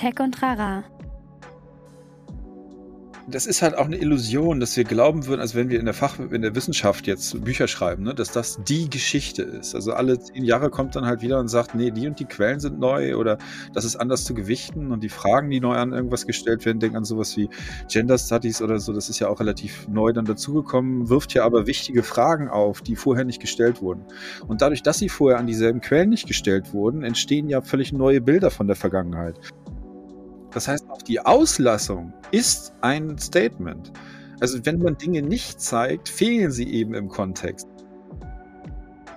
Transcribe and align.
Tech 0.00 0.18
und 0.18 0.32
Trara 0.32 0.82
das 3.30 3.46
ist 3.46 3.62
halt 3.62 3.76
auch 3.76 3.84
eine 3.84 3.96
Illusion, 3.96 4.60
dass 4.60 4.76
wir 4.76 4.84
glauben 4.84 5.26
würden, 5.26 5.40
als 5.40 5.54
wenn 5.54 5.68
wir 5.68 5.78
in 5.78 5.84
der 5.84 5.94
Fach, 5.94 6.18
in 6.18 6.42
der 6.42 6.54
Wissenschaft 6.54 7.06
jetzt 7.06 7.44
Bücher 7.44 7.68
schreiben, 7.68 8.02
ne, 8.02 8.14
dass 8.14 8.32
das 8.32 8.58
die 8.64 8.90
Geschichte 8.90 9.42
ist. 9.42 9.74
Also 9.74 9.92
alle 9.92 10.18
zehn 10.18 10.44
Jahre 10.44 10.70
kommt 10.70 10.96
dann 10.96 11.06
halt 11.06 11.22
wieder 11.22 11.38
und 11.38 11.48
sagt, 11.48 11.74
nee, 11.74 11.90
die 11.90 12.06
und 12.06 12.18
die 12.18 12.24
Quellen 12.24 12.60
sind 12.60 12.78
neu 12.78 13.16
oder 13.16 13.38
das 13.72 13.84
ist 13.84 13.96
anders 13.96 14.24
zu 14.24 14.34
gewichten 14.34 14.90
und 14.92 15.02
die 15.02 15.08
Fragen, 15.08 15.50
die 15.50 15.60
neu 15.60 15.74
an 15.74 15.92
irgendwas 15.92 16.26
gestellt 16.26 16.64
werden, 16.64 16.80
denken 16.80 16.96
an 16.96 17.04
sowas 17.04 17.36
wie 17.36 17.48
Gender 17.88 18.18
Studies 18.18 18.62
oder 18.62 18.78
so, 18.78 18.92
das 18.92 19.08
ist 19.08 19.18
ja 19.20 19.28
auch 19.28 19.40
relativ 19.40 19.86
neu 19.88 20.12
dann 20.12 20.24
dazugekommen, 20.24 21.08
wirft 21.08 21.34
ja 21.34 21.44
aber 21.44 21.66
wichtige 21.66 22.02
Fragen 22.02 22.48
auf, 22.48 22.82
die 22.82 22.96
vorher 22.96 23.24
nicht 23.24 23.40
gestellt 23.40 23.80
wurden. 23.80 24.04
Und 24.46 24.62
dadurch, 24.62 24.82
dass 24.82 24.98
sie 24.98 25.08
vorher 25.08 25.38
an 25.38 25.46
dieselben 25.46 25.80
Quellen 25.80 26.10
nicht 26.10 26.26
gestellt 26.26 26.72
wurden, 26.72 27.02
entstehen 27.02 27.48
ja 27.48 27.60
völlig 27.60 27.92
neue 27.92 28.20
Bilder 28.20 28.50
von 28.50 28.66
der 28.66 28.76
Vergangenheit. 28.76 29.38
Auch 30.90 31.02
die 31.02 31.20
Auslassung 31.20 32.12
ist 32.32 32.72
ein 32.80 33.16
Statement. 33.16 33.92
Also 34.40 34.58
wenn 34.66 34.80
man 34.80 34.98
Dinge 34.98 35.22
nicht 35.22 35.60
zeigt, 35.60 36.08
fehlen 36.08 36.50
sie 36.50 36.68
eben 36.68 36.94
im 36.94 37.08
Kontext. 37.08 37.68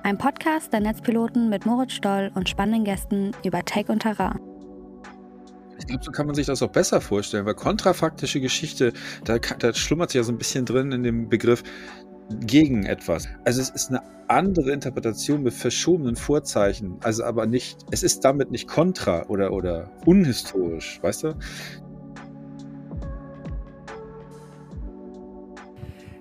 Ein 0.03 0.19
Podcast 0.19 0.71
der 0.71 0.81
Netzpiloten 0.81 1.49
mit 1.49 1.65
Moritz 1.65 1.93
Stoll 1.93 2.31
und 2.35 2.47
spannenden 2.47 2.83
Gästen 2.83 3.31
über 3.43 3.65
Tech 3.65 3.89
und 3.89 4.03
Terrain. 4.03 4.39
Ich 5.79 5.87
glaube, 5.87 6.03
so 6.03 6.11
kann 6.11 6.27
man 6.27 6.35
sich 6.35 6.45
das 6.45 6.61
auch 6.61 6.69
besser 6.69 7.01
vorstellen, 7.01 7.47
weil 7.47 7.55
kontrafaktische 7.55 8.39
Geschichte, 8.39 8.93
da, 9.23 9.39
da 9.39 9.73
schlummert 9.73 10.11
sich 10.11 10.19
ja 10.19 10.23
so 10.23 10.31
ein 10.31 10.37
bisschen 10.37 10.65
drin 10.65 10.91
in 10.91 11.01
dem 11.01 11.27
Begriff, 11.27 11.63
gegen 12.45 12.85
etwas. 12.85 13.27
Also 13.45 13.61
es 13.61 13.69
ist 13.69 13.89
eine 13.89 14.01
andere 14.27 14.71
Interpretation 14.71 15.43
mit 15.43 15.53
verschobenen 15.53 16.15
Vorzeichen, 16.15 16.97
also 17.01 17.23
aber 17.23 17.45
nicht, 17.45 17.77
es 17.91 18.03
ist 18.03 18.23
damit 18.23 18.51
nicht 18.51 18.67
kontra 18.67 19.25
oder, 19.27 19.51
oder 19.51 19.91
unhistorisch, 20.05 20.99
weißt 21.01 21.23
du? 21.23 21.35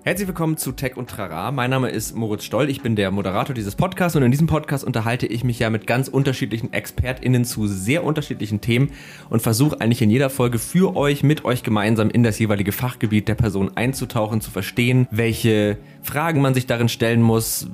Herzlich 0.04 0.26
willkommen 0.26 0.56
zu 0.56 0.72
Tech 0.72 0.96
und 0.96 1.08
Trara. 1.08 1.52
Mein 1.52 1.70
Name 1.70 1.88
ist 1.88 2.16
Moritz 2.16 2.42
Stoll. 2.42 2.68
Ich 2.68 2.82
bin 2.82 2.96
der 2.96 3.12
Moderator 3.12 3.54
dieses 3.54 3.76
Podcasts 3.76 4.16
und 4.16 4.24
in 4.24 4.32
diesem 4.32 4.48
Podcast 4.48 4.82
unterhalte 4.82 5.28
ich 5.28 5.44
mich 5.44 5.60
ja 5.60 5.70
mit 5.70 5.86
ganz 5.86 6.08
unterschiedlichen 6.08 6.72
ExpertInnen 6.72 7.44
zu 7.44 7.68
sehr 7.68 8.02
unterschiedlichen 8.02 8.60
Themen 8.60 8.90
und 9.30 9.42
versuche 9.42 9.80
eigentlich 9.80 10.02
in 10.02 10.10
jeder 10.10 10.28
Folge 10.28 10.58
für 10.58 10.96
euch, 10.96 11.22
mit 11.22 11.44
euch 11.44 11.62
gemeinsam 11.62 12.10
in 12.10 12.24
das 12.24 12.40
jeweilige 12.40 12.72
Fachgebiet 12.72 13.28
der 13.28 13.36
Person 13.36 13.76
einzutauchen, 13.76 14.40
zu 14.40 14.50
verstehen, 14.50 15.06
welche 15.12 15.78
Fragen 16.02 16.40
man 16.40 16.54
sich 16.54 16.66
darin 16.66 16.88
stellen 16.88 17.22
muss, 17.22 17.68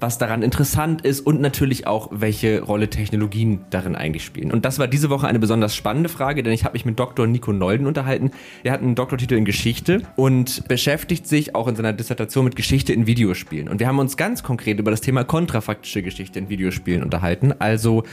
was 0.00 0.18
daran 0.18 0.42
interessant 0.42 1.02
ist 1.02 1.20
und 1.20 1.40
natürlich 1.40 1.86
auch, 1.86 2.08
welche 2.10 2.62
Rolle 2.62 2.88
Technologien 2.88 3.66
darin 3.70 3.94
eigentlich 3.94 4.24
spielen. 4.24 4.50
Und 4.50 4.64
das 4.64 4.78
war 4.78 4.88
diese 4.88 5.10
Woche 5.10 5.26
eine 5.26 5.38
besonders 5.38 5.74
spannende 5.74 6.08
Frage, 6.08 6.42
denn 6.42 6.52
ich 6.52 6.64
habe 6.64 6.72
mich 6.72 6.84
mit 6.84 6.98
Dr. 6.98 7.26
Nico 7.26 7.52
Nolden 7.52 7.86
unterhalten. 7.86 8.30
Er 8.64 8.72
hat 8.72 8.80
einen 8.80 8.94
Doktortitel 8.94 9.34
in 9.34 9.44
Geschichte 9.44 10.02
und 10.16 10.66
beschäftigt 10.68 11.26
sich 11.26 11.54
auch 11.54 11.68
in 11.68 11.76
seiner 11.76 11.92
Dissertation 11.92 12.44
mit 12.44 12.56
Geschichte 12.56 12.92
in 12.92 13.06
Videospielen. 13.06 13.68
Und 13.68 13.80
wir 13.80 13.86
haben 13.86 13.98
uns 13.98 14.16
ganz 14.16 14.42
konkret 14.42 14.78
über 14.78 14.90
das 14.90 15.00
Thema 15.00 15.24
kontrafaktische 15.24 16.02
Geschichte 16.02 16.38
in 16.38 16.48
Videospielen 16.48 17.02
unterhalten. 17.02 17.52
Also 17.58 18.04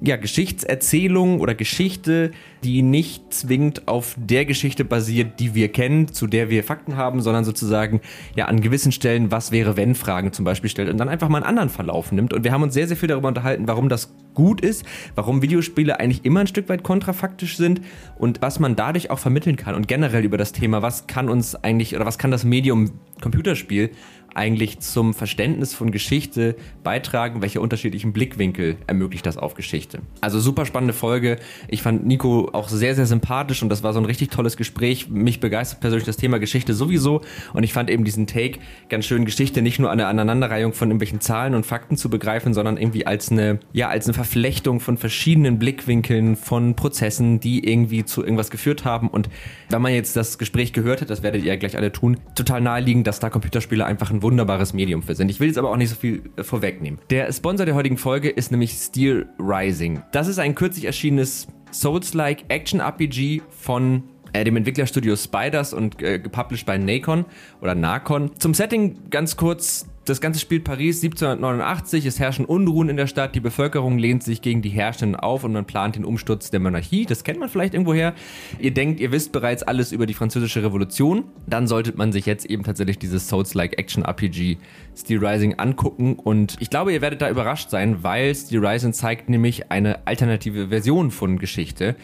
ja, 0.00 0.16
Geschichtserzählung 0.16 1.40
oder 1.40 1.54
Geschichte, 1.54 2.32
die 2.64 2.82
nicht 2.82 3.32
zwingend 3.32 3.86
auf 3.86 4.16
der 4.18 4.44
Geschichte 4.44 4.84
basiert, 4.84 5.38
die 5.38 5.54
wir 5.54 5.70
kennen, 5.70 6.12
zu 6.12 6.26
der 6.26 6.50
wir 6.50 6.64
Fakten 6.64 6.96
haben, 6.96 7.20
sondern 7.20 7.44
sozusagen 7.44 8.00
ja 8.34 8.46
an 8.46 8.60
gewissen 8.60 8.92
Stellen, 8.96 9.30
was 9.30 9.52
wäre 9.52 9.76
wenn 9.76 9.94
Fragen 9.94 10.32
zum 10.32 10.44
Beispiel 10.44 10.68
stellt 10.68 10.90
und 10.90 10.98
dann 10.98 11.08
einfach 11.08 11.28
mal 11.28 11.38
einen 11.38 11.46
anderen 11.46 11.68
Verlauf 11.68 12.10
nimmt. 12.10 12.32
Und 12.32 12.42
wir 12.42 12.50
haben 12.50 12.64
uns 12.64 12.74
sehr, 12.74 12.88
sehr 12.88 12.96
viel 12.96 13.08
darüber 13.08 13.28
unterhalten, 13.28 13.68
warum 13.68 13.88
das 13.88 14.12
gut 14.34 14.60
ist, 14.60 14.84
warum 15.14 15.42
Videospiele 15.42 15.98
eigentlich 15.98 16.24
immer 16.24 16.40
ein 16.40 16.46
Stück 16.46 16.68
weit 16.68 16.82
kontrafaktisch 16.82 17.56
sind 17.56 17.80
und 18.18 18.42
was 18.42 18.60
man 18.60 18.76
dadurch 18.76 19.10
auch 19.10 19.18
vermitteln 19.18 19.56
kann 19.56 19.74
und 19.74 19.88
generell 19.88 20.24
über 20.24 20.36
das 20.36 20.52
Thema, 20.52 20.82
was 20.82 21.06
kann 21.06 21.28
uns 21.28 21.54
eigentlich 21.54 21.94
oder 21.94 22.04
was 22.04 22.18
kann 22.18 22.30
das 22.30 22.44
Medium 22.44 22.92
Computerspiel 23.22 23.90
eigentlich 24.36 24.80
zum 24.80 25.14
Verständnis 25.14 25.74
von 25.74 25.90
Geschichte 25.90 26.56
beitragen? 26.84 27.42
Welche 27.42 27.60
unterschiedlichen 27.60 28.12
Blickwinkel 28.12 28.76
ermöglicht 28.86 29.26
das 29.26 29.36
auf 29.36 29.54
Geschichte? 29.54 30.00
Also 30.20 30.38
super 30.40 30.66
spannende 30.66 30.94
Folge. 30.94 31.38
Ich 31.68 31.82
fand 31.82 32.06
Nico 32.06 32.50
auch 32.52 32.68
sehr, 32.68 32.94
sehr 32.94 33.06
sympathisch 33.06 33.62
und 33.62 33.68
das 33.68 33.82
war 33.82 33.92
so 33.92 33.98
ein 33.98 34.04
richtig 34.04 34.30
tolles 34.30 34.56
Gespräch. 34.56 35.08
Mich 35.08 35.40
begeistert 35.40 35.80
persönlich 35.80 36.06
das 36.06 36.16
Thema 36.16 36.38
Geschichte 36.38 36.74
sowieso 36.74 37.22
und 37.52 37.62
ich 37.62 37.72
fand 37.72 37.90
eben 37.90 38.04
diesen 38.04 38.26
Take 38.26 38.60
ganz 38.88 39.06
schön, 39.06 39.24
Geschichte 39.24 39.62
nicht 39.62 39.78
nur 39.78 39.90
eine 39.90 40.06
Aneinanderreihung 40.06 40.72
von 40.72 40.88
irgendwelchen 40.88 41.20
Zahlen 41.20 41.54
und 41.54 41.64
Fakten 41.66 41.96
zu 41.96 42.10
begreifen, 42.10 42.54
sondern 42.54 42.76
irgendwie 42.76 43.06
als 43.06 43.30
eine, 43.30 43.60
ja, 43.72 43.88
als 43.88 44.06
eine 44.06 44.14
Verflechtung 44.14 44.80
von 44.80 44.96
verschiedenen 44.96 45.58
Blickwinkeln, 45.58 46.36
von 46.36 46.76
Prozessen, 46.76 47.40
die 47.40 47.66
irgendwie 47.66 48.04
zu 48.04 48.22
irgendwas 48.22 48.50
geführt 48.50 48.84
haben. 48.84 49.08
Und 49.08 49.28
wenn 49.70 49.82
man 49.82 49.92
jetzt 49.92 50.16
das 50.16 50.38
Gespräch 50.38 50.72
gehört 50.72 51.00
hat, 51.00 51.10
das 51.10 51.22
werdet 51.22 51.42
ihr 51.42 51.48
ja 51.48 51.56
gleich 51.56 51.76
alle 51.76 51.92
tun, 51.92 52.18
total 52.34 52.60
naheliegend, 52.60 53.06
dass 53.06 53.20
da 53.20 53.30
Computerspiele 53.30 53.84
einfach 53.84 54.10
ein 54.10 54.22
wunderbares 54.26 54.72
Medium 54.72 55.02
für 55.02 55.14
sind. 55.14 55.30
Ich 55.30 55.38
will 55.38 55.46
jetzt 55.46 55.56
aber 55.56 55.70
auch 55.70 55.76
nicht 55.76 55.90
so 55.90 55.96
viel 55.96 56.22
äh, 56.36 56.42
vorwegnehmen. 56.42 56.98
Der 57.10 57.32
Sponsor 57.32 57.64
der 57.64 57.76
heutigen 57.76 57.96
Folge 57.96 58.28
ist 58.28 58.50
nämlich 58.50 58.72
Steel 58.72 59.28
Rising. 59.38 60.02
Das 60.10 60.26
ist 60.26 60.38
ein 60.38 60.56
kürzlich 60.56 60.84
erschienenes 60.84 61.46
Souls-like 61.72 62.44
Action-RPG 62.48 63.42
von 63.50 64.02
äh, 64.32 64.42
dem 64.42 64.56
Entwicklerstudio 64.56 65.14
Spiders 65.14 65.72
und 65.72 66.02
äh, 66.02 66.18
gepublished 66.18 66.66
bei 66.66 66.76
Nacon 66.76 67.24
oder 67.60 67.76
Nacon. 67.76 68.32
Zum 68.38 68.52
Setting 68.52 69.10
ganz 69.10 69.36
kurz. 69.36 69.86
Das 70.06 70.20
Ganze 70.20 70.38
spielt 70.38 70.62
Paris 70.62 71.02
1789, 71.02 72.06
es 72.06 72.20
herrschen 72.20 72.44
Unruhen 72.44 72.88
in 72.88 72.96
der 72.96 73.08
Stadt, 73.08 73.34
die 73.34 73.40
Bevölkerung 73.40 73.98
lehnt 73.98 74.22
sich 74.22 74.40
gegen 74.40 74.62
die 74.62 74.68
Herrschenden 74.68 75.18
auf 75.18 75.42
und 75.42 75.52
man 75.52 75.64
plant 75.64 75.96
den 75.96 76.04
Umsturz 76.04 76.48
der 76.48 76.60
Monarchie. 76.60 77.06
Das 77.06 77.24
kennt 77.24 77.40
man 77.40 77.48
vielleicht 77.48 77.74
irgendwoher. 77.74 78.14
Ihr 78.60 78.72
denkt, 78.72 79.00
ihr 79.00 79.10
wisst 79.10 79.32
bereits 79.32 79.64
alles 79.64 79.90
über 79.90 80.06
die 80.06 80.14
französische 80.14 80.62
Revolution. 80.62 81.24
Dann 81.48 81.66
sollte 81.66 81.92
man 81.96 82.12
sich 82.12 82.24
jetzt 82.24 82.46
eben 82.46 82.62
tatsächlich 82.62 83.00
dieses 83.00 83.26
Souls-like 83.26 83.80
Action-RPG 83.80 84.58
Steel 84.94 85.26
Rising 85.26 85.58
angucken 85.58 86.14
und 86.14 86.56
ich 86.60 86.70
glaube, 86.70 86.92
ihr 86.92 87.00
werdet 87.00 87.20
da 87.20 87.28
überrascht 87.28 87.70
sein, 87.70 88.04
weil 88.04 88.32
Steel 88.32 88.64
Rising 88.64 88.92
zeigt 88.92 89.28
nämlich 89.28 89.72
eine 89.72 90.06
alternative 90.06 90.68
Version 90.68 91.10
von 91.10 91.40
Geschichte. 91.40 91.96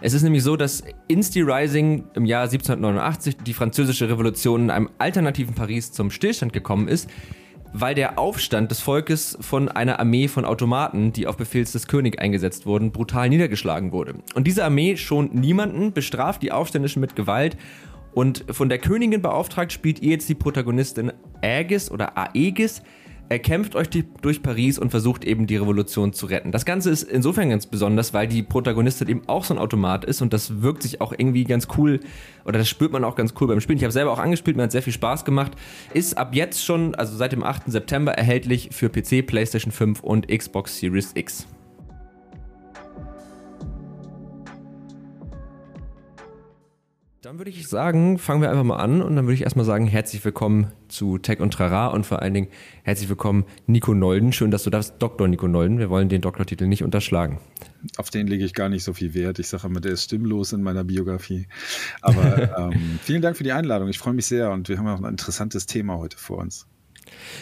Es 0.00 0.12
ist 0.12 0.24
nämlich 0.24 0.42
so, 0.42 0.56
dass 0.56 0.82
in 1.06 1.22
Steel 1.22 1.48
Rising 1.48 2.02
im 2.14 2.24
Jahr 2.24 2.42
1789 2.42 3.36
die 3.46 3.54
französische 3.54 4.08
Revolution 4.08 4.64
in 4.64 4.70
einem 4.70 4.90
alternativen 4.98 5.54
Paris 5.54 5.92
zum 5.92 6.10
Stillstand 6.10 6.52
gekommen 6.52 6.88
ist, 6.88 7.08
weil 7.74 7.96
der 7.96 8.18
Aufstand 8.18 8.70
des 8.70 8.80
Volkes 8.80 9.36
von 9.40 9.68
einer 9.68 9.98
Armee 9.98 10.28
von 10.28 10.44
Automaten, 10.44 11.12
die 11.12 11.26
auf 11.26 11.36
Befehl 11.36 11.64
des 11.64 11.88
Königs 11.88 12.18
eingesetzt 12.18 12.66
wurden, 12.66 12.92
brutal 12.92 13.28
niedergeschlagen 13.28 13.90
wurde. 13.90 14.14
Und 14.34 14.46
diese 14.46 14.64
Armee 14.64 14.96
schont 14.96 15.34
niemanden, 15.34 15.92
bestraft 15.92 16.42
die 16.42 16.52
Aufständischen 16.52 17.00
mit 17.00 17.16
Gewalt 17.16 17.56
und 18.12 18.44
von 18.50 18.68
der 18.68 18.78
Königin 18.78 19.22
beauftragt 19.22 19.72
spielt 19.72 20.00
ihr 20.00 20.12
jetzt 20.12 20.28
die 20.28 20.36
Protagonistin 20.36 21.12
Aegis 21.42 21.90
oder 21.90 22.16
Aegis, 22.16 22.80
kämpft 23.38 23.74
euch 23.76 23.88
die, 23.88 24.04
durch 24.22 24.42
Paris 24.42 24.78
und 24.78 24.90
versucht 24.90 25.24
eben 25.24 25.46
die 25.46 25.56
Revolution 25.56 26.12
zu 26.12 26.26
retten. 26.26 26.52
Das 26.52 26.64
Ganze 26.64 26.90
ist 26.90 27.02
insofern 27.02 27.50
ganz 27.50 27.66
besonders, 27.66 28.14
weil 28.14 28.28
die 28.28 28.42
Protagonistin 28.42 29.08
eben 29.08 29.22
auch 29.26 29.44
so 29.44 29.54
ein 29.54 29.58
Automat 29.58 30.04
ist 30.04 30.22
und 30.22 30.32
das 30.32 30.62
wirkt 30.62 30.82
sich 30.82 31.00
auch 31.00 31.12
irgendwie 31.12 31.44
ganz 31.44 31.68
cool 31.76 32.00
oder 32.44 32.58
das 32.58 32.68
spürt 32.68 32.92
man 32.92 33.04
auch 33.04 33.16
ganz 33.16 33.34
cool 33.40 33.48
beim 33.48 33.60
Spielen. 33.60 33.78
Ich 33.78 33.84
habe 33.84 33.92
selber 33.92 34.12
auch 34.12 34.18
angespielt, 34.18 34.56
mir 34.56 34.64
hat 34.64 34.72
sehr 34.72 34.82
viel 34.82 34.92
Spaß 34.92 35.24
gemacht. 35.24 35.52
Ist 35.92 36.18
ab 36.18 36.34
jetzt 36.34 36.64
schon, 36.64 36.94
also 36.94 37.16
seit 37.16 37.32
dem 37.32 37.42
8. 37.42 37.64
September 37.66 38.12
erhältlich 38.12 38.70
für 38.72 38.88
PC, 38.88 39.26
PlayStation 39.26 39.72
5 39.72 40.00
und 40.00 40.28
Xbox 40.28 40.78
Series 40.78 41.12
X. 41.14 41.46
Dann 47.34 47.40
würde 47.40 47.50
ich 47.50 47.66
sagen, 47.66 48.16
fangen 48.16 48.42
wir 48.42 48.48
einfach 48.48 48.62
mal 48.62 48.76
an 48.76 49.02
und 49.02 49.16
dann 49.16 49.24
würde 49.24 49.34
ich 49.34 49.42
erstmal 49.42 49.64
sagen, 49.64 49.88
herzlich 49.88 50.24
willkommen 50.24 50.70
zu 50.86 51.18
Tech 51.18 51.40
und 51.40 51.52
Trara 51.52 51.88
und 51.88 52.06
vor 52.06 52.22
allen 52.22 52.32
Dingen 52.32 52.46
herzlich 52.84 53.08
willkommen 53.08 53.44
Nico 53.66 53.92
Nolden. 53.92 54.32
Schön, 54.32 54.52
dass 54.52 54.62
du 54.62 54.70
darfst, 54.70 54.94
Dr. 55.00 55.26
Nico 55.26 55.48
Nolden. 55.48 55.80
Wir 55.80 55.90
wollen 55.90 56.08
den 56.08 56.20
Doktortitel 56.20 56.68
nicht 56.68 56.84
unterschlagen. 56.84 57.40
Auf 57.96 58.10
den 58.10 58.28
lege 58.28 58.44
ich 58.44 58.54
gar 58.54 58.68
nicht 58.68 58.84
so 58.84 58.92
viel 58.92 59.14
Wert. 59.14 59.40
Ich 59.40 59.48
sage 59.48 59.66
immer, 59.66 59.80
der 59.80 59.90
ist 59.90 60.04
stimmlos 60.04 60.52
in 60.52 60.62
meiner 60.62 60.84
Biografie. 60.84 61.48
Aber 62.02 62.56
ähm, 62.72 63.00
vielen 63.02 63.20
Dank 63.20 63.36
für 63.36 63.42
die 63.42 63.50
Einladung. 63.50 63.88
Ich 63.88 63.98
freue 63.98 64.14
mich 64.14 64.26
sehr 64.26 64.52
und 64.52 64.68
wir 64.68 64.78
haben 64.78 64.86
auch 64.86 65.00
ein 65.00 65.10
interessantes 65.10 65.66
Thema 65.66 65.98
heute 65.98 66.16
vor 66.16 66.38
uns. 66.38 66.68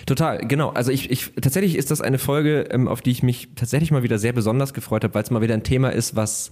Total, 0.06 0.38
genau. 0.38 0.70
Also 0.70 0.90
ich, 0.90 1.10
ich 1.10 1.34
tatsächlich 1.38 1.76
ist 1.76 1.90
das 1.90 2.00
eine 2.00 2.16
Folge, 2.16 2.62
ähm, 2.70 2.88
auf 2.88 3.02
die 3.02 3.10
ich 3.10 3.22
mich 3.22 3.50
tatsächlich 3.56 3.90
mal 3.90 4.02
wieder 4.02 4.18
sehr 4.18 4.32
besonders 4.32 4.72
gefreut 4.72 5.04
habe, 5.04 5.12
weil 5.12 5.22
es 5.22 5.30
mal 5.30 5.42
wieder 5.42 5.52
ein 5.52 5.64
Thema 5.64 5.90
ist, 5.90 6.16
was 6.16 6.50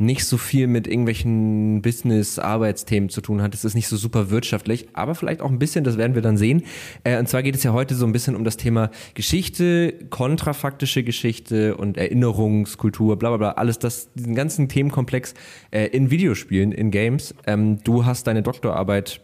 nicht 0.00 0.24
so 0.24 0.38
viel 0.38 0.66
mit 0.66 0.86
irgendwelchen 0.86 1.82
Business-Arbeitsthemen 1.82 3.10
zu 3.10 3.20
tun 3.20 3.42
hat. 3.42 3.54
Es 3.54 3.64
ist 3.64 3.74
nicht 3.74 3.86
so 3.86 3.96
super 3.96 4.30
wirtschaftlich, 4.30 4.88
aber 4.94 5.14
vielleicht 5.14 5.42
auch 5.42 5.50
ein 5.50 5.58
bisschen, 5.58 5.84
das 5.84 5.98
werden 5.98 6.14
wir 6.14 6.22
dann 6.22 6.36
sehen. 6.36 6.62
Äh, 7.04 7.18
und 7.18 7.28
zwar 7.28 7.42
geht 7.42 7.54
es 7.54 7.62
ja 7.62 7.72
heute 7.72 7.94
so 7.94 8.06
ein 8.06 8.12
bisschen 8.12 8.34
um 8.34 8.44
das 8.44 8.56
Thema 8.56 8.90
Geschichte, 9.14 9.92
kontrafaktische 10.10 11.04
Geschichte 11.04 11.76
und 11.76 11.98
Erinnerungskultur, 11.98 13.18
bla 13.18 13.28
bla 13.30 13.36
bla, 13.36 13.50
alles 13.52 13.78
das, 13.78 14.12
diesen 14.14 14.34
ganzen 14.34 14.68
Themenkomplex 14.68 15.34
äh, 15.70 15.86
in 15.86 16.10
Videospielen, 16.10 16.72
in 16.72 16.90
Games. 16.90 17.34
Ähm, 17.46 17.82
du 17.84 18.06
hast 18.06 18.26
deine 18.26 18.42
Doktorarbeit 18.42 19.20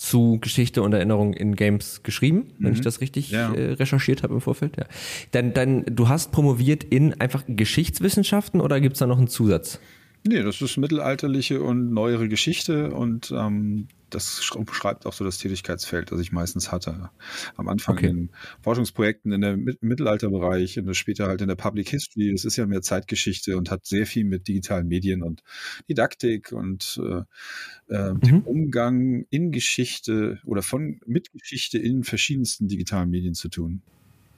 zu 0.00 0.38
Geschichte 0.40 0.80
und 0.82 0.94
Erinnerung 0.94 1.34
in 1.34 1.54
Games 1.54 2.02
geschrieben, 2.02 2.38
mhm. 2.38 2.64
wenn 2.64 2.72
ich 2.72 2.78
mhm. 2.78 2.84
das 2.84 3.02
richtig 3.02 3.30
ja. 3.32 3.52
äh, 3.52 3.72
recherchiert 3.72 4.22
habe 4.22 4.32
im 4.32 4.40
Vorfeld. 4.40 4.78
Ja. 4.78 4.86
Dann, 5.32 5.52
dann, 5.52 5.84
du 5.84 6.08
hast 6.08 6.32
promoviert 6.32 6.82
in 6.84 7.20
einfach 7.20 7.44
Geschichtswissenschaften 7.46 8.62
oder 8.62 8.80
gibt 8.80 8.94
es 8.94 9.00
da 9.00 9.06
noch 9.06 9.18
einen 9.18 9.28
Zusatz? 9.28 9.78
Nee, 10.26 10.42
das 10.42 10.62
ist 10.62 10.78
mittelalterliche 10.78 11.60
und 11.60 11.92
neuere 11.92 12.28
Geschichte 12.28 12.92
und 12.92 13.30
ähm, 13.30 13.88
das 14.10 14.50
beschreibt 14.66 15.06
auch 15.06 15.12
so 15.12 15.24
das 15.24 15.38
Tätigkeitsfeld, 15.38 16.12
das 16.12 16.20
ich 16.20 16.32
meistens 16.32 16.72
hatte. 16.72 17.10
Am 17.56 17.68
Anfang 17.68 17.96
okay. 17.96 18.08
in 18.08 18.30
Forschungsprojekten 18.62 19.32
in 19.32 19.40
der 19.40 19.56
Mittelalterbereich 19.56 20.78
und 20.78 20.94
später 20.94 21.26
halt 21.26 21.40
in 21.40 21.48
der 21.48 21.54
Public 21.54 21.88
History. 21.88 22.32
Das 22.32 22.44
ist 22.44 22.56
ja 22.56 22.66
mehr 22.66 22.82
Zeitgeschichte 22.82 23.56
und 23.56 23.70
hat 23.70 23.86
sehr 23.86 24.06
viel 24.06 24.24
mit 24.24 24.48
digitalen 24.48 24.88
Medien 24.88 25.22
und 25.22 25.42
Didaktik 25.88 26.52
und 26.52 27.00
äh, 27.02 27.94
äh, 27.94 28.12
mhm. 28.12 28.20
dem 28.20 28.42
Umgang 28.42 29.26
in 29.30 29.52
Geschichte 29.52 30.40
oder 30.44 30.62
von 30.62 31.00
mit 31.06 31.32
Geschichte 31.32 31.78
in 31.78 32.04
verschiedensten 32.04 32.68
digitalen 32.68 33.10
Medien 33.10 33.34
zu 33.34 33.48
tun. 33.48 33.82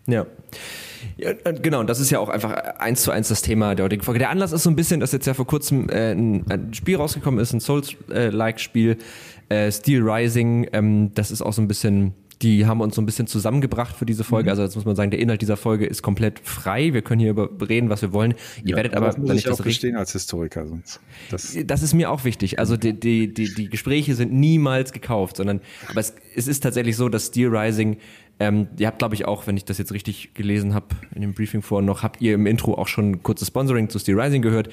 Ja. 0.07 0.27
ja. 1.17 1.33
Genau, 1.33 1.85
das 1.85 2.01
ist 2.01 2.11
ja 2.11 2.19
auch 2.19 2.29
einfach 2.29 2.53
eins 2.53 3.03
zu 3.03 3.13
eins 3.13 3.29
das 3.29 3.43
Thema 3.43 3.75
der 3.75 3.85
heutigen 3.85 4.03
Folge. 4.03 4.19
Der 4.19 4.31
Anlass 4.31 4.53
ist 4.53 4.65
so 4.65 4.71
ein 4.71 4.77
bisschen, 4.77 4.99
dass 4.99 5.13
jetzt 5.13 5.27
ja 5.27 5.35
vor 5.35 5.47
kurzem 5.47 5.89
äh, 5.89 6.13
ein, 6.13 6.45
ein, 6.51 6.75
Spiel 6.75 6.97
rausgekommen 6.97 7.39
ist, 7.39 7.53
ein 7.53 7.61
Souls-like-Spiel, 7.61 8.99
äh, 9.53 9.73
Steel 9.73 10.03
Rising. 10.03 10.69
Ähm, 10.73 11.11
das 11.15 11.31
ist 11.31 11.43
auch 11.43 11.53
so 11.53 11.63
ein 11.63 11.69
bisschen 11.69 12.15
die 12.43 12.67
haben 12.67 12.81
uns 12.81 12.97
so 12.97 13.03
ein 13.03 13.07
bisschen 13.07 13.27
zusammengebracht 13.27 13.97
für 13.97 14.05
diese 14.05 14.25
Folge. 14.25 14.49
Mhm. 14.49 14.51
Also 14.51 14.63
jetzt 14.63 14.75
muss 14.75 14.85
man 14.85 14.97
sagen, 14.97 15.11
der 15.11 15.21
Inhalt 15.21 15.43
dieser 15.43 15.57
Folge 15.57 15.87
ist 15.87 16.03
komplett 16.03 16.41
frei. 16.41 16.93
Wir 16.93 17.03
können 17.03 17.21
hier 17.21 17.31
über 17.31 17.49
reden, 17.69 17.89
was 17.89 18.03
wir 18.03 18.13
wollen. 18.13 18.35
Ihr 18.65 18.71
ja, 18.71 18.77
werdet 18.77 18.95
aber, 18.95 19.07
das 19.07 19.19
muss 19.19 19.31
ich, 19.33 19.45
das 19.45 19.61
auch 19.61 19.63
verstehen 19.63 19.97
als 19.97 20.13
Historiker 20.13 20.67
sonst. 20.67 21.01
Das, 21.31 21.57
das 21.65 21.83
ist 21.83 21.95
mir 21.95 22.11
auch 22.11 22.25
wichtig. 22.25 22.59
Also 22.59 22.77
die, 22.77 22.99
die, 22.99 23.33
die, 23.33 23.55
die 23.55 23.69
Gespräche 23.69 24.15
sind 24.15 24.33
niemals 24.33 24.93
gekauft, 24.93 25.37
sondern 25.37 25.61
aber 25.89 26.01
es, 26.01 26.15
es 26.35 26.49
ist 26.49 26.61
tatsächlich 26.61 26.97
so, 26.97 27.09
dass 27.09 27.27
Steel 27.27 27.55
Rising 27.55 27.99
ähm, 28.41 28.69
ihr 28.79 28.89
habt, 28.89 28.99
glaube 28.99 29.15
ich, 29.15 29.25
auch, 29.25 29.47
wenn 29.47 29.57
ich 29.57 29.65
das 29.65 29.79
jetzt 29.79 29.93
richtig 29.93 30.35
gelesen 30.35 30.75
habe, 30.75 30.87
in 31.15 31.21
dem 31.21 31.33
Briefing 31.33 31.63
vorhin 31.63 31.87
noch, 31.87 32.03
habt 32.03 32.21
ihr 32.21 32.35
im 32.35 32.47
Intro 32.47 32.75
auch 32.75 32.89
schon 32.89 33.13
ein 33.13 33.23
kurzes 33.23 33.49
Sponsoring 33.49 33.89
zu 33.89 33.99
Steel 33.99 34.19
Rising 34.19 34.43
gehört. 34.43 34.69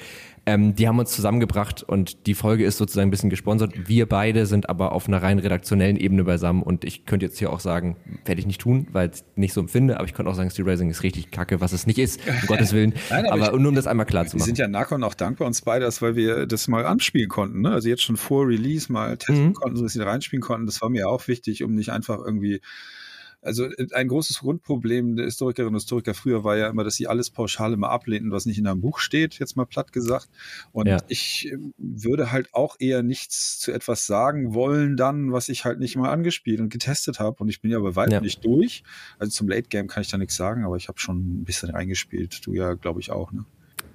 Ähm, 0.46 0.74
die 0.74 0.88
haben 0.88 0.98
uns 0.98 1.12
zusammengebracht 1.12 1.82
und 1.82 2.26
die 2.26 2.34
Folge 2.34 2.64
ist 2.64 2.78
sozusagen 2.78 3.08
ein 3.08 3.10
bisschen 3.10 3.30
gesponsert. 3.30 3.88
Wir 3.88 4.06
beide 4.08 4.46
sind 4.46 4.68
aber 4.68 4.92
auf 4.92 5.06
einer 5.06 5.22
rein 5.22 5.38
redaktionellen 5.38 5.96
Ebene 5.96 6.24
beisammen 6.24 6.62
und 6.62 6.84
ich 6.84 7.04
könnte 7.04 7.26
jetzt 7.26 7.38
hier 7.38 7.52
auch 7.52 7.60
sagen, 7.60 7.96
werde 8.24 8.40
ich 8.40 8.46
nicht 8.46 8.60
tun, 8.60 8.88
weil 8.90 9.10
ich 9.14 9.22
nicht 9.36 9.52
so 9.52 9.60
empfinde, 9.60 9.98
aber 9.98 10.06
ich 10.06 10.14
könnte 10.14 10.30
auch 10.30 10.34
sagen, 10.34 10.50
Steel 10.50 10.68
Rising 10.68 10.90
ist 10.90 11.02
richtig 11.02 11.30
kacke, 11.30 11.60
was 11.60 11.72
es 11.72 11.86
nicht 11.86 11.98
ist, 11.98 12.20
um 12.26 12.34
Gottes 12.48 12.72
Willen. 12.72 12.94
Nein, 13.10 13.26
aber, 13.26 13.34
aber 13.34 13.54
ich, 13.54 13.60
nur 13.60 13.68
um 13.68 13.74
das 13.74 13.86
einmal 13.86 14.06
klar 14.06 14.26
zu 14.26 14.36
machen. 14.36 14.40
Wir 14.40 14.46
sind 14.46 14.58
ja 14.58 14.66
Nakon 14.66 15.04
auch 15.04 15.14
dankbar 15.14 15.46
uns 15.46 15.60
beide, 15.62 15.86
weil 16.00 16.16
wir 16.16 16.46
das 16.46 16.66
mal 16.66 16.86
anspielen 16.86 17.28
konnten. 17.28 17.60
Ne? 17.60 17.70
Also 17.70 17.88
jetzt 17.88 18.02
schon 18.02 18.16
vor 18.16 18.48
Release 18.48 18.90
mal 18.90 19.16
testen 19.18 19.48
mhm. 19.48 19.52
konnten, 19.52 19.76
so 19.76 19.86
sie 19.86 19.98
da 19.98 20.06
reinspielen 20.06 20.42
konnten. 20.42 20.66
Das 20.66 20.80
war 20.80 20.88
mir 20.88 21.08
auch 21.08 21.28
wichtig, 21.28 21.62
um 21.62 21.74
nicht 21.74 21.90
einfach 21.90 22.18
irgendwie 22.18 22.60
also 23.42 23.64
äh, 23.64 23.86
ein 23.92 24.08
großes 24.08 24.40
Grundproblem 24.40 25.16
der 25.16 25.26
Historikerinnen 25.26 25.74
und 25.74 25.80
Historiker 25.80 26.14
früher 26.14 26.44
war 26.44 26.56
ja 26.56 26.68
immer, 26.68 26.84
dass 26.84 26.96
sie 26.96 27.08
alles 27.08 27.30
pauschal 27.30 27.72
immer 27.72 27.90
ablehnten, 27.90 28.30
was 28.30 28.46
nicht 28.46 28.58
in 28.58 28.66
einem 28.66 28.80
Buch 28.80 28.98
steht, 28.98 29.38
jetzt 29.38 29.56
mal 29.56 29.66
platt 29.66 29.92
gesagt. 29.92 30.28
Und 30.72 30.86
ja. 30.86 30.98
ich 31.08 31.50
ähm, 31.50 31.72
würde 31.78 32.32
halt 32.32 32.52
auch 32.54 32.76
eher 32.78 33.02
nichts 33.02 33.58
zu 33.58 33.72
etwas 33.72 34.06
sagen 34.06 34.54
wollen 34.54 34.96
dann, 34.96 35.32
was 35.32 35.48
ich 35.48 35.64
halt 35.64 35.80
nicht 35.80 35.96
mal 35.96 36.10
angespielt 36.10 36.60
und 36.60 36.70
getestet 36.70 37.20
habe. 37.20 37.36
Und 37.42 37.48
ich 37.48 37.60
bin 37.60 37.70
ja 37.70 37.78
bei 37.78 37.96
weitem 37.96 38.14
ja. 38.14 38.20
nicht 38.20 38.44
durch. 38.44 38.82
Also 39.18 39.30
zum 39.30 39.48
Late 39.48 39.68
Game 39.68 39.88
kann 39.88 40.02
ich 40.02 40.08
da 40.08 40.18
nichts 40.18 40.36
sagen, 40.36 40.64
aber 40.64 40.76
ich 40.76 40.88
habe 40.88 40.98
schon 40.98 41.40
ein 41.40 41.44
bisschen 41.44 41.70
reingespielt. 41.70 42.46
Du 42.46 42.52
ja, 42.52 42.74
glaube 42.74 43.00
ich, 43.00 43.10
auch, 43.10 43.32
ne? 43.32 43.44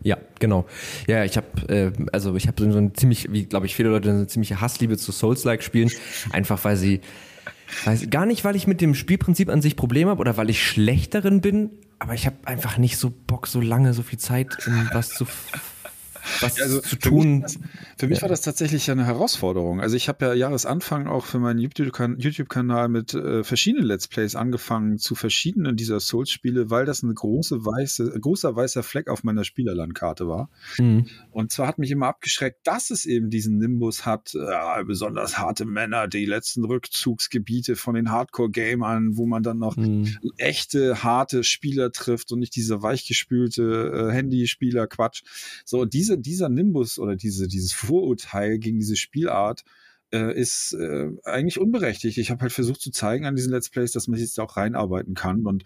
Ja, 0.01 0.17
genau. 0.39 0.67
Ja, 1.07 1.23
ich 1.23 1.35
habe 1.35 1.47
äh, 1.67 1.91
also 2.11 2.35
ich 2.35 2.47
habe 2.47 2.71
so 2.71 2.77
ein 2.77 2.93
ziemlich, 2.93 3.31
wie 3.31 3.45
glaube 3.45 3.65
ich 3.65 3.75
viele 3.75 3.89
Leute 3.89 4.11
eine 4.11 4.27
ziemliche 4.27 4.61
Hassliebe 4.61 4.97
zu 4.97 5.11
Souls-like 5.11 5.63
Spielen, 5.63 5.89
einfach 6.31 6.63
weil 6.63 6.77
sie 6.77 7.01
Weiß, 7.85 8.09
gar 8.09 8.25
nicht, 8.25 8.43
weil 8.43 8.55
ich 8.55 8.67
mit 8.67 8.81
dem 8.81 8.95
Spielprinzip 8.95 9.49
an 9.49 9.61
sich 9.61 9.75
Probleme 9.75 10.11
habe 10.11 10.21
oder 10.21 10.37
weil 10.37 10.49
ich 10.49 10.65
schlecht 10.65 11.13
darin 11.13 11.41
bin, 11.41 11.71
aber 11.99 12.13
ich 12.13 12.25
habe 12.25 12.35
einfach 12.45 12.77
nicht 12.77 12.97
so 12.97 13.11
Bock, 13.11 13.47
so 13.47 13.61
lange, 13.61 13.93
so 13.93 14.03
viel 14.03 14.19
Zeit 14.19 14.57
in 14.65 14.89
was 14.93 15.09
zu 15.09 15.25
was 16.41 16.59
also 16.61 16.81
zu 16.81 16.95
tun. 16.97 17.45
Für 17.47 17.59
mich, 17.59 17.69
für 17.97 18.07
mich 18.07 18.17
ja. 18.17 18.21
war 18.23 18.29
das 18.29 18.41
tatsächlich 18.41 18.89
eine 18.91 19.05
Herausforderung. 19.05 19.81
Also 19.81 19.95
ich 19.95 20.07
habe 20.07 20.25
ja 20.25 20.33
Jahresanfang 20.33 21.07
auch 21.07 21.25
für 21.25 21.39
meinen 21.39 21.59
YouTube-Kanal 21.59 22.89
mit 22.89 23.13
äh, 23.13 23.43
verschiedenen 23.43 23.85
Let's 23.85 24.07
Plays 24.07 24.35
angefangen 24.35 24.97
zu 24.97 25.15
verschiedenen 25.15 25.75
dieser 25.75 25.99
Souls-Spiele, 25.99 26.69
weil 26.69 26.85
das 26.85 27.03
eine 27.03 27.13
große 27.13 27.65
weiße, 27.65 28.19
großer 28.19 28.55
weißer 28.55 28.83
Fleck 28.83 29.09
auf 29.09 29.23
meiner 29.23 29.43
Spielerlandkarte 29.43 30.27
war. 30.27 30.49
Mhm. 30.77 31.07
Und 31.31 31.51
zwar 31.51 31.67
hat 31.67 31.79
mich 31.79 31.91
immer 31.91 32.07
abgeschreckt, 32.07 32.65
dass 32.65 32.89
es 32.89 33.05
eben 33.05 33.29
diesen 33.29 33.57
Nimbus 33.57 34.05
hat, 34.05 34.33
äh, 34.35 34.83
besonders 34.83 35.37
harte 35.37 35.65
Männer, 35.65 36.07
die 36.07 36.25
letzten 36.25 36.65
Rückzugsgebiete 36.65 37.75
von 37.75 37.95
den 37.95 38.11
Hardcore-Gamern, 38.11 39.17
wo 39.17 39.25
man 39.25 39.43
dann 39.43 39.59
noch 39.59 39.77
mhm. 39.77 40.17
echte, 40.37 41.03
harte 41.03 41.43
Spieler 41.43 41.91
trifft 41.91 42.31
und 42.31 42.39
nicht 42.39 42.55
diese 42.55 42.81
weichgespülte 42.81 44.09
äh, 44.09 44.11
Handyspieler-Quatsch. 44.11 45.23
So, 45.65 45.85
diese 45.85 46.14
diese, 46.17 46.45
dieser 46.45 46.49
Nimbus 46.49 46.99
oder 46.99 47.15
diese, 47.15 47.47
dieses 47.47 47.73
Vorurteil 47.73 48.59
gegen 48.59 48.79
diese 48.79 48.95
Spielart 48.95 49.63
äh, 50.11 50.37
ist 50.39 50.73
äh, 50.73 51.09
eigentlich 51.23 51.59
unberechtigt. 51.59 52.17
Ich 52.17 52.31
habe 52.31 52.41
halt 52.41 52.51
versucht 52.51 52.81
zu 52.81 52.91
zeigen 52.91 53.25
an 53.25 53.35
diesen 53.35 53.51
Let's 53.51 53.69
Plays, 53.69 53.91
dass 53.91 54.07
man 54.07 54.17
sich 54.17 54.27
jetzt 54.27 54.39
auch 54.39 54.57
reinarbeiten 54.57 55.13
kann 55.13 55.45
und 55.45 55.63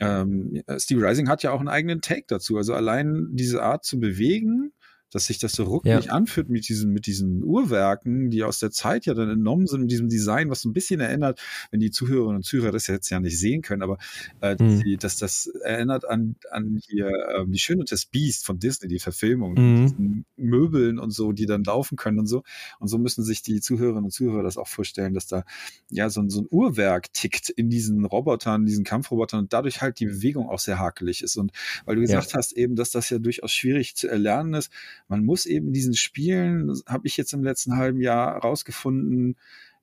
ähm, 0.00 0.62
Steve 0.78 1.06
Rising 1.06 1.28
hat 1.28 1.42
ja 1.42 1.52
auch 1.52 1.60
einen 1.60 1.68
eigenen 1.68 2.00
Take 2.00 2.24
dazu. 2.26 2.56
Also 2.56 2.72
allein 2.72 3.28
diese 3.32 3.62
Art 3.62 3.84
zu 3.84 4.00
bewegen, 4.00 4.72
dass 5.10 5.26
sich 5.26 5.38
das 5.38 5.52
so 5.52 5.64
ruckelig 5.64 6.06
ja. 6.06 6.12
anfühlt 6.12 6.48
mit 6.48 6.68
diesen, 6.68 6.92
mit 6.92 7.06
diesen 7.06 7.42
Uhrwerken, 7.42 8.30
die 8.30 8.44
aus 8.44 8.58
der 8.58 8.70
Zeit 8.70 9.06
ja 9.06 9.14
dann 9.14 9.30
entnommen 9.30 9.66
sind, 9.66 9.82
mit 9.82 9.90
diesem 9.90 10.08
Design, 10.08 10.50
was 10.50 10.62
so 10.62 10.68
ein 10.68 10.72
bisschen 10.72 11.00
erinnert, 11.00 11.40
wenn 11.70 11.80
die 11.80 11.90
Zuhörerinnen 11.90 12.36
und 12.36 12.44
Zuhörer 12.44 12.72
das 12.72 12.86
jetzt 12.86 13.10
ja 13.10 13.20
nicht 13.20 13.38
sehen 13.38 13.62
können, 13.62 13.82
aber 13.82 13.98
äh, 14.40 14.56
mhm. 14.58 14.82
die, 14.82 14.96
dass 14.96 15.16
das 15.16 15.46
erinnert 15.64 16.04
an, 16.08 16.36
an 16.50 16.80
hier 16.86 17.08
äh, 17.08 17.44
die 17.46 17.58
Schöne 17.58 17.80
und 17.80 17.92
das 17.92 18.06
Biest 18.06 18.44
von 18.44 18.58
Disney, 18.58 18.88
die 18.88 18.98
Verfilmung, 18.98 19.54
mhm. 19.54 20.24
Möbeln 20.36 20.98
und 20.98 21.10
so, 21.10 21.32
die 21.32 21.46
dann 21.46 21.64
laufen 21.64 21.96
können 21.96 22.18
und 22.18 22.26
so. 22.26 22.42
Und 22.78 22.88
so 22.88 22.98
müssen 22.98 23.24
sich 23.24 23.42
die 23.42 23.60
Zuhörerinnen 23.60 24.04
und 24.04 24.10
Zuhörer 24.10 24.42
das 24.42 24.56
auch 24.56 24.68
vorstellen, 24.68 25.14
dass 25.14 25.26
da 25.26 25.44
ja 25.90 26.08
so, 26.10 26.26
so 26.28 26.42
ein 26.42 26.46
Uhrwerk 26.50 27.12
tickt 27.12 27.50
in 27.50 27.70
diesen 27.70 28.04
Robotern, 28.04 28.66
diesen 28.66 28.84
Kampfrobotern 28.84 29.40
und 29.40 29.52
dadurch 29.52 29.80
halt 29.82 30.00
die 30.00 30.06
Bewegung 30.06 30.48
auch 30.48 30.58
sehr 30.58 30.78
hakelig 30.78 31.22
ist. 31.22 31.36
Und 31.36 31.52
weil 31.84 31.96
du 31.96 32.02
gesagt 32.02 32.32
ja. 32.32 32.38
hast 32.38 32.52
eben, 32.52 32.76
dass 32.76 32.90
das 32.90 33.10
ja 33.10 33.18
durchaus 33.18 33.52
schwierig 33.52 33.96
zu 33.96 34.08
erlernen 34.08 34.54
ist, 34.54 34.70
man 35.10 35.24
muss 35.24 35.44
eben 35.44 35.66
in 35.66 35.72
diesen 35.72 35.94
Spielen, 35.94 36.72
habe 36.86 37.06
ich 37.06 37.16
jetzt 37.16 37.34
im 37.34 37.42
letzten 37.42 37.76
halben 37.76 38.00
Jahr 38.00 38.38
rausgefunden, 38.38 39.36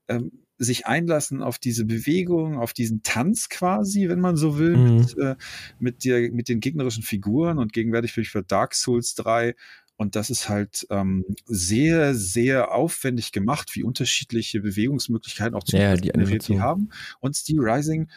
ähm, 0.08 0.32
sich 0.58 0.88
einlassen 0.88 1.44
auf 1.44 1.60
diese 1.60 1.86
Bewegung, 1.86 2.58
auf 2.58 2.74
diesen 2.74 3.04
Tanz 3.04 3.50
quasi, 3.50 4.10
wenn 4.10 4.22
man 4.22 4.38
so 4.38 4.58
will, 4.58 4.76
mhm. 4.76 4.98
mit, 4.98 5.18
äh, 5.18 5.36
mit, 5.80 6.06
der, 6.06 6.32
mit 6.32 6.50
den 6.50 6.62
gegnerischen 6.62 7.04
Figuren 7.04 7.60
und 7.60 7.74
gegenwärtig 7.74 8.16
bin 8.16 8.24
ich 8.24 8.30
für 8.30 8.42
Dark 8.42 8.74
Souls 8.74 9.14
3 9.16 9.54
und 9.98 10.16
das 10.16 10.30
ist 10.30 10.48
halt 10.48 10.88
ähm, 10.90 11.26
sehr, 11.46 12.16
sehr 12.16 12.72
aufwendig 12.72 13.32
gemacht, 13.32 13.76
wie 13.76 13.84
unterschiedliche 13.84 14.62
Bewegungsmöglichkeiten 14.62 15.56
auch 15.56 15.64
zu 15.64 15.76
ja, 15.76 15.96
die, 15.96 16.12
die 16.12 16.62
haben. 16.62 16.90
Und 17.20 17.36
Steel 17.36 17.60
Rising 17.60 18.08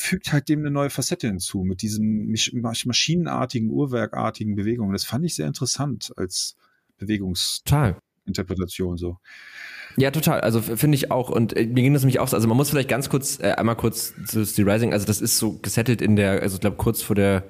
fügt 0.00 0.32
halt 0.32 0.48
dem 0.48 0.60
eine 0.60 0.70
neue 0.70 0.90
Facette 0.90 1.26
hinzu 1.26 1.64
mit 1.64 1.82
diesen 1.82 2.34
maschinenartigen, 2.52 3.70
uhrwerkartigen 3.70 4.54
Bewegungen. 4.54 4.92
Das 4.92 5.04
fand 5.04 5.24
ich 5.24 5.34
sehr 5.34 5.46
interessant 5.46 6.12
als 6.16 6.56
Bewegungsinterpretation 6.98 8.96
so. 8.96 9.18
Ja, 9.96 10.10
total. 10.12 10.40
Also 10.40 10.60
finde 10.60 10.94
ich 10.94 11.10
auch. 11.10 11.28
Und 11.30 11.56
äh, 11.56 11.66
mir 11.66 11.82
ging 11.82 11.92
das 11.92 12.02
nämlich 12.02 12.20
auch 12.20 12.28
so. 12.28 12.36
Also 12.36 12.46
man 12.46 12.56
muss 12.56 12.70
vielleicht 12.70 12.88
ganz 12.88 13.08
kurz, 13.08 13.40
äh, 13.40 13.52
einmal 13.52 13.74
kurz 13.76 14.14
zu 14.26 14.46
Steel 14.46 14.70
Rising. 14.70 14.92
Also 14.92 15.06
das 15.06 15.20
ist 15.20 15.38
so 15.38 15.58
gesettelt 15.58 16.00
in 16.00 16.14
der, 16.14 16.42
also 16.42 16.54
ich 16.54 16.60
glaube 16.60 16.76
kurz 16.76 17.02
vor 17.02 17.16
der, 17.16 17.42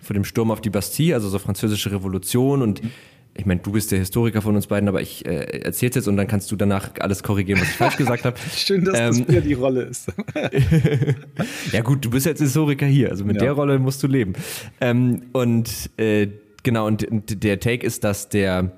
vor 0.00 0.14
dem 0.14 0.24
Sturm 0.24 0.50
auf 0.50 0.60
die 0.60 0.70
Bastille, 0.70 1.14
also 1.14 1.28
so 1.28 1.38
französische 1.38 1.92
Revolution 1.92 2.62
und 2.62 2.82
mhm 2.82 2.90
ich 3.36 3.46
meine, 3.46 3.60
du 3.60 3.72
bist 3.72 3.90
der 3.90 3.98
Historiker 3.98 4.42
von 4.42 4.54
uns 4.54 4.68
beiden, 4.68 4.88
aber 4.88 5.00
ich 5.00 5.26
äh, 5.26 5.60
erzähl's 5.60 5.96
jetzt 5.96 6.06
und 6.06 6.16
dann 6.16 6.28
kannst 6.28 6.52
du 6.52 6.56
danach 6.56 6.90
alles 7.00 7.22
korrigieren, 7.22 7.60
was 7.60 7.68
ich 7.68 7.74
falsch 7.74 7.96
gesagt 7.96 8.24
habe. 8.24 8.36
Schön, 8.56 8.84
dass 8.84 8.98
ähm, 8.98 9.06
das 9.08 9.28
wieder 9.28 9.40
die 9.40 9.54
Rolle 9.54 9.82
ist. 9.82 10.12
ja 11.72 11.80
gut, 11.82 12.04
du 12.04 12.10
bist 12.10 12.26
jetzt 12.26 12.40
Historiker 12.40 12.86
hier, 12.86 13.10
also 13.10 13.24
mit 13.24 13.36
ja. 13.36 13.42
der 13.42 13.52
Rolle 13.52 13.78
musst 13.80 14.02
du 14.04 14.06
leben. 14.06 14.34
Ähm, 14.80 15.22
und 15.32 15.90
äh, 15.96 16.28
genau, 16.62 16.86
und, 16.86 17.04
und 17.04 17.42
der 17.42 17.58
Take 17.58 17.84
ist, 17.84 18.04
dass 18.04 18.28
der 18.28 18.70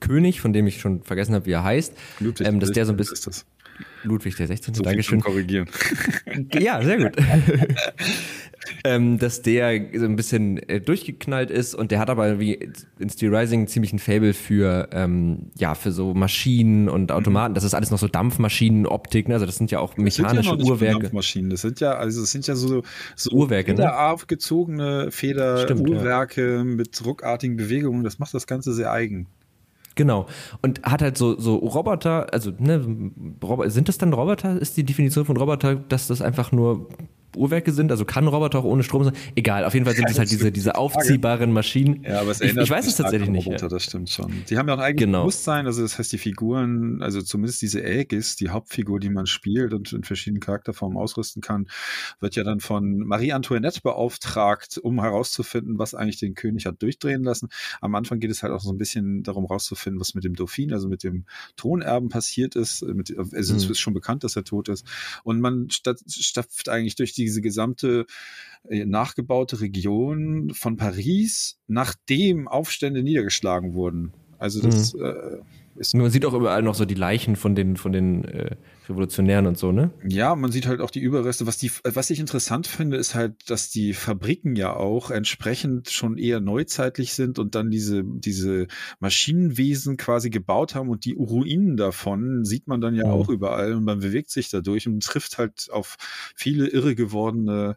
König, 0.00 0.40
von 0.40 0.52
dem 0.52 0.66
ich 0.66 0.80
schon 0.80 1.02
vergessen 1.02 1.34
habe, 1.34 1.46
wie 1.46 1.52
er 1.52 1.62
heißt, 1.64 1.92
Ludwig, 2.18 2.46
ähm, 2.46 2.58
dass 2.58 2.72
der 2.72 2.86
so 2.86 2.92
ein 2.92 2.96
bisschen... 2.96 3.14
Ist 3.14 3.26
das. 3.26 3.46
Ludwig 4.02 4.36
der 4.36 4.48
16. 4.48 4.74
So 4.74 4.82
Dankeschön. 4.82 5.20
korrigieren. 5.20 5.68
Ja, 6.52 6.82
sehr 6.82 6.98
gut. 6.98 7.16
ähm, 8.84 9.18
dass 9.18 9.42
der 9.42 9.80
so 9.94 10.04
ein 10.04 10.16
bisschen 10.16 10.58
äh, 10.68 10.80
durchgeknallt 10.80 11.50
ist 11.50 11.74
und 11.74 11.90
der 11.90 11.98
hat 11.98 12.10
aber 12.10 12.38
wie 12.38 12.70
in 12.98 13.10
Steel 13.10 13.34
Rising 13.34 13.66
ziemlich 13.66 13.92
ein 13.92 13.98
Fable 13.98 14.34
für, 14.34 14.88
ähm, 14.92 15.50
ja, 15.56 15.74
für 15.74 15.92
so 15.92 16.14
Maschinen 16.14 16.88
und 16.88 17.12
Automaten. 17.12 17.52
Mhm. 17.52 17.54
Das 17.54 17.64
ist 17.64 17.74
alles 17.74 17.90
noch 17.90 17.98
so 17.98 18.08
Dampfmaschinen, 18.08 18.86
Optik, 18.86 19.28
ne? 19.28 19.34
also 19.34 19.46
das 19.46 19.56
sind 19.56 19.70
ja 19.70 19.80
auch 19.80 19.96
mechanische 19.96 20.56
das 20.56 20.66
ja 20.66 20.72
Uhrwerke. 20.72 21.00
Dampfmaschinen, 21.00 21.50
das 21.50 21.62
sind 21.62 21.80
ja, 21.80 21.94
also 21.94 22.20
das 22.20 22.30
sind 22.30 22.46
ja 22.46 22.54
so, 22.54 22.82
so 23.16 23.30
Uhrwerke, 23.30 23.74
ne? 23.74 24.16
gezogene 24.26 25.10
Feder-Uhrwerke 25.10 26.56
ja. 26.56 26.64
mit 26.64 27.04
ruckartigen 27.04 27.56
Bewegungen. 27.56 28.04
Das 28.04 28.18
macht 28.18 28.34
das 28.34 28.46
Ganze 28.46 28.72
sehr 28.72 28.92
eigen. 28.92 29.26
Genau. 29.94 30.28
Und 30.62 30.80
hat 30.84 31.02
halt 31.02 31.18
so, 31.18 31.38
so 31.40 31.56
Roboter, 31.56 32.32
also 32.32 32.52
ne, 32.56 33.10
sind 33.66 33.88
das 33.88 33.98
dann 33.98 34.12
Roboter? 34.12 34.56
Ist 34.60 34.76
die 34.76 34.84
Definition 34.84 35.24
von 35.24 35.36
Roboter, 35.36 35.74
dass 35.74 36.06
das 36.06 36.22
einfach 36.22 36.52
nur 36.52 36.88
Uhrwerke 37.36 37.72
sind, 37.72 37.90
also 37.90 38.04
kann 38.04 38.26
Roboter 38.26 38.60
auch 38.60 38.64
ohne 38.64 38.82
Strom 38.82 39.04
sein. 39.04 39.14
Egal, 39.34 39.64
auf 39.64 39.74
jeden 39.74 39.86
Fall 39.86 39.94
sind 39.94 40.04
ja, 40.04 40.10
es 40.10 40.18
halt 40.18 40.30
diese, 40.30 40.50
diese 40.50 40.76
aufziehbaren 40.76 41.52
Maschinen. 41.52 42.02
Ja, 42.02 42.20
aber 42.20 42.30
es 42.30 42.40
ich, 42.40 42.56
ich 42.56 42.70
weiß 42.70 42.86
es 42.86 42.96
tatsächlich 42.96 43.28
nicht. 43.28 43.46
Roboter, 43.46 43.66
ja. 43.66 43.68
Das 43.68 43.84
stimmt 43.84 44.10
schon. 44.10 44.32
Die 44.48 44.56
haben 44.56 44.68
ja 44.68 44.74
auch 44.74 44.78
ein 44.78 44.84
eigenes 44.84 45.04
genau. 45.04 45.20
Bewusstsein, 45.20 45.66
also 45.66 45.82
das 45.82 45.98
heißt, 45.98 46.12
die 46.12 46.18
Figuren, 46.18 47.02
also 47.02 47.20
zumindest 47.22 47.62
diese 47.62 47.82
Aegis, 47.82 48.36
die 48.36 48.50
Hauptfigur, 48.50 49.00
die 49.00 49.10
man 49.10 49.26
spielt 49.26 49.74
und 49.74 49.92
in 49.92 50.04
verschiedenen 50.04 50.40
Charakterformen 50.40 50.96
ausrüsten 50.96 51.42
kann, 51.42 51.68
wird 52.20 52.36
ja 52.36 52.44
dann 52.44 52.60
von 52.60 52.98
Marie 52.98 53.32
Antoinette 53.32 53.80
beauftragt, 53.82 54.78
um 54.78 55.00
herauszufinden, 55.00 55.78
was 55.78 55.94
eigentlich 55.94 56.18
den 56.18 56.34
König 56.34 56.66
hat 56.66 56.82
durchdrehen 56.82 57.22
lassen. 57.22 57.48
Am 57.80 57.94
Anfang 57.94 58.20
geht 58.20 58.30
es 58.30 58.42
halt 58.42 58.52
auch 58.52 58.60
so 58.60 58.72
ein 58.72 58.78
bisschen 58.78 59.22
darum 59.22 59.44
herauszufinden, 59.44 60.00
was 60.00 60.14
mit 60.14 60.24
dem 60.24 60.34
Dauphin, 60.34 60.72
also 60.72 60.88
mit 60.88 61.02
dem 61.02 61.24
Thronerben 61.56 62.08
passiert 62.08 62.56
ist. 62.56 62.82
Mit, 62.82 63.16
also 63.16 63.52
mhm. 63.52 63.58
es 63.58 63.70
ist 63.70 63.78
schon 63.78 63.94
bekannt, 63.94 64.24
dass 64.24 64.36
er 64.36 64.44
tot 64.44 64.68
ist. 64.68 64.86
Und 65.24 65.40
man 65.40 65.68
stapft 65.70 66.68
eigentlich 66.68 66.96
durch 66.96 67.12
diese 67.18 67.40
gesamte 67.40 68.06
äh, 68.68 68.84
nachgebaute 68.84 69.60
Region 69.60 70.52
von 70.54 70.76
Paris, 70.76 71.58
nachdem 71.66 72.48
Aufstände 72.48 73.02
niedergeschlagen 73.02 73.74
wurden. 73.74 74.12
Also 74.38 74.62
das 74.62 74.94
mhm. 74.94 75.04
äh, 75.04 75.38
ist. 75.78 75.94
Man 75.94 76.10
sieht 76.10 76.24
auch 76.26 76.34
überall 76.34 76.62
noch 76.62 76.74
so 76.74 76.84
die 76.84 76.94
Leichen 76.94 77.36
von 77.36 77.54
den, 77.54 77.76
von 77.76 77.92
den 77.92 78.24
äh, 78.24 78.56
Revolutionären 78.88 79.46
und 79.46 79.56
so, 79.56 79.72
ne? 79.72 79.90
Ja, 80.06 80.34
man 80.34 80.52
sieht 80.52 80.66
halt 80.66 80.80
auch 80.80 80.90
die 80.90 81.00
Überreste. 81.00 81.46
Was, 81.46 81.56
die, 81.58 81.70
was 81.84 82.10
ich 82.10 82.20
interessant 82.20 82.66
finde, 82.66 82.96
ist 82.96 83.14
halt, 83.14 83.50
dass 83.50 83.70
die 83.70 83.94
Fabriken 83.94 84.56
ja 84.56 84.74
auch 84.74 85.10
entsprechend 85.10 85.90
schon 85.90 86.18
eher 86.18 86.40
neuzeitlich 86.40 87.14
sind 87.14 87.38
und 87.38 87.54
dann 87.54 87.70
diese, 87.70 88.02
diese 88.04 88.66
Maschinenwesen 89.00 89.96
quasi 89.96 90.30
gebaut 90.30 90.74
haben 90.74 90.88
und 90.90 91.04
die 91.04 91.14
Ruinen 91.14 91.76
davon 91.76 92.44
sieht 92.44 92.66
man 92.66 92.80
dann 92.80 92.94
ja 92.94 93.06
mhm. 93.06 93.12
auch 93.12 93.28
überall 93.28 93.74
und 93.74 93.84
man 93.84 94.00
bewegt 94.00 94.30
sich 94.30 94.50
dadurch 94.50 94.86
und 94.86 95.02
trifft 95.02 95.38
halt 95.38 95.68
auf 95.70 95.96
viele 96.34 96.68
irre 96.68 96.94
gewordene 96.94 97.76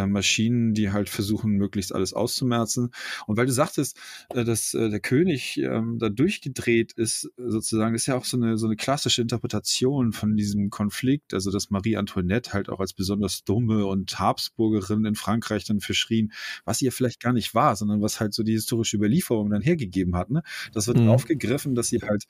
äh, 0.00 0.06
Maschinen, 0.06 0.74
die 0.74 0.90
halt 0.90 1.08
versuchen, 1.08 1.52
möglichst 1.52 1.94
alles 1.94 2.12
auszumerzen. 2.12 2.90
Und 3.26 3.36
weil 3.36 3.46
du 3.46 3.52
sagtest, 3.52 3.98
äh, 4.30 4.44
dass 4.44 4.74
äh, 4.74 4.88
der 4.88 5.00
König 5.00 5.58
ähm, 5.58 5.98
da 5.98 6.08
durchgedreht 6.08 6.92
ist, 6.92 7.30
sozusagen, 7.36 7.94
ist 7.94 8.06
ja 8.06 8.16
auch 8.16 8.24
so 8.24 8.36
eine, 8.36 8.58
so 8.58 8.66
eine 8.66 8.76
klassische 8.76 9.22
Interpretation 9.22 10.12
von 10.12 10.36
diesem 10.36 10.70
Konflikt, 10.70 11.34
also 11.34 11.50
dass 11.50 11.70
Marie 11.70 11.96
Antoinette 11.96 12.52
halt 12.52 12.68
auch 12.68 12.80
als 12.80 12.92
besonders 12.92 13.44
dumme 13.44 13.86
und 13.86 14.18
Habsburgerin 14.18 15.04
in 15.04 15.14
Frankreich 15.14 15.64
dann 15.64 15.80
verschrien, 15.80 16.32
was 16.64 16.80
ja 16.80 16.90
vielleicht 16.90 17.20
gar 17.20 17.32
nicht 17.32 17.54
war, 17.54 17.76
sondern 17.76 18.00
was 18.00 18.20
halt 18.20 18.34
so 18.34 18.42
die 18.42 18.52
historische 18.52 18.96
Überlieferung 18.96 19.50
dann 19.50 19.62
hergegeben 19.62 20.16
hat. 20.16 20.30
Ne? 20.30 20.42
Das 20.72 20.86
wird 20.86 20.98
mhm. 20.98 21.08
aufgegriffen, 21.08 21.74
dass 21.74 21.88
sie 21.88 22.00
halt 22.00 22.24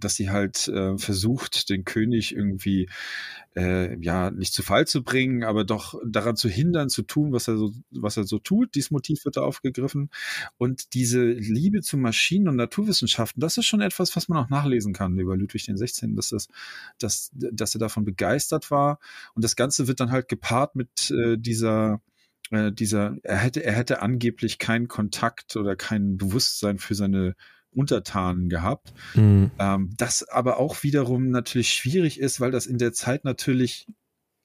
dass 0.00 0.14
sie 0.14 0.30
halt 0.30 0.68
äh, 0.68 0.96
versucht, 0.96 1.68
den 1.68 1.84
König 1.84 2.34
irgendwie 2.34 2.88
äh, 3.56 3.98
ja 4.00 4.30
nicht 4.30 4.54
zu 4.54 4.62
Fall 4.62 4.86
zu 4.86 5.02
bringen, 5.02 5.42
aber 5.44 5.64
doch 5.64 6.00
daran 6.06 6.36
zu 6.36 6.48
hindern, 6.48 6.88
zu 6.88 7.02
tun, 7.02 7.32
was 7.32 7.48
er 7.48 7.56
so, 7.56 7.72
was 7.90 8.16
er 8.16 8.24
so 8.24 8.38
tut. 8.38 8.74
Dieses 8.74 8.90
Motiv 8.90 9.24
wird 9.24 9.36
da 9.36 9.42
aufgegriffen. 9.42 10.10
Und 10.56 10.94
diese 10.94 11.24
Liebe 11.24 11.80
zu 11.80 11.96
Maschinen 11.96 12.48
und 12.48 12.56
Naturwissenschaften, 12.56 13.40
das 13.40 13.58
ist 13.58 13.66
schon 13.66 13.80
etwas, 13.80 14.14
was 14.14 14.28
man 14.28 14.38
auch 14.38 14.48
nachlesen 14.48 14.92
kann 14.92 15.18
über 15.18 15.36
Ludwig 15.36 15.64
16., 15.64 16.14
dass, 16.14 16.30
das, 16.30 16.48
dass, 16.98 17.30
dass 17.32 17.74
er 17.74 17.80
davon 17.80 18.04
begeistert 18.04 18.70
war. 18.70 19.00
Und 19.34 19.44
das 19.44 19.56
Ganze 19.56 19.88
wird 19.88 20.00
dann 20.00 20.12
halt 20.12 20.28
gepaart 20.28 20.76
mit 20.76 21.10
äh, 21.10 21.36
dieser 21.36 22.00
äh, 22.50 22.72
dieser, 22.72 23.16
er 23.22 23.36
hätte, 23.36 23.62
er 23.64 23.74
hätte 23.74 24.00
angeblich 24.00 24.58
keinen 24.58 24.88
Kontakt 24.88 25.56
oder 25.56 25.76
kein 25.76 26.16
Bewusstsein 26.16 26.78
für 26.78 26.94
seine 26.94 27.34
Untertanen 27.74 28.48
gehabt. 28.48 28.92
Mhm. 29.14 29.50
Ähm, 29.58 29.90
das 29.96 30.28
aber 30.28 30.58
auch 30.58 30.82
wiederum 30.82 31.30
natürlich 31.30 31.70
schwierig 31.70 32.18
ist, 32.20 32.40
weil 32.40 32.50
das 32.50 32.66
in 32.66 32.78
der 32.78 32.92
Zeit 32.92 33.24
natürlich 33.24 33.86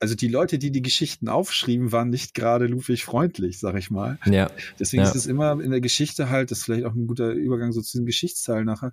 also 0.04 0.16
die 0.16 0.28
Leute, 0.28 0.60
die 0.60 0.70
die 0.70 0.82
Geschichten 0.82 1.30
aufschrieben, 1.30 1.94
waren 1.94 2.10
nicht 2.10 2.34
gerade 2.34 2.68
Ludwig 2.68 3.06
freundlich, 3.06 3.58
sag 3.58 3.78
ich 3.78 3.90
mal. 3.90 4.20
Ja. 4.26 4.52
Deswegen 4.78 5.02
ja. 5.02 5.08
ist 5.08 5.16
es 5.16 5.28
immer 5.28 5.58
in 5.62 5.72
der 5.72 5.80
Geschichte 5.80 6.30
halt, 6.30 6.52
das 6.52 6.58
ist 6.58 6.66
vielleicht 6.66 6.84
auch 6.84 6.94
ein 6.94 7.08
guter 7.08 7.32
Übergang 7.32 7.72
so 7.72 7.82
zu 7.82 7.94
diesem 7.94 8.06
Geschichtsteil 8.06 8.66
nachher, 8.66 8.92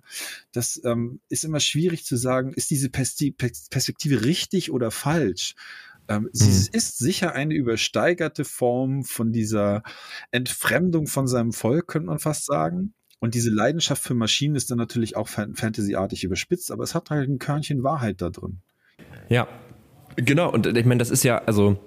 das 0.53 0.79
ähm, 0.85 1.19
ist 1.27 1.43
immer 1.43 1.59
schwierig 1.59 2.05
zu 2.05 2.15
sagen, 2.15 2.53
ist 2.53 2.69
diese 2.69 2.89
Perspektive 2.89 4.23
richtig 4.23 4.71
oder 4.71 4.89
falsch? 4.89 5.55
Ähm, 6.07 6.23
mhm. 6.23 6.29
Sie 6.31 6.69
ist 6.71 6.97
sicher 6.97 7.33
eine 7.33 7.55
übersteigerte 7.55 8.45
Form 8.45 9.03
von 9.03 9.33
dieser 9.33 9.83
Entfremdung 10.31 11.07
von 11.07 11.27
seinem 11.27 11.51
Volk, 11.51 11.87
könnte 11.87 12.07
man 12.07 12.19
fast 12.19 12.45
sagen. 12.45 12.93
Und 13.21 13.35
diese 13.35 13.51
Leidenschaft 13.51 14.01
für 14.01 14.15
Maschinen 14.15 14.55
ist 14.55 14.71
dann 14.71 14.79
natürlich 14.79 15.15
auch 15.15 15.27
fantasyartig 15.27 16.23
überspitzt, 16.23 16.71
aber 16.71 16.83
es 16.83 16.95
hat 16.95 17.11
halt 17.11 17.29
ein 17.29 17.37
Körnchen 17.37 17.83
Wahrheit 17.83 18.19
da 18.19 18.31
drin. 18.31 18.61
Ja, 19.29 19.47
genau. 20.15 20.51
Und 20.51 20.65
ich 20.65 20.85
meine, 20.85 20.97
das 20.97 21.11
ist 21.11 21.23
ja, 21.23 21.37
also 21.37 21.77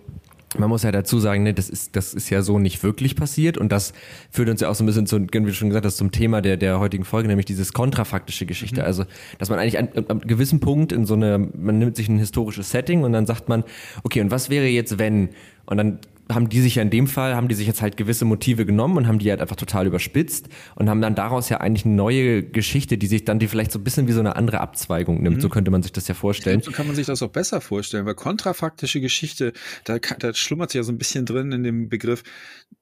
man 0.57 0.69
muss 0.69 0.85
ja 0.85 0.93
dazu 0.93 1.19
sagen, 1.19 1.43
ne, 1.43 1.53
das 1.53 1.69
ist, 1.69 1.97
das 1.97 2.15
ist 2.15 2.31
ja 2.31 2.41
so 2.43 2.61
nicht 2.61 2.85
wirklich 2.85 3.17
passiert 3.17 3.59
und 3.59 3.73
das 3.73 3.95
führt 4.31 4.49
uns 4.49 4.61
ja 4.61 4.69
auch 4.69 4.77
so 4.77 4.85
ein 4.85 4.87
bisschen 4.87 5.09
zu, 5.09 5.21
wie 5.21 5.27
du 5.27 5.53
schon 5.53 5.71
gesagt 5.71 5.85
hast, 5.85 5.97
zum 5.97 6.13
Thema 6.13 6.41
der, 6.41 6.57
der 6.57 6.79
heutigen 6.79 7.05
Folge, 7.05 7.27
nämlich 7.27 7.47
dieses 7.47 7.73
kontrafaktische 7.73 8.47
Geschichte. 8.47 8.83
Mhm. 8.83 8.87
Also, 8.87 9.05
dass 9.39 9.51
man 9.51 9.59
eigentlich 9.59 9.79
an, 9.79 9.89
an 9.97 10.07
einem 10.07 10.21
gewissen 10.21 10.61
Punkt 10.61 10.93
in 10.93 11.05
so 11.05 11.15
eine, 11.15 11.39
man 11.39 11.81
nimmt 11.81 11.97
sich 11.97 12.09
ein 12.09 12.21
historisches 12.21 12.71
Setting 12.71 13.03
und 13.03 13.13
dann 13.13 13.27
sagt 13.27 13.49
man, 13.49 13.65
okay, 14.05 14.21
und 14.21 14.31
was 14.31 14.51
wäre 14.51 14.67
jetzt, 14.67 15.01
wenn? 15.01 15.31
Und 15.67 15.79
dann 15.79 15.99
haben 16.33 16.49
die 16.49 16.61
sich 16.61 16.77
ja 16.77 16.83
in 16.83 16.91
dem 16.91 17.07
Fall, 17.07 17.35
haben 17.35 17.49
die 17.49 17.55
sich 17.55 17.67
jetzt 17.67 17.83
halt 17.83 17.97
gewisse 17.97 18.25
Motive 18.25 18.65
genommen 18.65 18.97
und 18.97 19.07
haben 19.07 19.19
die 19.19 19.31
halt 19.31 19.41
einfach 19.41 19.57
total 19.57 19.87
überspitzt 19.87 20.49
und 20.75 20.89
haben 20.89 21.01
dann 21.01 21.15
daraus 21.15 21.49
ja 21.49 21.59
eigentlich 21.59 21.85
eine 21.85 21.95
neue 21.95 22.43
Geschichte, 22.43 22.97
die 22.97 23.07
sich 23.07 23.25
dann, 23.25 23.39
die 23.39 23.47
vielleicht 23.47 23.73
so 23.73 23.79
ein 23.79 23.85
bisschen 23.85 24.09
wie 24.09 24.13
so 24.13 24.21
eine 24.21 24.37
andere 24.37 24.61
Abzweigung 24.61 25.23
nimmt. 25.23 25.37
Mhm. 25.37 25.41
So 25.41 25.49
könnte 25.49 25.71
man 25.71 25.83
sich 25.83 25.93
das 25.93 26.09
ja 26.09 26.15
vorstellen. 26.15 26.61
Glaub, 26.61 26.73
so 26.73 26.77
kann 26.77 26.87
man 26.87 26.97
sich 26.97 27.07
das 27.07 27.23
auch 27.23 27.31
besser 27.31 27.61
vorstellen, 27.61 28.07
weil 28.07 28.15
kontrafaktische 28.15 29.01
Geschichte, 29.01 29.53
da, 29.85 29.99
da 29.99 30.33
schlummert 30.33 30.71
sich 30.71 30.79
ja 30.79 30.83
so 30.83 30.93
ein 30.93 30.99
bisschen 30.99 31.27
drin 31.27 31.53
in 31.53 31.63
dem 31.63 31.89
Begriff, 31.89 32.23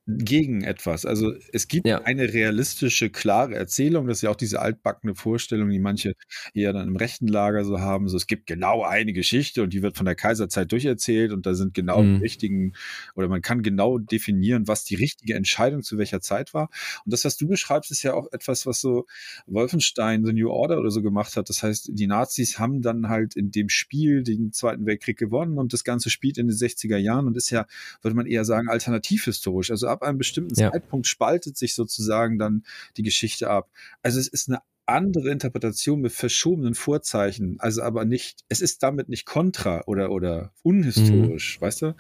gegen 0.06 0.64
etwas. 0.64 1.06
Also 1.06 1.32
es 1.52 1.68
gibt 1.68 1.86
ja. 1.86 2.02
eine 2.02 2.32
realistische, 2.32 3.08
klare 3.10 3.54
Erzählung. 3.54 4.08
Das 4.08 4.18
ist 4.18 4.22
ja 4.22 4.30
auch 4.30 4.36
diese 4.36 4.60
altbackene 4.60 5.14
Vorstellung, 5.14 5.70
die 5.70 5.78
manche 5.78 6.14
eher 6.54 6.72
dann 6.72 6.88
im 6.88 6.96
rechten 6.96 7.28
Lager 7.28 7.64
so 7.64 7.80
haben. 7.80 8.08
So, 8.08 8.16
es 8.16 8.26
gibt 8.26 8.46
genau 8.46 8.82
eine 8.82 9.12
Geschichte 9.12 9.62
und 9.62 9.72
die 9.72 9.82
wird 9.82 9.96
von 9.96 10.04
der 10.04 10.16
Kaiserzeit 10.16 10.72
durcherzählt 10.72 11.32
und 11.32 11.46
da 11.46 11.54
sind 11.54 11.74
genau 11.74 12.02
mhm. 12.02 12.16
die 12.16 12.22
richtigen, 12.22 12.72
oder 13.14 13.28
man 13.28 13.42
kann 13.42 13.62
genau 13.62 13.98
definieren, 13.98 14.66
was 14.66 14.84
die 14.84 14.96
richtige 14.96 15.34
Entscheidung 15.34 15.82
zu 15.82 15.98
welcher 15.98 16.20
Zeit 16.20 16.52
war. 16.52 16.68
Und 17.04 17.12
das, 17.12 17.24
was 17.24 17.36
du 17.36 17.46
beschreibst, 17.46 17.92
ist 17.92 18.02
ja 18.02 18.14
auch 18.14 18.26
etwas, 18.32 18.66
was 18.66 18.80
so 18.80 19.06
Wolfenstein, 19.46 20.24
The 20.24 20.32
New 20.32 20.50
Order 20.50 20.78
oder 20.78 20.90
so 20.90 21.02
gemacht 21.02 21.36
hat. 21.36 21.48
Das 21.48 21.62
heißt, 21.62 21.90
die 21.92 22.06
Nazis 22.08 22.58
haben 22.58 22.82
dann 22.82 23.08
halt 23.08 23.36
in 23.36 23.52
dem 23.52 23.68
Spiel 23.68 24.24
den 24.24 24.52
Zweiten 24.52 24.84
Weltkrieg 24.84 25.16
gewonnen 25.16 25.58
und 25.58 25.72
das 25.72 25.84
Ganze 25.84 26.10
spielt 26.10 26.38
in 26.38 26.48
den 26.48 26.56
60er 26.56 26.96
Jahren 26.96 27.28
und 27.28 27.36
ist 27.36 27.50
ja, 27.50 27.66
würde 28.00 28.16
man 28.16 28.26
eher 28.26 28.44
sagen, 28.44 28.68
alternativhistorisch. 28.68 29.70
Also 29.70 29.81
ab 29.86 30.02
einem 30.02 30.18
bestimmten 30.18 30.54
ja. 30.54 30.70
Zeitpunkt 30.70 31.06
spaltet 31.06 31.56
sich 31.56 31.74
sozusagen 31.74 32.38
dann 32.38 32.64
die 32.96 33.02
Geschichte 33.02 33.50
ab. 33.50 33.70
Also 34.02 34.18
es 34.18 34.28
ist 34.28 34.48
eine 34.48 34.60
andere 34.86 35.30
Interpretation 35.30 36.00
mit 36.00 36.12
verschobenen 36.12 36.74
Vorzeichen, 36.74 37.56
also 37.60 37.82
aber 37.82 38.04
nicht, 38.04 38.40
es 38.48 38.60
ist 38.60 38.82
damit 38.82 39.08
nicht 39.08 39.26
kontra 39.26 39.82
oder, 39.86 40.10
oder 40.10 40.52
unhistorisch, 40.62 41.58
mhm. 41.58 41.64
weißt 41.64 41.82
du? 41.82 41.96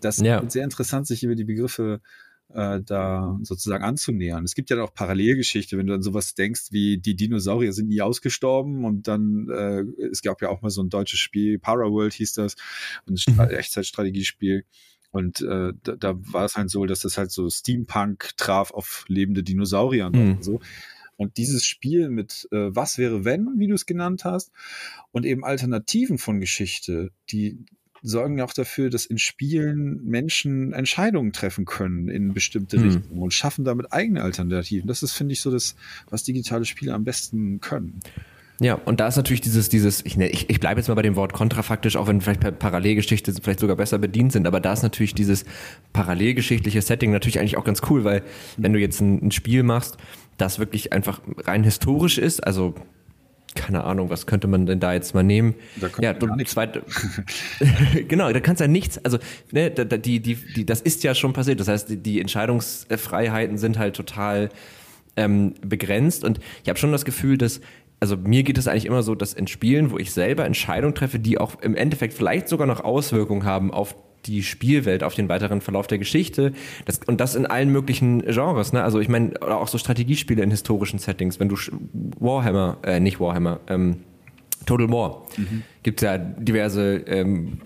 Das 0.00 0.18
ja. 0.18 0.38
ist 0.40 0.52
sehr 0.52 0.64
interessant, 0.64 1.06
sich 1.06 1.24
über 1.24 1.34
die 1.34 1.44
Begriffe 1.44 2.00
äh, 2.52 2.80
da 2.82 3.38
sozusagen 3.42 3.84
anzunähern. 3.84 4.44
Es 4.44 4.54
gibt 4.54 4.70
ja 4.70 4.80
auch 4.82 4.94
Parallelgeschichte, 4.94 5.78
wenn 5.78 5.86
du 5.86 5.94
an 5.94 6.02
sowas 6.02 6.34
denkst, 6.34 6.68
wie 6.70 6.98
die 6.98 7.16
Dinosaurier 7.16 7.72
sind 7.72 7.88
nie 7.88 8.02
ausgestorben 8.02 8.84
und 8.84 9.08
dann, 9.08 9.48
äh, 9.48 9.84
es 10.10 10.22
gab 10.22 10.42
ja 10.42 10.50
auch 10.50 10.62
mal 10.62 10.70
so 10.70 10.82
ein 10.82 10.90
deutsches 10.90 11.18
Spiel, 11.18 11.58
Paraworld 11.58 12.12
hieß 12.12 12.34
das, 12.34 12.56
ein 13.06 13.16
mhm. 13.26 13.40
Echtzeitstrategiespiel. 13.50 14.64
Und 15.10 15.40
äh, 15.40 15.72
da, 15.82 15.96
da 15.96 16.14
war 16.32 16.44
es 16.44 16.56
halt 16.56 16.70
so, 16.70 16.84
dass 16.86 17.00
das 17.00 17.16
halt 17.18 17.30
so 17.30 17.48
Steampunk 17.48 18.30
traf 18.36 18.70
auf 18.70 19.04
lebende 19.08 19.42
Dinosaurier 19.42 20.10
mhm. 20.10 20.32
und 20.32 20.44
so. 20.44 20.60
Und 21.16 21.38
dieses 21.38 21.64
Spiel 21.64 22.10
mit 22.10 22.46
äh, 22.52 22.74
Was 22.74 22.98
wäre 22.98 23.24
wenn, 23.24 23.58
wie 23.58 23.68
du 23.68 23.74
es 23.74 23.86
genannt 23.86 24.24
hast, 24.24 24.52
und 25.12 25.24
eben 25.24 25.44
Alternativen 25.44 26.18
von 26.18 26.40
Geschichte, 26.40 27.10
die 27.30 27.58
sorgen 28.02 28.38
ja 28.38 28.44
auch 28.44 28.52
dafür, 28.52 28.90
dass 28.90 29.06
in 29.06 29.18
Spielen 29.18 30.04
Menschen 30.04 30.72
Entscheidungen 30.72 31.32
treffen 31.32 31.64
können 31.64 32.08
in 32.08 32.34
bestimmte 32.34 32.78
mhm. 32.78 32.84
Richtungen 32.84 33.22
und 33.22 33.32
schaffen 33.32 33.64
damit 33.64 33.92
eigene 33.92 34.22
Alternativen. 34.22 34.86
Das 34.86 35.02
ist, 35.02 35.12
finde 35.12 35.32
ich, 35.32 35.40
so 35.40 35.50
das, 35.50 35.74
was 36.10 36.22
digitale 36.22 36.64
Spiele 36.64 36.94
am 36.94 37.04
besten 37.04 37.60
können. 37.60 38.00
Ja, 38.58 38.74
und 38.74 39.00
da 39.00 39.08
ist 39.08 39.16
natürlich 39.16 39.42
dieses, 39.42 39.68
dieses, 39.68 40.04
ich, 40.04 40.16
ne, 40.16 40.28
ich, 40.28 40.48
ich 40.48 40.60
bleibe 40.60 40.80
jetzt 40.80 40.88
mal 40.88 40.94
bei 40.94 41.02
dem 41.02 41.16
Wort 41.16 41.34
kontrafaktisch, 41.34 41.96
auch 41.96 42.06
wenn 42.06 42.22
vielleicht 42.22 42.58
Parallelgeschichte 42.58 43.34
vielleicht 43.42 43.60
sogar 43.60 43.76
besser 43.76 43.98
bedient 43.98 44.32
sind, 44.32 44.46
aber 44.46 44.60
da 44.60 44.72
ist 44.72 44.82
natürlich 44.82 45.14
dieses 45.14 45.44
parallelgeschichtliche 45.92 46.80
Setting 46.80 47.10
natürlich 47.10 47.38
eigentlich 47.38 47.58
auch 47.58 47.64
ganz 47.64 47.82
cool, 47.90 48.04
weil 48.04 48.22
wenn 48.56 48.72
du 48.72 48.78
jetzt 48.78 49.00
ein, 49.00 49.26
ein 49.26 49.30
Spiel 49.30 49.62
machst, 49.62 49.98
das 50.38 50.58
wirklich 50.58 50.92
einfach 50.92 51.20
rein 51.44 51.64
historisch 51.64 52.16
ist, 52.18 52.46
also 52.46 52.74
keine 53.54 53.84
Ahnung, 53.84 54.10
was 54.10 54.26
könnte 54.26 54.46
man 54.46 54.66
denn 54.66 54.80
da 54.80 54.92
jetzt 54.92 55.14
mal 55.14 55.22
nehmen? 55.22 55.54
Da 55.80 55.88
ja, 56.00 56.12
du, 56.12 56.28
zweite, 56.44 56.82
genau, 58.08 58.30
da 58.30 58.40
kannst 58.40 58.60
du 58.60 58.64
ja 58.64 58.68
nichts, 58.68 59.02
also 59.04 59.18
ne, 59.50 59.70
die, 59.70 60.20
die, 60.20 60.34
die, 60.34 60.66
das 60.66 60.82
ist 60.82 61.02
ja 61.02 61.14
schon 61.14 61.32
passiert. 61.32 61.58
Das 61.58 61.68
heißt, 61.68 61.88
die, 61.88 61.96
die 61.96 62.20
Entscheidungsfreiheiten 62.20 63.56
sind 63.56 63.78
halt 63.78 63.96
total 63.96 64.50
ähm, 65.16 65.54
begrenzt 65.62 66.22
und 66.22 66.38
ich 66.62 66.68
habe 66.68 66.78
schon 66.78 66.92
das 66.92 67.06
Gefühl, 67.06 67.38
dass 67.38 67.60
also 68.00 68.16
mir 68.16 68.42
geht 68.42 68.58
es 68.58 68.68
eigentlich 68.68 68.86
immer 68.86 69.02
so, 69.02 69.14
dass 69.14 69.32
in 69.32 69.46
Spielen, 69.46 69.90
wo 69.90 69.98
ich 69.98 70.12
selber 70.12 70.44
Entscheidungen 70.44 70.94
treffe, 70.94 71.18
die 71.18 71.38
auch 71.38 71.60
im 71.62 71.74
Endeffekt 71.74 72.14
vielleicht 72.14 72.48
sogar 72.48 72.66
noch 72.66 72.84
Auswirkungen 72.84 73.44
haben 73.44 73.72
auf 73.72 73.94
die 74.26 74.42
Spielwelt, 74.42 75.02
auf 75.02 75.14
den 75.14 75.28
weiteren 75.28 75.60
Verlauf 75.60 75.86
der 75.86 75.98
Geschichte. 75.98 76.52
Das, 76.84 77.00
und 77.06 77.20
das 77.20 77.34
in 77.34 77.46
allen 77.46 77.70
möglichen 77.70 78.22
Genres. 78.22 78.72
Ne? 78.72 78.82
Also 78.82 79.00
ich 79.00 79.08
meine, 79.08 79.40
auch 79.40 79.68
so 79.68 79.78
Strategiespiele 79.78 80.42
in 80.42 80.50
historischen 80.50 80.98
Settings. 80.98 81.40
Wenn 81.40 81.48
du 81.48 81.56
Warhammer, 82.18 82.78
äh, 82.82 83.00
nicht 83.00 83.20
Warhammer, 83.20 83.60
ähm, 83.68 83.98
Total 84.64 84.90
War, 84.90 85.22
mhm. 85.36 85.62
gibt 85.84 86.02
es 86.02 86.06
ja 86.06 86.18
diverse 86.18 86.96
ähm, 87.06 87.60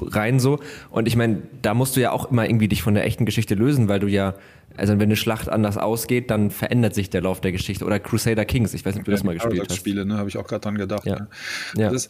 Reihen 0.00 0.40
so. 0.40 0.60
Und 0.90 1.06
ich 1.06 1.16
meine, 1.16 1.42
da 1.60 1.74
musst 1.74 1.96
du 1.96 2.00
ja 2.00 2.12
auch 2.12 2.30
immer 2.30 2.46
irgendwie 2.46 2.68
dich 2.68 2.82
von 2.82 2.94
der 2.94 3.04
echten 3.04 3.26
Geschichte 3.26 3.54
lösen, 3.54 3.88
weil 3.88 4.00
du 4.00 4.06
ja 4.06 4.34
also 4.78 4.94
wenn 4.94 5.02
eine 5.02 5.16
Schlacht 5.16 5.48
anders 5.48 5.76
ausgeht, 5.76 6.30
dann 6.30 6.50
verändert 6.50 6.94
sich 6.94 7.10
der 7.10 7.22
Lauf 7.22 7.40
der 7.40 7.52
Geschichte. 7.52 7.84
Oder 7.84 7.98
Crusader 7.98 8.44
Kings, 8.44 8.74
ich 8.74 8.84
weiß 8.84 8.94
nicht, 8.94 9.02
ob 9.02 9.06
du 9.06 9.10
ja, 9.10 9.16
das 9.16 9.24
mal 9.24 9.34
gespielt 9.34 9.68
hast. 9.68 9.76
Spiele, 9.76 10.06
ne, 10.06 10.16
habe 10.16 10.28
ich 10.28 10.36
auch 10.36 10.46
gerade 10.46 10.60
dran 10.60 10.76
gedacht. 10.76 11.04
Ja. 11.04 11.20
Ne? 11.20 11.28
ja. 11.76 11.90
Das, 11.90 12.08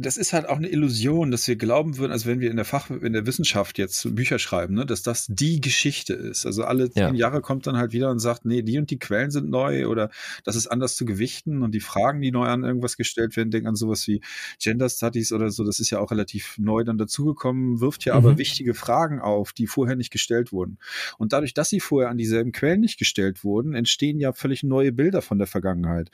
das 0.00 0.16
ist 0.16 0.32
halt 0.32 0.48
auch 0.48 0.56
eine 0.56 0.68
Illusion, 0.68 1.30
dass 1.30 1.46
wir 1.46 1.56
glauben 1.56 1.98
würden, 1.98 2.12
als 2.12 2.26
wenn 2.26 2.40
wir 2.40 2.50
in 2.50 2.56
der 2.56 2.64
Fach, 2.64 2.90
in 2.90 3.12
der 3.12 3.26
Wissenschaft 3.26 3.78
jetzt 3.78 4.14
Bücher 4.14 4.38
schreiben, 4.38 4.74
ne, 4.74 4.86
dass 4.86 5.02
das 5.02 5.26
die 5.28 5.60
Geschichte 5.60 6.14
ist. 6.14 6.46
Also 6.46 6.64
alle 6.64 6.90
zehn 6.90 7.14
ja. 7.14 7.28
Jahre 7.28 7.40
kommt 7.40 7.66
dann 7.66 7.76
halt 7.76 7.92
wieder 7.92 8.10
und 8.10 8.18
sagt, 8.18 8.44
nee, 8.44 8.62
die 8.62 8.78
und 8.78 8.90
die 8.90 8.98
Quellen 8.98 9.30
sind 9.30 9.50
neu 9.50 9.86
oder 9.86 10.10
das 10.44 10.56
ist 10.56 10.66
anders 10.66 10.96
zu 10.96 11.04
gewichten 11.04 11.62
und 11.62 11.72
die 11.72 11.80
Fragen, 11.80 12.20
die 12.20 12.30
neu 12.30 12.46
an 12.46 12.64
irgendwas 12.64 12.96
gestellt 12.96 13.36
werden, 13.36 13.50
denken 13.50 13.68
an 13.68 13.76
sowas 13.76 14.06
wie 14.06 14.20
Gender 14.58 14.88
Studies 14.88 15.32
oder 15.32 15.50
so, 15.50 15.64
das 15.64 15.80
ist 15.80 15.90
ja 15.90 15.98
auch 15.98 16.10
relativ 16.10 16.56
neu 16.58 16.84
dann 16.84 16.98
dazugekommen, 16.98 17.80
wirft 17.80 18.04
ja 18.04 18.14
mhm. 18.14 18.26
aber 18.26 18.38
wichtige 18.38 18.74
Fragen 18.74 19.20
auf, 19.20 19.52
die 19.52 19.66
vorher 19.66 19.96
nicht 19.96 20.10
gestellt 20.10 20.52
wurden. 20.52 20.78
Und 21.18 21.32
dadurch, 21.32 21.54
dass 21.54 21.68
sie 21.68 21.80
vorher 21.80 22.10
an 22.10 22.18
dieselben 22.18 22.52
Quellen 22.52 22.80
nicht 22.80 22.98
gestellt 22.98 23.44
wurden, 23.44 23.74
entstehen 23.74 24.18
ja 24.18 24.32
völlig 24.32 24.62
neue 24.62 24.92
Bilder 24.92 25.22
von 25.22 25.38
der 25.38 25.46
Vergangenheit. 25.46 26.10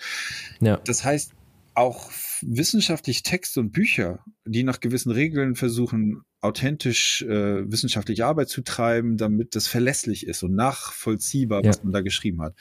Ja. 0.61 0.81
Das 0.85 1.05
heißt, 1.05 1.33
auch 1.77 2.11
wissenschaftlich 2.41 3.23
Texte 3.23 3.61
und 3.61 3.73
Bücher, 3.73 4.25
die 4.47 4.63
nach 4.63 4.81
gewissen 4.81 5.13
Regeln 5.13 5.57
versuchen, 5.57 6.23
authentisch 6.41 7.23
äh, 7.23 7.71
wissenschaftliche 7.71 8.25
Arbeit 8.25 8.49
zu 8.49 8.63
treiben, 8.63 9.17
damit 9.17 9.55
das 9.57 9.67
verlässlich 9.67 10.27
ist 10.27 10.43
und 10.43 10.55
nachvollziehbar, 10.55 11.63
ja. 11.63 11.69
was 11.69 11.83
man 11.83 11.93
da 11.93 12.01
geschrieben 12.01 12.41
hat. 12.41 12.55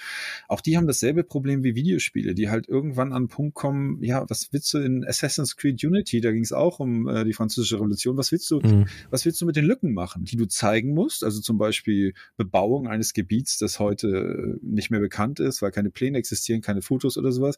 Auch 0.47 0.59
die 0.59 0.75
haben 0.75 0.87
dasselbe 0.87 1.23
Problem 1.23 1.63
wie 1.63 1.75
Videospiele, 1.75 2.33
die 2.33 2.49
halt 2.49 2.67
irgendwann 2.67 3.09
an 3.09 3.17
einen 3.17 3.27
Punkt 3.27 3.55
kommen, 3.55 4.01
ja, 4.03 4.25
was 4.29 4.49
willst 4.51 4.73
du 4.73 4.79
in 4.79 5.05
Assassin's 5.05 5.55
Creed 5.55 5.83
Unity, 5.83 6.19
da 6.19 6.31
ging 6.31 6.43
es 6.43 6.51
auch 6.51 6.79
um 6.79 7.07
äh, 7.07 7.23
die 7.23 7.33
französische 7.33 7.75
Revolution, 7.75 8.17
was 8.17 8.31
willst 8.31 8.49
du, 8.51 8.59
mhm. 8.59 8.85
was 9.11 9.25
willst 9.25 9.39
du 9.41 9.45
mit 9.45 9.55
den 9.55 9.65
Lücken 9.65 9.93
machen, 9.93 10.23
die 10.25 10.35
du 10.35 10.47
zeigen 10.47 10.93
musst, 10.93 11.23
also 11.23 11.39
zum 11.41 11.57
Beispiel 11.57 12.13
Bebauung 12.37 12.87
eines 12.87 13.13
Gebiets, 13.13 13.59
das 13.59 13.79
heute 13.79 14.57
nicht 14.61 14.89
mehr 14.89 14.99
bekannt 14.99 15.39
ist, 15.39 15.61
weil 15.61 15.71
keine 15.71 15.91
Pläne 15.91 16.17
existieren, 16.17 16.61
keine 16.61 16.81
Fotos 16.81 17.17
oder 17.17 17.31
sowas, 17.31 17.55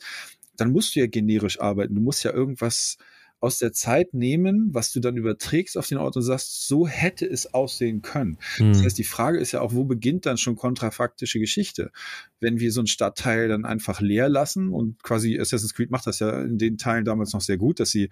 dann 0.57 0.71
musst 0.71 0.95
du 0.95 0.99
ja 0.99 1.07
generisch 1.07 1.59
arbeiten. 1.59 1.95
Du 1.95 2.01
musst 2.01 2.23
ja 2.23 2.33
irgendwas 2.33 2.97
aus 3.39 3.59
der 3.59 3.71
Zeit 3.71 4.13
nehmen, 4.13 4.73
was 4.73 4.91
du 4.91 4.99
dann 4.99 5.15
überträgst 5.15 5.77
auf 5.77 5.87
den 5.87 5.99
Ort 5.99 6.15
und 6.15 6.23
sagst, 6.23 6.67
so 6.67 6.87
hätte 6.87 7.25
es 7.25 7.53
aussehen 7.53 8.01
können. 8.01 8.37
Mhm. 8.57 8.73
Das 8.73 8.83
heißt, 8.83 8.97
die 8.97 9.03
Frage 9.03 9.37
ist 9.37 9.51
ja 9.51 9.61
auch, 9.61 9.73
wo 9.73 9.83
beginnt 9.83 10.25
dann 10.25 10.37
schon 10.37 10.55
kontrafaktische 10.55 11.39
Geschichte? 11.39 11.91
Wenn 12.39 12.59
wir 12.59 12.71
so 12.71 12.79
einen 12.79 12.87
Stadtteil 12.87 13.47
dann 13.47 13.63
einfach 13.63 14.01
leer 14.01 14.27
lassen 14.27 14.69
und 14.69 15.03
quasi 15.03 15.39
Assassin's 15.39 15.75
Creed 15.75 15.91
macht 15.91 16.07
das 16.07 16.19
ja 16.19 16.41
in 16.41 16.57
den 16.57 16.77
Teilen 16.77 17.05
damals 17.05 17.33
noch 17.33 17.41
sehr 17.41 17.57
gut, 17.57 17.79
dass 17.79 17.91
sie 17.91 18.09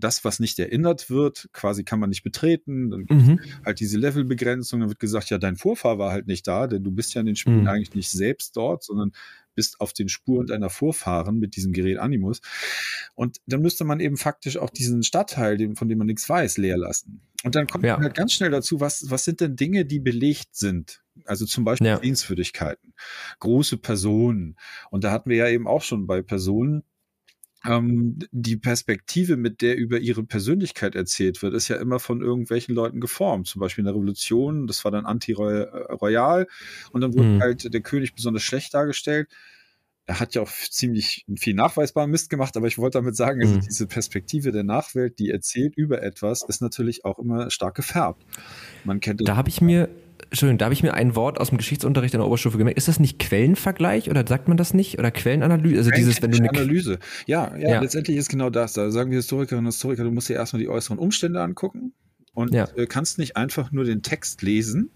das, 0.00 0.24
was 0.24 0.38
nicht 0.38 0.60
erinnert 0.60 1.10
wird, 1.10 1.48
quasi 1.52 1.82
kann 1.82 1.98
man 1.98 2.10
nicht 2.10 2.22
betreten. 2.22 2.90
Dann 2.90 3.06
mhm. 3.08 3.40
halt 3.64 3.80
diese 3.80 3.98
Levelbegrenzung, 3.98 4.78
dann 4.78 4.88
wird 4.90 5.00
gesagt, 5.00 5.28
ja, 5.30 5.38
dein 5.38 5.56
Vorfahr 5.56 5.98
war 5.98 6.12
halt 6.12 6.28
nicht 6.28 6.46
da, 6.46 6.68
denn 6.68 6.84
du 6.84 6.92
bist 6.92 7.14
ja 7.14 7.20
in 7.20 7.26
den 7.26 7.36
Spielen 7.36 7.62
mhm. 7.62 7.66
eigentlich 7.66 7.94
nicht 7.96 8.10
selbst 8.10 8.56
dort, 8.56 8.84
sondern 8.84 9.10
bist 9.58 9.80
auf 9.80 9.92
den 9.92 10.08
Spuren 10.08 10.46
deiner 10.46 10.70
Vorfahren 10.70 11.40
mit 11.40 11.56
diesem 11.56 11.72
Gerät 11.72 11.98
Animus. 11.98 12.40
Und 13.16 13.38
dann 13.46 13.60
müsste 13.60 13.82
man 13.82 13.98
eben 13.98 14.16
faktisch 14.16 14.56
auch 14.56 14.70
diesen 14.70 15.02
Stadtteil, 15.02 15.74
von 15.74 15.88
dem 15.88 15.98
man 15.98 16.06
nichts 16.06 16.28
weiß, 16.28 16.58
leer 16.58 16.78
lassen. 16.78 17.22
Und 17.42 17.56
dann 17.56 17.66
kommt 17.66 17.84
ja. 17.84 17.94
man 17.94 18.04
halt 18.04 18.14
ganz 18.14 18.34
schnell 18.34 18.52
dazu, 18.52 18.78
was, 18.78 19.10
was 19.10 19.24
sind 19.24 19.40
denn 19.40 19.56
Dinge, 19.56 19.84
die 19.84 19.98
belegt 19.98 20.54
sind? 20.54 21.02
Also 21.24 21.44
zum 21.44 21.64
Beispiel 21.64 21.88
ja. 21.88 21.98
Sehenswürdigkeiten, 21.98 22.94
große 23.40 23.78
Personen. 23.78 24.56
Und 24.90 25.02
da 25.02 25.10
hatten 25.10 25.28
wir 25.28 25.38
ja 25.38 25.48
eben 25.48 25.66
auch 25.66 25.82
schon 25.82 26.06
bei 26.06 26.22
Personen, 26.22 26.84
ähm, 27.64 28.18
die 28.30 28.56
Perspektive, 28.56 29.36
mit 29.36 29.62
der 29.62 29.76
über 29.76 29.98
ihre 29.98 30.22
Persönlichkeit 30.22 30.94
erzählt 30.94 31.42
wird, 31.42 31.54
ist 31.54 31.68
ja 31.68 31.76
immer 31.76 31.98
von 31.98 32.20
irgendwelchen 32.20 32.74
Leuten 32.74 33.00
geformt. 33.00 33.48
Zum 33.48 33.60
Beispiel 33.60 33.82
in 33.82 33.86
der 33.86 33.94
Revolution, 33.94 34.66
das 34.66 34.84
war 34.84 34.92
dann 34.92 35.06
anti-royal 35.06 36.46
und 36.92 37.00
dann 37.00 37.14
wurde 37.14 37.28
mhm. 37.28 37.40
halt 37.40 37.72
der 37.72 37.80
König 37.80 38.14
besonders 38.14 38.42
schlecht 38.42 38.74
dargestellt. 38.74 39.28
Er 40.06 40.20
hat 40.20 40.34
ja 40.34 40.40
auch 40.40 40.50
ziemlich 40.50 41.26
viel 41.36 41.54
nachweisbaren 41.54 42.10
Mist 42.10 42.30
gemacht, 42.30 42.56
aber 42.56 42.66
ich 42.66 42.78
wollte 42.78 42.98
damit 42.98 43.14
sagen, 43.14 43.42
also 43.42 43.56
mhm. 43.56 43.60
diese 43.60 43.86
Perspektive 43.86 44.52
der 44.52 44.64
Nachwelt, 44.64 45.18
die 45.18 45.30
erzählt 45.30 45.76
über 45.76 46.02
etwas, 46.02 46.42
ist 46.48 46.62
natürlich 46.62 47.04
auch 47.04 47.18
immer 47.18 47.50
stark 47.50 47.74
gefärbt. 47.74 48.24
Man 48.84 49.00
kennt 49.00 49.20
Da 49.28 49.36
habe 49.36 49.50
ich 49.50 49.60
mir 49.60 49.90
Entschuldigung, 50.24 50.58
da 50.58 50.66
habe 50.66 50.74
ich 50.74 50.82
mir 50.82 50.94
ein 50.94 51.16
Wort 51.16 51.40
aus 51.40 51.48
dem 51.48 51.58
Geschichtsunterricht 51.58 52.14
in 52.14 52.20
der 52.20 52.26
Oberstufe 52.26 52.58
gemerkt. 52.58 52.78
Ist 52.78 52.88
das 52.88 53.00
nicht 53.00 53.18
Quellenvergleich 53.18 54.10
oder 54.10 54.26
sagt 54.26 54.48
man 54.48 54.56
das 54.56 54.74
nicht? 54.74 54.98
Oder 54.98 55.10
Quellenanalyse? 55.10 55.78
Also 55.78 55.90
dieses, 55.90 56.20
wenn 56.22 56.30
du 56.30 56.38
eine 56.38 56.50
Analyse. 56.50 56.98
Ja, 57.26 57.56
ja, 57.56 57.70
ja, 57.70 57.80
letztendlich 57.80 58.16
ist 58.16 58.28
genau 58.28 58.50
das. 58.50 58.72
Da 58.74 58.90
sagen 58.90 59.10
wir 59.10 59.18
Historikerinnen 59.18 59.66
und 59.66 59.72
Historiker, 59.72 60.04
du 60.04 60.10
musst 60.10 60.28
dir 60.28 60.34
erstmal 60.34 60.60
die 60.60 60.68
äußeren 60.68 60.98
Umstände 60.98 61.40
angucken 61.40 61.92
und 62.34 62.54
ja. 62.54 62.68
Äh, 62.76 62.86
kannst 62.86 63.18
nicht 63.18 63.36
einfach 63.36 63.72
nur 63.72 63.84
den 63.84 64.02
Text 64.02 64.42
lesen, 64.42 64.90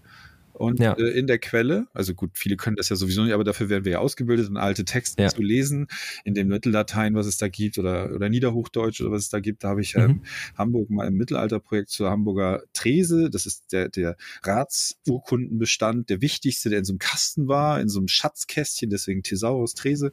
und 0.53 0.79
ja. 0.79 0.93
äh, 0.93 1.17
in 1.17 1.27
der 1.27 1.39
Quelle, 1.39 1.87
also 1.93 2.13
gut, 2.13 2.31
viele 2.35 2.55
können 2.55 2.75
das 2.75 2.89
ja 2.89 2.95
sowieso 2.95 3.23
nicht, 3.23 3.33
aber 3.33 3.43
dafür 3.43 3.69
werden 3.69 3.85
wir 3.85 3.93
ja 3.93 3.99
ausgebildet, 3.99 4.49
um 4.49 4.57
alte 4.57 4.85
Texte 4.85 5.23
ja. 5.23 5.29
zu 5.29 5.41
lesen, 5.41 5.87
in 6.23 6.33
den 6.33 6.47
Mittellatein, 6.47 7.15
was 7.15 7.25
es 7.25 7.37
da 7.37 7.47
gibt, 7.47 7.77
oder, 7.77 8.13
oder 8.13 8.29
Niederhochdeutsch 8.29 9.01
oder 9.01 9.11
was 9.11 9.23
es 9.23 9.29
da 9.29 9.39
gibt. 9.39 9.63
Da 9.63 9.69
habe 9.69 9.81
ich 9.81 9.95
ähm, 9.95 10.21
Hamburg 10.57 10.89
mal 10.89 11.07
im 11.07 11.15
Mittelalterprojekt 11.15 11.89
zur 11.89 12.09
Hamburger 12.09 12.63
Trese, 12.73 13.29
das 13.29 13.45
ist 13.45 13.71
der, 13.71 13.89
der 13.89 14.15
Ratsurkundenbestand, 14.43 16.09
der 16.09 16.21
wichtigste, 16.21 16.69
der 16.69 16.79
in 16.79 16.85
so 16.85 16.93
einem 16.93 16.99
Kasten 16.99 17.47
war, 17.47 17.81
in 17.81 17.89
so 17.89 17.99
einem 17.99 18.07
Schatzkästchen, 18.07 18.89
deswegen 18.89 19.23
Thesaurus 19.23 19.73
Trese. 19.73 20.11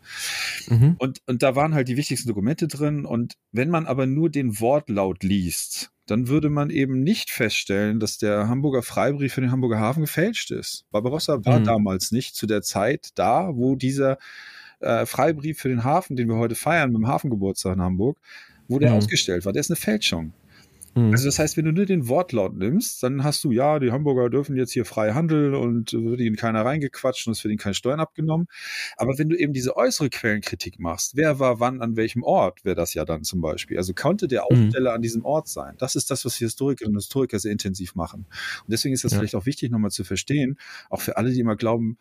Mhm. 0.68 0.96
Und, 0.98 1.20
und 1.26 1.42
da 1.42 1.54
waren 1.54 1.74
halt 1.74 1.88
die 1.88 1.96
wichtigsten 1.96 2.28
Dokumente 2.28 2.68
drin. 2.68 3.04
Und 3.04 3.34
wenn 3.52 3.70
man 3.70 3.86
aber 3.86 4.06
nur 4.06 4.30
den 4.30 4.60
Wortlaut 4.60 5.22
liest, 5.22 5.92
dann 6.10 6.28
würde 6.28 6.50
man 6.50 6.70
eben 6.70 7.02
nicht 7.02 7.30
feststellen, 7.30 8.00
dass 8.00 8.18
der 8.18 8.48
Hamburger 8.48 8.82
Freibrief 8.82 9.34
für 9.34 9.40
den 9.40 9.52
Hamburger 9.52 9.78
Hafen 9.78 10.00
gefälscht 10.00 10.50
ist. 10.50 10.84
Barbarossa 10.90 11.44
war 11.44 11.60
mhm. 11.60 11.64
damals 11.64 12.10
nicht 12.10 12.34
zu 12.34 12.46
der 12.46 12.62
Zeit 12.62 13.10
da, 13.14 13.50
wo 13.54 13.76
dieser 13.76 14.18
äh, 14.80 15.06
Freibrief 15.06 15.60
für 15.60 15.68
den 15.68 15.84
Hafen, 15.84 16.16
den 16.16 16.28
wir 16.28 16.36
heute 16.36 16.56
feiern, 16.56 16.90
mit 16.90 16.98
dem 16.98 17.06
Hafengeburtstag 17.06 17.74
in 17.74 17.82
Hamburg, 17.82 18.18
wo 18.66 18.78
der 18.78 18.90
mhm. 18.90 18.96
ausgestellt 18.96 19.44
war. 19.44 19.52
Der 19.52 19.60
ist 19.60 19.70
eine 19.70 19.76
Fälschung. 19.76 20.32
Mhm. 20.94 21.12
Also 21.12 21.26
das 21.26 21.38
heißt, 21.38 21.56
wenn 21.56 21.64
du 21.64 21.72
nur 21.72 21.86
den 21.86 22.08
Wortlaut 22.08 22.56
nimmst, 22.56 23.02
dann 23.02 23.22
hast 23.22 23.44
du, 23.44 23.52
ja, 23.52 23.78
die 23.78 23.92
Hamburger 23.92 24.28
dürfen 24.28 24.56
jetzt 24.56 24.72
hier 24.72 24.84
frei 24.84 25.12
handeln 25.12 25.54
und 25.54 25.92
wird 25.92 26.20
ihnen 26.20 26.36
keiner 26.36 26.64
reingequatscht 26.64 27.26
und 27.26 27.32
es 27.32 27.44
wird 27.44 27.52
ihnen 27.52 27.58
keine 27.58 27.74
Steuern 27.74 28.00
abgenommen. 28.00 28.46
Aber 28.96 29.18
wenn 29.18 29.28
du 29.28 29.36
eben 29.36 29.52
diese 29.52 29.76
äußere 29.76 30.10
Quellenkritik 30.10 30.78
machst, 30.80 31.16
wer 31.16 31.38
war 31.38 31.60
wann 31.60 31.80
an 31.80 31.96
welchem 31.96 32.22
Ort, 32.22 32.64
wäre 32.64 32.74
das 32.74 32.94
ja 32.94 33.04
dann 33.04 33.22
zum 33.22 33.40
Beispiel. 33.40 33.76
Also 33.76 33.94
konnte 33.94 34.26
der 34.26 34.42
mhm. 34.50 34.56
Aufsteller 34.56 34.90
mhm. 34.90 34.96
an 34.96 35.02
diesem 35.02 35.24
Ort 35.24 35.48
sein. 35.48 35.76
Das 35.78 35.94
ist 35.94 36.10
das, 36.10 36.24
was 36.24 36.36
Historikerinnen 36.36 36.96
und 36.96 37.02
Historiker 37.02 37.38
sehr 37.38 37.52
intensiv 37.52 37.94
machen. 37.94 38.26
Und 38.64 38.72
deswegen 38.72 38.94
ist 38.94 39.04
das 39.04 39.12
ja. 39.12 39.18
vielleicht 39.18 39.36
auch 39.36 39.46
wichtig, 39.46 39.70
nochmal 39.70 39.90
zu 39.90 40.04
verstehen, 40.04 40.58
auch 40.88 41.00
für 41.00 41.16
alle, 41.16 41.30
die 41.30 41.40
immer 41.40 41.56
glauben, 41.56 41.98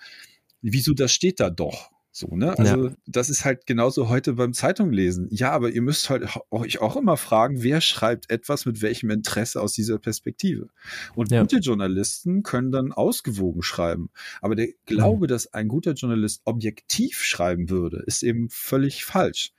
wieso 0.62 0.93
das 0.93 1.13
steht 1.13 1.39
da 1.39 1.49
doch? 1.49 1.91
So, 2.20 2.36
ne? 2.36 2.60
Also, 2.60 2.88
ja. 2.88 2.94
das 3.08 3.30
ist 3.30 3.46
halt 3.46 3.66
genauso 3.66 4.10
heute 4.10 4.34
beim 4.34 4.52
Zeitunglesen. 4.52 5.30
Ja, 5.32 5.52
aber 5.52 5.70
ihr 5.70 5.82
müsst 5.82 6.10
halt 6.10 6.28
euch 6.52 6.82
auch 6.82 6.98
immer 6.98 7.16
fragen, 7.16 7.64
wer 7.64 7.80
schreibt 7.80 8.30
etwas 8.30 8.66
mit 8.66 8.82
welchem 8.82 9.10
Interesse 9.10 9.62
aus 9.62 9.72
dieser 9.72 10.00
Perspektive. 10.00 10.68
Und 11.16 11.32
ja. 11.32 11.40
gute 11.40 11.60
Journalisten 11.60 12.44
können 12.44 12.74
dann 12.74 12.92
ausgewogen 12.92 13.62
schreiben. 13.62 14.10
Aber 14.42 14.56
der 14.56 14.68
Glaube, 14.86 15.28
mhm. 15.28 15.30
dass 15.30 15.54
ein 15.54 15.70
guter 15.70 15.94
Journalist 15.94 16.42
objektiv 16.44 17.24
schreiben 17.24 17.70
würde, 17.70 18.04
ist 18.06 18.22
eben 18.24 18.50
völlig 18.50 19.06
falsch. 19.06 19.54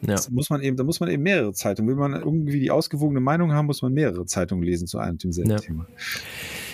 Ja. 0.00 0.08
Das 0.08 0.30
muss 0.30 0.48
man 0.48 0.62
eben, 0.62 0.78
da 0.78 0.84
muss 0.84 1.00
man 1.00 1.10
eben 1.10 1.22
mehrere 1.22 1.52
Zeitungen. 1.52 1.90
Will 1.90 1.96
man 1.96 2.14
irgendwie 2.14 2.60
die 2.60 2.70
ausgewogene 2.70 3.20
Meinung 3.20 3.52
haben, 3.52 3.66
muss 3.66 3.82
man 3.82 3.92
mehrere 3.92 4.24
Zeitungen 4.24 4.64
lesen 4.64 4.86
zu 4.86 4.98
einem 4.98 5.18
demselben 5.18 5.50
ja. 5.50 5.58
Thema. 5.58 5.86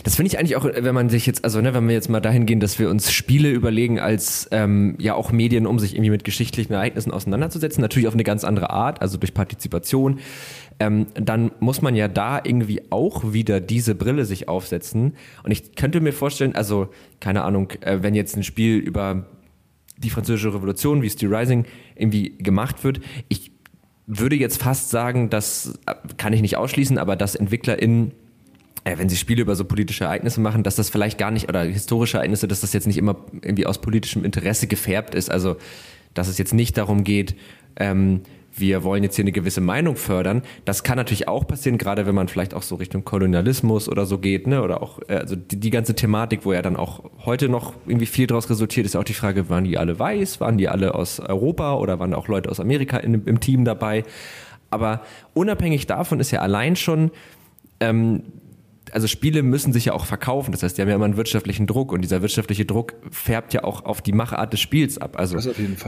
Das 0.04 0.16
finde 0.16 0.28
ich 0.28 0.38
eigentlich 0.38 0.54
auch, 0.56 0.66
wenn 0.66 0.94
man 0.94 1.08
sich 1.08 1.24
jetzt, 1.24 1.44
also 1.44 1.62
ne, 1.62 1.72
wenn 1.72 1.88
wir 1.88 1.94
jetzt 1.94 2.10
mal 2.10 2.20
dahin 2.20 2.44
gehen, 2.44 2.60
dass 2.60 2.78
wir 2.78 2.90
uns 2.90 3.10
Spiele 3.10 3.50
überlegen 3.50 3.98
als 3.98 4.46
ähm, 4.50 4.96
ja 4.98 5.14
auch 5.14 5.32
Medien, 5.32 5.66
um 5.66 5.78
sich 5.78 5.94
irgendwie 5.94 6.10
mit 6.10 6.24
geschichtlichen 6.24 6.74
Ereignissen 6.74 7.10
auseinanderzusetzen, 7.10 7.80
natürlich 7.80 8.06
auf 8.06 8.12
eine 8.12 8.22
ganz 8.22 8.44
andere 8.44 8.68
Art, 8.68 9.00
also 9.00 9.16
durch 9.16 9.32
Partizipation, 9.32 10.20
ähm, 10.78 11.06
dann 11.14 11.52
muss 11.58 11.80
man 11.80 11.96
ja 11.96 12.08
da 12.08 12.38
irgendwie 12.44 12.82
auch 12.90 13.32
wieder 13.32 13.60
diese 13.60 13.94
Brille 13.94 14.26
sich 14.26 14.46
aufsetzen. 14.46 15.14
Und 15.42 15.52
ich 15.52 15.74
könnte 15.74 16.02
mir 16.02 16.12
vorstellen, 16.12 16.54
also 16.54 16.88
keine 17.20 17.42
Ahnung, 17.42 17.70
äh, 17.80 18.02
wenn 18.02 18.14
jetzt 18.14 18.36
ein 18.36 18.42
Spiel 18.42 18.76
über 18.76 19.24
die 19.96 20.10
französische 20.10 20.52
Revolution, 20.52 21.00
wie 21.00 21.08
Steel 21.08 21.34
Rising 21.34 21.64
irgendwie 21.96 22.36
gemacht 22.36 22.84
wird, 22.84 23.00
ich 23.30 23.52
würde 24.06 24.36
jetzt 24.36 24.62
fast 24.62 24.90
sagen, 24.90 25.30
das 25.30 25.78
äh, 25.86 25.94
kann 26.18 26.34
ich 26.34 26.42
nicht 26.42 26.58
ausschließen, 26.58 26.98
aber 26.98 27.16
dass 27.16 27.34
EntwicklerInnen 27.34 28.12
wenn 28.84 29.08
sie 29.08 29.16
Spiele 29.16 29.42
über 29.42 29.56
so 29.56 29.64
politische 29.64 30.04
Ereignisse 30.04 30.40
machen, 30.40 30.62
dass 30.62 30.76
das 30.76 30.90
vielleicht 30.90 31.18
gar 31.18 31.30
nicht, 31.30 31.48
oder 31.48 31.62
historische 31.62 32.18
Ereignisse, 32.18 32.46
dass 32.48 32.60
das 32.60 32.72
jetzt 32.72 32.86
nicht 32.86 32.98
immer 32.98 33.16
irgendwie 33.32 33.66
aus 33.66 33.80
politischem 33.80 34.24
Interesse 34.24 34.66
gefärbt 34.66 35.14
ist. 35.14 35.30
Also, 35.30 35.56
dass 36.12 36.28
es 36.28 36.38
jetzt 36.38 36.54
nicht 36.54 36.76
darum 36.76 37.02
geht, 37.02 37.34
ähm, 37.76 38.20
wir 38.56 38.84
wollen 38.84 39.02
jetzt 39.02 39.16
hier 39.16 39.24
eine 39.24 39.32
gewisse 39.32 39.60
Meinung 39.60 39.96
fördern. 39.96 40.42
Das 40.64 40.84
kann 40.84 40.96
natürlich 40.96 41.26
auch 41.26 41.46
passieren, 41.46 41.76
gerade 41.76 42.06
wenn 42.06 42.14
man 42.14 42.28
vielleicht 42.28 42.54
auch 42.54 42.62
so 42.62 42.76
Richtung 42.76 43.04
Kolonialismus 43.04 43.88
oder 43.88 44.06
so 44.06 44.18
geht, 44.18 44.46
ne? 44.46 44.62
Oder 44.62 44.82
auch, 44.82 45.00
äh, 45.08 45.16
also 45.16 45.34
die, 45.34 45.58
die 45.58 45.70
ganze 45.70 45.94
Thematik, 45.94 46.44
wo 46.44 46.52
ja 46.52 46.62
dann 46.62 46.76
auch 46.76 47.10
heute 47.24 47.48
noch 47.48 47.72
irgendwie 47.86 48.06
viel 48.06 48.26
daraus 48.26 48.48
resultiert, 48.48 48.86
ist 48.86 48.96
auch 48.96 49.04
die 49.04 49.14
Frage, 49.14 49.48
waren 49.48 49.64
die 49.64 49.76
alle 49.76 49.98
weiß, 49.98 50.40
waren 50.40 50.56
die 50.56 50.68
alle 50.68 50.94
aus 50.94 51.20
Europa 51.20 51.74
oder 51.74 51.98
waren 51.98 52.14
auch 52.14 52.28
Leute 52.28 52.48
aus 52.50 52.60
Amerika 52.60 52.98
in, 52.98 53.26
im 53.26 53.40
Team 53.40 53.64
dabei? 53.64 54.04
Aber 54.70 55.02
unabhängig 55.34 55.86
davon 55.86 56.20
ist 56.20 56.30
ja 56.30 56.40
allein 56.40 56.76
schon 56.76 57.10
ähm, 57.80 58.22
also 58.94 59.08
Spiele 59.08 59.42
müssen 59.42 59.72
sich 59.72 59.86
ja 59.86 59.92
auch 59.92 60.06
verkaufen. 60.06 60.52
Das 60.52 60.62
heißt, 60.62 60.78
die 60.78 60.82
haben 60.82 60.88
ja 60.88 60.94
immer 60.94 61.04
einen 61.04 61.16
wirtschaftlichen 61.16 61.66
Druck 61.66 61.92
und 61.92 62.02
dieser 62.02 62.22
wirtschaftliche 62.22 62.64
Druck 62.64 62.94
färbt 63.10 63.52
ja 63.52 63.64
auch 63.64 63.84
auf 63.84 64.00
die 64.00 64.12
Machart 64.12 64.52
des 64.52 64.60
Spiels 64.60 64.98
ab. 64.98 65.18
Also 65.18 65.36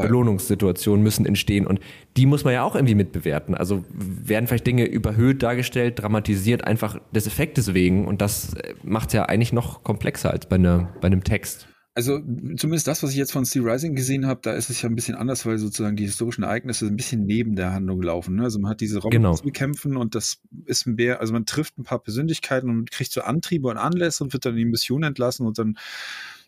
Belohnungssituationen 0.01 1.05
müssen 1.05 1.25
entstehen 1.25 1.69
und 1.69 1.79
die 2.17 2.27
muss 2.27 2.43
man 2.43 2.53
ja 2.53 2.65
auch 2.65 2.75
irgendwie 2.75 2.97
mitbewerten. 2.97 3.55
Also 3.55 3.85
werden 3.95 4.49
vielleicht 4.49 4.67
Dinge 4.67 4.87
überhöht 4.87 5.45
dargestellt, 5.45 6.01
dramatisiert, 6.01 6.67
einfach 6.67 6.99
des 7.15 7.29
Effektes 7.29 7.75
wegen 7.75 8.07
und 8.07 8.21
das 8.21 8.57
macht 8.83 9.11
es 9.11 9.13
ja 9.15 9.27
eigentlich 9.27 9.53
noch 9.53 9.85
komplexer 9.85 10.33
als 10.33 10.47
bei, 10.47 10.57
einer, 10.57 10.89
bei 11.01 11.07
einem 11.07 11.23
Text. 11.23 11.69
Also 11.97 12.19
zumindest 12.19 12.87
das, 12.87 13.03
was 13.03 13.13
ich 13.13 13.17
jetzt 13.17 13.33
von 13.33 13.47
Sea 13.47 13.63
Rising 13.63 13.95
gesehen 13.95 14.27
habe, 14.27 14.41
da 14.43 14.53
ist 14.53 14.69
es 14.69 14.83
ja 14.83 14.89
ein 14.91 14.95
bisschen 14.95 15.15
anders, 15.15 15.47
weil 15.47 15.57
sozusagen 15.57 15.97
die 15.97 16.05
historischen 16.05 16.43
Ereignisse 16.43 16.87
ein 16.87 16.97
bisschen 16.97 17.25
neben 17.25 17.57
der 17.57 17.73
Handlung 17.73 18.03
laufen. 18.03 18.37
Ne? 18.37 18.43
Also 18.43 18.59
man 18.59 18.71
hat 18.71 18.83
diese 18.83 18.99
Roboter 18.99 19.17
genau. 19.17 19.33
zu 19.33 19.45
bekämpfen 19.45 19.97
und 19.97 20.15
das 20.15 20.43
ist 20.67 20.87
ein 20.87 20.97
Bär, 20.97 21.21
also 21.21 21.33
man 21.33 21.47
trifft 21.47 21.79
ein 21.79 21.85
paar 21.85 22.03
Persönlichkeiten 22.03 22.69
und 22.69 22.91
kriegt 22.91 23.13
so 23.13 23.23
Antriebe 23.23 23.69
und 23.69 23.79
Anlässe 23.79 24.23
und 24.25 24.35
wird 24.35 24.45
dann 24.45 24.53
in 24.53 24.59
die 24.59 24.65
Mission 24.67 25.05
entlassen 25.05 25.47
und 25.47 25.59
dann 25.59 25.79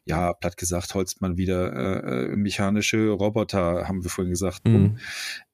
ja, 0.08 0.32
platt 0.32 0.56
gesagt, 0.56 0.94
holzt 0.94 1.20
man 1.20 1.36
wieder 1.36 1.72
äh, 1.72 2.32
äh, 2.32 2.36
mechanische 2.36 3.08
Roboter, 3.10 3.88
haben 3.88 4.02
wir 4.02 4.10
vorhin 4.10 4.30
gesagt. 4.30 4.66
Mhm. 4.66 4.98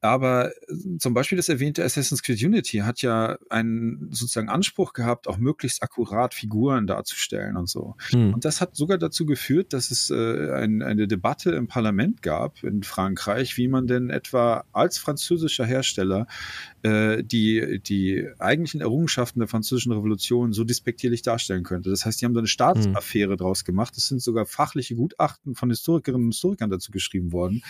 Aber 0.07 0.51
äh, 0.51 0.97
zum 0.99 1.13
Beispiel 1.13 1.37
das 1.37 1.49
erwähnte 1.49 1.83
Assassin's 1.83 2.23
Creed 2.23 2.41
Unity 2.43 2.79
hat 2.79 3.01
ja 3.01 3.37
einen 3.49 4.09
sozusagen 4.11 4.49
Anspruch 4.49 4.93
gehabt, 4.93 5.27
auch 5.27 5.37
möglichst 5.37 5.83
akkurat 5.83 6.33
Figuren 6.33 6.87
darzustellen 6.87 7.57
und 7.57 7.69
so. 7.69 7.95
Mhm. 8.11 8.33
Und 8.33 8.45
das 8.45 8.61
hat 8.61 8.75
sogar 8.75 8.97
dazu 8.97 9.25
geführt, 9.25 9.73
dass 9.73 9.91
es 9.91 10.09
äh, 10.09 10.51
ein, 10.53 10.81
eine 10.81 11.07
Debatte 11.07 11.51
im 11.51 11.67
Parlament 11.67 12.21
gab 12.21 12.63
in 12.63 12.83
Frankreich, 12.83 13.57
wie 13.57 13.67
man 13.67 13.87
denn 13.87 14.09
etwa 14.09 14.63
als 14.71 14.97
französischer 14.97 15.65
Hersteller 15.65 16.27
äh, 16.83 17.23
die, 17.23 17.81
die 17.81 18.27
eigentlichen 18.39 18.81
Errungenschaften 18.81 19.39
der 19.39 19.47
französischen 19.47 19.91
Revolution 19.91 20.53
so 20.53 20.63
despektierlich 20.63 21.21
darstellen 21.21 21.63
könnte. 21.63 21.89
Das 21.89 22.05
heißt, 22.05 22.21
die 22.21 22.25
haben 22.25 22.33
da 22.33 22.39
eine 22.39 22.47
Staatsaffäre 22.47 23.33
mhm. 23.33 23.37
draus 23.37 23.65
gemacht. 23.65 23.97
Es 23.97 24.07
sind 24.07 24.21
sogar 24.21 24.45
fachliche 24.45 24.95
Gutachten 24.95 25.55
von 25.55 25.69
Historikerinnen 25.69 26.27
und 26.27 26.33
Historikern 26.33 26.69
dazu 26.69 26.91
geschrieben 26.91 27.31
worden. 27.31 27.63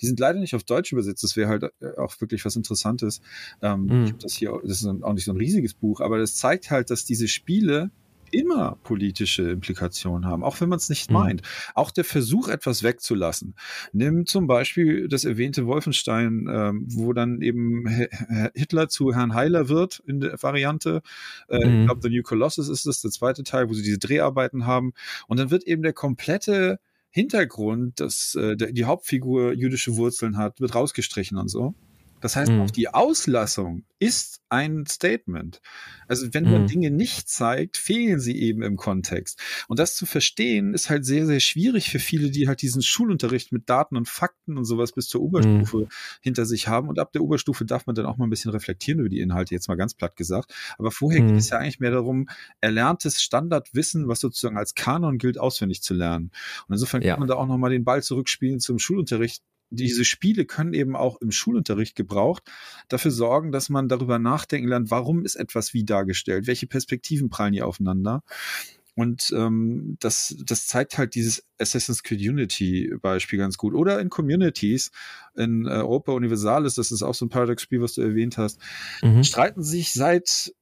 Die 0.00 0.06
sind 0.06 0.18
leider 0.18 0.40
nicht 0.40 0.54
auf 0.54 0.64
Deutsch 0.64 0.92
übersetzt. 0.92 1.22
Das 1.22 1.36
wäre 1.36 1.48
halt 1.48 1.64
auch 1.96 2.20
wirklich 2.20 2.44
was 2.44 2.56
Interessantes. 2.56 3.20
Ähm, 3.60 3.84
mhm. 3.84 4.04
Ich 4.04 4.10
habe 4.10 4.22
das 4.22 4.34
hier, 4.34 4.60
das 4.62 4.82
ist 4.82 5.02
auch 5.02 5.12
nicht 5.12 5.24
so 5.24 5.32
ein 5.32 5.36
riesiges 5.36 5.74
Buch, 5.74 6.00
aber 6.00 6.18
das 6.18 6.36
zeigt 6.36 6.70
halt, 6.70 6.90
dass 6.90 7.04
diese 7.04 7.28
Spiele 7.28 7.90
immer 8.32 8.78
politische 8.82 9.50
Implikationen 9.50 10.26
haben, 10.26 10.42
auch 10.42 10.60
wenn 10.60 10.68
man 10.68 10.78
es 10.78 10.88
nicht 10.88 11.10
mhm. 11.10 11.16
meint. 11.16 11.42
Auch 11.74 11.90
der 11.90 12.04
Versuch, 12.04 12.48
etwas 12.48 12.82
wegzulassen. 12.82 13.54
Nimm 13.92 14.26
zum 14.26 14.46
Beispiel 14.46 15.06
das 15.08 15.24
erwähnte 15.24 15.66
Wolfenstein, 15.66 16.48
ähm, 16.50 16.86
wo 16.88 17.12
dann 17.12 17.40
eben 17.42 17.86
Hitler 18.54 18.88
zu 18.88 19.14
Herrn 19.14 19.34
Heiler 19.34 19.68
wird 19.68 20.02
in 20.06 20.20
der 20.20 20.42
Variante. 20.42 21.02
Äh, 21.48 21.64
mhm. 21.64 21.80
Ich 21.80 21.86
glaube, 21.86 22.00
The 22.02 22.08
New 22.08 22.22
Colossus 22.22 22.68
ist 22.68 22.86
das, 22.86 23.02
der 23.02 23.10
zweite 23.10 23.44
Teil, 23.44 23.68
wo 23.68 23.74
sie 23.74 23.82
diese 23.82 23.98
Dreharbeiten 23.98 24.66
haben. 24.66 24.92
Und 25.28 25.38
dann 25.38 25.50
wird 25.50 25.64
eben 25.64 25.82
der 25.82 25.92
komplette 25.92 26.80
Hintergrund, 27.12 28.00
dass 28.00 28.34
äh, 28.34 28.56
die 28.56 28.84
Hauptfigur 28.86 29.52
jüdische 29.52 29.96
Wurzeln 29.96 30.38
hat, 30.38 30.60
wird 30.60 30.74
rausgestrichen 30.74 31.36
und 31.38 31.48
so. 31.48 31.74
Das 32.22 32.36
heißt, 32.36 32.52
mhm. 32.52 32.62
auch 32.62 32.70
die 32.70 32.88
Auslassung 32.88 33.84
ist 33.98 34.40
ein 34.48 34.84
Statement. 34.86 35.60
Also 36.08 36.32
wenn 36.32 36.44
man 36.44 36.62
mhm. 36.62 36.66
Dinge 36.66 36.90
nicht 36.90 37.28
zeigt, 37.28 37.76
fehlen 37.76 38.20
sie 38.20 38.38
eben 38.40 38.62
im 38.62 38.76
Kontext. 38.76 39.40
Und 39.68 39.78
das 39.78 39.96
zu 39.96 40.06
verstehen, 40.06 40.74
ist 40.74 40.90
halt 40.90 41.04
sehr, 41.04 41.26
sehr 41.26 41.40
schwierig 41.40 41.90
für 41.90 41.98
viele, 41.98 42.30
die 42.30 42.48
halt 42.48 42.62
diesen 42.62 42.82
Schulunterricht 42.82 43.52
mit 43.52 43.68
Daten 43.68 43.96
und 43.96 44.08
Fakten 44.08 44.58
und 44.58 44.64
sowas 44.64 44.92
bis 44.92 45.08
zur 45.08 45.22
Oberstufe 45.22 45.78
mhm. 45.78 45.88
hinter 46.20 46.46
sich 46.46 46.68
haben. 46.68 46.88
Und 46.88 46.98
ab 46.98 47.12
der 47.12 47.22
Oberstufe 47.22 47.64
darf 47.64 47.86
man 47.86 47.94
dann 47.94 48.06
auch 48.06 48.16
mal 48.16 48.26
ein 48.26 48.30
bisschen 48.30 48.50
reflektieren 48.50 49.00
über 49.00 49.08
die 49.08 49.20
Inhalte, 49.20 49.54
jetzt 49.54 49.68
mal 49.68 49.76
ganz 49.76 49.94
platt 49.94 50.16
gesagt. 50.16 50.52
Aber 50.78 50.90
vorher 50.90 51.20
geht 51.20 51.30
mhm. 51.30 51.36
es 51.36 51.50
ja 51.50 51.58
eigentlich 51.58 51.80
mehr 51.80 51.90
darum, 51.90 52.28
erlerntes 52.60 53.22
Standardwissen, 53.22 54.08
was 54.08 54.20
sozusagen 54.20 54.56
als 54.56 54.74
Kanon 54.74 55.18
gilt, 55.18 55.38
auswendig 55.38 55.82
zu 55.82 55.94
lernen. 55.94 56.30
Und 56.68 56.74
insofern 56.74 57.02
ja. 57.02 57.12
kann 57.12 57.20
man 57.20 57.28
da 57.28 57.34
auch 57.34 57.46
nochmal 57.46 57.70
den 57.70 57.84
Ball 57.84 58.02
zurückspielen 58.02 58.60
zum 58.60 58.78
Schulunterricht, 58.78 59.42
diese 59.72 60.04
Spiele 60.04 60.44
können 60.44 60.74
eben 60.74 60.96
auch 60.96 61.20
im 61.20 61.32
Schulunterricht 61.32 61.96
gebraucht 61.96 62.44
dafür 62.88 63.10
sorgen, 63.10 63.52
dass 63.52 63.68
man 63.68 63.88
darüber 63.88 64.18
nachdenken 64.18 64.68
lernt, 64.68 64.90
warum 64.90 65.24
ist 65.24 65.36
etwas 65.36 65.74
wie 65.74 65.84
dargestellt, 65.84 66.46
welche 66.46 66.66
Perspektiven 66.66 67.30
prallen 67.30 67.54
hier 67.54 67.66
aufeinander. 67.66 68.22
Und 68.94 69.32
ähm, 69.34 69.96
das, 70.00 70.36
das 70.44 70.66
zeigt 70.66 70.98
halt 70.98 71.14
dieses 71.14 71.44
Assassin's 71.58 72.02
Creed 72.02 72.20
Unity-Beispiel 72.20 73.38
ganz 73.38 73.56
gut. 73.56 73.74
Oder 73.74 73.98
in 74.00 74.10
Communities, 74.10 74.90
in 75.34 75.64
äh, 75.64 75.70
Europa 75.70 76.12
Universalis, 76.12 76.74
das 76.74 76.92
ist 76.92 77.02
auch 77.02 77.14
so 77.14 77.24
ein 77.24 77.30
Paradox-Spiel, 77.30 77.80
was 77.80 77.94
du 77.94 78.02
erwähnt 78.02 78.36
hast, 78.36 78.60
mhm. 79.02 79.24
streiten 79.24 79.62
sich 79.62 79.92
seit 79.92 80.52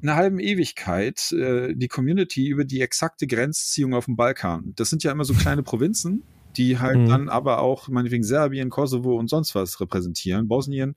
einer 0.00 0.14
halben 0.14 0.38
Ewigkeit 0.38 1.32
äh, 1.32 1.74
die 1.74 1.88
Community 1.88 2.46
über 2.46 2.64
die 2.64 2.80
exakte 2.80 3.26
Grenzziehung 3.26 3.94
auf 3.94 4.04
dem 4.04 4.16
Balkan. 4.16 4.72
Das 4.76 4.90
sind 4.90 5.02
ja 5.02 5.10
immer 5.10 5.24
so 5.24 5.34
kleine 5.34 5.64
Provinzen 5.64 6.22
die 6.56 6.78
halt 6.78 6.98
mhm. 6.98 7.06
dann 7.06 7.28
aber 7.28 7.60
auch 7.60 7.88
meinetwegen 7.88 8.24
Serbien, 8.24 8.70
Kosovo 8.70 9.18
und 9.18 9.28
sonst 9.28 9.54
was 9.54 9.80
repräsentieren, 9.80 10.48
Bosnien. 10.48 10.96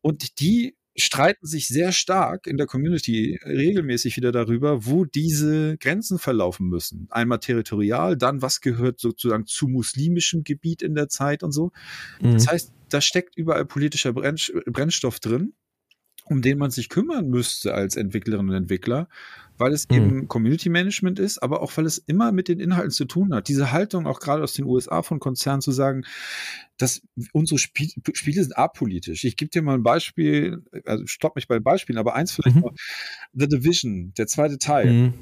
Und 0.00 0.40
die 0.40 0.76
streiten 1.00 1.46
sich 1.46 1.68
sehr 1.68 1.92
stark 1.92 2.46
in 2.46 2.56
der 2.56 2.66
Community 2.66 3.38
regelmäßig 3.44 4.16
wieder 4.16 4.32
darüber, 4.32 4.84
wo 4.84 5.04
diese 5.04 5.78
Grenzen 5.78 6.18
verlaufen 6.18 6.68
müssen. 6.68 7.06
Einmal 7.10 7.38
territorial, 7.38 8.16
dann 8.16 8.42
was 8.42 8.60
gehört 8.60 8.98
sozusagen 8.98 9.46
zu 9.46 9.68
muslimischem 9.68 10.42
Gebiet 10.44 10.82
in 10.82 10.94
der 10.94 11.08
Zeit 11.08 11.42
und 11.42 11.52
so. 11.52 11.70
Mhm. 12.20 12.32
Das 12.32 12.48
heißt, 12.48 12.72
da 12.88 13.00
steckt 13.00 13.36
überall 13.36 13.64
politischer 13.64 14.12
Brennstoff 14.12 15.20
drin, 15.20 15.52
um 16.30 16.42
den 16.42 16.58
man 16.58 16.70
sich 16.70 16.88
kümmern 16.88 17.28
müsste 17.28 17.74
als 17.74 17.96
Entwicklerinnen 17.96 18.50
und 18.50 18.56
Entwickler 18.56 19.08
weil 19.58 19.72
es 19.72 19.88
mhm. 19.88 19.96
eben 19.96 20.28
Community 20.28 20.68
Management 20.68 21.18
ist, 21.18 21.42
aber 21.42 21.62
auch 21.62 21.76
weil 21.76 21.86
es 21.86 21.98
immer 21.98 22.32
mit 22.32 22.48
den 22.48 22.60
Inhalten 22.60 22.90
zu 22.90 23.04
tun 23.04 23.34
hat. 23.34 23.48
Diese 23.48 23.72
Haltung 23.72 24.06
auch 24.06 24.20
gerade 24.20 24.42
aus 24.42 24.54
den 24.54 24.64
USA 24.64 25.02
von 25.02 25.18
Konzernen 25.18 25.60
zu 25.60 25.72
sagen, 25.72 26.04
dass 26.78 27.02
unsere 27.32 27.58
Spiel 27.58 27.90
Spiele 28.14 28.42
sind 28.42 28.56
apolitisch. 28.56 29.24
Ich 29.24 29.36
gebe 29.36 29.50
dir 29.50 29.62
mal 29.62 29.74
ein 29.74 29.82
Beispiel, 29.82 30.62
also 30.84 31.06
stopp 31.06 31.36
mich 31.36 31.48
bei 31.48 31.58
Beispielen, 31.58 31.98
aber 31.98 32.14
eins 32.14 32.32
vielleicht 32.32 32.56
mhm. 32.56 32.62
noch. 32.62 32.74
The 33.32 33.48
Division, 33.48 34.12
der 34.16 34.26
zweite 34.26 34.58
Teil. 34.58 34.92
Mhm 34.92 35.14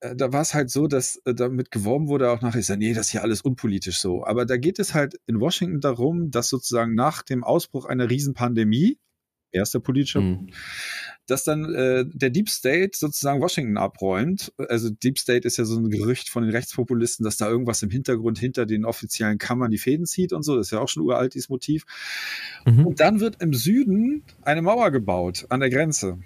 äh, 0.00 0.14
da 0.14 0.32
war 0.32 0.42
es 0.42 0.54
halt 0.54 0.70
so, 0.70 0.86
dass 0.86 1.16
äh, 1.24 1.34
damit 1.34 1.72
geworben 1.72 2.06
wurde 2.06 2.30
auch 2.30 2.40
nachher, 2.40 2.60
ich 2.60 2.66
sage, 2.66 2.78
nee, 2.78 2.94
das 2.94 3.08
ist 3.08 3.14
ja 3.14 3.22
alles 3.22 3.42
unpolitisch 3.42 3.98
so. 3.98 4.24
Aber 4.24 4.46
da 4.46 4.56
geht 4.56 4.78
es 4.78 4.94
halt 4.94 5.18
in 5.26 5.40
Washington 5.40 5.80
darum, 5.80 6.30
dass 6.30 6.48
sozusagen 6.48 6.94
nach 6.94 7.24
dem 7.24 7.42
Ausbruch 7.42 7.84
einer 7.84 8.08
Riesenpandemie, 8.08 9.00
erster 9.52 9.80
politischer 9.80 10.20
mhm 10.20 10.50
dass 11.28 11.44
dann 11.44 11.74
äh, 11.74 12.04
der 12.06 12.30
Deep 12.30 12.48
State 12.48 12.92
sozusagen 12.94 13.40
Washington 13.40 13.76
abräumt. 13.76 14.52
Also 14.56 14.88
Deep 14.88 15.18
State 15.18 15.46
ist 15.46 15.58
ja 15.58 15.64
so 15.64 15.78
ein 15.78 15.90
Gerücht 15.90 16.30
von 16.30 16.42
den 16.42 16.50
Rechtspopulisten, 16.50 17.22
dass 17.22 17.36
da 17.36 17.48
irgendwas 17.48 17.82
im 17.82 17.90
Hintergrund 17.90 18.38
hinter 18.38 18.64
den 18.64 18.84
offiziellen 18.84 19.36
Kammern 19.36 19.70
die 19.70 19.78
Fäden 19.78 20.06
zieht 20.06 20.32
und 20.32 20.42
so. 20.42 20.56
Das 20.56 20.68
ist 20.68 20.70
ja 20.70 20.80
auch 20.80 20.88
schon 20.88 21.02
uralt, 21.02 21.34
dieses 21.34 21.50
Motiv. 21.50 21.84
Mhm. 22.64 22.86
Und 22.86 23.00
dann 23.00 23.20
wird 23.20 23.42
im 23.42 23.52
Süden 23.52 24.22
eine 24.42 24.62
Mauer 24.62 24.90
gebaut 24.90 25.46
an 25.50 25.60
der 25.60 25.68
Grenze. 25.68 26.18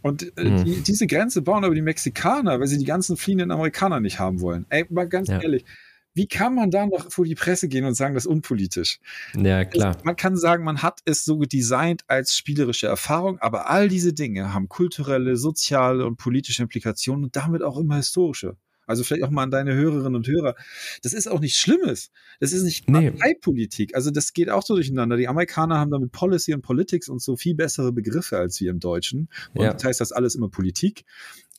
Und 0.00 0.36
äh, 0.38 0.44
mhm. 0.44 0.64
die, 0.64 0.82
diese 0.82 1.06
Grenze 1.06 1.42
bauen 1.42 1.64
aber 1.64 1.74
die 1.74 1.82
Mexikaner, 1.82 2.58
weil 2.58 2.66
sie 2.66 2.78
die 2.78 2.84
ganzen 2.84 3.18
fliehenden 3.18 3.50
Amerikaner 3.50 4.00
nicht 4.00 4.18
haben 4.18 4.40
wollen. 4.40 4.64
Ey, 4.70 4.86
mal 4.88 5.06
ganz 5.06 5.28
ja. 5.28 5.40
ehrlich, 5.40 5.66
wie 6.16 6.26
kann 6.26 6.54
man 6.54 6.70
da 6.70 6.86
noch 6.86 7.12
vor 7.12 7.26
die 7.26 7.34
Presse 7.34 7.68
gehen 7.68 7.84
und 7.84 7.94
sagen, 7.94 8.14
das 8.14 8.24
ist 8.24 8.30
unpolitisch? 8.30 9.00
Ja, 9.36 9.66
klar. 9.66 9.88
Also, 9.88 10.00
man 10.04 10.16
kann 10.16 10.36
sagen, 10.36 10.64
man 10.64 10.82
hat 10.82 11.00
es 11.04 11.26
so 11.26 11.40
designt 11.40 12.04
als 12.08 12.36
spielerische 12.36 12.86
Erfahrung, 12.86 13.38
aber 13.40 13.68
all 13.68 13.88
diese 13.88 14.14
Dinge 14.14 14.54
haben 14.54 14.68
kulturelle, 14.68 15.36
soziale 15.36 16.06
und 16.06 16.16
politische 16.16 16.62
Implikationen 16.62 17.24
und 17.24 17.36
damit 17.36 17.62
auch 17.62 17.76
immer 17.76 17.96
historische. 17.96 18.56
Also 18.86 19.02
vielleicht 19.02 19.24
auch 19.24 19.30
mal 19.30 19.42
an 19.42 19.50
deine 19.50 19.74
Hörerinnen 19.74 20.14
und 20.14 20.28
Hörer. 20.28 20.54
Das 21.02 21.12
ist 21.12 21.26
auch 21.26 21.40
nichts 21.40 21.58
Schlimmes. 21.58 22.10
Das 22.38 22.52
ist 22.52 22.62
nicht 22.62 22.88
nee. 22.88 23.10
Parteipolitik. 23.10 23.94
Also 23.94 24.10
das 24.10 24.32
geht 24.32 24.48
auch 24.48 24.62
so 24.62 24.74
durcheinander. 24.74 25.16
Die 25.16 25.28
Amerikaner 25.28 25.78
haben 25.78 25.90
damit 25.90 26.12
Policy 26.12 26.54
und 26.54 26.62
Politics 26.62 27.08
und 27.08 27.20
so 27.20 27.36
viel 27.36 27.54
bessere 27.54 27.92
Begriffe 27.92 28.38
als 28.38 28.60
wir 28.60 28.70
im 28.70 28.78
Deutschen. 28.78 29.28
Und 29.54 29.64
ja. 29.64 29.72
das 29.72 29.84
heißt 29.84 30.00
das 30.00 30.12
alles 30.12 30.36
immer 30.36 30.48
Politik. 30.48 31.04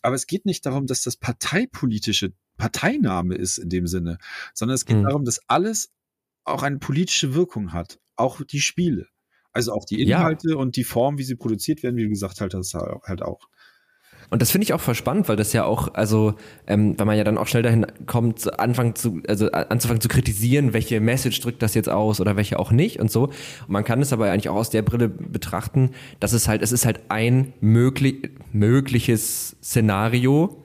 Aber 0.01 0.15
es 0.15 0.27
geht 0.27 0.45
nicht 0.45 0.65
darum, 0.65 0.87
dass 0.87 1.01
das 1.01 1.17
parteipolitische 1.17 2.33
Parteiname 2.57 3.35
ist 3.35 3.57
in 3.57 3.69
dem 3.69 3.87
Sinne, 3.87 4.17
sondern 4.53 4.75
es 4.75 4.85
geht 4.85 4.97
mhm. 4.97 5.03
darum, 5.03 5.25
dass 5.25 5.41
alles 5.47 5.91
auch 6.43 6.63
eine 6.63 6.79
politische 6.79 7.33
Wirkung 7.33 7.73
hat, 7.73 7.99
auch 8.15 8.41
die 8.41 8.61
Spiele. 8.61 9.07
Also 9.51 9.73
auch 9.73 9.85
die 9.85 10.01
Inhalte 10.01 10.51
ja. 10.51 10.55
und 10.55 10.75
die 10.75 10.83
Form, 10.83 11.17
wie 11.17 11.23
sie 11.23 11.35
produziert 11.35 11.81
werden, 11.81 11.97
wie 11.97 12.03
du 12.03 12.09
gesagt 12.09 12.41
hast, 12.41 12.73
halt 12.73 13.21
auch. 13.21 13.49
Und 14.29 14.41
das 14.41 14.51
finde 14.51 14.63
ich 14.63 14.73
auch 14.73 14.81
voll 14.81 14.95
spannend, 14.95 15.29
weil 15.29 15.37
das 15.37 15.53
ja 15.53 15.63
auch, 15.63 15.93
also, 15.93 16.33
ähm, 16.67 16.99
weil 16.99 17.05
man 17.05 17.17
ja 17.17 17.23
dann 17.23 17.37
auch 17.37 17.47
schnell 17.47 17.63
dahin 17.63 17.85
kommt, 18.05 18.59
anfangen 18.59 18.95
zu, 18.95 19.21
also 19.27 19.49
anzufangen 19.51 20.01
zu 20.01 20.09
kritisieren, 20.09 20.73
welche 20.73 20.99
Message 20.99 21.39
drückt 21.39 21.61
das 21.61 21.75
jetzt 21.75 21.89
aus 21.89 22.19
oder 22.19 22.35
welche 22.35 22.59
auch 22.59 22.71
nicht 22.71 22.99
und 22.99 23.09
so. 23.09 23.25
Und 23.25 23.69
man 23.69 23.85
kann 23.85 24.01
es 24.01 24.11
aber 24.11 24.29
eigentlich 24.29 24.49
auch 24.49 24.55
aus 24.55 24.69
der 24.69 24.81
Brille 24.81 25.07
betrachten, 25.07 25.91
dass 26.19 26.33
es 26.33 26.47
halt, 26.47 26.61
es 26.61 26.73
ist 26.73 26.85
halt 26.85 26.99
ein 27.07 27.53
möglich, 27.61 28.29
mögliches 28.51 29.55
Szenario, 29.63 30.57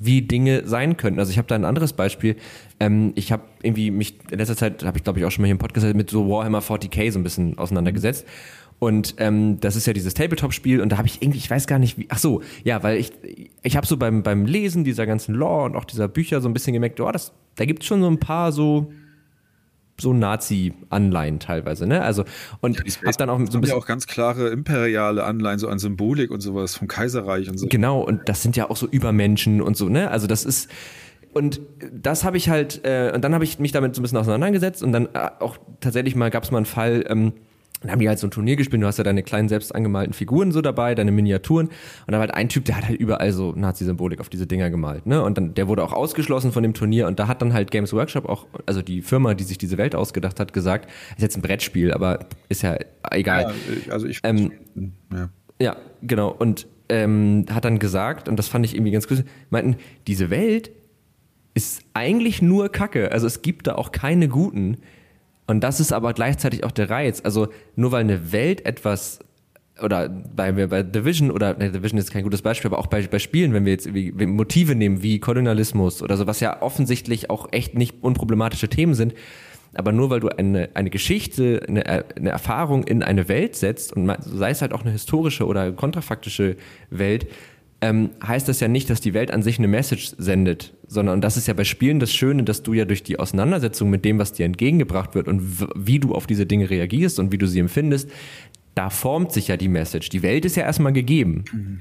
wie 0.00 0.22
Dinge 0.22 0.66
sein 0.66 0.96
könnten. 0.96 1.20
Also 1.20 1.30
ich 1.30 1.36
habe 1.36 1.46
da 1.46 1.54
ein 1.54 1.66
anderes 1.66 1.92
Beispiel. 1.92 2.36
Ähm, 2.80 3.12
ich 3.16 3.32
habe 3.32 3.42
irgendwie 3.62 3.90
mich 3.90 4.14
in 4.30 4.38
letzter 4.38 4.56
Zeit, 4.56 4.82
habe 4.82 4.96
ich 4.96 5.04
glaube 5.04 5.20
ich 5.20 5.26
auch 5.26 5.30
schon 5.30 5.42
mal 5.42 5.46
hier 5.46 5.52
im 5.52 5.58
Podcast 5.58 5.94
mit 5.94 6.08
so 6.08 6.26
Warhammer 6.28 6.60
40k 6.60 7.12
so 7.12 7.18
ein 7.18 7.22
bisschen 7.22 7.58
auseinandergesetzt. 7.58 8.26
Und 8.80 9.16
ähm, 9.18 9.60
das 9.60 9.76
ist 9.76 9.86
ja 9.86 9.92
dieses 9.92 10.14
Tabletop-Spiel 10.14 10.80
und 10.80 10.90
da 10.90 10.96
habe 10.96 11.06
ich 11.06 11.20
irgendwie, 11.20 11.36
ich 11.36 11.50
weiß 11.50 11.66
gar 11.66 11.78
nicht 11.78 11.98
wie, 11.98 12.06
ach 12.08 12.16
so, 12.18 12.40
ja, 12.64 12.82
weil 12.82 12.96
ich, 12.96 13.12
ich 13.62 13.76
habe 13.76 13.86
so 13.86 13.98
beim, 13.98 14.22
beim 14.22 14.46
Lesen 14.46 14.84
dieser 14.84 15.06
ganzen 15.06 15.34
Lore 15.34 15.66
und 15.66 15.76
auch 15.76 15.84
dieser 15.84 16.08
Bücher 16.08 16.40
so 16.40 16.48
ein 16.48 16.54
bisschen 16.54 16.72
gemerkt, 16.72 16.98
oh, 16.98 17.12
das, 17.12 17.32
da 17.56 17.66
gibt 17.66 17.82
es 17.82 17.86
schon 17.86 18.00
so 18.00 18.08
ein 18.08 18.18
paar 18.18 18.52
so 18.52 18.90
so 20.00 20.14
Nazi-Anleihen 20.14 21.40
teilweise, 21.40 21.86
ne? 21.86 22.00
Also 22.00 22.24
und 22.62 22.78
ja, 22.78 22.84
hab 23.04 23.18
dann 23.18 23.28
auch 23.28 23.38
so 23.38 23.58
ein 23.58 23.60
bisschen 23.60 23.66
ja 23.66 23.74
auch 23.74 23.86
ganz 23.86 24.06
klare 24.06 24.48
imperiale 24.48 25.24
Anleihen 25.24 25.58
so 25.58 25.68
an 25.68 25.78
Symbolik 25.78 26.30
und 26.30 26.40
sowas 26.40 26.74
vom 26.74 26.88
Kaiserreich 26.88 27.50
und 27.50 27.58
so. 27.58 27.66
Genau 27.68 28.00
und 28.00 28.26
das 28.30 28.42
sind 28.42 28.56
ja 28.56 28.70
auch 28.70 28.76
so 28.78 28.86
Übermenschen 28.86 29.60
und 29.60 29.76
so, 29.76 29.90
ne? 29.90 30.10
Also 30.10 30.26
das 30.26 30.46
ist 30.46 30.70
und 31.34 31.60
das 31.92 32.24
habe 32.24 32.38
ich 32.38 32.48
halt 32.48 32.80
äh, 32.84 33.12
und 33.14 33.22
dann 33.22 33.34
habe 33.34 33.44
ich 33.44 33.58
mich 33.58 33.72
damit 33.72 33.94
so 33.94 34.00
ein 34.00 34.04
bisschen 34.04 34.16
auseinandergesetzt 34.16 34.82
und 34.82 34.92
dann 34.92 35.10
äh, 35.12 35.28
auch 35.38 35.58
tatsächlich 35.80 36.16
mal 36.16 36.30
gab 36.30 36.44
es 36.44 36.50
mal 36.50 36.56
einen 36.56 36.66
Fall. 36.66 37.04
Ähm, 37.06 37.34
dann 37.80 37.90
haben 37.90 37.98
die 37.98 38.08
halt 38.08 38.18
so 38.18 38.26
ein 38.26 38.30
Turnier 38.30 38.56
gespielt, 38.56 38.82
du 38.82 38.86
hast 38.86 38.98
ja 38.98 39.04
deine 39.04 39.22
kleinen 39.22 39.48
selbst 39.48 39.74
angemalten 39.74 40.12
Figuren 40.12 40.52
so 40.52 40.60
dabei, 40.60 40.94
deine 40.94 41.12
Miniaturen. 41.12 41.68
Und 41.68 41.74
da 42.06 42.14
war 42.14 42.20
halt 42.20 42.34
ein 42.34 42.48
Typ, 42.48 42.66
der 42.66 42.76
hat 42.76 42.86
halt 42.86 43.00
überall 43.00 43.32
so 43.32 43.52
Nazi-Symbolik 43.52 44.20
auf 44.20 44.28
diese 44.28 44.46
Dinger 44.46 44.70
gemalt, 44.70 45.06
ne? 45.06 45.22
Und 45.22 45.38
dann, 45.38 45.54
der 45.54 45.68
wurde 45.68 45.82
auch 45.82 45.92
ausgeschlossen 45.92 46.52
von 46.52 46.62
dem 46.62 46.74
Turnier 46.74 47.06
und 47.06 47.18
da 47.18 47.26
hat 47.28 47.40
dann 47.42 47.52
halt 47.52 47.70
Games 47.70 47.92
Workshop 47.92 48.28
auch, 48.28 48.46
also 48.66 48.82
die 48.82 49.02
Firma, 49.02 49.34
die 49.34 49.44
sich 49.44 49.58
diese 49.58 49.78
Welt 49.78 49.94
ausgedacht 49.94 50.40
hat, 50.40 50.52
gesagt, 50.52 50.90
ist 51.16 51.22
jetzt 51.22 51.36
ein 51.36 51.42
Brettspiel, 51.42 51.92
aber 51.92 52.26
ist 52.48 52.62
ja 52.62 52.76
egal. 53.10 53.54
Ja, 53.86 53.92
also 53.92 54.06
ich, 54.06 54.20
ähm, 54.24 54.52
ja. 55.12 55.30
ja, 55.60 55.76
genau. 56.02 56.30
Und 56.30 56.66
ähm, 56.90 57.46
hat 57.50 57.64
dann 57.64 57.78
gesagt, 57.78 58.28
und 58.28 58.36
das 58.36 58.48
fand 58.48 58.66
ich 58.66 58.74
irgendwie 58.74 58.90
ganz 58.92 59.06
cool, 59.10 59.24
meinten, 59.48 59.76
diese 60.06 60.28
Welt 60.28 60.70
ist 61.54 61.82
eigentlich 61.94 62.42
nur 62.42 62.68
Kacke. 62.70 63.12
Also 63.12 63.26
es 63.26 63.42
gibt 63.42 63.66
da 63.66 63.74
auch 63.74 63.92
keine 63.92 64.28
guten. 64.28 64.78
Und 65.50 65.62
das 65.62 65.80
ist 65.80 65.92
aber 65.92 66.12
gleichzeitig 66.12 66.62
auch 66.62 66.70
der 66.70 66.90
Reiz. 66.90 67.22
Also 67.24 67.48
nur 67.74 67.90
weil 67.90 68.02
eine 68.02 68.30
Welt 68.30 68.64
etwas 68.66 69.18
oder 69.82 70.08
bei, 70.08 70.52
bei 70.52 70.84
Division 70.84 71.32
oder 71.32 71.58
ne, 71.58 71.72
Division 71.72 71.98
ist 71.98 72.12
kein 72.12 72.22
gutes 72.22 72.40
Beispiel, 72.40 72.68
aber 72.68 72.78
auch 72.78 72.86
bei, 72.86 73.02
bei 73.08 73.18
Spielen, 73.18 73.52
wenn 73.52 73.64
wir 73.64 73.72
jetzt 73.72 73.90
Motive 73.92 74.76
nehmen 74.76 75.02
wie 75.02 75.18
Kolonialismus 75.18 76.04
oder 76.04 76.16
so, 76.16 76.28
was 76.28 76.38
ja 76.38 76.62
offensichtlich 76.62 77.30
auch 77.30 77.48
echt 77.50 77.74
nicht 77.74 77.96
unproblematische 78.00 78.68
Themen 78.68 78.94
sind, 78.94 79.12
aber 79.74 79.90
nur 79.90 80.08
weil 80.10 80.20
du 80.20 80.28
eine, 80.28 80.68
eine 80.74 80.88
Geschichte, 80.88 81.62
eine, 81.66 81.84
eine 81.84 82.30
Erfahrung 82.30 82.84
in 82.84 83.02
eine 83.02 83.26
Welt 83.26 83.56
setzt 83.56 83.92
und 83.92 84.08
sei 84.20 84.50
es 84.50 84.62
halt 84.62 84.72
auch 84.72 84.82
eine 84.82 84.92
historische 84.92 85.46
oder 85.46 85.72
kontrafaktische 85.72 86.58
Welt, 86.90 87.26
ähm, 87.82 88.10
heißt 88.26 88.48
das 88.48 88.60
ja 88.60 88.68
nicht, 88.68 88.90
dass 88.90 89.00
die 89.00 89.14
Welt 89.14 89.30
an 89.30 89.42
sich 89.42 89.58
eine 89.58 89.68
Message 89.68 90.12
sendet, 90.18 90.74
sondern 90.86 91.14
und 91.14 91.20
das 91.22 91.36
ist 91.36 91.48
ja 91.48 91.54
bei 91.54 91.64
Spielen 91.64 91.98
das 91.98 92.12
Schöne, 92.12 92.42
dass 92.42 92.62
du 92.62 92.74
ja 92.74 92.84
durch 92.84 93.02
die 93.02 93.18
Auseinandersetzung 93.18 93.88
mit 93.88 94.04
dem, 94.04 94.18
was 94.18 94.32
dir 94.32 94.44
entgegengebracht 94.44 95.14
wird 95.14 95.28
und 95.28 95.42
wie 95.74 95.98
du 95.98 96.14
auf 96.14 96.26
diese 96.26 96.46
Dinge 96.46 96.68
reagierst 96.68 97.18
und 97.18 97.32
wie 97.32 97.38
du 97.38 97.46
sie 97.46 97.58
empfindest, 97.58 98.10
da 98.74 98.90
formt 98.90 99.32
sich 99.32 99.48
ja 99.48 99.56
die 99.56 99.68
Message. 99.68 100.10
Die 100.10 100.22
Welt 100.22 100.44
ist 100.44 100.56
ja 100.56 100.64
erstmal 100.64 100.92
gegeben. 100.92 101.44
Mhm. 101.52 101.80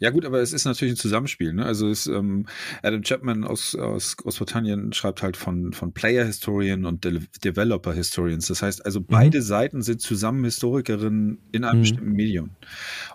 Ja 0.00 0.10
gut, 0.10 0.24
aber 0.24 0.40
es 0.40 0.52
ist 0.52 0.64
natürlich 0.64 0.94
ein 0.94 0.98
Zusammenspiel. 0.98 1.52
Ne? 1.52 1.64
Also 1.64 1.88
es, 1.88 2.06
ähm, 2.06 2.46
Adam 2.82 3.02
Chapman 3.02 3.44
aus, 3.44 3.74
aus 3.74 4.16
Großbritannien 4.16 4.92
schreibt 4.92 5.22
halt 5.22 5.36
von, 5.36 5.72
von 5.72 5.92
Player 5.92 6.24
Historian 6.24 6.84
und 6.84 7.04
De 7.04 7.20
Developer 7.44 7.92
Historians. 7.92 8.46
Das 8.46 8.62
heißt 8.62 8.84
also, 8.84 9.00
mhm. 9.00 9.06
beide 9.08 9.42
Seiten 9.42 9.82
sind 9.82 10.00
zusammen 10.00 10.44
Historikerinnen 10.44 11.38
in 11.52 11.64
einem 11.64 11.78
mhm. 11.78 11.82
bestimmten 11.82 12.12
Medium. 12.12 12.50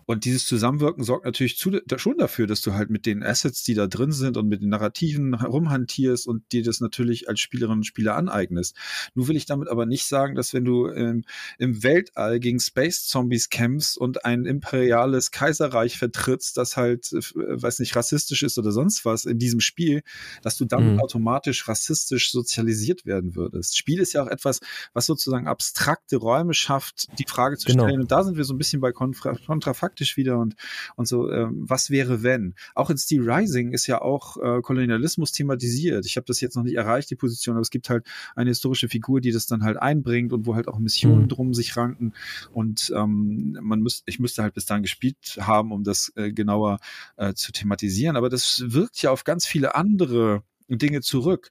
Und 0.05 0.25
dieses 0.25 0.45
Zusammenwirken 0.45 1.03
sorgt 1.03 1.25
natürlich 1.25 1.57
zu, 1.57 1.71
da, 1.71 1.97
schon 1.97 2.17
dafür, 2.17 2.47
dass 2.47 2.61
du 2.61 2.73
halt 2.73 2.89
mit 2.89 3.05
den 3.05 3.23
Assets, 3.23 3.63
die 3.63 3.73
da 3.73 3.87
drin 3.87 4.11
sind 4.11 4.37
und 4.37 4.47
mit 4.47 4.61
den 4.61 4.69
Narrativen 4.69 5.39
herumhantierst 5.39 6.27
und 6.27 6.51
dir 6.51 6.63
das 6.63 6.81
natürlich 6.81 7.29
als 7.29 7.39
Spielerinnen 7.39 7.79
und 7.79 7.85
Spieler 7.85 8.15
aneignest. 8.15 8.75
Nur 9.15 9.27
will 9.27 9.35
ich 9.35 9.45
damit 9.45 9.69
aber 9.69 9.85
nicht 9.85 10.05
sagen, 10.05 10.35
dass 10.35 10.53
wenn 10.53 10.65
du 10.65 10.89
ähm, 10.89 11.23
im 11.57 11.83
Weltall 11.83 12.39
gegen 12.39 12.59
Space 12.59 13.05
Zombies 13.07 13.49
kämpfst 13.49 13.97
und 13.97 14.25
ein 14.25 14.45
imperiales 14.45 15.31
Kaiserreich 15.31 15.97
vertrittst, 15.97 16.42
das 16.51 16.75
halt, 16.75 17.13
äh, 17.13 17.21
weiß 17.36 17.79
nicht, 17.79 17.95
rassistisch 17.95 18.43
ist 18.43 18.58
oder 18.58 18.73
sonst 18.73 19.06
was 19.06 19.23
in 19.23 19.39
diesem 19.39 19.62
Spiel, 19.62 20.01
dass 20.41 20.58
du 20.58 20.65
dann 20.65 20.95
mhm. 20.95 20.99
automatisch 20.99 21.69
rassistisch 21.69 22.32
sozialisiert 22.32 23.06
werden 23.06 23.36
würdest. 23.36 23.77
Spiel 23.77 23.99
ist 23.99 24.12
ja 24.12 24.23
auch 24.23 24.27
etwas, 24.27 24.60
was 24.93 25.06
sozusagen 25.06 25.47
abstrakte 25.47 26.17
Räume 26.17 26.53
schafft, 26.53 27.08
die 27.19 27.25
Frage 27.25 27.58
zu 27.58 27.67
genau. 27.67 27.86
stellen. 27.86 28.01
Und 28.01 28.12
da 28.12 28.23
sind 28.23 28.36
wir 28.36 28.43
so 28.43 28.53
ein 28.53 28.58
bisschen 28.58 28.82
bei 28.82 28.91
Kontra 28.91 29.36
Kontrafakt 29.45 29.93
praktisch 29.93 30.17
wieder 30.17 30.39
und, 30.39 30.56
und 30.95 31.08
so, 31.08 31.29
ähm, 31.29 31.65
was 31.69 31.91
wäre 31.91 32.23
wenn? 32.23 32.56
Auch 32.73 32.89
in 32.89 32.97
Steel 32.97 33.29
Rising 33.29 33.73
ist 33.73 33.86
ja 33.86 34.01
auch 34.01 34.38
äh, 34.38 34.62
Kolonialismus 34.62 35.32
thematisiert. 35.32 36.08
Ich 36.08 36.17
habe 36.17 36.25
das 36.25 36.41
jetzt 36.41 36.56
noch 36.56 36.63
nicht 36.63 36.75
erreicht, 36.75 37.12
die 37.12 37.15
Position, 37.15 37.56
aber 37.56 37.62
es 37.62 37.69
gibt 37.69 37.91
halt 37.91 38.08
eine 38.36 38.49
historische 38.49 38.89
Figur, 38.89 39.21
die 39.21 39.32
das 39.32 39.45
dann 39.45 39.63
halt 39.63 39.77
einbringt 39.77 40.34
und 40.34 40.47
wo 40.47 40.56
halt 40.56 40.67
auch 40.67 40.79
Missionen 40.79 41.23
mhm. 41.23 41.27
drum 41.27 41.53
sich 41.53 41.77
ranken. 41.77 42.13
Und 42.51 42.91
ähm, 42.95 43.56
man 43.62 43.82
müsste, 43.82 44.01
ich 44.08 44.19
müsste 44.19 44.41
halt 44.41 44.56
bis 44.56 44.65
dahin 44.65 44.82
gespielt 44.82 45.38
haben, 45.39 45.71
um 45.71 45.84
das 45.84 46.12
äh, 46.15 46.32
genauer 46.35 46.79
äh, 47.17 47.33
zu 47.33 47.51
thematisieren. 47.51 48.15
Aber 48.15 48.29
das 48.29 48.63
wirkt 48.67 49.01
ja 49.01 49.11
auf 49.11 49.23
ganz 49.23 49.45
viele 49.45 49.75
andere 49.75 50.43
Dinge 50.69 51.01
zurück. 51.01 51.49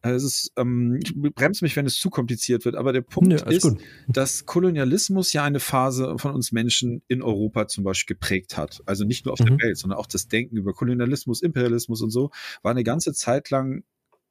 Also 0.00 0.26
es 0.26 0.34
ist, 0.34 0.52
ähm, 0.56 0.98
ich 1.02 1.14
bremse 1.14 1.64
mich, 1.64 1.76
wenn 1.76 1.86
es 1.86 1.96
zu 1.96 2.10
kompliziert 2.10 2.64
wird, 2.64 2.76
aber 2.76 2.92
der 2.92 3.02
Punkt 3.02 3.32
ja, 3.32 3.46
ist, 3.46 3.62
gut. 3.62 3.80
dass 4.08 4.46
Kolonialismus 4.46 5.32
ja 5.32 5.44
eine 5.44 5.60
Phase 5.60 6.16
von 6.18 6.34
uns 6.34 6.52
Menschen 6.52 7.02
in 7.08 7.22
Europa 7.22 7.68
zum 7.68 7.84
Beispiel 7.84 8.16
geprägt 8.16 8.56
hat. 8.56 8.82
Also 8.86 9.04
nicht 9.04 9.24
nur 9.24 9.32
auf 9.32 9.40
mhm. 9.40 9.46
der 9.46 9.58
Welt, 9.58 9.78
sondern 9.78 9.98
auch 9.98 10.06
das 10.06 10.28
Denken 10.28 10.56
über 10.56 10.72
Kolonialismus, 10.72 11.42
Imperialismus 11.42 12.02
und 12.02 12.10
so, 12.10 12.30
war 12.62 12.70
eine 12.70 12.84
ganze 12.84 13.12
Zeit 13.12 13.50
lang 13.50 13.84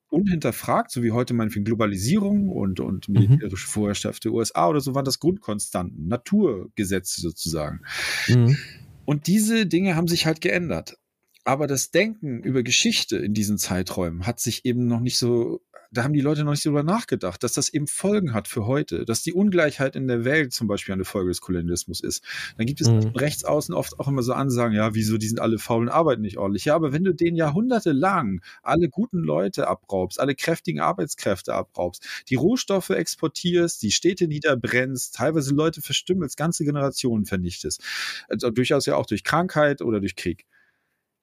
unhinterfragt, 0.09 0.91
so 0.91 1.03
wie 1.03 1.11
heute 1.11 1.33
meinetwegen 1.33 1.63
Globalisierung 1.63 2.49
und, 2.49 2.81
und 2.81 3.07
mhm. 3.07 3.13
militärische 3.13 3.67
mhm. 3.67 3.71
Vorherrschaft 3.71 4.25
der 4.25 4.33
USA 4.33 4.67
oder 4.67 4.81
so, 4.81 4.93
waren 4.93 5.05
das 5.05 5.19
Grundkonstanten, 5.19 6.07
Naturgesetze 6.07 7.21
sozusagen. 7.21 7.81
Mhm. 8.27 8.57
Und 9.05 9.27
diese 9.27 9.65
Dinge 9.65 9.95
haben 9.95 10.07
sich 10.07 10.25
halt 10.25 10.41
geändert. 10.41 10.97
Aber 11.43 11.65
das 11.65 11.89
Denken 11.89 12.43
über 12.43 12.61
Geschichte 12.61 13.17
in 13.17 13.33
diesen 13.33 13.57
Zeiträumen 13.57 14.27
hat 14.27 14.39
sich 14.39 14.63
eben 14.63 14.85
noch 14.85 14.99
nicht 14.99 15.17
so, 15.17 15.61
da 15.91 16.03
haben 16.03 16.13
die 16.13 16.21
Leute 16.21 16.43
noch 16.43 16.51
nicht 16.51 16.61
so 16.61 16.69
drüber 16.69 16.83
nachgedacht, 16.83 17.41
dass 17.43 17.53
das 17.53 17.69
eben 17.69 17.87
Folgen 17.87 18.35
hat 18.35 18.47
für 18.47 18.67
heute, 18.67 19.05
dass 19.05 19.23
die 19.23 19.33
Ungleichheit 19.33 19.95
in 19.95 20.07
der 20.07 20.23
Welt 20.23 20.53
zum 20.53 20.67
Beispiel 20.67 20.93
eine 20.93 21.03
Folge 21.03 21.29
des 21.29 21.41
Kolonialismus 21.41 22.01
ist. 22.01 22.23
Dann 22.57 22.67
gibt 22.67 22.79
es 22.79 22.89
mhm. 22.89 23.07
rechts 23.15 23.43
außen 23.43 23.73
oft 23.73 23.99
auch 23.99 24.07
immer 24.07 24.21
so 24.21 24.33
Ansagen, 24.33 24.75
ja, 24.75 24.93
wieso, 24.93 25.17
die 25.17 25.27
sind 25.27 25.39
alle 25.39 25.57
faul 25.57 25.81
und 25.81 25.89
arbeiten 25.89 26.21
nicht 26.21 26.37
ordentlich. 26.37 26.65
Ja, 26.65 26.75
aber 26.75 26.93
wenn 26.93 27.03
du 27.03 27.13
den 27.13 27.35
jahrhundertelang 27.35 28.41
alle 28.61 28.87
guten 28.87 29.19
Leute 29.19 29.67
abraubst, 29.67 30.19
alle 30.19 30.35
kräftigen 30.35 30.79
Arbeitskräfte 30.79 31.55
abraubst, 31.55 32.05
die 32.29 32.35
Rohstoffe 32.35 32.91
exportierst, 32.91 33.81
die 33.81 33.91
Städte 33.91 34.27
niederbrennst, 34.27 35.15
teilweise 35.15 35.55
Leute 35.55 35.81
verstümmelst, 35.81 36.37
ganze 36.37 36.65
Generationen 36.65 37.25
vernichtest, 37.25 37.83
also 38.29 38.51
durchaus 38.51 38.85
ja 38.85 38.95
auch 38.95 39.07
durch 39.07 39.23
Krankheit 39.23 39.81
oder 39.81 39.99
durch 39.99 40.15
Krieg 40.15 40.45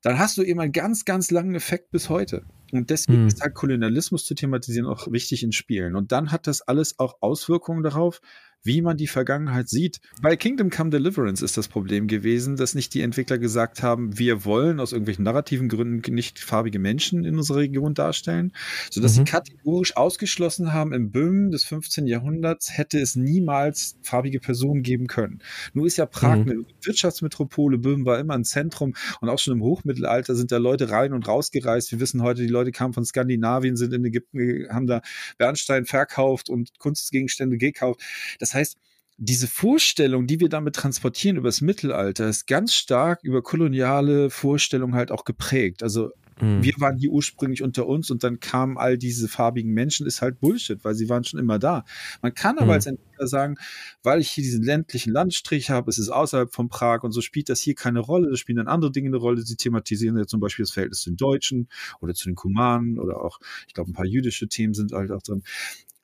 dann 0.02 0.18
hast 0.18 0.38
du 0.38 0.42
eben 0.42 0.61
einen 0.61 0.72
ganz, 0.72 1.04
ganz 1.04 1.30
langen 1.30 1.54
Effekt 1.54 1.90
bis 1.90 2.08
heute. 2.08 2.44
Und 2.72 2.90
deswegen 2.90 3.22
hm. 3.22 3.28
ist 3.28 3.40
halt 3.40 3.54
Kolonialismus 3.54 4.24
zu 4.24 4.34
thematisieren 4.34 4.87
auch 4.87 5.11
wichtig 5.11 5.42
in 5.42 5.52
Spielen. 5.52 5.96
Und 5.96 6.12
dann 6.12 6.30
hat 6.30 6.46
das 6.46 6.62
alles 6.62 6.98
auch 6.98 7.16
Auswirkungen 7.20 7.82
darauf, 7.82 8.20
wie 8.62 8.83
man 8.83 8.97
die 8.97 9.07
Vergangenheit 9.07 9.68
sieht. 9.68 10.01
Bei 10.21 10.37
Kingdom 10.37 10.71
Come 10.71 10.90
Deliverance 10.90 11.44
ist 11.44 11.57
das 11.57 11.68
Problem 11.68 12.07
gewesen, 12.07 12.57
dass 12.57 12.75
nicht 12.75 12.92
die 12.94 13.03
Entwickler 13.03 13.38
gesagt 13.38 13.83
haben, 13.83 14.18
wir 14.18 14.44
wollen 14.44 14.81
aus 14.81 14.92
irgendwelchen 14.92 15.25
narrativen 15.25 15.68
Gründen 15.68 16.14
nicht 16.14 16.38
farbige 16.38 16.79
Menschen 16.79 17.25
in 17.25 17.37
unserer 17.37 17.59
Region 17.59 17.94
darstellen, 17.94 18.53
sodass 18.90 19.12
mhm. 19.12 19.16
sie 19.16 19.25
kategorisch 19.25 19.97
ausgeschlossen 19.97 20.73
haben, 20.73 20.92
im 20.92 21.11
Böhmen 21.11 21.51
des 21.51 21.64
15. 21.64 22.07
Jahrhunderts 22.07 22.77
hätte 22.77 22.99
es 22.99 23.16
niemals 23.16 23.97
farbige 24.03 24.40
Personen 24.40 24.83
geben 24.83 25.07
können. 25.07 25.40
Nur 25.73 25.87
ist 25.87 25.97
ja 25.97 26.07
Prag 26.07 26.37
mhm. 26.37 26.51
eine 26.51 26.64
Wirtschaftsmetropole, 26.83 27.79
Böhmen 27.79 28.05
war 28.05 28.18
immer 28.18 28.35
ein 28.35 28.44
Zentrum 28.44 28.94
und 29.21 29.29
auch 29.29 29.38
schon 29.38 29.55
im 29.55 29.62
Hochmittelalter 29.62 30.35
sind 30.35 30.53
da 30.53 30.59
Leute 30.59 30.90
rein 30.90 31.12
und 31.12 31.27
rausgereist. 31.27 31.92
Wir 31.92 32.01
wissen 32.01 32.23
heute, 32.23 32.42
die 32.42 32.49
Leute 32.49 32.73
kamen 32.73 32.92
von 32.92 33.05
Skandinavien, 33.05 33.77
sind 33.77 33.94
in 33.94 34.05
Ägypten, 34.05 34.68
haben 34.71 34.87
da 34.87 35.01
Bernstein 35.38 35.85
verkauft 35.85 36.51
und 36.51 36.79
Kunstgegenstände 36.79 37.57
gekauft. 37.57 38.03
Das 38.38 38.47
das 38.48 38.54
heißt, 38.54 38.76
diese 39.18 39.48
Vorstellung, 39.48 40.28
die 40.28 40.38
wir 40.38 40.48
damit 40.48 40.76
transportieren 40.76 41.37
über 41.37 41.48
das 41.48 41.61
Mittelalter, 41.61 42.28
ist 42.28 42.46
ganz 42.46 42.72
stark 42.72 43.24
über 43.24 43.42
koloniale 43.42 44.30
Vorstellungen 44.30 44.94
halt 44.94 45.11
auch 45.11 45.24
geprägt. 45.24 45.82
Also 45.82 46.11
mhm. 46.40 46.62
wir 46.62 46.74
waren 46.78 46.96
hier 46.96 47.11
ursprünglich 47.11 47.64
unter 47.64 47.88
uns 47.88 48.12
und 48.12 48.22
dann 48.22 48.38
kamen 48.38 48.78
all 48.78 48.96
diese 48.96 49.26
farbigen 49.26 49.72
Menschen, 49.72 50.06
ist 50.06 50.22
halt 50.22 50.38
Bullshit, 50.38 50.84
weil 50.84 50.94
sie 50.94 51.08
waren 51.08 51.24
schon 51.24 51.40
immer 51.40 51.58
da. 51.58 51.84
Man 52.22 52.32
kann 52.32 52.58
aber 52.58 52.66
mhm. 52.66 52.70
als 52.70 52.87
Entwickler 52.87 53.26
sagen, 53.26 53.56
weil 54.04 54.20
ich 54.20 54.30
hier 54.30 54.44
diesen 54.44 54.62
ländlichen 54.62 55.12
Landstrich 55.12 55.68
habe, 55.68 55.90
es 55.90 55.98
ist 55.98 56.11
außerhalb 56.11 56.54
von 56.54 56.68
Prag 56.68 57.02
und 57.02 57.11
so 57.11 57.20
spielt 57.20 57.48
das 57.48 57.58
hier 57.61 57.74
keine 57.74 57.98
Rolle, 57.98 58.30
da 58.30 58.37
spielen 58.37 58.58
dann 58.58 58.68
andere 58.68 58.92
Dinge 58.92 59.08
eine 59.08 59.16
Rolle, 59.16 59.42
sie 59.42 59.56
thematisieren 59.56 60.16
ja 60.16 60.26
zum 60.26 60.38
Beispiel 60.38 60.62
das 60.62 60.70
Verhältnis 60.70 61.00
zu 61.00 61.11
den 61.11 61.16
Deutschen 61.16 61.68
oder 62.00 62.14
zu 62.14 62.26
den 62.26 62.37
Kumanen 62.37 63.00
oder 63.00 63.20
auch, 63.20 63.40
ich 63.66 63.74
glaube, 63.74 63.90
ein 63.90 63.94
paar 63.94 64.06
jüdische 64.06 64.46
Themen 64.46 64.74
sind 64.74 64.92
halt 64.92 65.11
auch 65.11 65.22
drin. 65.22 65.42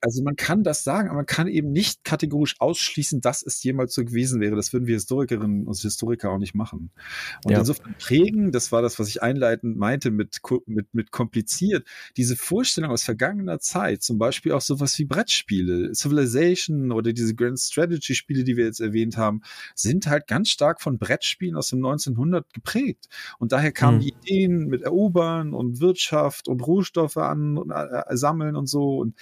Also 0.04 0.22
man 0.22 0.36
kann 0.36 0.64
das 0.64 0.84
sagen, 0.84 1.08
aber 1.08 1.16
man 1.16 1.26
kann 1.26 1.48
eben 1.48 1.72
nicht 1.72 2.04
kategorisch 2.04 2.56
ausschließen, 2.58 3.22
dass 3.22 3.42
es 3.42 3.62
jemals 3.62 3.94
so 3.94 4.04
gewesen 4.04 4.38
wäre. 4.38 4.54
Das 4.54 4.74
würden 4.74 4.86
wir 4.86 4.96
Historikerinnen 4.96 5.66
und 5.66 5.78
Historiker 5.78 6.30
auch 6.30 6.38
nicht 6.38 6.54
machen. 6.54 6.90
Und 7.42 7.52
ja. 7.52 7.60
insofern 7.60 7.94
prägen, 7.98 8.52
das 8.52 8.70
war 8.70 8.82
das, 8.82 8.98
was 8.98 9.08
ich 9.08 9.22
einleitend 9.22 9.78
meinte 9.78 10.10
mit, 10.10 10.40
mit, 10.66 10.92
mit 10.92 11.10
kompliziert, 11.10 11.88
diese 12.18 12.36
Vorstellung 12.36 12.90
aus 12.90 13.02
vergangener 13.02 13.60
Zeit, 13.60 14.02
zum 14.02 14.18
Beispiel 14.18 14.52
auch 14.52 14.60
sowas 14.60 14.98
wie 14.98 15.06
Brettspiele, 15.06 15.92
Civilization 15.94 16.92
oder 16.92 17.14
diese 17.14 17.34
Grand 17.34 17.58
Strategy 17.58 18.14
Spiele, 18.14 18.44
die 18.44 18.58
wir 18.58 18.66
jetzt 18.66 18.80
erwähnt 18.80 19.16
haben, 19.16 19.40
sind 19.74 20.06
halt 20.06 20.26
ganz 20.26 20.50
stark 20.50 20.82
von 20.82 20.98
Brettspielen 20.98 21.56
aus 21.56 21.70
dem 21.70 21.78
1900 21.78 22.52
geprägt. 22.52 23.08
Und 23.38 23.52
daher 23.52 23.72
kamen 23.72 23.96
mhm. 23.96 24.02
die 24.02 24.14
Ideen 24.20 24.66
mit 24.66 24.82
Erobern 24.82 25.54
und 25.54 25.80
Wirtschaft 25.80 26.46
und 26.46 26.60
Rohstoffe 26.60 27.16
an, 27.16 27.56
und, 27.56 27.70
äh, 27.70 28.14
sammeln 28.14 28.54
und 28.54 28.66
so. 28.66 28.98
Und 28.98 29.16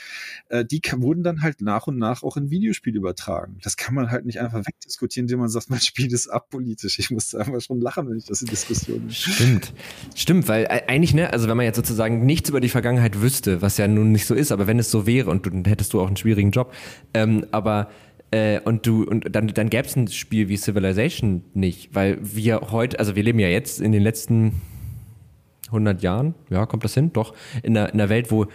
äh, 0.48 0.64
die 0.72 0.80
wurden 0.96 1.22
dann 1.22 1.42
halt 1.42 1.60
nach 1.60 1.86
und 1.86 1.98
nach 1.98 2.22
auch 2.22 2.38
in 2.38 2.50
Videospiele 2.50 2.96
übertragen. 2.96 3.58
Das 3.62 3.76
kann 3.76 3.94
man 3.94 4.10
halt 4.10 4.24
nicht 4.24 4.40
einfach 4.40 4.66
wegdiskutieren, 4.66 5.26
indem 5.26 5.40
man 5.40 5.50
sagt, 5.50 5.68
mein 5.68 5.80
Spiel 5.80 6.10
ist 6.12 6.28
apolitisch. 6.28 6.98
Ich 6.98 7.10
muss 7.10 7.34
einfach 7.34 7.60
schon 7.60 7.80
lachen, 7.80 8.08
wenn 8.08 8.16
ich 8.16 8.24
das 8.24 8.40
in 8.40 8.48
Diskussionen. 8.48 9.10
Stimmt. 9.10 9.74
Stimmt, 10.14 10.48
weil 10.48 10.66
eigentlich, 10.66 11.12
ne, 11.12 11.30
also 11.30 11.48
wenn 11.48 11.56
man 11.56 11.66
jetzt 11.66 11.76
sozusagen 11.76 12.24
nichts 12.24 12.48
über 12.48 12.60
die 12.60 12.70
Vergangenheit 12.70 13.20
wüsste, 13.20 13.60
was 13.60 13.76
ja 13.76 13.86
nun 13.86 14.12
nicht 14.12 14.26
so 14.26 14.34
ist, 14.34 14.50
aber 14.50 14.66
wenn 14.66 14.78
es 14.78 14.90
so 14.90 15.06
wäre 15.06 15.30
und 15.30 15.44
du, 15.44 15.50
dann 15.50 15.64
hättest 15.66 15.92
du 15.92 16.00
auch 16.00 16.06
einen 16.06 16.16
schwierigen 16.16 16.50
Job, 16.52 16.72
ähm, 17.12 17.44
aber 17.50 17.90
äh, 18.30 18.60
und 18.60 18.86
du 18.86 19.04
und 19.04 19.34
dann 19.34 19.48
dann 19.48 19.68
gäbe 19.68 19.86
es 19.86 19.94
ein 19.94 20.08
Spiel 20.08 20.48
wie 20.48 20.56
Civilization 20.56 21.44
nicht, 21.52 21.94
weil 21.94 22.18
wir 22.22 22.62
heute, 22.70 22.98
also 22.98 23.14
wir 23.14 23.22
leben 23.22 23.38
ja 23.38 23.48
jetzt 23.48 23.80
in 23.80 23.92
den 23.92 24.02
letzten 24.02 24.62
100 25.66 26.02
Jahren, 26.02 26.34
ja, 26.50 26.66
kommt 26.66 26.84
das 26.84 26.94
hin? 26.94 27.12
Doch, 27.12 27.34
in 27.62 27.76
einer, 27.76 27.92
in 27.92 28.00
einer 28.00 28.08
Welt, 28.08 28.30
wo 28.30 28.46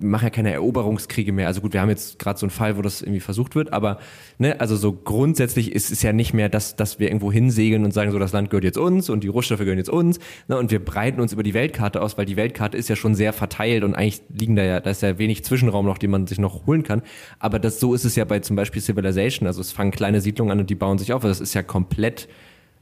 machen 0.00 0.24
ja 0.24 0.30
keine 0.30 0.52
Eroberungskriege 0.52 1.32
mehr. 1.32 1.46
Also 1.46 1.60
gut, 1.60 1.72
wir 1.72 1.80
haben 1.80 1.88
jetzt 1.88 2.18
gerade 2.18 2.38
so 2.38 2.46
einen 2.46 2.50
Fall, 2.50 2.76
wo 2.76 2.82
das 2.82 3.02
irgendwie 3.02 3.20
versucht 3.20 3.54
wird, 3.54 3.72
aber 3.72 3.98
ne, 4.38 4.60
also 4.60 4.76
so 4.76 4.92
grundsätzlich 4.92 5.72
ist 5.72 5.90
es 5.90 6.02
ja 6.02 6.12
nicht 6.12 6.34
mehr, 6.34 6.48
dass, 6.48 6.76
dass 6.76 6.98
wir 6.98 7.08
irgendwo 7.08 7.30
hinsegeln 7.30 7.84
und 7.84 7.92
sagen, 7.92 8.10
so 8.10 8.18
das 8.18 8.32
Land 8.32 8.50
gehört 8.50 8.64
jetzt 8.64 8.78
uns 8.78 9.10
und 9.10 9.24
die 9.24 9.28
Rohstoffe 9.28 9.60
gehören 9.60 9.78
jetzt 9.78 9.90
uns. 9.90 10.18
Ne, 10.48 10.58
und 10.58 10.70
wir 10.70 10.84
breiten 10.84 11.20
uns 11.20 11.32
über 11.32 11.42
die 11.42 11.54
Weltkarte 11.54 12.02
aus, 12.02 12.18
weil 12.18 12.26
die 12.26 12.36
Weltkarte 12.36 12.76
ist 12.76 12.88
ja 12.88 12.96
schon 12.96 13.14
sehr 13.14 13.32
verteilt 13.32 13.84
und 13.84 13.94
eigentlich 13.94 14.22
liegen 14.28 14.56
da 14.56 14.62
ja, 14.62 14.80
da 14.80 14.90
ist 14.90 15.02
ja 15.02 15.18
wenig 15.18 15.44
Zwischenraum 15.44 15.86
noch, 15.86 15.98
den 15.98 16.10
man 16.10 16.26
sich 16.26 16.38
noch 16.38 16.66
holen 16.66 16.82
kann. 16.82 17.02
Aber 17.38 17.58
das 17.58 17.80
so 17.80 17.94
ist 17.94 18.04
es 18.04 18.16
ja 18.16 18.24
bei 18.24 18.40
zum 18.40 18.56
Beispiel 18.56 18.82
Civilization. 18.82 19.46
Also 19.46 19.60
es 19.60 19.72
fangen 19.72 19.90
kleine 19.90 20.20
Siedlungen 20.20 20.52
an 20.52 20.60
und 20.60 20.70
die 20.70 20.74
bauen 20.74 20.98
sich 20.98 21.12
auf. 21.12 21.22
Das 21.22 21.40
ist 21.40 21.54
ja 21.54 21.62
komplett 21.62 22.28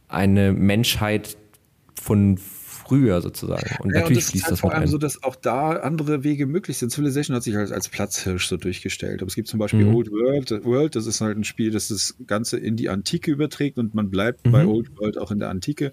eine 0.09 0.52
Menschheit 0.52 1.37
von 2.00 2.38
früher 2.88 3.20
sozusagen. 3.20 3.77
Und 3.81 3.92
ja, 3.92 4.01
natürlich 4.01 4.24
und 4.24 4.31
fließt 4.31 4.44
halt 4.44 4.53
das 4.53 4.61
vor 4.61 4.72
allem 4.72 4.83
ein. 4.83 4.88
so, 4.88 4.98
dass 4.98 5.22
auch 5.22 5.37
da 5.37 5.72
andere 5.72 6.24
Wege 6.24 6.46
möglich 6.46 6.79
sind. 6.79 6.90
Civilization 6.90 7.37
hat 7.37 7.42
sich 7.42 7.55
halt 7.55 7.70
als 7.70 7.88
Platzhirsch 7.88 8.48
so 8.48 8.57
durchgestellt. 8.57 9.20
Aber 9.20 9.29
es 9.29 9.35
gibt 9.35 9.48
zum 9.48 9.59
Beispiel 9.59 9.85
mhm. 9.85 9.94
Old 9.94 10.11
World. 10.11 10.64
World, 10.64 10.96
das 10.96 11.07
ist 11.07 11.20
halt 11.20 11.37
ein 11.37 11.44
Spiel, 11.44 11.70
das 11.70 11.88
das 11.88 12.16
Ganze 12.27 12.59
in 12.59 12.77
die 12.77 12.88
Antike 12.88 13.31
überträgt 13.31 13.79
und 13.79 13.94
man 13.94 14.11
bleibt 14.11 14.46
mhm. 14.46 14.53
bei 14.53 14.66
Old 14.66 14.96
World 14.96 15.18
auch 15.18 15.31
in 15.31 15.38
der 15.38 15.51
Antike. 15.51 15.92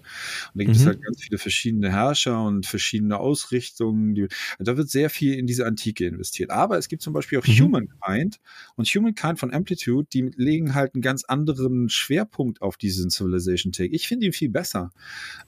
Und 0.54 0.60
da 0.60 0.64
gibt 0.64 0.76
mhm. 0.76 0.82
es 0.82 0.86
halt 0.86 1.02
ganz 1.02 1.22
viele 1.22 1.38
verschiedene 1.38 1.90
Herrscher 1.90 2.42
und 2.42 2.66
verschiedene 2.66 3.18
Ausrichtungen. 3.18 4.14
Die, 4.14 4.28
da 4.58 4.76
wird 4.76 4.88
sehr 4.88 5.10
viel 5.10 5.34
in 5.34 5.46
diese 5.46 5.66
Antike 5.66 6.06
investiert. 6.06 6.50
Aber 6.50 6.78
es 6.78 6.88
gibt 6.88 7.02
zum 7.02 7.12
Beispiel 7.12 7.38
auch 7.38 7.46
mhm. 7.46 7.60
Humankind 7.60 8.40
und 8.76 8.86
Humankind 8.86 9.38
von 9.38 9.52
Amplitude, 9.52 10.08
die 10.12 10.30
legen 10.36 10.74
halt 10.74 10.94
einen 10.94 11.02
ganz 11.02 11.24
anderen 11.24 11.88
Schwerpunkt 11.88 12.62
auf 12.62 12.76
diesen 12.76 13.10
Civilization 13.10 13.72
Take. 13.72 13.94
Ich 13.94 14.08
finde 14.08 14.26
ihn 14.26 14.32
viel 14.32 14.48
besser, 14.48 14.92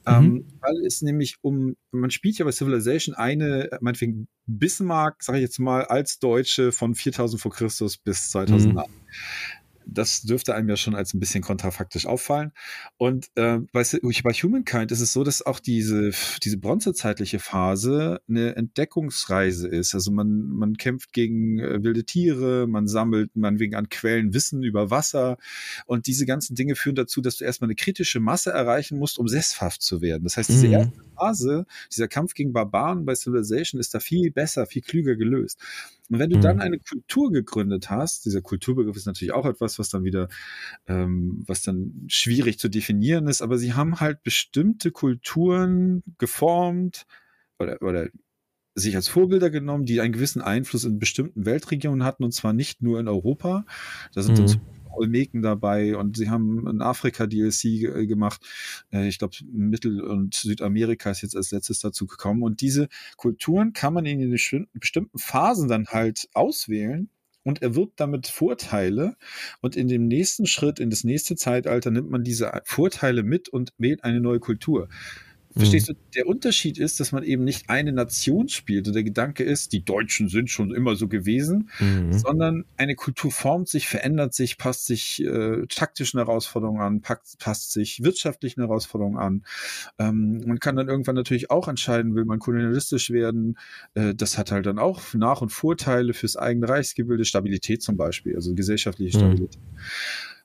mhm. 0.05 0.13
ähm, 0.13 0.45
weil 0.61 0.85
es 0.85 1.01
nämlich 1.01 1.38
um, 1.41 1.75
man 1.91 2.11
spielt 2.11 2.37
ja 2.37 2.45
bei 2.45 2.51
Civilization 2.51 3.15
eine, 3.15 3.69
meinetwegen 3.81 4.27
Bismarck, 4.45 5.23
sage 5.23 5.39
ich 5.39 5.43
jetzt 5.43 5.59
mal, 5.59 5.85
als 5.85 6.19
Deutsche 6.19 6.71
von 6.71 6.95
4000 6.95 7.41
vor 7.41 7.51
Christus 7.51 7.97
bis 7.97 8.31
2008. 8.31 8.87
Mhm 8.87 8.93
das 9.91 10.21
dürfte 10.21 10.55
einem 10.55 10.69
ja 10.69 10.75
schon 10.75 10.95
als 10.95 11.13
ein 11.13 11.19
bisschen 11.19 11.43
kontrafaktisch 11.43 12.05
auffallen. 12.05 12.51
Und 12.97 13.29
äh, 13.35 13.59
bei, 13.71 13.83
bei 13.83 14.31
Humankind 14.31 14.91
ist 14.91 15.01
es 15.01 15.13
so, 15.13 15.23
dass 15.23 15.45
auch 15.45 15.59
diese, 15.59 16.11
diese 16.43 16.57
bronzezeitliche 16.57 17.39
Phase 17.39 18.21
eine 18.27 18.55
Entdeckungsreise 18.55 19.67
ist. 19.67 19.93
Also 19.95 20.11
man, 20.11 20.49
man 20.49 20.77
kämpft 20.77 21.13
gegen 21.13 21.59
äh, 21.59 21.83
wilde 21.83 22.05
Tiere, 22.05 22.67
man 22.67 22.87
sammelt 22.87 23.35
man 23.35 23.59
wegen 23.59 23.75
an 23.75 23.89
Quellen 23.89 24.33
Wissen 24.33 24.63
über 24.63 24.91
Wasser. 24.91 25.37
Und 25.85 26.07
diese 26.07 26.25
ganzen 26.25 26.55
Dinge 26.55 26.75
führen 26.75 26.95
dazu, 26.95 27.21
dass 27.21 27.37
du 27.37 27.45
erstmal 27.45 27.67
eine 27.67 27.75
kritische 27.75 28.19
Masse 28.19 28.51
erreichen 28.51 28.97
musst, 28.97 29.17
um 29.17 29.27
sesshaft 29.27 29.81
zu 29.81 30.01
werden. 30.01 30.23
Das 30.23 30.37
heißt, 30.37 30.49
diese 30.49 30.67
mhm. 30.67 30.73
erste 30.73 31.08
Phase, 31.19 31.65
dieser 31.91 32.07
Kampf 32.07 32.33
gegen 32.33 32.53
Barbaren 32.53 33.05
bei 33.05 33.15
Civilization 33.15 33.79
ist 33.79 33.93
da 33.93 33.99
viel 33.99 34.31
besser, 34.31 34.65
viel 34.65 34.81
klüger 34.81 35.15
gelöst. 35.15 35.59
Und 36.09 36.19
wenn 36.19 36.29
du 36.29 36.37
mhm. 36.37 36.41
dann 36.41 36.59
eine 36.59 36.79
Kultur 36.79 37.31
gegründet 37.31 37.89
hast, 37.89 38.25
dieser 38.25 38.41
Kulturbegriff 38.41 38.95
ist 38.95 39.05
natürlich 39.05 39.33
auch 39.33 39.45
etwas, 39.45 39.77
was 39.79 39.89
dann 39.89 40.03
wieder, 40.03 40.27
ähm, 40.87 41.43
was 41.45 41.61
dann 41.61 42.05
schwierig 42.07 42.59
zu 42.59 42.69
definieren 42.69 43.27
ist, 43.27 43.41
aber 43.41 43.57
sie 43.57 43.73
haben 43.73 43.99
halt 43.99 44.23
bestimmte 44.23 44.91
Kulturen 44.91 46.03
geformt 46.17 47.05
oder, 47.59 47.81
oder 47.81 48.07
sich 48.75 48.95
als 48.95 49.07
Vorbilder 49.07 49.49
genommen, 49.49 49.85
die 49.85 49.99
einen 49.99 50.13
gewissen 50.13 50.41
Einfluss 50.41 50.85
in 50.85 50.99
bestimmten 50.99 51.45
Weltregionen 51.45 52.03
hatten, 52.03 52.23
und 52.23 52.31
zwar 52.31 52.53
nicht 52.53 52.81
nur 52.81 52.99
in 52.99 53.07
Europa. 53.07 53.65
Da 54.13 54.21
sind 54.21 54.39
mhm. 54.39 54.61
Olmeken 54.91 55.41
dabei 55.41 55.95
und 55.95 56.17
sie 56.17 56.29
haben 56.29 56.67
ein 56.67 56.81
Afrika-DLC 56.81 57.65
äh, 57.65 58.07
gemacht. 58.07 58.41
Äh, 58.91 59.07
ich 59.07 59.19
glaube, 59.19 59.35
Mittel- 59.51 60.01
und 60.01 60.35
Südamerika 60.35 61.11
ist 61.11 61.21
jetzt 61.21 61.35
als 61.35 61.51
letztes 61.51 61.79
dazu 61.79 62.07
gekommen. 62.07 62.43
Und 62.43 62.61
diese 62.61 62.89
Kulturen 63.17 63.73
kann 63.73 63.93
man 63.93 64.05
in 64.05 64.31
bestimmten 64.31 65.17
Phasen 65.17 65.67
dann 65.67 65.87
halt 65.87 66.29
auswählen 66.33 67.09
und 67.43 67.61
erwirbt 67.61 67.99
damit 67.99 68.27
Vorteile. 68.27 69.15
Und 69.61 69.75
in 69.75 69.87
dem 69.87 70.07
nächsten 70.07 70.45
Schritt, 70.45 70.79
in 70.79 70.89
das 70.89 71.03
nächste 71.03 71.35
Zeitalter, 71.35 71.91
nimmt 71.91 72.09
man 72.09 72.23
diese 72.23 72.51
Vorteile 72.65 73.23
mit 73.23 73.49
und 73.49 73.73
wählt 73.77 74.03
eine 74.03 74.21
neue 74.21 74.39
Kultur. 74.39 74.89
Verstehst 75.55 75.89
mhm. 75.89 75.93
du, 75.93 75.99
der 76.15 76.27
Unterschied 76.27 76.77
ist, 76.77 76.99
dass 76.99 77.11
man 77.11 77.23
eben 77.23 77.43
nicht 77.43 77.69
eine 77.69 77.91
Nation 77.91 78.49
spielt 78.49 78.87
und 78.87 78.93
der 78.93 79.03
Gedanke 79.03 79.43
ist, 79.43 79.73
die 79.73 79.83
Deutschen 79.83 80.29
sind 80.29 80.49
schon 80.51 80.73
immer 80.73 80.95
so 80.95 81.07
gewesen, 81.07 81.69
mhm. 81.79 82.13
sondern 82.13 82.65
eine 82.77 82.95
Kultur 82.95 83.31
formt 83.31 83.67
sich, 83.67 83.87
verändert 83.87 84.35
sich, 84.35 84.59
passt 84.59 84.85
sich 84.85 85.23
äh, 85.23 85.65
taktischen 85.67 86.19
Herausforderungen 86.19 86.81
an, 86.81 87.01
passt, 87.01 87.39
passt 87.39 87.71
sich 87.71 88.03
wirtschaftlichen 88.03 88.61
Herausforderungen 88.61 89.17
an. 89.17 89.43
Ähm, 89.97 90.43
man 90.45 90.59
kann 90.59 90.75
dann 90.75 90.87
irgendwann 90.87 91.15
natürlich 91.15 91.49
auch 91.49 91.67
entscheiden, 91.67 92.13
will 92.13 92.25
man 92.25 92.37
kolonialistisch 92.37 93.09
werden. 93.09 93.57
Äh, 93.95 94.13
das 94.13 94.37
hat 94.37 94.51
halt 94.51 94.67
dann 94.67 94.77
auch 94.77 95.01
Nach- 95.15 95.41
und 95.41 95.49
Vorteile 95.49 96.13
fürs 96.13 96.35
eigene 96.37 96.69
Reichsgebilde, 96.69 97.25
Stabilität 97.25 97.81
zum 97.81 97.97
Beispiel, 97.97 98.35
also 98.35 98.53
gesellschaftliche 98.53 99.17
mhm. 99.17 99.21
Stabilität. 99.21 99.61
Mhm. 99.61 99.79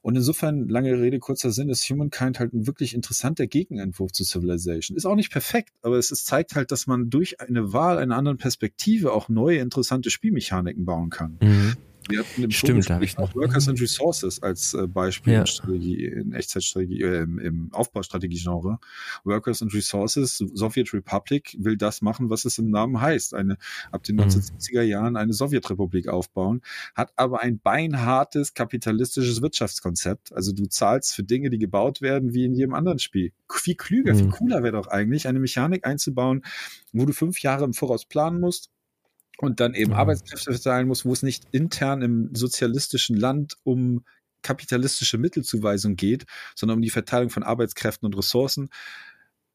Und 0.04 0.16
insofern, 0.16 0.68
lange 0.68 1.00
Rede, 1.00 1.18
kurzer 1.18 1.50
Sinn, 1.50 1.70
ist 1.70 1.88
Humankind 1.88 2.38
halt 2.38 2.52
ein 2.52 2.66
wirklich 2.66 2.92
interessanter 2.92 3.46
Gegenentwurf 3.46 4.12
zu 4.12 4.22
Civilization. 4.22 4.98
Ist 4.98 5.06
auch 5.06 5.14
nicht 5.14 5.32
perfekt, 5.32 5.72
aber 5.80 5.96
es 5.96 6.10
ist, 6.10 6.26
zeigt 6.26 6.56
halt, 6.56 6.72
dass 6.72 6.86
man 6.86 7.08
durch 7.08 7.40
eine 7.40 7.72
Wahl 7.72 7.96
einer 7.96 8.14
anderen 8.14 8.36
Perspektive 8.36 9.14
auch 9.14 9.30
neue, 9.30 9.60
interessante 9.60 10.10
Spielmechaniken 10.10 10.84
bauen 10.84 11.08
kann. 11.08 11.38
Mhm. 11.40 11.76
Wir 12.08 12.20
hatten 12.20 12.42
im 12.42 12.50
Stimmt, 12.50 12.90
da 12.90 13.00
ich 13.00 13.16
noch. 13.16 13.34
Workers 13.34 13.68
and 13.68 13.80
Resources 13.80 14.42
als 14.42 14.74
äh, 14.74 14.86
Beispiel 14.86 15.34
ja. 15.34 15.40
in, 15.40 15.46
Strategie, 15.46 16.04
in 16.04 16.32
Echtzeitstrategie, 16.34 17.02
äh, 17.02 17.22
im, 17.22 17.38
im 17.38 17.72
Aufbaustrategie-Genre. 17.72 18.78
Workers 19.24 19.62
and 19.62 19.72
Resources, 19.72 20.38
Soviet 20.52 20.92
Republic 20.92 21.56
will 21.58 21.76
das 21.76 22.02
machen, 22.02 22.28
was 22.28 22.44
es 22.44 22.58
im 22.58 22.70
Namen 22.70 23.00
heißt. 23.00 23.34
Eine, 23.34 23.56
ab 23.90 24.02
den 24.02 24.16
mhm. 24.16 24.22
1970er 24.22 24.82
Jahren 24.82 25.16
eine 25.16 25.32
Sowjetrepublik 25.32 26.08
aufbauen, 26.08 26.60
hat 26.94 27.12
aber 27.16 27.40
ein 27.40 27.58
beinhartes 27.58 28.52
kapitalistisches 28.52 29.40
Wirtschaftskonzept. 29.40 30.32
Also 30.34 30.52
du 30.52 30.66
zahlst 30.66 31.14
für 31.14 31.24
Dinge, 31.24 31.48
die 31.48 31.58
gebaut 31.58 32.02
werden, 32.02 32.34
wie 32.34 32.44
in 32.44 32.54
jedem 32.54 32.74
anderen 32.74 32.98
Spiel. 32.98 33.32
Viel 33.50 33.76
klüger, 33.76 34.12
mhm. 34.12 34.18
viel 34.18 34.28
cooler 34.28 34.62
wäre 34.62 34.76
doch 34.76 34.88
eigentlich, 34.88 35.26
eine 35.26 35.38
Mechanik 35.38 35.86
einzubauen, 35.86 36.44
wo 36.92 37.06
du 37.06 37.12
fünf 37.12 37.40
Jahre 37.40 37.64
im 37.64 37.72
Voraus 37.72 38.04
planen 38.04 38.40
musst 38.40 38.70
und 39.38 39.60
dann 39.60 39.74
eben 39.74 39.92
mhm. 39.92 39.98
Arbeitskräfte 39.98 40.52
verteilen 40.52 40.88
muss, 40.88 41.04
wo 41.04 41.12
es 41.12 41.22
nicht 41.22 41.44
intern 41.52 42.02
im 42.02 42.30
sozialistischen 42.34 43.16
Land 43.16 43.56
um 43.64 44.04
kapitalistische 44.42 45.18
Mittelzuweisung 45.18 45.96
geht, 45.96 46.26
sondern 46.54 46.78
um 46.78 46.82
die 46.82 46.90
Verteilung 46.90 47.30
von 47.30 47.42
Arbeitskräften 47.42 48.06
und 48.06 48.16
Ressourcen. 48.16 48.68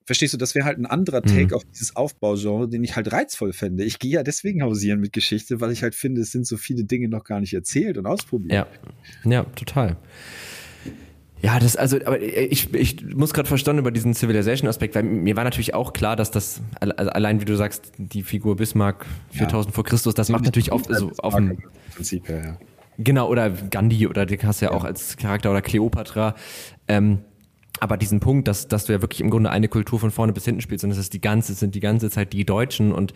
Verstehst 0.06 0.34
du, 0.34 0.38
das 0.38 0.56
wäre 0.56 0.66
halt 0.66 0.80
ein 0.80 0.88
anderer 0.88 1.22
Take 1.22 1.50
mhm. 1.50 1.54
auf 1.54 1.64
dieses 1.66 1.96
Aufbaugenre, 1.96 2.68
den 2.68 2.84
ich 2.84 2.96
halt 2.96 3.12
reizvoll 3.12 3.54
fände. 3.54 3.84
Ich 3.84 4.00
gehe 4.00 4.12
ja 4.12 4.24
deswegen 4.24 4.64
hausieren 4.64 5.00
mit 5.00 5.14
Geschichte, 5.14 5.62
weil 5.62 5.72
ich 5.72 5.84
halt 5.84 5.94
finde, 5.94 6.22
es 6.22 6.32
sind 6.32 6.48
so 6.48 6.58
viele 6.58 6.84
Dinge 6.84 7.08
noch 7.08 7.24
gar 7.24 7.40
nicht 7.40 7.54
erzählt 7.54 7.98
und 8.00 8.08
ausprobiert. 8.08 8.52
Ja, 8.52 8.68
ja, 9.24 9.44
total. 9.44 9.98
Ja, 11.42 11.58
das 11.60 11.76
also, 11.78 11.98
aber 12.06 12.22
ich, 12.22 12.74
ich 12.74 13.16
muss 13.16 13.34
gerade 13.34 13.48
verstanden 13.48 13.80
über 13.80 13.92
diesen 13.92 14.14
Civilization-Aspekt, 14.14 14.96
weil 14.96 15.04
mir 15.04 15.38
war 15.38 15.46
natürlich 15.46 15.74
auch 15.74 15.94
klar, 15.94 16.16
dass 16.16 16.32
das 16.32 16.62
also 16.80 17.12
allein 17.12 17.40
wie 17.40 17.46
du 17.46 17.56
sagst, 17.56 17.94
die 17.98 18.24
Figur 18.24 18.58
Bismarck 18.58 19.06
4000 19.32 19.72
ja. 19.72 19.76
vor 19.76 19.84
Christus, 19.86 20.14
das 20.14 20.30
macht 20.30 20.44
natürlich 20.44 20.72
auf 20.72 20.84
so 20.90 21.12
auf 21.20 21.36
dem 21.36 21.58
Prinzip 21.96 22.28
her, 22.28 22.44
ja. 22.44 22.58
Genau 23.02 23.30
oder 23.30 23.50
Gandhi 23.50 24.08
oder 24.08 24.26
den 24.26 24.44
hast 24.44 24.62
du 24.62 24.66
ja, 24.66 24.72
ja. 24.72 24.78
auch 24.78 24.84
als 24.84 25.16
Charakter 25.16 25.52
oder 25.52 25.62
Kleopatra. 25.62 26.36
Ähm, 26.90 27.20
aber 27.80 27.96
diesen 27.96 28.20
Punkt, 28.20 28.50
dass, 28.50 28.68
dass 28.68 28.86
du 28.86 28.92
ja 28.92 29.02
wirklich 29.02 29.22
im 29.22 29.30
Grunde 29.30 29.50
eine 29.50 29.70
Kultur 29.70 30.00
von 30.00 30.12
vorne 30.12 30.34
bis 30.34 30.44
hinten 30.44 30.60
spielst 30.60 30.84
und 30.84 30.92
es 30.92 30.98
ist 30.98 31.14
die 31.14 31.22
ganze, 31.22 31.54
sind 31.54 31.76
die 31.76 31.80
ganze 31.80 32.10
Zeit 32.10 32.34
die 32.34 32.44
Deutschen 32.44 32.92
und 32.92 33.14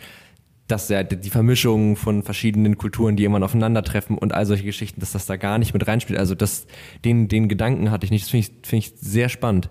dass 0.68 0.88
ja 0.88 1.04
die 1.04 1.30
Vermischung 1.30 1.98
von 1.98 2.24
verschiedenen 2.24 2.78
Kulturen, 2.78 3.16
die 3.16 3.24
irgendwann 3.24 3.44
aufeinandertreffen 3.44 4.18
und 4.18 4.34
all 4.34 4.46
solche 4.46 4.64
Geschichten, 4.64 5.02
dass 5.02 5.12
das 5.12 5.26
da 5.26 5.36
gar 5.36 5.58
nicht 5.58 5.74
mit 5.74 5.86
reinspielt. 5.86 6.18
Also 6.18 6.36
das, 6.36 6.68
den, 7.04 7.28
den 7.28 7.50
Gedanken 7.50 7.92
hatte 7.92 8.06
ich 8.06 8.12
nicht. 8.12 8.24
Das 8.24 8.32
finde 8.32 8.48
ich, 8.48 8.68
finde 8.68 8.86
ich 8.86 8.94
sehr 9.00 9.28
spannend. 9.28 9.70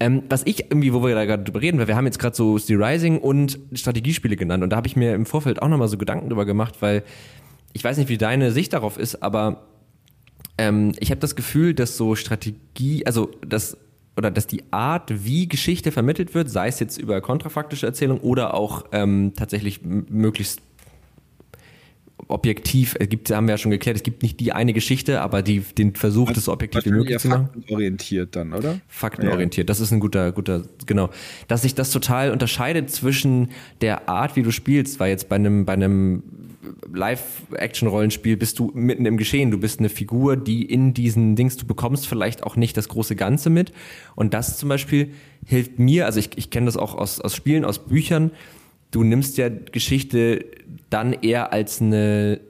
Ähm, 0.00 0.24
was 0.28 0.42
ich 0.44 0.64
irgendwie, 0.64 0.92
wo 0.92 1.02
wir 1.02 1.14
da 1.14 1.24
gerade 1.24 1.44
drüber 1.44 1.62
reden, 1.62 1.78
weil 1.78 1.88
wir 1.88 1.96
haben 1.96 2.06
jetzt 2.06 2.18
gerade 2.18 2.36
so 2.36 2.58
Steel 2.58 2.82
Rising 2.82 3.18
und 3.18 3.58
Strategiespiele 3.72 4.36
genannt 4.36 4.62
und 4.62 4.70
da 4.70 4.76
habe 4.76 4.86
ich 4.88 4.96
mir 4.96 5.14
im 5.14 5.26
Vorfeld 5.26 5.62
auch 5.62 5.68
nochmal 5.68 5.88
so 5.88 5.96
Gedanken 5.96 6.28
drüber 6.28 6.44
gemacht, 6.44 6.76
weil 6.80 7.02
ich 7.72 7.82
weiß 7.82 7.96
nicht, 7.96 8.08
wie 8.08 8.18
deine 8.18 8.52
Sicht 8.52 8.72
darauf 8.72 8.98
ist, 8.98 9.22
aber 9.22 9.68
ähm, 10.58 10.92
ich 10.98 11.10
habe 11.10 11.20
das 11.20 11.36
Gefühl, 11.36 11.72
dass 11.72 11.96
so 11.96 12.14
Strategie, 12.14 13.06
also 13.06 13.30
dass 13.46 13.78
oder 14.16 14.30
dass 14.30 14.46
die 14.46 14.62
Art, 14.70 15.24
wie 15.24 15.48
Geschichte 15.48 15.92
vermittelt 15.92 16.34
wird, 16.34 16.50
sei 16.50 16.68
es 16.68 16.80
jetzt 16.80 16.98
über 16.98 17.20
kontrafaktische 17.20 17.86
Erzählung 17.86 18.20
oder 18.20 18.54
auch 18.54 18.84
ähm, 18.92 19.32
tatsächlich 19.36 19.80
möglichst 19.82 20.62
objektiv, 22.28 22.96
es 22.98 23.08
gibt, 23.08 23.30
haben 23.30 23.46
wir 23.46 23.54
ja 23.54 23.58
schon 23.58 23.70
geklärt, 23.70 23.96
es 23.96 24.02
gibt 24.02 24.22
nicht 24.22 24.40
die 24.40 24.52
eine 24.52 24.72
Geschichte, 24.72 25.20
aber 25.20 25.42
die, 25.42 25.60
den 25.60 25.94
Versuch, 25.94 26.32
das 26.32 26.48
objektiv 26.48 26.84
wie 26.86 26.90
möglich 26.90 27.18
zu 27.18 27.28
machen. 27.28 27.50
Faktenorientiert 27.52 28.34
dann, 28.34 28.52
oder? 28.52 28.80
Faktenorientiert, 28.88 29.68
das 29.68 29.80
ist 29.80 29.92
ein 29.92 30.00
guter, 30.00 30.32
guter, 30.32 30.62
genau. 30.86 31.10
Dass 31.46 31.62
sich 31.62 31.74
das 31.74 31.90
total 31.90 32.32
unterscheidet 32.32 32.90
zwischen 32.90 33.50
der 33.80 34.08
Art, 34.08 34.34
wie 34.34 34.42
du 34.42 34.50
spielst, 34.50 34.98
weil 34.98 35.10
jetzt 35.10 35.28
bei 35.28 35.36
einem, 35.36 35.66
bei 35.66 35.74
einem 35.74 36.22
Live-Action-Rollenspiel 36.92 38.36
bist 38.36 38.58
du 38.58 38.70
mitten 38.74 39.06
im 39.06 39.16
Geschehen. 39.16 39.50
Du 39.50 39.58
bist 39.58 39.78
eine 39.78 39.88
Figur, 39.88 40.36
die 40.36 40.64
in 40.64 40.94
diesen 40.94 41.36
Dings, 41.36 41.56
du 41.56 41.66
bekommst 41.66 42.06
vielleicht 42.06 42.42
auch 42.42 42.56
nicht 42.56 42.76
das 42.76 42.88
große 42.88 43.16
Ganze 43.16 43.50
mit. 43.50 43.72
Und 44.14 44.34
das 44.34 44.58
zum 44.58 44.68
Beispiel 44.68 45.12
hilft 45.44 45.78
mir, 45.78 46.06
also 46.06 46.18
ich, 46.18 46.30
ich 46.36 46.50
kenne 46.50 46.66
das 46.66 46.76
auch 46.76 46.94
aus, 46.94 47.20
aus 47.20 47.34
Spielen, 47.34 47.64
aus 47.64 47.78
Büchern. 47.78 48.30
Du 48.90 49.04
nimmst 49.04 49.36
ja 49.38 49.48
Geschichte 49.48 50.44
dann 50.90 51.12
eher 51.12 51.52
als 51.52 51.80
eine 51.80 52.40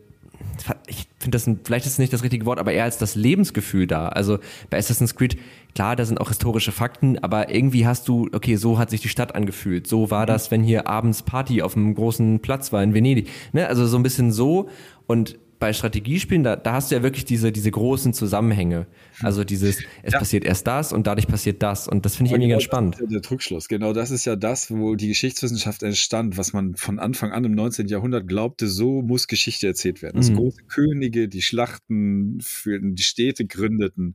ich 0.87 1.07
finde 1.19 1.37
das, 1.37 1.47
ein, 1.47 1.61
vielleicht 1.65 1.87
ist 1.87 1.93
es 1.93 1.99
nicht 1.99 2.13
das 2.13 2.23
richtige 2.23 2.47
Wort, 2.47 2.59
aber 2.59 2.73
eher 2.73 2.85
als 2.85 2.99
das 2.99 3.15
Lebensgefühl 3.15 3.87
da. 3.87 4.09
Also 4.09 4.39
bei 4.71 4.79
Assassin's 4.79 5.15
Creed, 5.15 5.37
klar, 5.77 5.95
da 5.95 6.07
sind 6.07 6.23
auch 6.23 6.29
historische 6.29 6.73
Fakten, 6.73 7.19
aber 7.19 7.55
irgendwie 7.55 7.87
hast 7.87 8.09
du, 8.09 8.31
okay, 8.33 8.57
so 8.57 8.79
hat 8.79 8.89
sich 8.89 9.03
die 9.03 9.11
Stadt 9.11 9.35
angefühlt. 9.35 9.87
So 9.87 10.11
war 10.11 10.23
mhm. 10.23 10.29
das, 10.29 10.51
wenn 10.51 10.63
hier 10.63 10.89
abends 10.89 11.23
Party 11.23 11.61
auf 11.61 11.77
einem 11.77 11.95
großen 11.95 12.41
Platz 12.41 12.73
war 12.73 12.83
in 12.83 12.95
Venedig. 12.95 13.29
Ne? 13.53 13.69
Also 13.69 13.87
so 13.87 13.99
ein 13.99 14.03
bisschen 14.03 14.33
so. 14.33 14.71
Und 15.07 15.39
bei 15.59 15.75
Strategiespielen, 15.75 16.45
da, 16.45 16.57
da 16.57 16.73
hast 16.73 16.91
du 16.91 16.97
ja 16.97 17.03
wirklich 17.03 17.27
diese, 17.27 17.53
diese 17.53 17.71
großen 17.71 18.15
Zusammenhänge. 18.15 18.87
Also 19.23 19.45
dieses, 19.45 19.79
es 20.03 20.13
ja. 20.13 20.19
passiert 20.19 20.45
erst 20.45 20.67
das 20.67 20.93
und 20.93 21.07
dadurch 21.07 21.27
passiert 21.27 21.63
das. 21.63 21.89
Und 21.89 22.05
das 22.05 22.17
finde 22.17 22.29
ich 22.29 22.33
irgendwie 22.33 22.49
genau 22.49 22.59
ganz 22.59 22.65
spannend. 22.65 22.97
Der 23.01 23.23
Trugschluss. 23.23 23.69
Genau 23.69 23.93
das 23.93 24.11
ist 24.11 24.25
ja 24.25 24.37
das, 24.37 24.71
wo 24.71 24.95
die 24.95 25.09
Geschichtswissenschaft 25.09 25.83
entstand, 25.83 26.37
was 26.37 26.53
man 26.53 26.77
von 26.77 26.99
Anfang 26.99 27.33
an 27.33 27.45
im 27.45 27.53
19. 27.53 27.89
Jahrhundert 27.89 28.29
glaubte, 28.29 28.69
so 28.69 29.03
muss 29.03 29.27
Geschichte 29.27 29.67
erzählt 29.67 30.03
werden. 30.03 30.17
Dass 30.17 30.31
mhm. 30.31 30.37
große 30.37 30.63
Könige, 30.69 31.29
die 31.29 31.43
Schlachten 31.43 32.39
führten, 32.43 32.95
die 32.95 33.03
Städte 33.03 33.47
gründeten, 33.47 34.15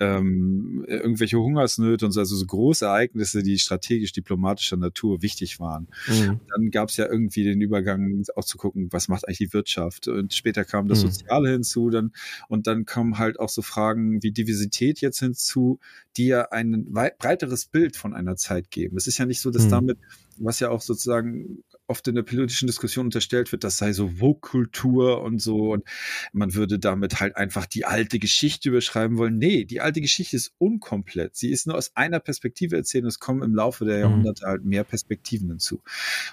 ähm, 0.00 0.84
irgendwelche 0.88 1.38
Hungersnöte 1.38 2.06
und 2.06 2.12
so, 2.12 2.20
also 2.20 2.36
so 2.36 2.46
große 2.46 2.86
Ereignisse, 2.86 3.42
die 3.42 3.58
strategisch-diplomatischer 3.58 4.76
Natur 4.76 5.22
wichtig 5.22 5.60
waren. 5.60 5.88
Mhm. 6.06 6.40
Dann 6.50 6.70
gab 6.70 6.88
es 6.88 6.96
ja 6.96 7.06
irgendwie 7.06 7.44
den 7.44 7.60
Übergang 7.60 8.24
auch 8.34 8.44
zu 8.44 8.56
gucken, 8.56 8.88
was 8.92 9.08
macht 9.08 9.26
eigentlich 9.26 9.38
die 9.38 9.52
Wirtschaft. 9.52 10.08
Und 10.08 10.32
später 10.32 10.64
kam 10.64 10.88
das 10.88 11.04
mhm. 11.04 11.10
Soziale 11.10 11.50
hinzu, 11.50 11.90
dann, 11.90 12.12
und 12.48 12.66
dann 12.66 12.86
kommen 12.86 13.18
halt 13.18 13.38
auch 13.38 13.48
so 13.48 13.62
Fragen 13.62 14.22
wie 14.22 14.32
Diversität 14.38 15.00
jetzt 15.00 15.18
hinzu, 15.18 15.78
die 16.16 16.28
ja 16.28 16.48
ein 16.50 16.92
breiteres 17.18 17.66
Bild 17.66 17.96
von 17.96 18.14
einer 18.14 18.36
Zeit 18.36 18.70
geben. 18.70 18.96
Es 18.96 19.06
ist 19.06 19.18
ja 19.18 19.26
nicht 19.26 19.40
so, 19.40 19.50
dass 19.50 19.64
mhm. 19.64 19.70
damit, 19.70 19.98
was 20.36 20.60
ja 20.60 20.70
auch 20.70 20.80
sozusagen 20.80 21.64
oft 21.88 22.06
in 22.06 22.14
der 22.14 22.22
politischen 22.22 22.66
Diskussion 22.66 23.06
unterstellt 23.06 23.50
wird, 23.50 23.64
das 23.64 23.78
sei 23.78 23.92
so 23.92 24.08
Vogue-Kultur 24.08 25.22
und 25.22 25.40
so 25.40 25.72
und 25.72 25.84
man 26.32 26.54
würde 26.54 26.78
damit 26.78 27.20
halt 27.20 27.36
einfach 27.36 27.66
die 27.66 27.84
alte 27.84 28.18
Geschichte 28.18 28.68
überschreiben 28.68 29.16
wollen. 29.16 29.38
Nee, 29.38 29.64
die 29.64 29.80
alte 29.80 30.00
Geschichte 30.00 30.36
ist 30.36 30.52
unkomplett. 30.58 31.34
Sie 31.34 31.50
ist 31.50 31.66
nur 31.66 31.76
aus 31.76 31.96
einer 31.96 32.20
Perspektive 32.20 32.76
erzählt 32.76 33.04
und 33.04 33.08
es 33.08 33.18
kommen 33.18 33.42
im 33.42 33.54
Laufe 33.54 33.84
der 33.84 33.96
mhm. 33.96 34.02
Jahrhunderte 34.02 34.46
halt 34.46 34.64
mehr 34.64 34.84
Perspektiven 34.84 35.48
hinzu. 35.48 35.82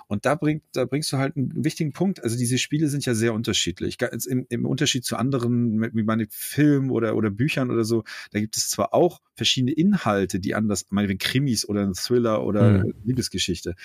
Und 0.07 0.25
da 0.25 0.35
bringt, 0.35 0.63
da 0.73 0.85
bringst 0.85 1.11
du 1.13 1.17
halt 1.17 1.37
einen 1.37 1.63
wichtigen 1.63 1.93
Punkt. 1.93 2.21
Also 2.21 2.37
diese 2.37 2.57
Spiele 2.57 2.89
sind 2.89 3.05
ja 3.05 3.13
sehr 3.13 3.33
unterschiedlich. 3.33 3.97
Im, 4.27 4.45
im 4.49 4.65
Unterschied 4.65 5.05
zu 5.05 5.15
anderen, 5.15 5.81
wie 5.93 6.03
meine 6.03 6.27
Filmen 6.29 6.89
oder, 6.89 7.15
oder 7.15 7.31
Büchern 7.31 7.71
oder 7.71 7.85
so, 7.85 8.03
da 8.31 8.39
gibt 8.39 8.57
es 8.57 8.69
zwar 8.69 8.93
auch 8.93 9.21
verschiedene 9.35 9.71
Inhalte, 9.71 10.39
die 10.39 10.53
anders, 10.53 10.85
meinetwegen 10.89 11.19
Krimis 11.19 11.67
oder 11.67 11.83
ein 11.83 11.93
Thriller 11.93 12.43
oder 12.43 12.83
mhm. 12.83 12.93
Liebesgeschichte. 13.05 13.75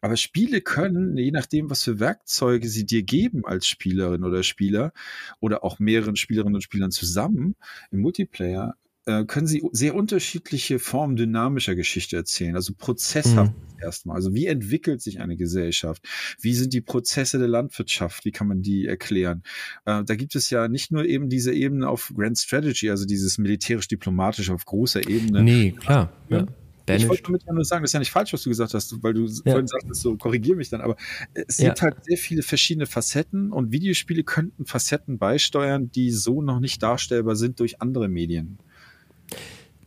Aber 0.00 0.16
Spiele 0.16 0.60
können, 0.60 1.16
je 1.16 1.30
nachdem, 1.30 1.70
was 1.70 1.82
für 1.82 1.98
Werkzeuge 1.98 2.68
sie 2.68 2.86
dir 2.86 3.02
geben 3.02 3.44
als 3.44 3.66
Spielerin 3.66 4.24
oder 4.24 4.42
Spieler 4.42 4.92
oder 5.40 5.64
auch 5.64 5.78
mehreren 5.78 6.16
Spielerinnen 6.16 6.54
und 6.54 6.62
Spielern 6.62 6.90
zusammen 6.90 7.56
im 7.90 8.00
Multiplayer, 8.00 8.74
äh, 9.06 9.24
können 9.24 9.46
sie 9.46 9.62
sehr 9.70 9.94
unterschiedliche 9.94 10.78
Formen 10.78 11.16
dynamischer 11.16 11.76
Geschichte 11.76 12.16
erzählen, 12.16 12.56
also 12.56 12.72
prozesshaft 12.76 13.52
mhm. 13.52 13.80
erstmal. 13.80 14.16
Also 14.16 14.34
wie 14.34 14.46
entwickelt 14.46 15.00
sich 15.00 15.20
eine 15.20 15.36
Gesellschaft? 15.36 16.02
Wie 16.40 16.54
sind 16.54 16.72
die 16.72 16.80
Prozesse 16.80 17.38
der 17.38 17.48
Landwirtschaft? 17.48 18.24
Wie 18.24 18.32
kann 18.32 18.48
man 18.48 18.62
die 18.62 18.86
erklären? 18.86 19.44
Äh, 19.84 20.02
da 20.04 20.16
gibt 20.16 20.34
es 20.34 20.50
ja 20.50 20.66
nicht 20.66 20.90
nur 20.90 21.04
eben 21.04 21.28
diese 21.28 21.54
Ebene 21.54 21.88
auf 21.88 22.12
Grand 22.16 22.36
Strategy, 22.36 22.90
also 22.90 23.06
dieses 23.06 23.38
militärisch-diplomatisch 23.38 24.50
auf 24.50 24.64
großer 24.64 25.08
Ebene. 25.08 25.42
Nee, 25.42 25.72
klar. 25.72 26.12
Ja. 26.28 26.46
Banished. 26.86 27.04
Ich 27.04 27.10
wollte 27.10 27.22
damit 27.24 27.44
ja 27.44 27.52
nur 27.52 27.64
sagen, 27.64 27.82
das 27.82 27.90
ist 27.90 27.94
ja 27.94 27.98
nicht 27.98 28.10
falsch, 28.10 28.32
was 28.32 28.42
du 28.42 28.48
gesagt 28.48 28.74
hast, 28.74 29.02
weil 29.02 29.14
du 29.14 29.26
ja. 29.26 29.42
vorhin 29.44 29.66
sagtest, 29.66 30.00
so 30.00 30.16
korrigier 30.16 30.56
mich 30.56 30.70
dann, 30.70 30.80
aber 30.80 30.96
es 31.34 31.58
ja. 31.58 31.68
gibt 31.68 31.82
halt 31.82 32.04
sehr 32.04 32.16
viele 32.16 32.42
verschiedene 32.42 32.86
Facetten 32.86 33.52
und 33.52 33.72
Videospiele 33.72 34.22
könnten 34.22 34.64
Facetten 34.64 35.18
beisteuern, 35.18 35.90
die 35.90 36.10
so 36.10 36.42
noch 36.42 36.60
nicht 36.60 36.82
darstellbar 36.82 37.36
sind 37.36 37.60
durch 37.60 37.82
andere 37.82 38.08
Medien. 38.08 38.58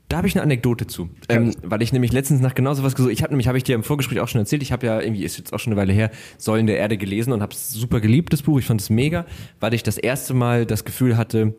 Da 0.10 0.18
habe 0.18 0.28
ich 0.28 0.36
eine 0.36 0.42
Anekdote 0.42 0.88
zu, 0.88 1.12
ähm, 1.30 1.54
weil 1.62 1.84
ich 1.84 1.94
nämlich 1.94 2.12
letztens 2.12 2.42
nach 2.42 2.56
genau 2.56 2.74
sowas 2.74 2.96
gesucht. 2.96 3.14
Ich 3.14 3.22
habe 3.22 3.32
nämlich, 3.32 3.48
habe 3.48 3.60
ich 3.60 3.64
dir 3.64 3.76
im 3.76 3.84
Vorgespräch 3.84 4.20
auch 4.20 4.28
schon 4.28 4.42
erzählt, 4.42 4.64
ich 4.64 4.72
habe 4.72 4.88
ja 4.88 5.00
irgendwie, 5.00 5.24
ist 5.24 5.38
jetzt 5.38 5.54
auch 5.54 5.60
schon 5.60 5.72
eine 5.72 5.80
Weile 5.80 5.94
her, 5.94 6.10
Säulen 6.40 6.66
der 6.66 6.78
Erde 6.78 6.98
gelesen 6.98 7.32
und 7.32 7.44
habe 7.44 7.54
es 7.54 7.72
super 7.72 8.02
geliebt, 8.02 8.34
das 8.34 8.42
Buch. 8.42 8.58
Ich 8.58 8.66
fand 8.66 8.82
es 8.82 8.90
mega, 8.90 9.28
weil 9.60 9.76
ich 9.76 9.84
das 9.84 10.00
erste 10.00 10.34
Mal 10.34 10.66
das 10.66 10.84
Gefühl 10.84 11.16
hatte, 11.16 11.54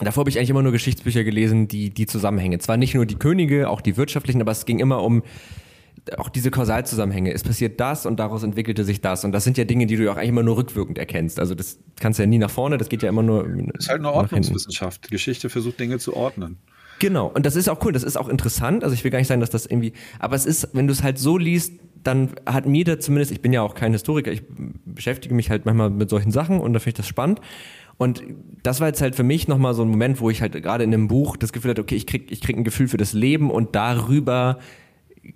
Davor 0.00 0.22
habe 0.22 0.30
ich 0.30 0.38
eigentlich 0.38 0.50
immer 0.50 0.62
nur 0.62 0.72
Geschichtsbücher 0.72 1.24
gelesen, 1.24 1.68
die 1.68 1.90
die 1.90 2.06
Zusammenhänge. 2.06 2.58
Zwar 2.58 2.76
nicht 2.76 2.94
nur 2.94 3.06
die 3.06 3.16
Könige, 3.16 3.70
auch 3.70 3.80
die 3.80 3.96
wirtschaftlichen, 3.96 4.40
aber 4.42 4.52
es 4.52 4.66
ging 4.66 4.78
immer 4.78 5.02
um 5.02 5.22
auch 6.18 6.28
diese 6.28 6.50
Kausalzusammenhänge. 6.50 7.32
Es 7.32 7.42
passiert 7.42 7.80
das 7.80 8.06
und 8.06 8.20
daraus 8.20 8.42
entwickelte 8.42 8.84
sich 8.84 9.00
das. 9.00 9.24
Und 9.24 9.32
das 9.32 9.44
sind 9.44 9.58
ja 9.58 9.64
Dinge, 9.64 9.86
die 9.86 9.96
du 9.96 10.10
auch 10.10 10.16
eigentlich 10.16 10.28
immer 10.28 10.42
nur 10.42 10.56
rückwirkend 10.56 10.98
erkennst. 10.98 11.40
Also 11.40 11.54
das 11.54 11.78
kannst 11.98 12.18
du 12.18 12.22
ja 12.22 12.26
nie 12.26 12.38
nach 12.38 12.50
vorne, 12.50 12.78
das 12.78 12.88
geht 12.88 13.02
ja 13.02 13.08
immer 13.08 13.22
nur. 13.22 13.44
Das 13.72 13.84
ist 13.84 13.88
halt 13.88 14.00
eine 14.00 14.12
Ordnungswissenschaft. 14.12 15.10
Geschichte 15.10 15.48
versucht 15.48 15.80
Dinge 15.80 15.98
zu 15.98 16.14
ordnen. 16.14 16.58
Genau, 16.98 17.26
und 17.26 17.44
das 17.44 17.56
ist 17.56 17.68
auch 17.68 17.84
cool, 17.84 17.92
das 17.92 18.02
ist 18.02 18.16
auch 18.16 18.28
interessant. 18.28 18.82
Also 18.82 18.94
ich 18.94 19.04
will 19.04 19.10
gar 19.10 19.18
nicht 19.18 19.28
sagen, 19.28 19.40
dass 19.40 19.50
das 19.50 19.66
irgendwie, 19.66 19.92
aber 20.18 20.36
es 20.36 20.46
ist, 20.46 20.68
wenn 20.72 20.86
du 20.86 20.92
es 20.92 21.02
halt 21.02 21.18
so 21.18 21.36
liest, 21.36 21.72
dann 22.02 22.30
hat 22.46 22.66
mir 22.66 22.84
da 22.84 23.00
zumindest, 23.00 23.32
ich 23.32 23.42
bin 23.42 23.52
ja 23.52 23.62
auch 23.62 23.74
kein 23.74 23.92
Historiker, 23.92 24.30
ich 24.30 24.42
beschäftige 24.84 25.34
mich 25.34 25.50
halt 25.50 25.66
manchmal 25.66 25.90
mit 25.90 26.08
solchen 26.08 26.30
Sachen 26.30 26.60
und 26.60 26.72
da 26.72 26.78
finde 26.78 26.90
ich 26.90 26.96
das 26.96 27.08
spannend. 27.08 27.40
Und 27.98 28.22
das 28.62 28.80
war 28.80 28.88
jetzt 28.88 29.00
halt 29.00 29.14
für 29.14 29.22
mich 29.22 29.48
nochmal 29.48 29.74
so 29.74 29.82
ein 29.82 29.88
Moment, 29.88 30.20
wo 30.20 30.28
ich 30.28 30.42
halt 30.42 30.52
gerade 30.62 30.84
in 30.84 30.92
einem 30.92 31.08
Buch 31.08 31.36
das 31.36 31.52
Gefühl 31.52 31.70
hatte, 31.70 31.82
okay, 31.82 31.94
ich 31.94 32.06
krieg, 32.06 32.30
ich 32.30 32.40
krieg 32.40 32.56
ein 32.56 32.64
Gefühl 32.64 32.88
für 32.88 32.98
das 32.98 33.12
Leben 33.12 33.50
und 33.50 33.74
darüber 33.74 34.58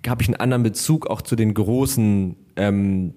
habe 0.07 0.21
ich 0.21 0.27
einen 0.27 0.35
anderen 0.35 0.63
Bezug 0.63 1.07
auch 1.07 1.21
zu 1.21 1.35
den 1.35 1.53
großen 1.53 2.35
ähm, 2.55 3.13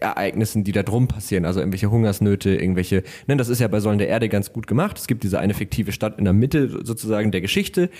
Ereignissen, 0.00 0.64
die 0.64 0.72
da 0.72 0.82
drum 0.82 1.08
passieren, 1.08 1.44
also 1.44 1.60
irgendwelche 1.60 1.90
Hungersnöte, 1.90 2.54
irgendwelche, 2.54 3.02
ne, 3.26 3.36
das 3.36 3.48
ist 3.48 3.60
ja 3.60 3.68
bei 3.68 3.80
Säulen 3.80 3.98
der 3.98 4.08
Erde 4.08 4.28
ganz 4.28 4.52
gut 4.52 4.66
gemacht. 4.66 4.98
Es 4.98 5.06
gibt 5.06 5.24
diese 5.24 5.38
eine 5.38 5.54
fiktive 5.54 5.92
Stadt 5.92 6.18
in 6.18 6.24
der 6.24 6.32
Mitte 6.32 6.84
sozusagen 6.84 7.30
der 7.30 7.40
Geschichte, 7.40 7.90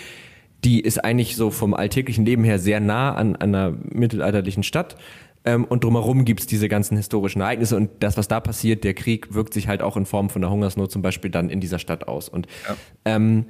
die 0.64 0.81
ist 0.81 1.05
eigentlich 1.05 1.37
so 1.37 1.51
vom 1.51 1.74
alltäglichen 1.74 2.24
Leben 2.24 2.45
her 2.45 2.59
sehr 2.59 2.81
nah 2.81 3.14
an, 3.14 3.37
an 3.37 3.55
einer 3.55 3.76
mittelalterlichen 3.93 4.62
Stadt. 4.62 4.97
Ähm, 5.51 5.64
und 5.64 5.82
drumherum 5.82 6.24
gibt's 6.24 6.46
diese 6.46 6.68
ganzen 6.68 6.96
historischen 6.96 7.40
Ereignisse 7.40 7.76
und 7.76 7.90
das, 8.01 8.16
was 8.16 8.28
da 8.28 8.40
passiert, 8.40 8.84
der 8.84 8.94
Krieg 8.94 9.34
wirkt 9.34 9.53
sich 9.53 9.66
halt 9.66 9.82
auch 9.82 9.96
in 9.96 10.07
Form 10.07 10.30
von 10.30 10.42
der 10.42 10.51
Hungersnot 10.51 10.92
zum 10.92 11.03
Beispiel 11.03 11.30
dann 11.30 11.51
in 11.51 11.61
dieser 11.61 11.78
Stadt 11.78 12.07
aus. 12.07 12.28
Und, 12.28 12.46
ja. 12.68 12.76
ähm, 13.05 13.46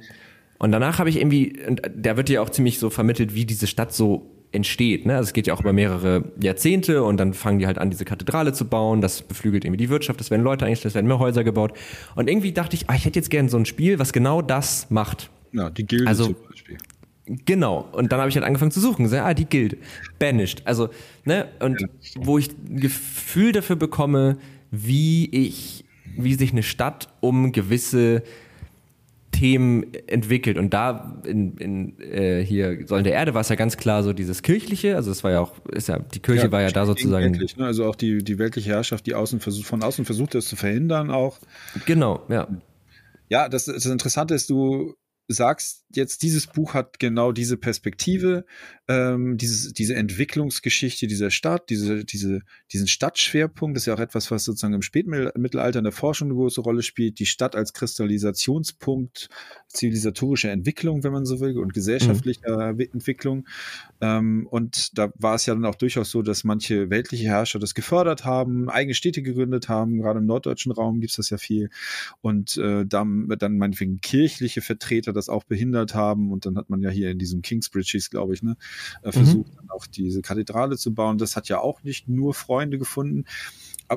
und 0.57 0.71
danach 0.71 0.99
habe 0.99 1.09
ich 1.09 1.17
irgendwie, 1.17 1.53
und 1.67 1.81
da 1.95 2.17
wird 2.17 2.29
ja 2.29 2.41
auch 2.41 2.49
ziemlich 2.49 2.79
so 2.79 2.89
vermittelt, 2.89 3.35
wie 3.35 3.45
diese 3.45 3.67
Stadt 3.67 3.93
so 3.93 4.31
entsteht. 4.51 5.05
Ne? 5.05 5.15
Also 5.15 5.29
es 5.29 5.33
geht 5.33 5.47
ja 5.47 5.53
auch 5.53 5.61
über 5.61 5.73
mehrere 5.73 6.23
Jahrzehnte 6.41 7.03
und 7.03 7.17
dann 7.17 7.33
fangen 7.33 7.59
die 7.59 7.67
halt 7.67 7.77
an, 7.77 7.89
diese 7.91 8.03
Kathedrale 8.03 8.51
zu 8.51 8.65
bauen. 8.65 9.01
Das 9.01 9.21
beflügelt 9.21 9.63
irgendwie 9.63 9.77
die 9.77 9.89
Wirtschaft, 9.89 10.19
es 10.21 10.31
werden 10.31 10.41
Leute 10.41 10.65
eingestellt, 10.65 10.91
es 10.91 10.95
werden 10.95 11.07
mehr 11.07 11.19
Häuser 11.19 11.43
gebaut. 11.43 11.73
Und 12.15 12.29
irgendwie 12.29 12.51
dachte 12.51 12.75
ich, 12.75 12.89
ah, 12.89 12.95
ich 12.95 13.05
hätte 13.05 13.19
jetzt 13.19 13.29
gerne 13.29 13.49
so 13.49 13.57
ein 13.57 13.65
Spiel, 13.65 13.99
was 13.99 14.11
genau 14.11 14.41
das 14.41 14.89
macht. 14.89 15.29
Ja, 15.53 15.69
die 15.69 15.85
Gilde 15.85 16.07
also, 16.07 16.25
zum 16.25 16.35
Beispiel. 16.49 16.77
Genau. 17.45 17.87
Und 17.91 18.11
dann 18.11 18.19
habe 18.19 18.29
ich 18.29 18.35
halt 18.35 18.45
angefangen 18.45 18.71
zu 18.71 18.79
suchen. 18.79 19.07
So, 19.07 19.17
ah, 19.17 19.33
die 19.33 19.45
gilt. 19.45 19.77
Banished. 20.19 20.63
Also, 20.65 20.89
ne, 21.25 21.47
und 21.59 21.85
wo 22.15 22.37
ich 22.37 22.49
ein 22.49 22.79
Gefühl 22.79 23.51
dafür 23.51 23.75
bekomme, 23.75 24.37
wie 24.71 25.29
ich, 25.29 25.85
wie 26.17 26.33
sich 26.35 26.51
eine 26.51 26.63
Stadt 26.63 27.09
um 27.19 27.51
gewisse 27.51 28.23
Themen 29.31 29.93
entwickelt. 30.07 30.57
Und 30.57 30.73
da 30.73 31.21
in, 31.25 31.57
in 31.57 31.99
äh, 32.01 32.43
hier 32.43 32.85
Säulen 32.87 33.03
der 33.03 33.13
Erde 33.13 33.33
war 33.33 33.41
es 33.41 33.49
ja 33.49 33.55
ganz 33.55 33.77
klar 33.77 34.03
so 34.03 34.13
dieses 34.13 34.43
Kirchliche, 34.43 34.95
also 34.95 35.09
es 35.09 35.23
war 35.23 35.31
ja 35.31 35.39
auch, 35.39 35.53
ist 35.71 35.87
ja, 35.87 35.99
die 35.99 36.19
Kirche 36.19 36.43
ja, 36.43 36.51
war 36.51 36.61
ja 36.61 36.69
da 36.69 36.85
sozusagen. 36.85 37.33
Weltlich, 37.33 37.57
ne? 37.57 37.65
Also 37.65 37.85
auch 37.85 37.95
die, 37.95 38.23
die 38.23 38.37
weltliche 38.37 38.71
Herrschaft, 38.71 39.05
die 39.07 39.15
außen 39.15 39.39
versucht, 39.39 39.65
von 39.65 39.81
außen 39.81 40.05
versucht 40.05 40.35
das 40.35 40.45
zu 40.45 40.55
verhindern 40.55 41.09
auch. 41.09 41.39
Genau, 41.85 42.21
ja. 42.29 42.47
Ja, 43.29 43.47
das, 43.47 43.65
das 43.65 43.85
Interessante 43.85 44.35
ist, 44.35 44.49
du 44.49 44.93
sagst 45.31 45.85
jetzt, 45.95 46.23
dieses 46.23 46.47
Buch 46.47 46.73
hat 46.73 46.99
genau 46.99 47.31
diese 47.31 47.57
Perspektive, 47.57 48.45
ähm, 48.87 49.37
dieses, 49.37 49.73
diese 49.73 49.95
Entwicklungsgeschichte 49.95 51.07
dieser 51.07 51.31
Stadt, 51.31 51.69
diese, 51.69 52.05
diese, 52.05 52.41
diesen 52.71 52.87
Stadtschwerpunkt, 52.87 53.75
das 53.75 53.83
ist 53.83 53.87
ja 53.87 53.95
auch 53.95 53.99
etwas, 53.99 54.31
was 54.31 54.43
sozusagen 54.43 54.73
im 54.73 54.81
Spätmittelalter 54.81 55.79
in 55.79 55.83
der 55.83 55.91
Forschung 55.91 56.29
eine 56.29 56.35
große 56.35 56.61
Rolle 56.61 56.81
spielt, 56.81 57.19
die 57.19 57.25
Stadt 57.25 57.55
als 57.55 57.73
Kristallisationspunkt 57.73 59.29
zivilisatorischer 59.67 60.51
Entwicklung, 60.51 61.03
wenn 61.03 61.13
man 61.13 61.25
so 61.25 61.39
will, 61.39 61.57
und 61.57 61.73
gesellschaftlicher 61.73 62.73
mhm. 62.73 62.79
Entwicklung. 62.93 63.47
Ähm, 64.01 64.47
und 64.49 64.97
da 64.97 65.11
war 65.15 65.35
es 65.35 65.45
ja 65.45 65.53
dann 65.53 65.65
auch 65.65 65.75
durchaus 65.75 66.11
so, 66.11 66.21
dass 66.21 66.43
manche 66.43 66.89
weltliche 66.89 67.25
Herrscher 67.25 67.59
das 67.59 67.73
gefördert 67.73 68.25
haben, 68.25 68.69
eigene 68.69 68.93
Städte 68.93 69.21
gegründet 69.21 69.69
haben, 69.69 69.99
gerade 69.99 70.19
im 70.19 70.25
norddeutschen 70.25 70.71
Raum 70.71 70.99
gibt 70.99 71.11
es 71.11 71.17
das 71.17 71.29
ja 71.29 71.37
viel. 71.37 71.69
Und 72.21 72.57
äh, 72.57 72.85
dann, 72.85 73.27
dann 73.39 73.57
meinetwegen 73.57 74.01
kirchliche 74.01 74.61
Vertreter 74.61 75.13
das 75.21 75.29
auch 75.29 75.43
behindert 75.43 75.93
haben. 75.93 76.31
Und 76.31 76.45
dann 76.45 76.57
hat 76.57 76.69
man 76.69 76.81
ja 76.81 76.89
hier 76.89 77.11
in 77.11 77.19
diesem 77.19 77.41
Kingsbridge, 77.41 78.07
glaube 78.09 78.33
ich, 78.33 78.43
ne, 78.43 78.57
äh, 79.03 79.07
mhm. 79.07 79.11
versucht, 79.11 79.51
mhm. 79.51 79.55
dann 79.57 79.69
auch 79.69 79.85
diese 79.85 80.21
Kathedrale 80.21 80.77
zu 80.77 80.93
bauen. 80.93 81.17
Das 81.17 81.35
hat 81.35 81.47
ja 81.47 81.59
auch 81.59 81.83
nicht 81.83 82.07
nur 82.07 82.33
Freunde 82.33 82.77
gefunden. 82.77 83.25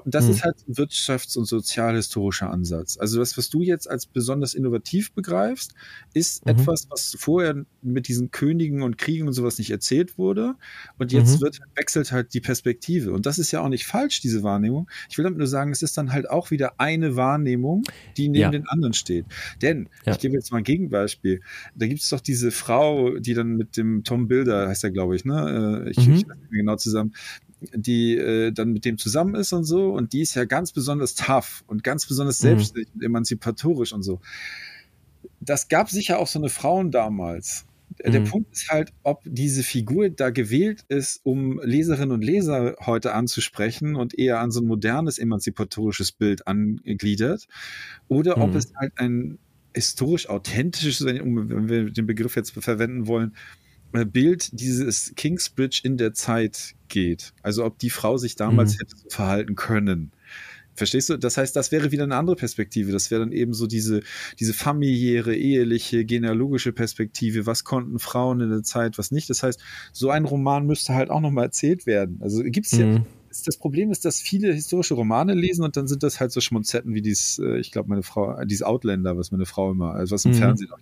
Das 0.04 0.24
mhm. 0.24 0.30
ist 0.30 0.44
halt 0.44 0.56
ein 0.68 0.74
wirtschafts- 0.74 1.38
und 1.38 1.44
sozialhistorischer 1.44 2.50
Ansatz. 2.50 2.98
Also 2.98 3.18
das, 3.18 3.36
was 3.38 3.48
du 3.48 3.62
jetzt 3.62 3.88
als 3.88 4.06
besonders 4.06 4.54
innovativ 4.54 5.12
begreifst, 5.12 5.74
ist 6.14 6.44
mhm. 6.44 6.52
etwas, 6.52 6.88
was 6.90 7.16
vorher 7.18 7.64
mit 7.82 8.08
diesen 8.08 8.30
Königen 8.30 8.82
und 8.82 8.98
Kriegen 8.98 9.26
und 9.26 9.32
sowas 9.34 9.58
nicht 9.58 9.70
erzählt 9.70 10.18
wurde. 10.18 10.54
Und 10.98 11.12
jetzt 11.12 11.36
mhm. 11.36 11.42
wird, 11.42 11.60
wechselt 11.76 12.12
halt 12.12 12.34
die 12.34 12.40
Perspektive. 12.40 13.12
Und 13.12 13.26
das 13.26 13.38
ist 13.38 13.50
ja 13.52 13.60
auch 13.60 13.68
nicht 13.68 13.86
falsch, 13.86 14.20
diese 14.20 14.42
Wahrnehmung. 14.42 14.88
Ich 15.08 15.18
will 15.18 15.24
damit 15.24 15.38
nur 15.38 15.46
sagen, 15.46 15.70
es 15.70 15.82
ist 15.82 15.96
dann 15.96 16.12
halt 16.12 16.28
auch 16.28 16.50
wieder 16.50 16.80
eine 16.80 17.16
Wahrnehmung, 17.16 17.84
die 18.16 18.28
neben 18.28 18.40
ja. 18.40 18.50
den 18.50 18.66
anderen 18.68 18.94
steht. 18.94 19.26
Denn, 19.62 19.88
ja. 20.04 20.12
ich 20.12 20.18
gebe 20.18 20.34
jetzt 20.34 20.50
mal 20.50 20.58
ein 20.58 20.64
Gegenbeispiel. 20.64 21.40
Da 21.74 21.86
gibt 21.86 22.00
es 22.00 22.08
doch 22.08 22.20
diese 22.20 22.50
Frau, 22.50 23.18
die 23.18 23.34
dann 23.34 23.56
mit 23.56 23.76
dem 23.76 24.04
Tom 24.04 24.28
Bilder, 24.28 24.68
heißt 24.68 24.84
er, 24.84 24.90
glaube 24.90 25.16
ich, 25.16 25.24
ne? 25.24 25.84
Äh, 25.86 25.90
ich, 25.90 26.06
mhm. 26.06 26.14
ich 26.14 26.26
mehr 26.26 26.36
genau 26.50 26.76
zusammen, 26.76 27.14
die 27.74 28.16
äh, 28.16 28.52
dann 28.52 28.72
mit 28.72 28.84
dem 28.84 28.98
zusammen 28.98 29.34
ist 29.34 29.52
und 29.52 29.64
so. 29.64 29.92
Und 29.92 30.12
die 30.12 30.20
ist 30.20 30.34
ja 30.34 30.44
ganz 30.44 30.72
besonders 30.72 31.14
tough 31.14 31.64
und 31.66 31.84
ganz 31.84 32.06
besonders 32.06 32.40
mhm. 32.40 32.48
selbstständig 32.48 32.88
mhm. 32.94 33.00
und 33.00 33.06
emanzipatorisch 33.06 33.92
und 33.92 34.02
so. 34.02 34.20
Das 35.40 35.68
gab 35.68 35.90
sicher 35.90 36.18
auch 36.18 36.26
so 36.26 36.38
eine 36.38 36.48
Frauen 36.48 36.90
damals. 36.90 37.66
Mhm. 38.04 38.12
Der 38.12 38.20
Punkt 38.20 38.52
ist 38.52 38.68
halt, 38.70 38.92
ob 39.02 39.22
diese 39.24 39.62
Figur 39.62 40.10
da 40.10 40.30
gewählt 40.30 40.84
ist, 40.88 41.20
um 41.22 41.60
Leserinnen 41.62 42.12
und 42.12 42.22
Leser 42.22 42.76
heute 42.80 43.12
anzusprechen 43.14 43.94
und 43.96 44.18
eher 44.18 44.40
an 44.40 44.50
so 44.50 44.60
ein 44.60 44.66
modernes 44.66 45.18
emanzipatorisches 45.18 46.12
Bild 46.12 46.46
angliedert, 46.46 47.46
oder 48.08 48.36
mhm. 48.36 48.42
ob 48.42 48.54
es 48.54 48.72
halt 48.74 48.92
ein 48.96 49.38
historisch 49.74 50.28
authentisches, 50.28 51.04
wenn 51.04 51.68
wir 51.68 51.90
den 51.90 52.06
Begriff 52.06 52.36
jetzt 52.36 52.52
verwenden 52.52 53.06
wollen, 53.06 53.30
äh, 53.30 53.63
Bild 54.02 54.58
dieses 54.58 55.14
Kingsbridge 55.14 55.80
in 55.84 55.96
der 55.96 56.14
Zeit 56.14 56.74
geht. 56.88 57.32
Also 57.42 57.64
ob 57.64 57.78
die 57.78 57.90
Frau 57.90 58.16
sich 58.16 58.34
damals 58.34 58.74
mhm. 58.74 58.78
hätte 58.78 58.96
so 58.96 59.08
verhalten 59.08 59.54
können. 59.54 60.10
Verstehst 60.74 61.08
du? 61.08 61.16
Das 61.16 61.36
heißt, 61.36 61.54
das 61.54 61.70
wäre 61.70 61.92
wieder 61.92 62.02
eine 62.02 62.16
andere 62.16 62.34
Perspektive. 62.34 62.90
Das 62.90 63.10
wäre 63.10 63.20
dann 63.20 63.30
eben 63.30 63.54
so 63.54 63.66
diese, 63.66 64.02
diese 64.40 64.52
familiäre, 64.52 65.34
eheliche, 65.34 66.04
genealogische 66.04 66.72
Perspektive. 66.72 67.46
Was 67.46 67.62
konnten 67.62 68.00
Frauen 68.00 68.40
in 68.40 68.50
der 68.50 68.64
Zeit, 68.64 68.98
was 68.98 69.12
nicht? 69.12 69.30
Das 69.30 69.44
heißt, 69.44 69.60
so 69.92 70.10
ein 70.10 70.24
Roman 70.24 70.66
müsste 70.66 70.94
halt 70.94 71.10
auch 71.10 71.20
nochmal 71.20 71.44
erzählt 71.44 71.86
werden. 71.86 72.18
Also 72.20 72.42
gibt's 72.42 72.72
ja, 72.72 72.86
mhm. 72.86 73.06
das 73.28 73.56
Problem 73.56 73.92
ist, 73.92 74.04
dass 74.04 74.20
viele 74.20 74.52
historische 74.52 74.94
Romane 74.94 75.34
lesen 75.34 75.64
und 75.64 75.76
dann 75.76 75.86
sind 75.86 76.02
das 76.02 76.18
halt 76.18 76.32
so 76.32 76.40
Schmonzetten 76.40 76.92
wie 76.92 77.02
dies, 77.02 77.38
äh, 77.38 77.58
ich 77.58 77.70
glaube, 77.70 77.88
meine 77.88 78.02
Frau, 78.02 78.44
dieses 78.44 78.64
Outlander, 78.64 79.16
was 79.16 79.30
meine 79.30 79.46
Frau 79.46 79.70
immer, 79.70 79.94
also 79.94 80.14
was 80.14 80.24
im 80.24 80.32
mhm. 80.32 80.36
Fernsehen 80.36 80.72
auch 80.72 80.78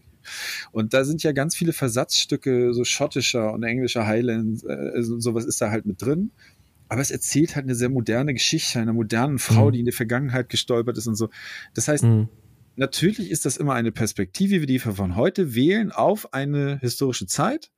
und 0.72 0.94
da 0.94 1.04
sind 1.04 1.22
ja 1.22 1.32
ganz 1.32 1.56
viele 1.56 1.72
Versatzstücke, 1.72 2.72
so 2.74 2.84
schottischer 2.84 3.52
und 3.52 3.62
englischer 3.62 4.06
Highland, 4.06 4.64
äh, 4.64 5.02
sowas 5.02 5.44
ist 5.44 5.60
da 5.60 5.70
halt 5.70 5.86
mit 5.86 6.02
drin. 6.02 6.30
Aber 6.88 7.00
es 7.00 7.10
erzählt 7.10 7.56
halt 7.56 7.64
eine 7.64 7.74
sehr 7.74 7.88
moderne 7.88 8.34
Geschichte 8.34 8.78
einer 8.78 8.92
modernen 8.92 9.38
Frau, 9.38 9.68
mhm. 9.68 9.72
die 9.72 9.78
in 9.78 9.84
der 9.86 9.94
Vergangenheit 9.94 10.50
gestolpert 10.50 10.98
ist 10.98 11.06
und 11.06 11.16
so. 11.16 11.30
Das 11.72 11.88
heißt, 11.88 12.04
mhm. 12.04 12.28
natürlich 12.76 13.30
ist 13.30 13.46
das 13.46 13.56
immer 13.56 13.72
eine 13.72 13.92
Perspektive, 13.92 14.66
die 14.66 14.84
wir 14.84 14.92
von 14.92 15.16
heute 15.16 15.54
wählen 15.54 15.90
auf 15.90 16.34
eine 16.34 16.78
historische 16.80 17.26
Zeit. 17.26 17.70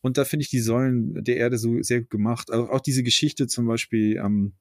Und 0.00 0.16
da 0.16 0.24
finde 0.24 0.44
ich 0.44 0.50
die 0.50 0.60
Säulen 0.60 1.22
der 1.22 1.36
Erde 1.36 1.58
so 1.58 1.82
sehr 1.82 2.00
gut 2.00 2.10
gemacht. 2.10 2.50
Also 2.50 2.70
auch 2.70 2.80
diese 2.80 3.02
Geschichte 3.02 3.46
zum 3.46 3.66
Beispiel 3.66 4.16
ähm, 4.16 4.54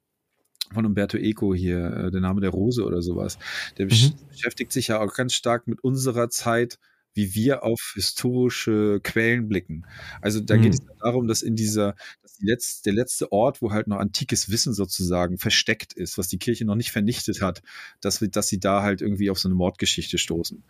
von 0.74 0.86
Umberto 0.86 1.18
Eco 1.18 1.54
hier, 1.54 1.86
äh, 1.86 2.12
der 2.12 2.22
Name 2.22 2.42
der 2.42 2.50
Rose 2.50 2.84
oder 2.84 3.02
sowas. 3.02 3.38
Der 3.78 3.86
mhm. 3.86 4.14
beschäftigt 4.30 4.72
sich 4.72 4.90
ja 4.90 5.00
auch 5.00 5.14
ganz 5.14 5.34
stark 5.34 5.68
mit 5.68 5.84
unserer 5.84 6.30
Zeit 6.30 6.80
wie 7.16 7.34
wir 7.34 7.64
auf 7.64 7.94
historische 7.96 9.00
Quellen 9.02 9.48
blicken. 9.48 9.86
Also 10.22 10.42
da 10.42 10.58
mhm. 10.58 10.62
geht 10.62 10.74
es 10.74 10.82
darum, 11.00 11.28
dass 11.28 11.42
in 11.42 11.56
dieser, 11.56 11.96
dass 12.22 12.34
die 12.38 12.46
letzte, 12.46 12.84
der 12.84 12.94
letzte 12.94 13.32
Ort, 13.32 13.62
wo 13.62 13.72
halt 13.72 13.88
noch 13.88 13.98
antikes 13.98 14.50
Wissen 14.52 14.74
sozusagen 14.74 15.38
versteckt 15.38 15.94
ist, 15.94 16.18
was 16.18 16.28
die 16.28 16.38
Kirche 16.38 16.66
noch 16.66 16.76
nicht 16.76 16.92
vernichtet 16.92 17.42
hat, 17.42 17.64
dass, 18.02 18.22
wir, 18.22 18.28
dass 18.28 18.50
sie 18.50 18.60
da 18.60 18.84
halt 18.84 19.02
irgendwie 19.02 19.30
auf 19.30 19.40
so 19.40 19.48
eine 19.48 19.56
Mordgeschichte 19.56 20.18
stoßen. 20.18 20.64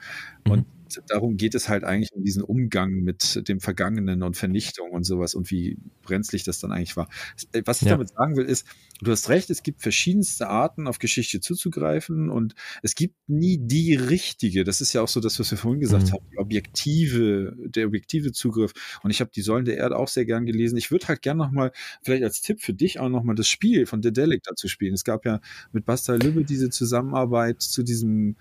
Mhm. 0.45 0.51
Und 0.51 0.65
darum 1.07 1.37
geht 1.37 1.55
es 1.55 1.69
halt 1.69 1.83
eigentlich 1.83 2.11
um 2.13 2.23
diesen 2.23 2.43
Umgang 2.43 2.91
mit 3.01 3.47
dem 3.47 3.59
Vergangenen 3.59 4.23
und 4.23 4.37
Vernichtung 4.37 4.91
und 4.91 5.03
sowas 5.03 5.35
und 5.35 5.51
wie 5.51 5.77
brenzlig 6.01 6.43
das 6.43 6.59
dann 6.59 6.71
eigentlich 6.71 6.97
war. 6.97 7.09
Äh, 7.51 7.63
was 7.65 7.81
ich 7.81 7.87
ja. 7.87 7.93
damit 7.93 8.09
sagen 8.09 8.35
will, 8.35 8.45
ist, 8.45 8.65
du 9.01 9.11
hast 9.11 9.29
recht, 9.29 9.49
es 9.49 9.63
gibt 9.63 9.81
verschiedenste 9.81 10.47
Arten, 10.47 10.87
auf 10.87 10.99
Geschichte 10.99 11.39
zuzugreifen 11.39 12.29
und 12.29 12.55
es 12.81 12.95
gibt 12.95 13.15
nie 13.27 13.57
die 13.59 13.95
richtige. 13.95 14.63
Das 14.63 14.81
ist 14.81 14.93
ja 14.93 15.01
auch 15.01 15.07
so 15.07 15.19
das, 15.19 15.39
was 15.39 15.51
wir 15.51 15.57
vorhin 15.57 15.79
gesagt 15.79 16.07
mhm. 16.07 16.11
haben, 16.13 16.25
die 16.31 16.37
objektive, 16.37 17.55
der 17.65 17.87
objektive 17.87 18.31
Zugriff. 18.31 18.73
Und 19.03 19.11
ich 19.11 19.21
habe 19.21 19.31
die 19.33 19.41
Säulen 19.41 19.65
der 19.65 19.77
Erde 19.77 19.97
auch 19.97 20.07
sehr 20.07 20.25
gern 20.25 20.45
gelesen. 20.45 20.77
Ich 20.77 20.91
würde 20.91 21.07
halt 21.07 21.21
gern 21.21 21.37
nochmal, 21.37 21.71
vielleicht 22.03 22.23
als 22.23 22.41
Tipp 22.41 22.61
für 22.61 22.73
dich 22.73 22.99
auch 22.99 23.09
nochmal 23.09 23.35
das 23.35 23.47
Spiel 23.47 23.85
von 23.85 24.01
Dedelic 24.01 24.43
dazu 24.43 24.67
spielen. 24.67 24.93
Es 24.93 25.03
gab 25.03 25.25
ja 25.25 25.41
mit 25.71 25.85
Basta 25.85 26.13
Lübbe 26.15 26.43
diese 26.43 26.69
Zusammenarbeit 26.69 27.61
zu 27.61 27.83
diesem 27.83 28.35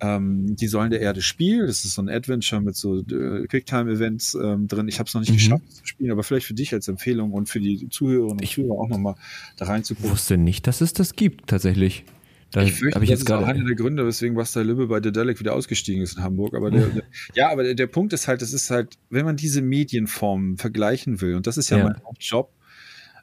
ähm, 0.00 0.56
die 0.56 0.68
Säulen 0.68 0.90
der 0.90 1.00
Erde 1.00 1.22
Spiel. 1.22 1.66
Das 1.66 1.84
ist 1.84 1.94
so 1.94 2.02
ein 2.02 2.08
Adventure 2.08 2.60
mit 2.60 2.76
so 2.76 2.98
äh, 3.00 3.46
Quicktime-Events 3.46 4.34
ähm, 4.34 4.68
drin. 4.68 4.88
Ich 4.88 4.98
habe 4.98 5.08
es 5.08 5.14
noch 5.14 5.20
nicht 5.20 5.30
mhm. 5.30 5.36
geschafft 5.36 5.72
zu 5.72 5.86
spielen, 5.86 6.10
aber 6.10 6.22
vielleicht 6.22 6.46
für 6.46 6.54
dich 6.54 6.72
als 6.72 6.88
Empfehlung 6.88 7.32
und 7.32 7.48
für 7.48 7.60
die 7.60 7.88
Zuhörerinnen 7.88 8.32
und 8.32 8.42
ich 8.42 8.54
Zuhörer 8.54 8.78
auch 8.78 8.88
nochmal 8.88 9.14
da 9.56 9.66
reinzugucken. 9.66 10.06
Ich 10.06 10.12
wusste 10.12 10.36
nicht, 10.36 10.66
dass 10.66 10.80
es 10.80 10.92
das 10.92 11.14
gibt, 11.14 11.48
tatsächlich. 11.48 12.04
Da 12.50 12.62
ich 12.62 12.72
fürchte, 12.72 13.02
ich 13.02 13.10
das 13.10 13.20
ist 13.20 13.30
auch 13.30 13.46
einer 13.46 13.64
der 13.64 13.74
Gründe, 13.74 14.06
weswegen 14.06 14.34
Basta 14.34 14.62
Lübbe 14.62 14.86
bei 14.86 15.00
Dedelic 15.00 15.38
wieder 15.38 15.54
ausgestiegen 15.54 16.02
ist 16.02 16.16
in 16.16 16.22
Hamburg. 16.22 16.54
Aber 16.54 16.70
der, 16.70 16.86
der, 16.86 17.02
ja, 17.34 17.50
aber 17.50 17.62
der, 17.62 17.74
der 17.74 17.86
Punkt 17.88 18.12
ist 18.14 18.26
halt, 18.26 18.40
es 18.40 18.54
ist 18.54 18.70
halt, 18.70 18.98
wenn 19.10 19.26
man 19.26 19.36
diese 19.36 19.60
Medienformen 19.60 20.56
vergleichen 20.56 21.20
will, 21.20 21.34
und 21.34 21.46
das 21.46 21.58
ist 21.58 21.68
ja, 21.68 21.78
ja. 21.78 21.84
mein 21.84 22.02
Hauptjob, 22.04 22.50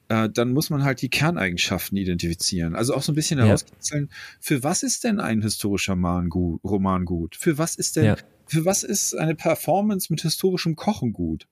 äh, 0.09 0.29
dann 0.29 0.51
muss 0.51 0.69
man 0.69 0.83
halt 0.83 1.01
die 1.01 1.09
Kerneigenschaften 1.09 1.97
identifizieren. 1.97 2.75
Also 2.75 2.93
auch 2.93 3.01
so 3.01 3.11
ein 3.11 3.15
bisschen 3.15 3.39
herauskitzeln, 3.39 4.09
ja. 4.09 4.17
für 4.39 4.63
was 4.63 4.83
ist 4.83 5.03
denn 5.03 5.19
ein 5.19 5.41
historischer 5.41 5.93
Roman 5.93 6.29
gut? 6.29 6.61
Roman 6.63 7.05
gut? 7.05 7.35
Für 7.35 7.57
was 7.57 7.75
ist 7.75 7.95
denn, 7.95 8.05
ja. 8.05 8.15
für 8.45 8.65
was 8.65 8.83
ist 8.83 9.15
eine 9.15 9.35
Performance 9.35 10.07
mit 10.11 10.21
historischem 10.21 10.75
Kochen 10.75 11.13
gut? 11.13 11.47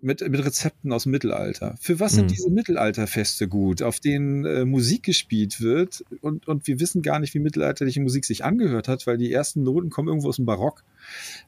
Mit, 0.00 0.20
mit 0.20 0.44
Rezepten 0.44 0.92
aus 0.92 1.02
dem 1.02 1.10
Mittelalter. 1.10 1.76
Für 1.80 1.98
was 1.98 2.12
mhm. 2.12 2.16
sind 2.16 2.30
diese 2.30 2.50
Mittelalterfeste 2.50 3.48
gut, 3.48 3.82
auf 3.82 3.98
denen 3.98 4.44
äh, 4.44 4.64
Musik 4.64 5.02
gespielt 5.02 5.60
wird 5.60 6.04
und, 6.20 6.46
und 6.46 6.68
wir 6.68 6.78
wissen 6.78 7.02
gar 7.02 7.18
nicht, 7.18 7.34
wie 7.34 7.40
mittelalterliche 7.40 8.00
Musik 8.00 8.24
sich 8.24 8.44
angehört 8.44 8.86
hat, 8.86 9.08
weil 9.08 9.18
die 9.18 9.32
ersten 9.32 9.64
Noten 9.64 9.90
kommen 9.90 10.06
irgendwo 10.06 10.28
aus 10.28 10.36
dem 10.36 10.46
Barock. 10.46 10.84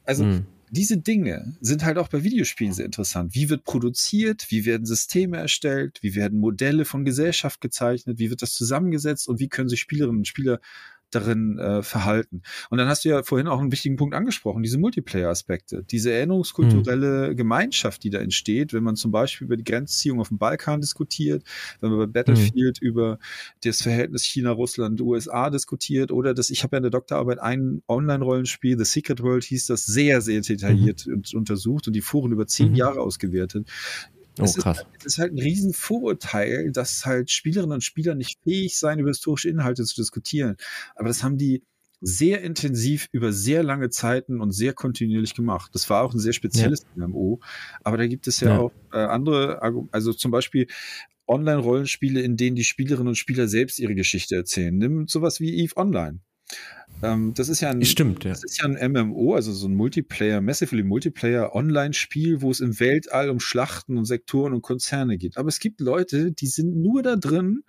Also 0.04 0.24
mhm 0.24 0.46
diese 0.70 0.98
Dinge 0.98 1.54
sind 1.60 1.84
halt 1.84 1.98
auch 1.98 2.08
bei 2.08 2.22
Videospielen 2.22 2.72
sehr 2.72 2.84
interessant. 2.84 3.34
Wie 3.34 3.48
wird 3.50 3.64
produziert? 3.64 4.46
Wie 4.50 4.64
werden 4.64 4.86
Systeme 4.86 5.36
erstellt? 5.36 5.98
Wie 6.02 6.14
werden 6.14 6.38
Modelle 6.38 6.84
von 6.84 7.04
Gesellschaft 7.04 7.60
gezeichnet? 7.60 8.18
Wie 8.18 8.30
wird 8.30 8.42
das 8.42 8.52
zusammengesetzt? 8.52 9.28
Und 9.28 9.40
wie 9.40 9.48
können 9.48 9.68
sich 9.68 9.80
Spielerinnen 9.80 10.20
und 10.20 10.28
Spieler 10.28 10.60
darin 11.10 11.58
äh, 11.58 11.82
verhalten. 11.82 12.42
Und 12.70 12.78
dann 12.78 12.88
hast 12.88 13.04
du 13.04 13.08
ja 13.08 13.22
vorhin 13.22 13.48
auch 13.48 13.60
einen 13.60 13.72
wichtigen 13.72 13.96
Punkt 13.96 14.14
angesprochen, 14.14 14.62
diese 14.62 14.78
Multiplayer-Aspekte, 14.78 15.84
diese 15.84 16.12
erinnerungskulturelle 16.12 17.30
mhm. 17.30 17.36
Gemeinschaft, 17.36 18.04
die 18.04 18.10
da 18.10 18.18
entsteht, 18.18 18.72
wenn 18.72 18.82
man 18.82 18.96
zum 18.96 19.10
Beispiel 19.10 19.46
über 19.46 19.56
die 19.56 19.64
Grenzziehung 19.64 20.20
auf 20.20 20.28
dem 20.28 20.38
Balkan 20.38 20.80
diskutiert, 20.80 21.44
wenn 21.80 21.90
man 21.90 21.98
bei 21.98 22.06
Battlefield 22.06 22.80
mhm. 22.80 22.88
über 22.88 23.18
das 23.64 23.82
Verhältnis 23.82 24.24
China-Russland, 24.24 25.00
USA 25.00 25.50
diskutiert 25.50 26.12
oder 26.12 26.34
das, 26.34 26.50
ich 26.50 26.62
habe 26.62 26.76
ja 26.76 26.78
in 26.78 26.84
der 26.84 26.90
Doktorarbeit 26.90 27.38
ein 27.40 27.82
Online-Rollenspiel, 27.88 28.78
The 28.78 28.84
Secret 28.84 29.22
World 29.22 29.44
hieß 29.44 29.66
das, 29.66 29.86
sehr, 29.86 30.20
sehr 30.20 30.40
detailliert 30.40 31.06
mhm. 31.06 31.22
untersucht 31.34 31.86
und 31.86 31.94
die 31.94 32.00
Foren 32.00 32.32
über 32.32 32.46
zehn 32.46 32.70
mhm. 32.70 32.76
Jahre 32.76 33.00
ausgewertet. 33.00 33.68
Oh, 34.38 34.44
es. 34.44 34.56
Ist, 34.56 34.66
es 34.66 35.04
ist 35.04 35.18
halt 35.18 35.32
ein 35.32 35.38
riesen 35.38 35.72
Vorurteil, 35.72 36.70
dass 36.72 37.04
halt 37.04 37.30
Spielerinnen 37.30 37.74
und 37.74 37.84
Spieler 37.84 38.14
nicht 38.14 38.38
fähig 38.42 38.78
seien, 38.78 38.98
über 38.98 39.10
historische 39.10 39.48
Inhalte 39.48 39.84
zu 39.84 39.94
diskutieren. 39.96 40.56
Aber 40.94 41.08
das 41.08 41.22
haben 41.22 41.36
die 41.36 41.62
sehr 42.00 42.40
intensiv 42.42 43.08
über 43.12 43.32
sehr 43.32 43.62
lange 43.62 43.90
Zeiten 43.90 44.40
und 44.40 44.52
sehr 44.52 44.72
kontinuierlich 44.72 45.34
gemacht. 45.34 45.70
Das 45.74 45.90
war 45.90 46.02
auch 46.02 46.14
ein 46.14 46.18
sehr 46.18 46.32
spezielles 46.32 46.86
ja. 46.96 47.06
MMO. 47.06 47.40
Aber 47.84 47.98
da 47.98 48.06
gibt 48.06 48.26
es 48.26 48.40
ja, 48.40 48.50
ja. 48.50 48.58
auch 48.58 48.72
äh, 48.92 48.98
andere, 48.98 49.60
also 49.92 50.12
zum 50.12 50.30
Beispiel 50.30 50.66
Online-Rollenspiele, 51.26 52.20
in 52.22 52.36
denen 52.36 52.56
die 52.56 52.64
Spielerinnen 52.64 53.08
und 53.08 53.16
Spieler 53.16 53.48
selbst 53.48 53.78
ihre 53.78 53.94
Geschichte 53.94 54.34
erzählen. 54.34 54.76
Nimm 54.76 55.08
sowas 55.08 55.40
wie 55.40 55.62
Eve 55.62 55.76
Online. 55.76 56.20
Ähm, 57.02 57.34
das 57.34 57.48
ist 57.48 57.60
ja 57.60 57.70
ein, 57.70 57.84
Stimmt, 57.84 58.24
ja. 58.24 58.30
das 58.30 58.44
ist 58.44 58.60
ja 58.60 58.68
ein 58.68 58.92
MMO, 58.92 59.34
also 59.34 59.52
so 59.52 59.68
ein 59.68 59.74
Multiplayer, 59.74 60.40
massively 60.40 60.82
Multiplayer 60.82 61.54
Online-Spiel, 61.54 62.42
wo 62.42 62.50
es 62.50 62.60
im 62.60 62.78
Weltall 62.78 63.30
um 63.30 63.40
Schlachten 63.40 63.96
und 63.96 64.04
Sektoren 64.04 64.52
und 64.52 64.62
Konzerne 64.62 65.18
geht. 65.18 65.36
Aber 65.36 65.48
es 65.48 65.60
gibt 65.60 65.80
Leute, 65.80 66.32
die 66.32 66.46
sind 66.46 66.76
nur 66.76 67.02
da 67.02 67.16
drin, 67.16 67.62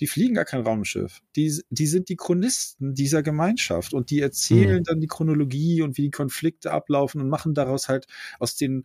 die 0.00 0.06
fliegen 0.06 0.34
gar 0.34 0.44
kein 0.44 0.60
Raumschiff. 0.60 1.20
Die, 1.34 1.60
die 1.70 1.86
sind 1.86 2.08
die 2.08 2.16
Chronisten 2.16 2.94
dieser 2.94 3.22
Gemeinschaft 3.22 3.94
und 3.94 4.10
die 4.10 4.20
erzählen 4.20 4.78
mhm. 4.78 4.84
dann 4.84 5.00
die 5.00 5.08
Chronologie 5.08 5.82
und 5.82 5.96
wie 5.98 6.02
die 6.02 6.10
Konflikte 6.10 6.70
ablaufen 6.70 7.20
und 7.20 7.28
machen 7.28 7.54
daraus 7.54 7.88
halt 7.88 8.06
aus 8.38 8.54
den 8.56 8.84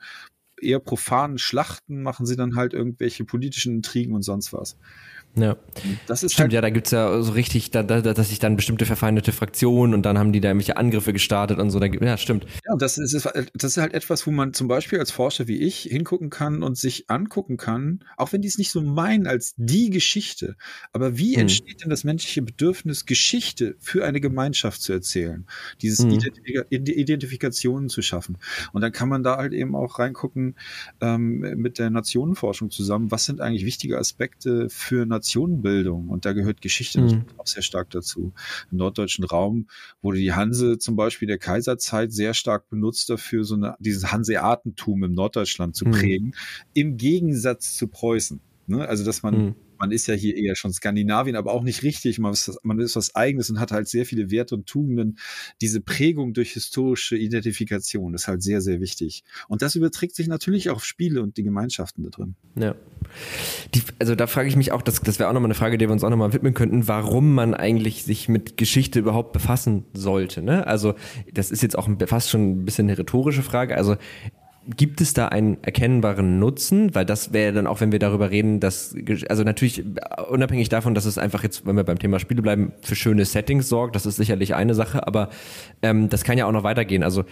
eher 0.59 0.79
profanen 0.79 1.37
Schlachten 1.37 2.01
machen 2.01 2.25
sie 2.25 2.35
dann 2.35 2.55
halt 2.55 2.73
irgendwelche 2.73 3.25
politischen 3.25 3.75
Intrigen 3.75 4.13
und 4.13 4.23
sonst 4.23 4.53
was. 4.53 4.77
Ja. 5.35 5.57
Das 6.05 6.21
ist 6.21 6.33
Stimmt, 6.33 6.45
halt 6.45 6.53
ja, 6.53 6.61
da 6.61 6.69
gibt's 6.69 6.91
ja 6.91 7.21
so 7.23 7.31
richtig, 7.31 7.71
da, 7.71 7.81
da, 7.81 8.01
dass 8.01 8.29
sich 8.29 8.37
dann 8.37 8.55
bestimmte 8.55 8.85
verfeindete 8.85 9.31
Fraktionen 9.31 9.95
und 9.95 10.03
dann 10.03 10.19
haben 10.19 10.31
die 10.31 10.41
da 10.41 10.49
irgendwelche 10.49 10.77
Angriffe 10.77 11.11
gestartet 11.11 11.57
und 11.57 11.71
so. 11.71 11.79
Da, 11.79 11.87
ja, 11.87 12.17
stimmt. 12.17 12.45
Ja, 12.67 12.75
das 12.77 12.99
ist, 12.99 13.13
das 13.15 13.71
ist 13.71 13.77
halt 13.77 13.93
etwas, 13.95 14.27
wo 14.27 14.31
man 14.31 14.53
zum 14.53 14.67
Beispiel 14.67 14.99
als 14.99 15.09
Forscher 15.09 15.47
wie 15.47 15.57
ich 15.57 15.81
hingucken 15.83 16.29
kann 16.29 16.61
und 16.61 16.77
sich 16.77 17.09
angucken 17.09 17.57
kann, 17.57 18.03
auch 18.15 18.31
wenn 18.31 18.41
die 18.41 18.47
es 18.47 18.59
nicht 18.59 18.69
so 18.69 18.81
meinen 18.81 19.25
als 19.25 19.55
die 19.57 19.89
Geschichte. 19.89 20.55
Aber 20.91 21.17
wie 21.17 21.33
hm. 21.33 21.41
entsteht 21.41 21.81
denn 21.81 21.89
das 21.89 22.03
menschliche 22.03 22.43
Bedürfnis, 22.43 23.07
Geschichte 23.07 23.75
für 23.79 24.05
eine 24.05 24.21
Gemeinschaft 24.21 24.83
zu 24.83 24.93
erzählen? 24.93 25.47
Dieses 25.81 25.99
hm. 25.99 26.11
Identifika 26.11 26.63
Identifikationen 26.69 27.89
zu 27.89 28.03
schaffen. 28.03 28.37
Und 28.71 28.81
dann 28.81 28.91
kann 28.91 29.09
man 29.09 29.23
da 29.23 29.37
halt 29.37 29.53
eben 29.53 29.75
auch 29.75 29.97
reingucken 29.97 30.55
ähm, 31.01 31.39
mit 31.57 31.79
der 31.79 31.89
Nationenforschung 31.89 32.69
zusammen, 32.69 33.09
was 33.09 33.25
sind 33.25 33.41
eigentlich 33.41 33.65
wichtige 33.65 33.97
Aspekte 33.97 34.69
für 34.69 35.07
Nationen 35.07 35.22
Nationenbildung 35.23 36.09
und 36.09 36.25
da 36.25 36.33
gehört 36.33 36.61
Geschichte 36.61 37.01
mhm. 37.01 37.25
auch 37.37 37.47
sehr 37.47 37.63
stark 37.63 37.89
dazu. 37.91 38.33
Im 38.71 38.77
norddeutschen 38.77 39.23
Raum 39.23 39.67
wurde 40.01 40.17
die 40.17 40.33
Hanse 40.33 40.77
zum 40.77 40.97
Beispiel 40.97 41.27
der 41.27 41.37
Kaiserzeit 41.37 42.11
sehr 42.11 42.33
stark 42.33 42.69
benutzt 42.69 43.09
dafür, 43.09 43.45
so 43.45 43.55
eine, 43.55 43.75
dieses 43.79 44.11
Hanseatentum 44.11 45.03
im 45.03 45.13
Norddeutschland 45.13 45.75
zu 45.75 45.85
mhm. 45.85 45.91
prägen, 45.91 46.35
im 46.73 46.97
Gegensatz 46.97 47.77
zu 47.77 47.87
Preußen. 47.87 48.41
Ne? 48.67 48.87
Also, 48.87 49.05
dass 49.05 49.23
man 49.23 49.37
mhm 49.37 49.55
man 49.77 49.91
ist 49.91 50.07
ja 50.07 50.13
hier 50.13 50.35
eher 50.37 50.55
schon 50.55 50.71
Skandinavien, 50.71 51.35
aber 51.35 51.53
auch 51.53 51.63
nicht 51.63 51.83
richtig. 51.83 52.19
Man 52.19 52.33
ist, 52.33 52.51
man 52.63 52.79
ist 52.79 52.95
was 52.95 53.15
Eigenes 53.15 53.49
und 53.49 53.59
hat 53.59 53.71
halt 53.71 53.87
sehr 53.87 54.05
viele 54.05 54.31
Werte 54.31 54.55
und 54.55 54.67
Tugenden. 54.67 55.17
Diese 55.61 55.81
Prägung 55.81 56.33
durch 56.33 56.53
historische 56.53 57.17
Identifikation 57.17 58.13
ist 58.13 58.27
halt 58.27 58.43
sehr, 58.43 58.61
sehr 58.61 58.79
wichtig. 58.79 59.23
Und 59.47 59.61
das 59.61 59.75
überträgt 59.75 60.15
sich 60.15 60.27
natürlich 60.27 60.69
auch 60.69 60.83
auf 60.83 60.85
Spiele 60.85 61.21
und 61.21 61.37
die 61.37 61.43
Gemeinschaften 61.43 62.03
da 62.03 62.09
drin. 62.09 62.35
Ja. 62.55 62.75
Die, 63.73 63.81
also 63.99 64.15
da 64.15 64.27
frage 64.27 64.49
ich 64.49 64.55
mich 64.55 64.71
auch, 64.71 64.81
das, 64.81 65.01
das 65.01 65.19
wäre 65.19 65.29
auch 65.29 65.33
nochmal 65.33 65.47
eine 65.47 65.55
Frage, 65.55 65.77
der 65.77 65.87
wir 65.87 65.93
uns 65.93 66.03
auch 66.03 66.09
nochmal 66.09 66.33
widmen 66.33 66.53
könnten, 66.53 66.87
warum 66.87 67.33
man 67.33 67.53
eigentlich 67.53 68.03
sich 68.03 68.27
mit 68.27 68.57
Geschichte 68.57 68.99
überhaupt 68.99 69.31
befassen 69.31 69.85
sollte. 69.93 70.41
Ne? 70.41 70.67
Also 70.67 70.95
das 71.33 71.51
ist 71.51 71.63
jetzt 71.63 71.77
auch 71.77 71.89
fast 72.07 72.29
schon 72.29 72.51
ein 72.51 72.65
bisschen 72.65 72.87
eine 72.87 72.97
rhetorische 72.97 73.43
Frage. 73.43 73.75
Also 73.77 73.95
Gibt 74.65 75.01
es 75.01 75.13
da 75.13 75.27
einen 75.27 75.57
erkennbaren 75.61 76.39
Nutzen? 76.39 76.95
Weil 76.95 77.05
das 77.05 77.33
wäre 77.33 77.51
dann 77.51 77.67
auch, 77.67 77.81
wenn 77.81 77.91
wir 77.91 77.99
darüber 77.99 78.31
reden, 78.31 78.59
dass, 78.59 78.95
also 79.27 79.43
natürlich 79.43 79.83
unabhängig 80.29 80.69
davon, 80.69 80.95
dass 80.95 81.05
es 81.05 81.17
einfach 81.17 81.43
jetzt, 81.43 81.65
wenn 81.65 81.75
wir 81.75 81.83
beim 81.83 81.99
Thema 81.99 82.19
Spiele 82.19 82.41
bleiben, 82.41 82.71
für 82.81 82.95
schöne 82.95 83.25
Settings 83.25 83.67
sorgt, 83.67 83.95
das 83.95 84.05
ist 84.05 84.15
sicherlich 84.15 84.55
eine 84.55 84.73
Sache, 84.73 85.05
aber 85.05 85.29
ähm, 85.81 86.07
das 86.07 86.23
kann 86.23 86.37
ja 86.37 86.45
auch 86.45 86.51
noch 86.53 86.63
weitergehen. 86.63 87.03
Also 87.03 87.25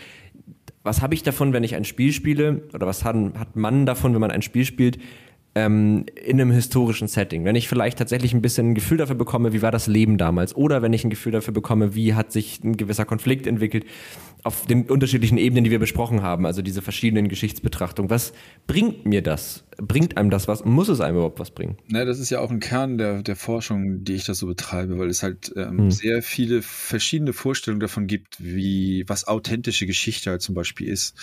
was 0.84 1.02
habe 1.02 1.14
ich 1.14 1.24
davon, 1.24 1.54
wenn 1.54 1.64
ich 1.64 1.76
ein 1.76 1.86
Spiel 1.86 2.12
spiele, 2.12 2.64
oder 2.74 2.88
was 2.88 3.06
hat, 3.06 3.16
hat 3.38 3.56
man 3.56 3.86
davon, 3.86 4.14
wenn 4.14 4.22
man 4.22 4.32
ein 4.32 4.42
Spiel 4.42 4.66
spielt, 4.66 4.98
ähm, 5.54 6.06
in 6.16 6.40
einem 6.40 6.52
historischen 6.52 7.08
Setting. 7.08 7.44
Wenn 7.44 7.56
ich 7.56 7.68
vielleicht 7.68 7.98
tatsächlich 7.98 8.34
ein 8.34 8.42
bisschen 8.42 8.72
ein 8.72 8.76
Gefühl 8.76 8.98
dafür 8.98 9.16
bekomme, 9.16 9.52
wie 9.52 9.62
war 9.62 9.72
das 9.72 9.88
Leben 9.88 10.18
damals, 10.18 10.56
oder 10.56 10.82
wenn 10.82 10.94
ich 10.94 11.04
ein 11.04 11.10
Gefühl 11.10 11.34
dafür 11.34 11.54
bekomme, 11.54 11.94
wie 11.94 12.14
hat 12.14 12.32
sich 12.32 12.64
ein 12.64 12.78
gewisser 12.78 13.04
Konflikt 13.04 13.48
entwickelt, 13.48 13.86
auf 14.44 14.66
den 14.66 14.90
unterschiedlichen 14.90 15.38
Ebenen, 15.38 15.64
die 15.64 15.72
wir 15.72 15.80
besprochen 15.80 16.24
haben, 16.24 16.46
also 16.46 16.62
diese 16.62 16.82
verschiedenen 16.82 17.28
Geschichtsbetrachtungen. 17.28 18.10
Was 18.10 18.34
bringt 18.66 19.06
mir 19.06 19.22
das? 19.22 19.66
Bringt 19.78 20.18
einem 20.18 20.30
das 20.30 20.48
was? 20.48 20.64
Muss 20.64 20.90
es 20.90 21.02
einem 21.02 21.18
überhaupt 21.18 21.40
was 21.40 21.52
bringen? 21.52 21.78
Na, 21.88 22.06
das 22.06 22.20
ist 22.20 22.30
ja 22.30 22.40
auch 22.40 22.50
ein 22.50 22.60
Kern 22.60 22.98
der, 22.98 23.22
der 23.22 23.36
Forschung, 23.36 24.04
die 24.04 24.14
ich 24.14 24.24
da 24.24 24.34
so 24.34 24.48
betreibe, 24.48 24.98
weil 24.98 25.10
es 25.10 25.22
halt 25.22 25.54
ähm, 25.56 25.78
hm. 25.78 25.92
sehr 25.92 26.24
viele 26.24 26.62
verschiedene 26.62 27.34
Vorstellungen 27.34 27.82
davon 27.82 28.08
gibt, 28.08 28.38
wie 28.40 29.04
was 29.08 29.28
authentische 29.28 29.86
Geschichte 29.86 30.32
halt 30.32 30.42
zum 30.42 30.56
Beispiel 30.56 30.88
ist. 30.88 31.16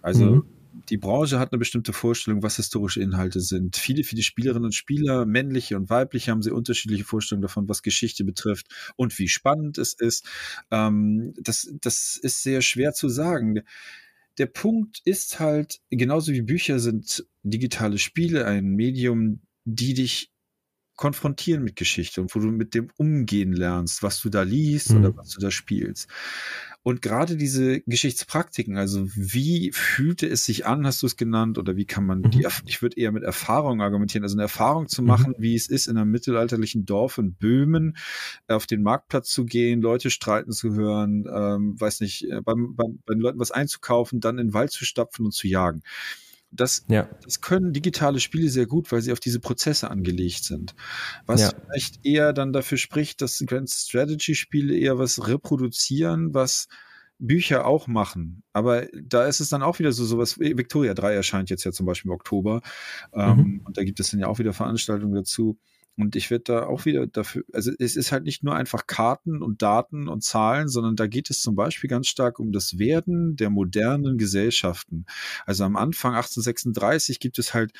Also 0.00 0.26
hm 0.26 0.44
die 0.88 0.96
Branche 0.96 1.38
hat 1.38 1.52
eine 1.52 1.58
bestimmte 1.58 1.92
Vorstellung, 1.92 2.42
was 2.42 2.56
historische 2.56 3.00
Inhalte 3.00 3.40
sind. 3.40 3.76
Viele, 3.76 4.04
viele 4.04 4.22
Spielerinnen 4.22 4.66
und 4.66 4.74
Spieler, 4.74 5.26
männliche 5.26 5.76
und 5.76 5.90
weibliche, 5.90 6.30
haben 6.30 6.42
sehr 6.42 6.54
unterschiedliche 6.54 7.04
Vorstellungen 7.04 7.42
davon, 7.42 7.68
was 7.68 7.82
Geschichte 7.82 8.24
betrifft 8.24 8.66
und 8.96 9.18
wie 9.18 9.28
spannend 9.28 9.78
es 9.78 9.94
ist. 9.94 10.26
Ähm, 10.70 11.34
das, 11.40 11.72
das 11.80 12.16
ist 12.16 12.42
sehr 12.42 12.62
schwer 12.62 12.92
zu 12.92 13.08
sagen. 13.08 13.60
Der 14.38 14.46
Punkt 14.46 15.00
ist 15.04 15.40
halt, 15.40 15.80
genauso 15.90 16.32
wie 16.32 16.42
Bücher 16.42 16.78
sind 16.78 17.26
digitale 17.42 17.98
Spiele 17.98 18.46
ein 18.46 18.70
Medium, 18.70 19.40
die 19.64 19.94
dich 19.94 20.32
konfrontieren 20.96 21.64
mit 21.64 21.76
Geschichte 21.76 22.20
und 22.20 22.34
wo 22.34 22.38
du 22.38 22.48
mit 22.48 22.74
dem 22.74 22.88
umgehen 22.96 23.52
lernst, 23.52 24.02
was 24.02 24.20
du 24.20 24.28
da 24.28 24.42
liest 24.42 24.90
mhm. 24.90 24.98
oder 24.98 25.16
was 25.16 25.30
du 25.30 25.40
da 25.40 25.50
spielst. 25.50 26.08
Und 26.84 27.00
gerade 27.00 27.36
diese 27.36 27.80
Geschichtspraktiken, 27.82 28.76
also 28.76 29.06
wie 29.14 29.70
fühlte 29.72 30.26
es 30.26 30.44
sich 30.44 30.66
an, 30.66 30.84
hast 30.84 31.00
du 31.02 31.06
es 31.06 31.16
genannt, 31.16 31.56
oder 31.56 31.76
wie 31.76 31.84
kann 31.84 32.04
man 32.04 32.20
mhm. 32.20 32.30
die, 32.30 32.46
ich 32.66 32.82
würde 32.82 32.96
eher 32.96 33.12
mit 33.12 33.22
Erfahrung 33.22 33.80
argumentieren, 33.80 34.24
also 34.24 34.34
eine 34.34 34.42
Erfahrung 34.42 34.88
zu 34.88 35.02
mhm. 35.02 35.08
machen, 35.08 35.34
mhm. 35.38 35.42
wie 35.42 35.54
es 35.54 35.68
ist, 35.68 35.86
in 35.86 35.96
einem 35.96 36.10
mittelalterlichen 36.10 36.84
Dorf 36.84 37.18
in 37.18 37.34
Böhmen 37.34 37.96
auf 38.48 38.66
den 38.66 38.82
Marktplatz 38.82 39.30
zu 39.30 39.44
gehen, 39.44 39.80
Leute 39.80 40.10
streiten 40.10 40.50
zu 40.50 40.74
hören, 40.74 41.24
ähm, 41.32 41.80
weiß 41.80 42.00
nicht, 42.00 42.28
äh, 42.28 42.40
beim, 42.40 42.74
beim, 42.74 42.98
bei 43.06 43.14
den 43.14 43.20
Leuten 43.20 43.38
was 43.38 43.52
einzukaufen, 43.52 44.20
dann 44.20 44.38
in 44.38 44.48
den 44.48 44.54
Wald 44.54 44.72
zu 44.72 44.84
stapfen 44.84 45.24
und 45.24 45.32
zu 45.32 45.46
jagen. 45.46 45.82
Das, 46.52 46.84
ja. 46.88 47.08
das 47.24 47.40
können 47.40 47.72
digitale 47.72 48.20
Spiele 48.20 48.48
sehr 48.50 48.66
gut, 48.66 48.92
weil 48.92 49.00
sie 49.00 49.12
auf 49.12 49.20
diese 49.20 49.40
Prozesse 49.40 49.90
angelegt 49.90 50.44
sind. 50.44 50.74
Was 51.26 51.40
ja. 51.40 51.50
vielleicht 51.64 52.04
eher 52.04 52.32
dann 52.32 52.52
dafür 52.52 52.78
spricht, 52.78 53.22
dass 53.22 53.42
Grand 53.46 53.70
Strategy 53.70 54.34
Spiele 54.34 54.76
eher 54.76 54.98
was 54.98 55.26
reproduzieren, 55.26 56.34
was 56.34 56.68
Bücher 57.18 57.66
auch 57.66 57.86
machen. 57.86 58.42
Aber 58.52 58.86
da 58.92 59.26
ist 59.26 59.40
es 59.40 59.48
dann 59.48 59.62
auch 59.62 59.78
wieder 59.78 59.92
so, 59.92 60.04
sowas, 60.04 60.38
Victoria 60.38 60.92
3 60.92 61.14
erscheint 61.14 61.50
jetzt 61.50 61.64
ja 61.64 61.72
zum 61.72 61.86
Beispiel 61.86 62.10
im 62.10 62.14
Oktober. 62.14 62.60
Ähm, 63.14 63.36
mhm. 63.36 63.60
und 63.64 63.78
da 63.78 63.84
gibt 63.84 64.00
es 64.00 64.10
dann 64.10 64.20
ja 64.20 64.26
auch 64.26 64.38
wieder 64.38 64.52
Veranstaltungen 64.52 65.14
dazu. 65.14 65.58
Und 65.98 66.16
ich 66.16 66.30
werde 66.30 66.44
da 66.44 66.66
auch 66.66 66.86
wieder 66.86 67.06
dafür, 67.06 67.44
also 67.52 67.70
es 67.78 67.96
ist 67.96 68.12
halt 68.12 68.24
nicht 68.24 68.42
nur 68.42 68.54
einfach 68.54 68.86
Karten 68.86 69.42
und 69.42 69.60
Daten 69.60 70.08
und 70.08 70.24
Zahlen, 70.24 70.68
sondern 70.68 70.96
da 70.96 71.06
geht 71.06 71.28
es 71.28 71.42
zum 71.42 71.54
Beispiel 71.54 71.90
ganz 71.90 72.08
stark 72.08 72.38
um 72.38 72.50
das 72.50 72.78
Werden 72.78 73.36
der 73.36 73.50
modernen 73.50 74.16
Gesellschaften. 74.16 75.04
Also 75.44 75.64
am 75.64 75.76
Anfang 75.76 76.14
1836 76.14 77.20
gibt 77.20 77.38
es 77.38 77.52
halt 77.52 77.72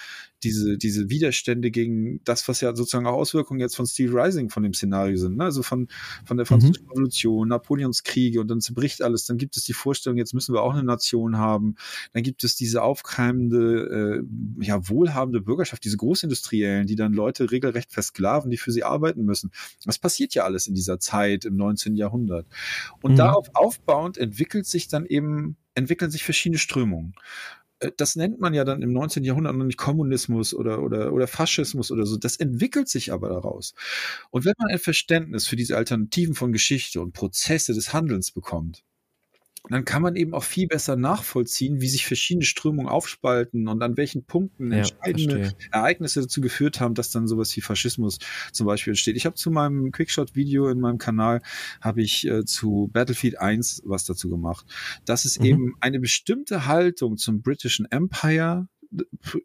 diese, 0.42 0.76
diese 0.76 1.08
Widerstände 1.08 1.70
gegen 1.70 2.20
das, 2.24 2.46
was 2.48 2.60
ja 2.60 2.74
sozusagen 2.74 3.06
auch 3.06 3.14
Auswirkungen 3.14 3.60
jetzt 3.60 3.76
von 3.76 3.86
Steel 3.86 4.16
Rising 4.16 4.50
von 4.50 4.62
dem 4.62 4.74
Szenario 4.74 5.16
sind. 5.16 5.36
Ne? 5.36 5.44
Also 5.44 5.62
von, 5.62 5.88
von 6.24 6.36
der 6.36 6.46
Französischen 6.46 6.84
mhm. 6.84 6.90
Revolution, 6.90 7.48
Napoleonskriege 7.48 8.40
und 8.40 8.48
dann 8.48 8.60
zerbricht 8.60 9.02
alles. 9.02 9.24
Dann 9.24 9.38
gibt 9.38 9.56
es 9.56 9.64
die 9.64 9.72
Vorstellung, 9.72 10.18
jetzt 10.18 10.34
müssen 10.34 10.54
wir 10.54 10.62
auch 10.62 10.74
eine 10.74 10.84
Nation 10.84 11.38
haben. 11.38 11.76
Dann 12.12 12.22
gibt 12.22 12.44
es 12.44 12.56
diese 12.56 12.82
aufkeimende, 12.82 14.22
äh, 14.60 14.64
ja, 14.64 14.88
wohlhabende 14.88 15.40
Bürgerschaft, 15.40 15.84
diese 15.84 15.96
Großindustriellen, 15.96 16.86
die 16.86 16.96
dann 16.96 17.12
Leute 17.12 17.50
regelrecht 17.50 17.92
Sklaven, 18.02 18.50
die 18.50 18.56
für 18.56 18.72
sie 18.72 18.84
arbeiten 18.84 19.24
müssen. 19.24 19.50
Das 19.84 19.98
passiert 19.98 20.34
ja 20.34 20.44
alles 20.44 20.66
in 20.66 20.74
dieser 20.74 20.98
Zeit 20.98 21.44
im 21.44 21.56
19. 21.56 21.96
Jahrhundert. 21.96 22.46
Und 23.00 23.12
mhm. 23.12 23.16
darauf 23.16 23.48
aufbauend 23.54 24.18
entwickelt 24.18 24.66
sich 24.66 24.88
dann 24.88 25.06
eben, 25.06 25.56
entwickeln 25.74 26.10
sich 26.10 26.24
verschiedene 26.24 26.58
Strömungen. 26.58 27.14
äh, 27.80 27.92
das 27.96 28.16
nennt 28.16 28.40
man 28.40 28.54
ja 28.54 28.64
dann 28.64 28.82
im 28.82 28.92
19. 28.92 29.24
Jahrhundert 29.24 29.56
noch 29.56 29.64
nicht 29.64 29.78
Kommunismus 29.78 30.54
oder, 30.54 30.82
oder, 30.82 31.12
oder 31.12 31.26
Faschismus 31.26 31.90
oder 31.90 32.06
so. 32.06 32.16
Das 32.16 32.36
entwickelt 32.36 32.88
sich 32.88 33.12
aber 33.12 33.28
daraus. 33.28 33.74
Und 34.30 34.44
wenn 34.44 34.54
man 34.58 34.70
ein 34.70 34.78
Verständnis 34.78 35.46
für 35.46 35.56
diese 35.56 35.76
Alternativen 35.76 36.34
von 36.34 36.52
Geschichte 36.52 37.00
und 37.00 37.12
Prozesse 37.12 37.74
des 37.74 37.92
Handelns 37.92 38.30
bekommt, 38.30 38.84
dann 39.68 39.84
kann 39.84 40.02
man 40.02 40.16
eben 40.16 40.34
auch 40.34 40.42
viel 40.42 40.66
besser 40.66 40.96
nachvollziehen, 40.96 41.80
wie 41.80 41.88
sich 41.88 42.06
verschiedene 42.06 42.44
Strömungen 42.44 42.88
aufspalten 42.88 43.68
und 43.68 43.80
an 43.82 43.96
welchen 43.96 44.24
Punkten 44.24 44.72
ja, 44.72 44.78
entscheidende 44.78 45.38
verstehe. 45.38 45.68
Ereignisse 45.70 46.20
dazu 46.22 46.40
geführt 46.40 46.80
haben, 46.80 46.94
dass 46.94 47.10
dann 47.10 47.28
sowas 47.28 47.56
wie 47.56 47.60
Faschismus 47.60 48.18
zum 48.52 48.66
Beispiel 48.66 48.90
entsteht. 48.90 49.16
Ich 49.16 49.24
habe 49.24 49.36
zu 49.36 49.50
meinem 49.50 49.92
Quickshot-Video 49.92 50.68
in 50.68 50.80
meinem 50.80 50.98
Kanal 50.98 51.42
habe 51.80 52.02
ich 52.02 52.26
äh, 52.26 52.44
zu 52.44 52.90
Battlefield 52.92 53.38
1 53.38 53.82
was 53.84 54.04
dazu 54.04 54.28
gemacht. 54.28 54.66
Das 55.04 55.24
ist 55.24 55.38
mhm. 55.38 55.46
eben 55.46 55.74
eine 55.80 56.00
bestimmte 56.00 56.66
Haltung 56.66 57.16
zum 57.16 57.42
britischen 57.42 57.86
Empire, 57.90 58.66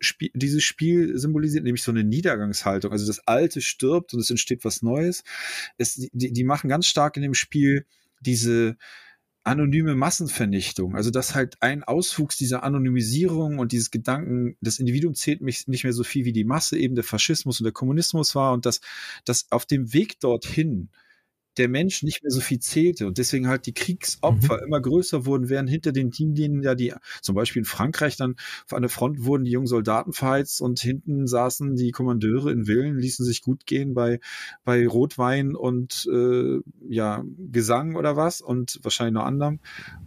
Spiel, 0.02 0.32
dieses 0.34 0.64
Spiel 0.64 1.18
symbolisiert, 1.18 1.64
nämlich 1.64 1.84
so 1.84 1.92
eine 1.92 2.04
Niedergangshaltung. 2.04 2.92
Also 2.92 3.08
das 3.08 3.26
Alte 3.28 3.62
stirbt 3.62 4.14
und 4.14 4.20
es 4.20 4.30
entsteht 4.30 4.66
was 4.66 4.82
Neues. 4.82 5.24
Es, 5.78 5.94
die, 5.94 6.34
die 6.34 6.44
machen 6.44 6.70
ganz 6.70 6.88
stark 6.88 7.16
in 7.16 7.24
dem 7.24 7.34
Spiel 7.34 7.86
diese 8.20 8.78
anonyme 9.48 9.96
Massenvernichtung. 9.96 10.96
Also 10.96 11.10
dass 11.10 11.34
halt 11.34 11.62
ein 11.62 11.84
Auswuchs 11.84 12.38
dieser 12.38 12.64
Anonymisierung 12.64 13.60
und 13.60 13.72
dieses 13.72 13.92
Gedanken, 13.92 14.58
das 14.62 14.80
Individuum 14.80 15.16
zählt 15.16 15.42
mich 15.42 15.68
nicht 15.68 15.84
mehr 15.84 15.94
so 15.94 16.04
viel 16.04 16.26
wie 16.26 16.34
die 16.34 16.44
Masse, 16.44 16.78
eben 16.78 16.96
der 16.96 17.04
Faschismus 17.04 17.60
und 17.60 17.64
der 17.64 17.74
Kommunismus 17.74 18.36
war 18.36 18.54
und 18.54 18.66
dass, 18.66 18.82
dass 19.26 19.52
auf 19.52 19.66
dem 19.66 19.94
Weg 19.94 20.20
dorthin 20.20 20.90
der 21.58 21.70
Mensch 21.70 22.04
nicht 22.04 22.24
mehr 22.24 22.32
so 22.32 22.40
viel 22.40 22.60
zählte 22.60 23.08
und 23.08 23.18
deswegen 23.18 23.48
halt 23.48 23.66
die 23.66 23.74
Kriegsopfer 23.74 24.58
mhm. 24.58 24.64
immer 24.66 24.82
größer 24.82 25.26
wurden, 25.26 25.50
während 25.50 25.70
hinter 25.70 25.92
den 25.92 26.12
Teamlinien 26.12 26.64
ja 26.64 26.76
die, 26.76 26.94
zum 27.22 27.36
Beispiel 27.36 27.62
in 27.62 27.66
Frankreich 27.66 28.16
dann 28.18 28.36
an 28.72 28.82
der 28.82 28.90
Front 28.90 29.24
wurden 29.24 29.46
die 29.46 29.52
jungen 29.52 29.68
Soldaten 29.68 30.14
verheizt 30.14 30.62
und 30.62 30.80
hinten 30.80 31.28
saßen 31.28 31.76
die 31.76 31.92
Kommandeure 31.92 32.52
in 32.52 32.66
Villen, 32.66 32.98
ließen 32.98 33.26
sich 33.26 33.42
gut 33.42 33.66
gehen 33.66 33.94
bei, 33.94 34.20
bei 34.64 34.88
Rotwein 34.88 35.56
und 35.56 36.08
äh, 36.12 36.60
ja, 36.88 37.24
Gesang 37.52 37.96
oder 37.96 38.16
was 38.16 38.42
und 38.42 38.80
wahrscheinlich 38.84 39.14
noch 39.14 39.26
anderem. 39.26 39.60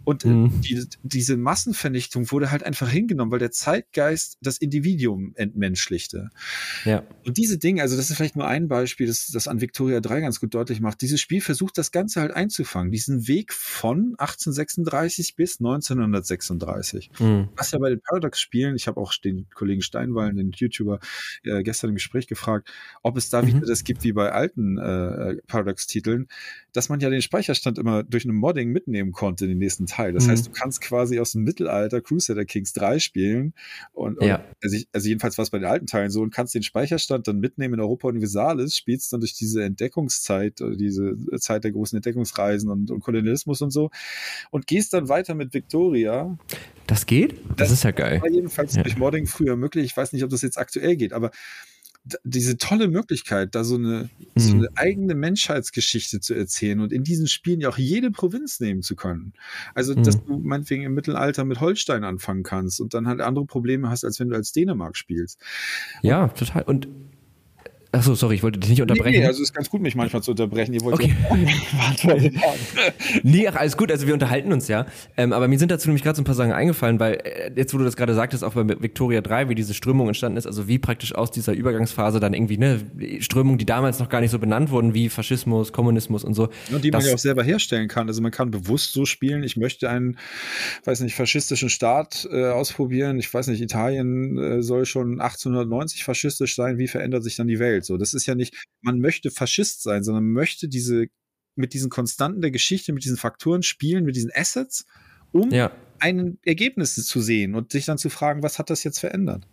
Und 0.03 0.25
äh, 0.25 0.29
mhm. 0.29 0.61
die, 0.61 0.85
diese 1.03 1.37
Massenvernichtung 1.37 2.31
wurde 2.31 2.51
halt 2.51 2.63
einfach 2.63 2.89
hingenommen, 2.89 3.31
weil 3.31 3.39
der 3.39 3.51
Zeitgeist 3.51 4.37
das 4.41 4.57
Individuum 4.57 5.33
entmenschlichte. 5.35 6.29
Ja. 6.85 7.03
Und 7.25 7.37
diese 7.37 7.57
Dinge, 7.57 7.81
also 7.81 7.95
das 7.95 8.09
ist 8.09 8.15
vielleicht 8.15 8.35
nur 8.35 8.47
ein 8.47 8.67
Beispiel, 8.67 9.07
das, 9.07 9.27
das 9.27 9.47
an 9.47 9.61
Victoria 9.61 9.99
3 9.99 10.21
ganz 10.21 10.39
gut 10.39 10.53
deutlich 10.53 10.79
macht. 10.79 11.01
Dieses 11.01 11.21
Spiel 11.21 11.40
versucht 11.41 11.77
das 11.77 11.91
Ganze 11.91 12.21
halt 12.21 12.31
einzufangen, 12.31 12.91
diesen 12.91 13.27
Weg 13.27 13.53
von 13.53 14.15
1836 14.17 15.35
bis 15.35 15.59
1936. 15.59 17.11
Mhm. 17.19 17.49
Was 17.55 17.71
ja 17.71 17.79
bei 17.79 17.89
den 17.89 18.01
Paradox-Spielen, 18.01 18.75
ich 18.75 18.87
habe 18.87 18.99
auch 18.99 19.13
den 19.13 19.47
Kollegen 19.53 19.81
Steinwallen, 19.81 20.35
den 20.37 20.51
YouTuber, 20.51 20.99
äh, 21.43 21.63
gestern 21.63 21.89
im 21.89 21.95
Gespräch 21.95 22.27
gefragt, 22.27 22.71
ob 23.03 23.17
es 23.17 23.29
da 23.29 23.41
mhm. 23.41 23.47
wieder 23.47 23.61
das 23.61 23.83
gibt 23.83 24.03
wie 24.03 24.13
bei 24.13 24.31
alten 24.31 24.77
äh, 24.77 25.37
Paradox-Titeln, 25.47 26.27
dass 26.73 26.89
man 26.89 26.99
ja 26.99 27.09
den 27.09 27.21
Speicherstand 27.21 27.77
immer 27.77 28.03
durch 28.03 28.25
ein 28.25 28.33
Modding 28.33 28.71
mitnehmen 28.71 29.11
konnte 29.11 29.45
in 29.45 29.49
den 29.49 29.57
nächsten 29.57 29.85
Teil. 29.85 30.13
Das 30.13 30.27
mhm. 30.27 30.31
heißt, 30.31 30.47
du 30.47 30.51
kannst 30.51 30.81
quasi 30.81 31.19
aus 31.19 31.33
dem 31.33 31.43
Mittelalter 31.43 32.01
Crusader 32.01 32.45
Kings 32.45 32.73
3 32.73 32.99
spielen 32.99 33.53
und, 33.93 34.19
und 34.19 34.27
ja. 34.27 34.43
also, 34.63 34.77
also, 34.93 35.07
jedenfalls 35.07 35.37
war 35.37 35.43
es 35.43 35.49
bei 35.49 35.59
den 35.59 35.67
alten 35.67 35.87
Teilen 35.87 36.11
so 36.11 36.21
und 36.21 36.33
kannst 36.33 36.55
den 36.55 36.63
Speicherstand 36.63 37.27
dann 37.27 37.39
mitnehmen 37.39 37.75
in 37.75 37.79
Europa 37.79 38.07
Universalis, 38.07 38.77
spielst 38.77 39.11
dann 39.13 39.21
durch 39.21 39.33
diese 39.33 39.63
Entdeckungszeit 39.63 40.61
oder 40.61 40.75
diese 40.75 41.15
Zeit 41.39 41.63
der 41.63 41.71
großen 41.71 41.95
Entdeckungsreisen 41.95 42.69
und, 42.69 42.91
und 42.91 43.01
Kolonialismus 43.01 43.61
und 43.61 43.71
so 43.71 43.89
und 44.51 44.67
gehst 44.67 44.93
dann 44.93 45.09
weiter 45.09 45.35
mit 45.35 45.53
Victoria. 45.53 46.37
Das 46.87 47.05
geht? 47.05 47.33
Das, 47.49 47.57
das 47.57 47.71
ist 47.71 47.83
ja 47.83 47.91
geil. 47.91 48.21
War 48.21 48.29
jedenfalls 48.29 48.75
ja. 48.75 48.83
durch 48.83 48.97
Modding 48.97 49.27
früher 49.27 49.55
möglich. 49.55 49.85
Ich 49.85 49.97
weiß 49.97 50.13
nicht, 50.13 50.23
ob 50.23 50.29
das 50.29 50.41
jetzt 50.41 50.57
aktuell 50.57 50.95
geht, 50.95 51.13
aber 51.13 51.31
diese 52.23 52.57
tolle 52.57 52.87
Möglichkeit, 52.87 53.53
da 53.53 53.63
so 53.63 53.75
eine, 53.75 54.09
mhm. 54.35 54.39
so 54.39 54.53
eine 54.55 54.69
eigene 54.75 55.13
Menschheitsgeschichte 55.13 56.19
zu 56.19 56.33
erzählen 56.33 56.79
und 56.79 56.91
in 56.91 57.03
diesen 57.03 57.27
Spielen 57.27 57.61
ja 57.61 57.69
auch 57.69 57.77
jede 57.77 58.09
Provinz 58.09 58.59
nehmen 58.59 58.81
zu 58.81 58.95
können. 58.95 59.33
Also, 59.75 59.95
mhm. 59.95 60.03
dass 60.03 60.23
du 60.23 60.39
meinetwegen 60.39 60.83
im 60.83 60.93
Mittelalter 60.93 61.45
mit 61.45 61.61
Holstein 61.61 62.03
anfangen 62.03 62.43
kannst 62.43 62.81
und 62.81 62.93
dann 62.93 63.07
halt 63.07 63.21
andere 63.21 63.45
Probleme 63.45 63.89
hast, 63.89 64.03
als 64.03 64.19
wenn 64.19 64.29
du 64.29 64.35
als 64.35 64.51
Dänemark 64.51 64.97
spielst. 64.97 65.39
Ja, 66.01 66.23
und 66.23 66.37
total. 66.37 66.63
Und 66.63 66.87
Achso, 67.93 68.15
sorry, 68.15 68.35
ich 68.35 68.43
wollte 68.43 68.57
dich 68.57 68.69
nicht 68.69 68.81
unterbrechen. 68.81 69.11
Nee, 69.11 69.19
nee, 69.19 69.25
also 69.25 69.41
es 69.41 69.49
ist 69.49 69.53
ganz 69.53 69.69
gut, 69.69 69.81
mich 69.81 69.95
manchmal 69.95 70.23
zu 70.23 70.31
unterbrechen. 70.31 70.73
Ihr 70.73 70.81
wollt 70.81 70.95
okay. 70.95 71.13
ja 72.03 72.15
nee, 73.23 73.47
ach, 73.49 73.55
alles 73.55 73.75
gut, 73.75 73.91
also 73.91 74.07
wir 74.07 74.13
unterhalten 74.13 74.53
uns 74.53 74.69
ja. 74.69 74.85
Ähm, 75.17 75.33
aber 75.33 75.49
mir 75.49 75.59
sind 75.59 75.71
dazu 75.71 75.89
nämlich 75.89 76.01
gerade 76.01 76.15
so 76.15 76.21
ein 76.21 76.25
paar 76.25 76.35
Sachen 76.35 76.53
eingefallen, 76.53 77.01
weil 77.01 77.15
äh, 77.15 77.51
jetzt, 77.53 77.73
wo 77.73 77.77
du 77.77 77.83
das 77.83 77.97
gerade 77.97 78.13
sagtest, 78.13 78.45
auch 78.45 78.53
bei 78.53 78.65
Victoria 78.65 79.19
3, 79.19 79.49
wie 79.49 79.55
diese 79.55 79.73
Strömung 79.73 80.07
entstanden 80.07 80.37
ist, 80.37 80.47
also 80.47 80.69
wie 80.69 80.79
praktisch 80.79 81.13
aus 81.13 81.31
dieser 81.31 81.51
Übergangsphase 81.51 82.21
dann 82.21 82.33
irgendwie, 82.33 82.57
ne, 82.57 82.79
Strömungen, 83.19 83.57
die 83.57 83.65
damals 83.65 83.99
noch 83.99 84.07
gar 84.07 84.21
nicht 84.21 84.31
so 84.31 84.39
benannt 84.39 84.69
wurden, 84.69 84.93
wie 84.93 85.09
Faschismus, 85.09 85.73
Kommunismus 85.73 86.23
und 86.23 86.33
so. 86.33 86.47
Und 86.71 86.85
die 86.85 86.91
man 86.91 87.03
ja 87.03 87.13
auch 87.13 87.17
selber 87.17 87.43
herstellen 87.43 87.89
kann. 87.89 88.07
Also 88.07 88.21
man 88.21 88.31
kann 88.31 88.51
bewusst 88.51 88.93
so 88.93 89.05
spielen, 89.05 89.43
ich 89.43 89.57
möchte 89.57 89.89
einen, 89.89 90.17
weiß 90.85 91.01
nicht, 91.01 91.15
faschistischen 91.15 91.69
Staat 91.69 92.25
äh, 92.31 92.51
ausprobieren. 92.51 93.19
Ich 93.19 93.33
weiß 93.33 93.47
nicht, 93.47 93.61
Italien 93.61 94.37
äh, 94.37 94.61
soll 94.61 94.85
schon 94.85 95.19
1890 95.19 96.05
faschistisch 96.05 96.55
sein. 96.55 96.77
Wie 96.77 96.87
verändert 96.87 97.23
sich 97.23 97.35
dann 97.35 97.47
die 97.47 97.59
Welt? 97.59 97.80
So, 97.85 97.97
das 97.97 98.13
ist 98.13 98.25
ja 98.25 98.35
nicht, 98.35 98.55
man 98.81 98.99
möchte 98.99 99.31
Faschist 99.31 99.83
sein, 99.83 100.03
sondern 100.03 100.23
man 100.25 100.33
möchte 100.33 100.67
diese 100.67 101.07
mit 101.55 101.73
diesen 101.73 101.89
Konstanten 101.89 102.41
der 102.41 102.51
Geschichte, 102.51 102.93
mit 102.93 103.03
diesen 103.03 103.17
Faktoren 103.17 103.61
spielen, 103.63 104.05
mit 104.05 104.15
diesen 104.15 104.31
Assets, 104.33 104.85
um 105.31 105.51
ja. 105.51 105.71
ein 105.99 106.37
Ergebnis 106.43 106.95
zu 106.95 107.21
sehen 107.21 107.55
und 107.55 107.71
sich 107.71 107.85
dann 107.85 107.97
zu 107.97 108.09
fragen, 108.09 108.41
was 108.41 108.57
hat 108.57 108.69
das 108.69 108.83
jetzt 108.83 108.99
verändert? 108.99 109.47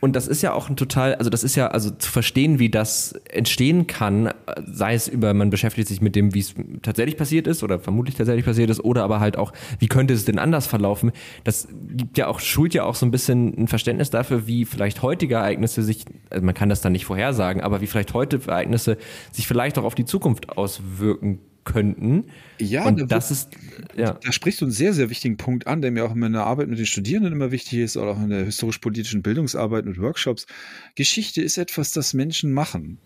Und 0.00 0.16
das 0.16 0.26
ist 0.26 0.40
ja 0.40 0.54
auch 0.54 0.70
ein 0.70 0.76
total, 0.76 1.14
also 1.16 1.28
das 1.28 1.44
ist 1.44 1.56
ja, 1.56 1.68
also 1.68 1.90
zu 1.90 2.10
verstehen, 2.10 2.58
wie 2.58 2.70
das 2.70 3.12
entstehen 3.28 3.86
kann, 3.86 4.32
sei 4.64 4.94
es 4.94 5.08
über, 5.08 5.34
man 5.34 5.50
beschäftigt 5.50 5.88
sich 5.88 6.00
mit 6.00 6.16
dem, 6.16 6.34
wie 6.34 6.40
es 6.40 6.54
tatsächlich 6.80 7.18
passiert 7.18 7.46
ist 7.46 7.62
oder 7.62 7.78
vermutlich 7.78 8.14
tatsächlich 8.14 8.46
passiert 8.46 8.70
ist, 8.70 8.82
oder 8.82 9.04
aber 9.04 9.20
halt 9.20 9.36
auch, 9.36 9.52
wie 9.78 9.88
könnte 9.88 10.14
es 10.14 10.24
denn 10.24 10.38
anders 10.38 10.66
verlaufen, 10.66 11.12
das 11.44 11.68
gibt 11.90 12.16
ja 12.16 12.28
auch, 12.28 12.40
schult 12.40 12.72
ja 12.72 12.84
auch 12.84 12.94
so 12.94 13.04
ein 13.04 13.10
bisschen 13.10 13.54
ein 13.58 13.68
Verständnis 13.68 14.08
dafür, 14.08 14.46
wie 14.46 14.64
vielleicht 14.64 15.02
heutige 15.02 15.34
Ereignisse 15.34 15.82
sich, 15.82 16.06
also 16.30 16.44
man 16.44 16.54
kann 16.54 16.70
das 16.70 16.80
dann 16.80 16.92
nicht 16.92 17.04
vorhersagen, 17.04 17.62
aber 17.62 17.82
wie 17.82 17.86
vielleicht 17.86 18.14
heute 18.14 18.40
Ereignisse 18.46 18.96
sich 19.32 19.46
vielleicht 19.46 19.78
auch 19.78 19.84
auf 19.84 19.94
die 19.94 20.06
Zukunft 20.06 20.56
auswirken 20.56 21.40
könnten. 21.72 22.24
Ja, 22.58 22.86
und 22.86 23.00
da 23.00 23.06
das 23.06 23.30
ist, 23.30 23.50
ja. 23.96 24.18
Da 24.22 24.32
sprichst 24.32 24.60
du 24.60 24.66
einen 24.66 24.72
sehr, 24.72 24.92
sehr 24.92 25.10
wichtigen 25.10 25.36
Punkt 25.36 25.66
an, 25.66 25.82
der 25.82 25.90
mir 25.90 26.04
auch 26.04 26.12
in 26.12 26.18
meiner 26.18 26.44
Arbeit 26.44 26.68
mit 26.68 26.78
den 26.78 26.86
Studierenden 26.86 27.32
immer 27.32 27.50
wichtig 27.50 27.78
ist, 27.78 27.96
oder 27.96 28.12
auch 28.12 28.22
in 28.22 28.30
der 28.30 28.44
historisch-politischen 28.44 29.22
Bildungsarbeit 29.22 29.84
mit 29.84 30.00
Workshops. 30.00 30.46
Geschichte 30.94 31.42
ist 31.42 31.58
etwas, 31.58 31.92
das 31.92 32.14
Menschen 32.14 32.52
machen. 32.52 32.98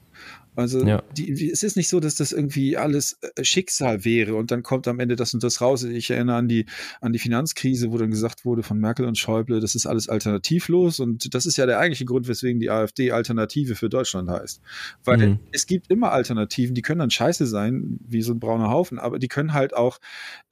Also 0.57 0.85
ja. 0.87 1.03
die, 1.17 1.51
es 1.51 1.63
ist 1.63 1.77
nicht 1.77 1.89
so, 1.89 1.99
dass 1.99 2.15
das 2.15 2.33
irgendwie 2.33 2.77
alles 2.77 3.19
äh, 3.35 3.45
Schicksal 3.45 4.05
wäre 4.05 4.37
und 4.37 4.51
dann 4.51 4.63
kommt 4.63 4.87
am 4.87 5.01
Ende 5.01 5.17
das 5.17 5.35
und 5.35 5.43
das 5.43 5.61
raus. 5.61 5.83
Ich 5.83 6.11
erinnere 6.11 6.37
an 6.37 6.49
die, 6.49 6.67
an 7.01 7.13
die 7.13 7.19
Finanzkrise, 7.19 7.91
wo 7.91 7.99
dann 7.99 8.11
gesagt 8.11 8.45
wurde 8.45 8.63
von 8.63 8.79
Merkel 8.79 9.07
und 9.07 9.19
Schäuble, 9.19 9.61
das 9.61 9.75
ist 9.75 9.87
alles 9.87 10.09
alternativlos 10.09 11.01
und 11.01 11.35
das 11.35 11.47
ist 11.47 11.57
ja 11.57 11.67
der 11.67 11.81
eigentliche 11.81 12.05
Grund, 12.05 12.29
weswegen 12.29 12.61
die 12.61 12.71
AfD 12.71 13.11
Alternative 13.11 13.75
für 13.75 13.89
Deutschland 13.89 14.31
heißt. 14.31 14.61
Weil 15.05 15.17
mhm. 15.17 15.39
es 15.51 15.67
gibt 15.67 15.91
immer 15.91 16.13
Alternativen, 16.13 16.75
die 16.75 16.83
können 16.83 17.01
dann 17.01 17.11
scheiße 17.11 17.47
sein, 17.47 17.99
wie 18.07 18.23
so 18.23 18.33
ein 18.33 18.39
brauner 18.39 18.71
Haufen, 18.71 18.99
aber 18.99 19.19
die 19.19 19.29
können 19.29 19.55
halt 19.55 19.75
auch, 19.75 19.99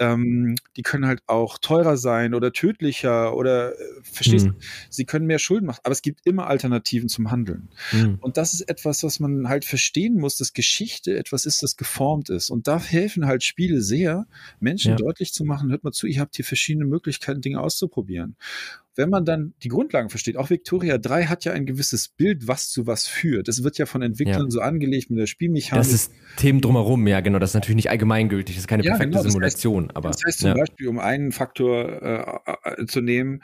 ähm, 0.01 0.57
die 0.77 0.83
können 0.83 1.07
halt 1.07 1.23
auch 1.29 1.59
teurer 1.59 1.97
sein 1.97 2.35
oder 2.35 2.53
tödlicher 2.53 3.37
oder, 3.37 3.73
äh, 3.73 3.85
verstehst 4.03 4.47
mhm. 4.47 4.51
du, 4.51 4.57
sie 4.91 5.05
können 5.05 5.27
mehr 5.27 5.39
Schulden 5.39 5.67
machen, 5.67 5.81
aber 5.85 5.93
es 5.93 6.03
gibt 6.03 6.27
immer 6.27 6.49
Alternativen 6.49 7.09
zum 7.09 7.31
Handeln. 7.31 7.69
Mhm. 7.93 8.19
Und 8.21 8.37
das 8.37 8.53
ist 8.53 8.63
etwas, 8.63 9.05
was 9.05 9.21
man 9.21 9.49
halt 9.49 9.65
versteht 9.65 9.92
verstehen 9.93 10.19
muss, 10.19 10.37
dass 10.37 10.55
Geschichte 10.55 11.19
etwas 11.19 11.45
ist, 11.45 11.63
das 11.63 11.77
geformt 11.77 12.31
ist. 12.31 12.49
Und 12.51 12.67
da 12.67 12.83
helfen 12.83 13.27
halt 13.27 13.45
Spiele 13.45 13.83
sehr, 13.83 14.27
Menschen 14.59 14.93
ja. 14.93 14.97
deutlich 14.97 15.35
zu 15.35 15.45
machen, 15.45 15.71
hört 15.71 15.85
mal 15.85 15.93
zu, 15.93 16.07
ihr 16.07 16.21
habt 16.21 16.37
hier 16.37 16.45
verschiedene 16.47 16.87
Möglichkeiten, 16.87 17.43
Dinge 17.43 17.61
auszuprobieren. 17.61 18.37
Wenn 18.95 19.11
man 19.11 19.25
dann 19.25 19.55
die 19.63 19.69
Grundlagen 19.69 20.09
versteht, 20.09 20.37
auch 20.37 20.51
Victoria 20.51 20.99
3 20.99 21.25
hat 21.25 21.45
ja 21.45 21.53
ein 21.53 21.67
gewisses 21.67 22.09
Bild, 22.09 22.49
was 22.49 22.71
zu 22.71 22.87
was 22.87 23.07
führt. 23.07 23.49
Das 23.49 23.63
wird 23.63 23.79
ja 23.79 23.87
von 23.87 24.03
Entwicklern 24.03 24.45
ja. 24.45 24.51
so 24.51 24.61
angelegt 24.61 25.11
mit 25.11 25.19
der 25.19 25.27
Spielmechanik. 25.27 25.85
Das 25.85 25.93
ist 25.93 26.13
Themen 26.37 26.61
drumherum, 26.61 27.07
ja, 27.07 27.21
genau. 27.21 27.39
Das 27.39 27.51
ist 27.51 27.55
natürlich 27.55 27.77
nicht 27.77 27.91
allgemeingültig. 27.91 28.55
Das 28.57 28.65
ist 28.65 28.69
keine 28.69 28.85
ja, 28.85 28.93
perfekte 28.93 29.19
genau, 29.19 29.29
Simulation. 29.31 29.89
Das 29.89 29.95
heißt, 29.95 29.97
aber, 29.97 30.09
das 30.11 30.25
heißt 30.27 30.39
zum 30.41 30.49
ja. 30.49 30.55
Beispiel, 30.55 30.89
um 30.89 30.99
einen 30.99 31.33
Faktor 31.33 32.03
äh, 32.03 32.83
äh 32.83 32.87
zu 32.87 33.01
nehmen, 33.01 33.43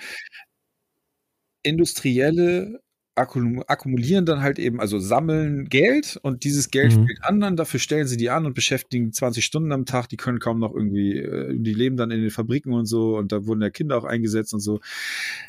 industrielle 1.62 2.80
akkumulieren 3.18 4.24
dann 4.24 4.40
halt 4.40 4.58
eben, 4.58 4.80
also 4.80 4.98
sammeln 4.98 5.68
Geld 5.68 6.18
und 6.22 6.44
dieses 6.44 6.70
Geld 6.70 6.96
mhm. 6.96 7.06
fehlt 7.06 7.18
anderen, 7.22 7.56
dafür 7.56 7.80
stellen 7.80 8.06
sie 8.06 8.16
die 8.16 8.30
an 8.30 8.46
und 8.46 8.54
beschäftigen 8.54 9.12
20 9.12 9.44
Stunden 9.44 9.72
am 9.72 9.84
Tag, 9.84 10.08
die 10.08 10.16
können 10.16 10.38
kaum 10.38 10.58
noch 10.58 10.74
irgendwie, 10.74 11.18
äh, 11.18 11.54
die 11.56 11.74
leben 11.74 11.96
dann 11.96 12.10
in 12.10 12.20
den 12.20 12.30
Fabriken 12.30 12.72
und 12.72 12.86
so 12.86 13.16
und 13.16 13.32
da 13.32 13.46
wurden 13.46 13.62
ja 13.62 13.70
Kinder 13.70 13.98
auch 13.98 14.04
eingesetzt 14.04 14.54
und 14.54 14.60
so. 14.60 14.80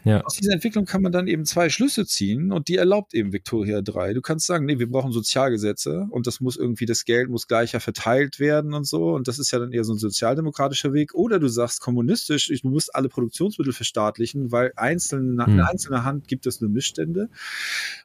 Ja. 0.04 0.22
Aus 0.22 0.36
dieser 0.36 0.54
Entwicklung 0.54 0.86
kann 0.86 1.02
man 1.02 1.12
dann 1.12 1.28
eben 1.28 1.46
zwei 1.46 1.70
Schlüsse 1.70 2.06
ziehen 2.06 2.52
und 2.52 2.68
die 2.68 2.78
erlaubt 2.78 3.14
eben 3.14 3.34
Victoria 3.34 3.82
3. 3.82 4.14
Du 4.14 4.22
kannst 4.22 4.48
sagen, 4.48 4.66
nee, 4.66 4.80
wir 4.80 4.90
brauchen 4.90 5.12
Sozialgesetze 5.12 6.08
und 6.10 6.28
das 6.28 6.40
muss 6.40 6.58
irgendwie, 6.58 6.86
das 6.86 7.06
Geld 7.06 7.30
muss 7.30 7.48
gleicher 7.48 7.80
verteilt 7.80 8.40
werden 8.40 8.74
und 8.74 8.88
so 8.88 9.14
und 9.16 9.28
das 9.28 9.40
ist 9.40 9.52
ja 9.52 9.60
dann 9.60 9.72
eher 9.72 9.84
so 9.84 9.94
ein 9.94 10.00
sozialdemokratischer 10.00 10.94
Weg 10.94 11.14
oder 11.14 11.40
du 11.40 11.48
sagst 11.48 11.82
kommunistisch, 11.82 12.48
du 12.48 12.70
musst 12.70 12.96
alle 12.96 13.10
Produktionsmittel 13.10 13.74
verstaatlichen, 13.74 14.52
weil 14.52 14.74
einzelne, 14.76 15.46
mhm. 15.46 15.54
in 15.54 15.62
einzelner 15.62 16.04
Hand 16.04 16.28
gibt 16.28 16.46
es 16.48 16.62
nur 16.62 16.70
Missstände 16.70 17.30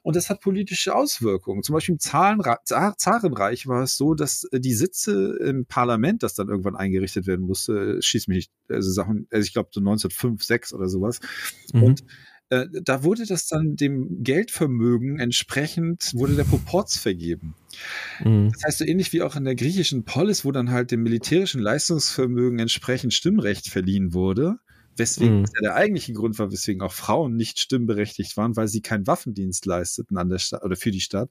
und 0.03 0.15
das 0.15 0.29
hat 0.29 0.41
politische 0.41 0.95
Auswirkungen. 0.95 1.63
Zum 1.63 1.73
Beispiel 1.73 1.93
im 1.95 1.99
Zarenreich 1.99 3.67
war 3.67 3.83
es 3.83 3.97
so, 3.97 4.13
dass 4.13 4.45
äh, 4.51 4.59
die 4.59 4.73
Sitze 4.73 5.37
im 5.41 5.65
Parlament, 5.65 6.23
das 6.23 6.33
dann 6.33 6.49
irgendwann 6.49 6.75
eingerichtet 6.75 7.27
werden 7.27 7.45
musste, 7.45 8.01
schießt 8.01 8.27
mich 8.27 8.35
nicht, 8.35 8.51
also 8.69 8.91
Sachen, 8.91 9.27
also 9.31 9.45
ich 9.45 9.53
glaube 9.53 9.69
so 9.71 9.79
1905, 9.79 10.43
6 10.43 10.73
oder 10.73 10.89
sowas. 10.89 11.19
Mhm. 11.73 11.83
Und 11.83 12.03
äh, 12.49 12.67
da 12.83 13.03
wurde 13.03 13.25
das 13.25 13.47
dann 13.47 13.75
dem 13.75 14.23
Geldvermögen 14.23 15.19
entsprechend, 15.19 16.11
wurde 16.13 16.35
der 16.35 16.43
Proporz 16.43 16.97
vergeben. 16.97 17.55
Mhm. 18.23 18.51
Das 18.53 18.63
heißt, 18.65 18.77
so 18.79 18.85
ähnlich 18.85 19.13
wie 19.13 19.23
auch 19.23 19.35
in 19.35 19.45
der 19.45 19.55
griechischen 19.55 20.05
Polis, 20.05 20.45
wo 20.45 20.51
dann 20.51 20.71
halt 20.71 20.91
dem 20.91 21.01
militärischen 21.01 21.61
Leistungsvermögen 21.61 22.59
entsprechend 22.59 23.13
Stimmrecht 23.13 23.69
verliehen 23.69 24.13
wurde, 24.13 24.59
Weswegen 24.95 25.39
mhm. 25.39 25.45
ja 25.55 25.61
der 25.61 25.75
eigentliche 25.75 26.13
Grund 26.13 26.39
war, 26.39 26.51
weswegen 26.51 26.81
auch 26.81 26.93
Frauen 26.93 27.35
nicht 27.35 27.59
stimmberechtigt 27.59 28.37
waren, 28.37 28.55
weil 28.55 28.67
sie 28.67 28.81
keinen 28.81 29.07
Waffendienst 29.07 29.65
leisteten 29.65 30.17
an 30.17 30.29
der 30.29 30.39
Stadt 30.39 30.63
oder 30.63 30.75
für 30.75 30.91
die 30.91 31.01
Stadt. 31.01 31.29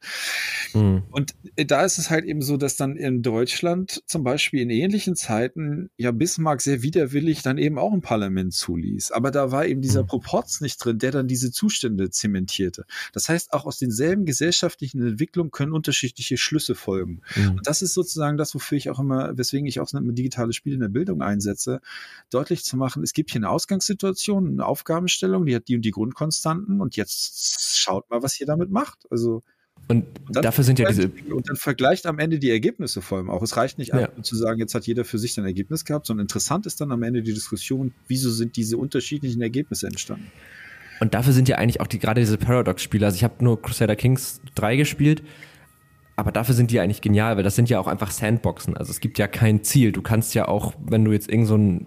Mhm. 0.75 1.05
Und 1.11 1.35
äh, 1.57 1.65
da 1.65 1.85
ist 1.85 1.99
es 1.99 2.11
halt 2.11 2.25
eben 2.25 2.43
so, 2.43 2.57
dass 2.57 2.77
dann 2.77 2.97
in 2.97 3.23
Deutschland 3.23 4.03
zum 4.07 4.25
Beispiel 4.25 4.61
in 4.61 4.71
ähnlichen 4.71 5.17
Zeiten 5.17 5.91
ja 5.97 6.11
Bismarck 6.11 6.61
sehr 6.61 6.83
widerwillig 6.83 7.43
dann 7.43 7.59
eben 7.59 7.79
auch 7.79 7.93
ein 7.93 8.03
Parlament 8.03 8.53
zuließ. 8.53 9.13
Aber 9.13 9.31
da 9.31 9.51
war 9.51 9.67
eben 9.67 9.81
dieser 9.81 10.03
mhm. 10.03 10.09
Proporz 10.09 10.61
nicht 10.61 10.77
drin, 10.85 10.99
der 10.99 11.13
dann 11.13 11.29
diese 11.29 11.51
Zustände 11.51 12.11
zementierte. 12.11 12.85
Das 13.13 13.29
heißt, 13.29 13.53
auch 13.53 13.67
aus 13.67 13.79
denselben 13.79 14.25
gesellschaftlichen 14.25 15.01
Entwicklungen 15.07 15.51
können 15.51 15.73
unterschiedliche 15.73 16.37
Schlüsse 16.37 16.75
folgen. 16.75 17.23
Mhm. 17.37 17.51
Und 17.53 17.67
das 17.67 17.83
ist 17.83 17.95
sozusagen 17.95 18.37
das, 18.37 18.55
wofür 18.55 18.79
ich 18.79 18.91
auch 18.91 19.01
immer, 19.01 19.37
weswegen 19.37 19.67
ich 19.67 19.81
auch 19.81 19.89
so 19.89 19.99
ein 19.99 20.15
digitales 20.15 20.57
Spiel 20.57 20.75
in 20.75 20.81
der 20.81 20.89
Bildung 20.89 21.23
einsetze, 21.23 21.81
deutlich 22.31 22.65
zu 22.65 22.77
machen, 22.77 23.03
es 23.03 23.13
gibt 23.13 23.31
hier 23.31 23.41
eine 23.41 23.51
Ausgangssituation, 23.55 24.53
eine 24.53 24.67
Aufgabenstellung, 24.67 25.47
die 25.47 25.55
hat 25.55 25.69
die 25.69 25.77
und 25.77 25.83
die 25.83 25.91
Grundkonstanten 25.91 26.81
und 26.81 26.97
jetzt 26.97 27.79
schaut 27.79 28.11
mal, 28.11 28.23
was 28.23 28.39
ihr 28.41 28.47
damit 28.47 28.71
macht. 28.71 29.07
Also 29.11 29.43
und, 29.87 30.07
und 30.29 30.37
dafür 30.43 30.65
sind 30.65 30.79
ja 30.79 30.89
diese. 30.89 31.11
Und 31.31 31.49
dann 31.49 31.57
vergleicht 31.57 32.07
am 32.07 32.19
Ende 32.19 32.39
die 32.39 32.51
Ergebnisse 32.51 33.03
vor 33.03 33.19
allem 33.19 33.29
auch. 33.29 33.43
Es 33.43 33.57
reicht 33.57 33.79
nicht 33.79 33.93
ja. 33.93 34.09
zu 34.23 34.35
sagen, 34.35 34.59
jetzt 34.59 34.75
hat 34.75 34.87
jeder 34.87 35.05
für 35.05 35.19
sich 35.19 35.35
sein 35.35 35.45
Ergebnis 35.45 35.85
gehabt, 35.85 36.07
sondern 36.07 36.25
interessant 36.25 36.65
ist 36.65 36.81
dann 36.81 36.91
am 36.91 37.03
Ende 37.03 37.23
die 37.23 37.35
Diskussion, 37.35 37.93
wieso 38.09 38.31
sind 38.31 38.57
diese 38.57 38.79
unterschiedlichen 38.79 39.43
Ergebnisse 39.43 39.87
entstanden. 39.87 40.31
Und 41.01 41.13
dafür 41.13 41.33
sind 41.33 41.49
ja 41.49 41.57
eigentlich 41.57 41.81
auch 41.81 41.87
die 41.87 41.99
gerade 41.99 42.21
diese 42.21 42.39
Paradox-Spiele. 42.39 43.05
Also 43.05 43.17
ich 43.17 43.25
habe 43.25 43.45
nur 43.45 43.61
Crusader 43.61 43.97
Kings 43.97 44.41
3 44.55 44.77
gespielt, 44.77 45.23
aber 46.17 46.33
dafür 46.33 46.55
sind 46.55 46.71
die 46.71 46.81
eigentlich 46.81 47.03
genial, 47.03 47.37
weil 47.37 47.43
das 47.43 47.57
sind 47.57 47.69
ja 47.69 47.79
auch 47.79 47.89
einfach 47.89 48.11
Sandboxen. 48.11 48.77
Also 48.77 48.91
es 48.91 49.01
gibt 49.01 49.19
ja 49.19 49.27
kein 49.27 49.65
Ziel. 49.65 49.93
Du 49.93 50.01
kannst 50.01 50.35
ja 50.35 50.49
auch, 50.49 50.73
wenn 50.81 51.05
du 51.05 51.13
jetzt 51.13 51.29
irgend 51.29 51.49
so 51.49 51.57
ein 51.57 51.87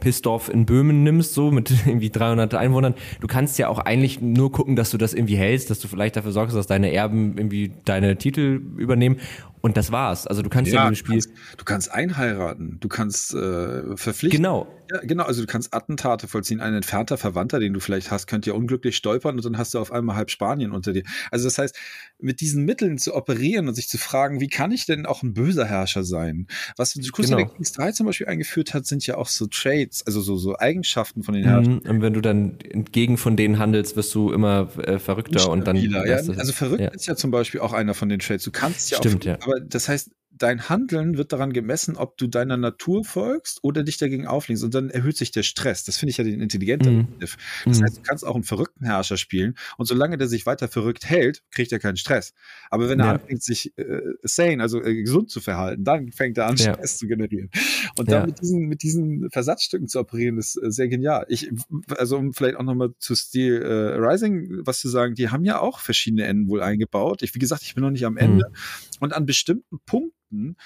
Pissdorf 0.00 0.48
in 0.48 0.66
Böhmen 0.66 1.02
nimmst, 1.02 1.34
so 1.34 1.50
mit 1.50 1.70
irgendwie 1.86 2.10
300 2.10 2.54
Einwohnern, 2.54 2.94
du 3.20 3.26
kannst 3.26 3.58
ja 3.58 3.68
auch 3.68 3.78
eigentlich 3.78 4.20
nur 4.20 4.50
gucken, 4.50 4.76
dass 4.76 4.90
du 4.90 4.98
das 4.98 5.14
irgendwie 5.14 5.36
hältst, 5.36 5.70
dass 5.70 5.78
du 5.78 5.88
vielleicht 5.88 6.16
dafür 6.16 6.32
sorgst, 6.32 6.56
dass 6.56 6.66
deine 6.66 6.92
Erben 6.92 7.36
irgendwie 7.36 7.72
deine 7.84 8.16
Titel 8.16 8.60
übernehmen. 8.76 9.16
Und 9.60 9.76
das 9.76 9.92
war's. 9.92 10.26
Also 10.26 10.42
du 10.42 10.48
kannst 10.48 10.72
ja, 10.72 10.82
ja 10.82 10.88
im 10.88 10.94
Spiel. 10.94 11.20
Du 11.20 11.28
kannst, 11.28 11.60
du 11.60 11.64
kannst 11.64 11.92
einheiraten, 11.92 12.78
du 12.80 12.88
kannst 12.88 13.34
äh, 13.34 13.96
verpflichten. 13.96 14.42
Genau. 14.42 14.66
Ja, 14.90 15.00
genau, 15.02 15.24
also 15.24 15.42
du 15.42 15.46
kannst 15.46 15.72
Attentate 15.72 16.26
vollziehen. 16.26 16.60
Ein 16.60 16.74
entfernter 16.74 17.16
Verwandter, 17.16 17.60
den 17.60 17.72
du 17.72 17.80
vielleicht 17.80 18.10
hast, 18.10 18.26
könnte 18.26 18.50
ja 18.50 18.56
unglücklich 18.56 18.96
stolpern 18.96 19.36
und 19.36 19.44
dann 19.44 19.56
hast 19.56 19.74
du 19.74 19.78
auf 19.78 19.92
einmal 19.92 20.16
halb 20.16 20.30
Spanien 20.30 20.72
unter 20.72 20.92
dir. 20.92 21.04
Also 21.30 21.44
das 21.44 21.58
heißt, 21.58 21.76
mit 22.18 22.40
diesen 22.40 22.64
Mitteln 22.64 22.98
zu 22.98 23.14
operieren 23.14 23.68
und 23.68 23.74
sich 23.74 23.88
zu 23.88 23.98
fragen, 23.98 24.40
wie 24.40 24.48
kann 24.48 24.72
ich 24.72 24.86
denn 24.86 25.06
auch 25.06 25.22
ein 25.22 25.32
böser 25.32 25.64
Herrscher 25.64 26.02
sein? 26.02 26.46
Was 26.76 26.98
Crusader 27.12 27.44
genau. 27.44 27.54
Kings 27.54 27.72
3 27.72 27.92
zum 27.92 28.06
Beispiel 28.06 28.26
eingeführt 28.26 28.74
hat, 28.74 28.86
sind 28.86 29.06
ja 29.06 29.16
auch 29.16 29.28
so 29.28 29.46
Traits, 29.46 30.04
also 30.06 30.20
so, 30.20 30.36
so 30.36 30.58
Eigenschaften 30.58 31.22
von 31.22 31.34
den 31.34 31.44
Herrschern. 31.44 31.80
Mhm, 31.84 31.90
und 31.90 32.02
wenn 32.02 32.12
du 32.12 32.20
dann 32.20 32.58
entgegen 32.60 33.16
von 33.16 33.36
denen 33.36 33.58
handelst, 33.58 33.96
wirst 33.96 34.14
du 34.14 34.32
immer 34.32 34.68
äh, 34.78 34.98
verrückter 34.98 35.50
und 35.50 35.66
dann. 35.66 35.76
Ja, 35.76 36.16
also 36.16 36.52
verrückt 36.52 36.94
ist 36.94 37.06
ja 37.06 37.16
zum 37.16 37.30
Beispiel 37.30 37.60
auch 37.60 37.72
einer 37.72 37.94
von 37.94 38.08
den 38.08 38.18
Traits. 38.18 38.44
Du 38.44 38.50
kannst 38.50 38.90
ja 38.90 38.98
Stimmt, 38.98 39.22
auch, 39.22 39.26
ja. 39.26 39.38
Aber 39.50 39.60
das 39.60 39.88
heißt, 39.88 40.10
dein 40.40 40.68
Handeln 40.68 41.18
wird 41.18 41.32
daran 41.32 41.52
gemessen, 41.52 41.96
ob 41.96 42.16
du 42.16 42.26
deiner 42.26 42.56
Natur 42.56 43.04
folgst 43.04 43.60
oder 43.62 43.84
dich 43.84 43.98
dagegen 43.98 44.26
auflehnst. 44.26 44.64
Und 44.64 44.74
dann 44.74 44.90
erhöht 44.90 45.16
sich 45.16 45.30
der 45.30 45.42
Stress. 45.42 45.84
Das 45.84 45.98
finde 45.98 46.10
ich 46.10 46.16
ja 46.16 46.24
den 46.24 46.40
intelligenten 46.40 47.06
Begriff. 47.06 47.36
Mhm. 47.64 47.70
Das 47.70 47.78
mhm. 47.78 47.84
heißt, 47.84 47.96
du 47.98 48.02
kannst 48.02 48.26
auch 48.26 48.34
einen 48.34 48.44
verrückten 48.44 48.84
Herrscher 48.84 49.18
spielen 49.18 49.54
und 49.76 49.86
solange 49.86 50.16
der 50.16 50.28
sich 50.28 50.46
weiter 50.46 50.68
verrückt 50.68 51.08
hält, 51.08 51.42
kriegt 51.50 51.72
er 51.72 51.78
keinen 51.78 51.98
Stress. 51.98 52.32
Aber 52.70 52.88
wenn 52.88 53.00
er 53.00 53.06
ja. 53.06 53.12
anfängt, 53.12 53.42
sich 53.42 53.76
äh, 53.76 54.00
sane, 54.22 54.62
also 54.62 54.82
äh, 54.82 55.02
gesund 55.02 55.30
zu 55.30 55.40
verhalten, 55.40 55.84
dann 55.84 56.10
fängt 56.10 56.38
er 56.38 56.46
an, 56.46 56.56
ja. 56.56 56.72
Stress 56.74 56.96
zu 56.96 57.06
generieren. 57.06 57.50
Und 57.98 58.10
dann 58.10 58.26
mit, 58.26 58.40
diesen, 58.40 58.66
mit 58.66 58.82
diesen 58.82 59.28
Versatzstücken 59.30 59.88
zu 59.88 60.00
operieren, 60.00 60.38
ist 60.38 60.56
äh, 60.56 60.70
sehr 60.70 60.88
genial. 60.88 61.26
Ich, 61.28 61.50
also 61.88 62.16
um 62.16 62.32
vielleicht 62.32 62.56
auch 62.56 62.62
nochmal 62.62 62.90
zu 62.98 63.14
Steel 63.14 63.62
äh, 63.62 63.96
Rising 63.98 64.60
was 64.64 64.80
zu 64.80 64.88
sagen, 64.88 65.14
die 65.14 65.28
haben 65.28 65.44
ja 65.44 65.60
auch 65.60 65.80
verschiedene 65.80 66.24
Enden 66.24 66.48
wohl 66.48 66.62
eingebaut. 66.62 67.22
Ich, 67.22 67.34
wie 67.34 67.38
gesagt, 67.38 67.62
ich 67.62 67.74
bin 67.74 67.84
noch 67.84 67.90
nicht 67.90 68.06
am 68.06 68.16
Ende. 68.16 68.46
Mhm. 68.48 68.54
Und 69.00 69.12
an 69.12 69.26
bestimmten 69.26 69.78
Punkten 69.84 70.20
Konflikten 70.30 70.56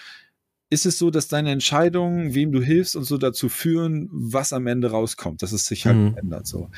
ist 0.70 0.86
es 0.86 0.98
so, 0.98 1.10
dass 1.10 1.28
deine 1.28 1.52
Entscheidungen, 1.52 2.34
wem 2.34 2.50
du 2.50 2.60
hilfst 2.60 2.96
und 2.96 3.04
so 3.04 3.16
dazu 3.16 3.48
führen, 3.48 4.08
was 4.10 4.52
am 4.52 4.66
Ende 4.66 4.90
rauskommt, 4.90 5.42
dass 5.42 5.52
es 5.52 5.66
sich 5.66 5.86
halt 5.86 5.96
mhm. 5.96 6.16
ändert. 6.16 6.46
So. 6.46 6.70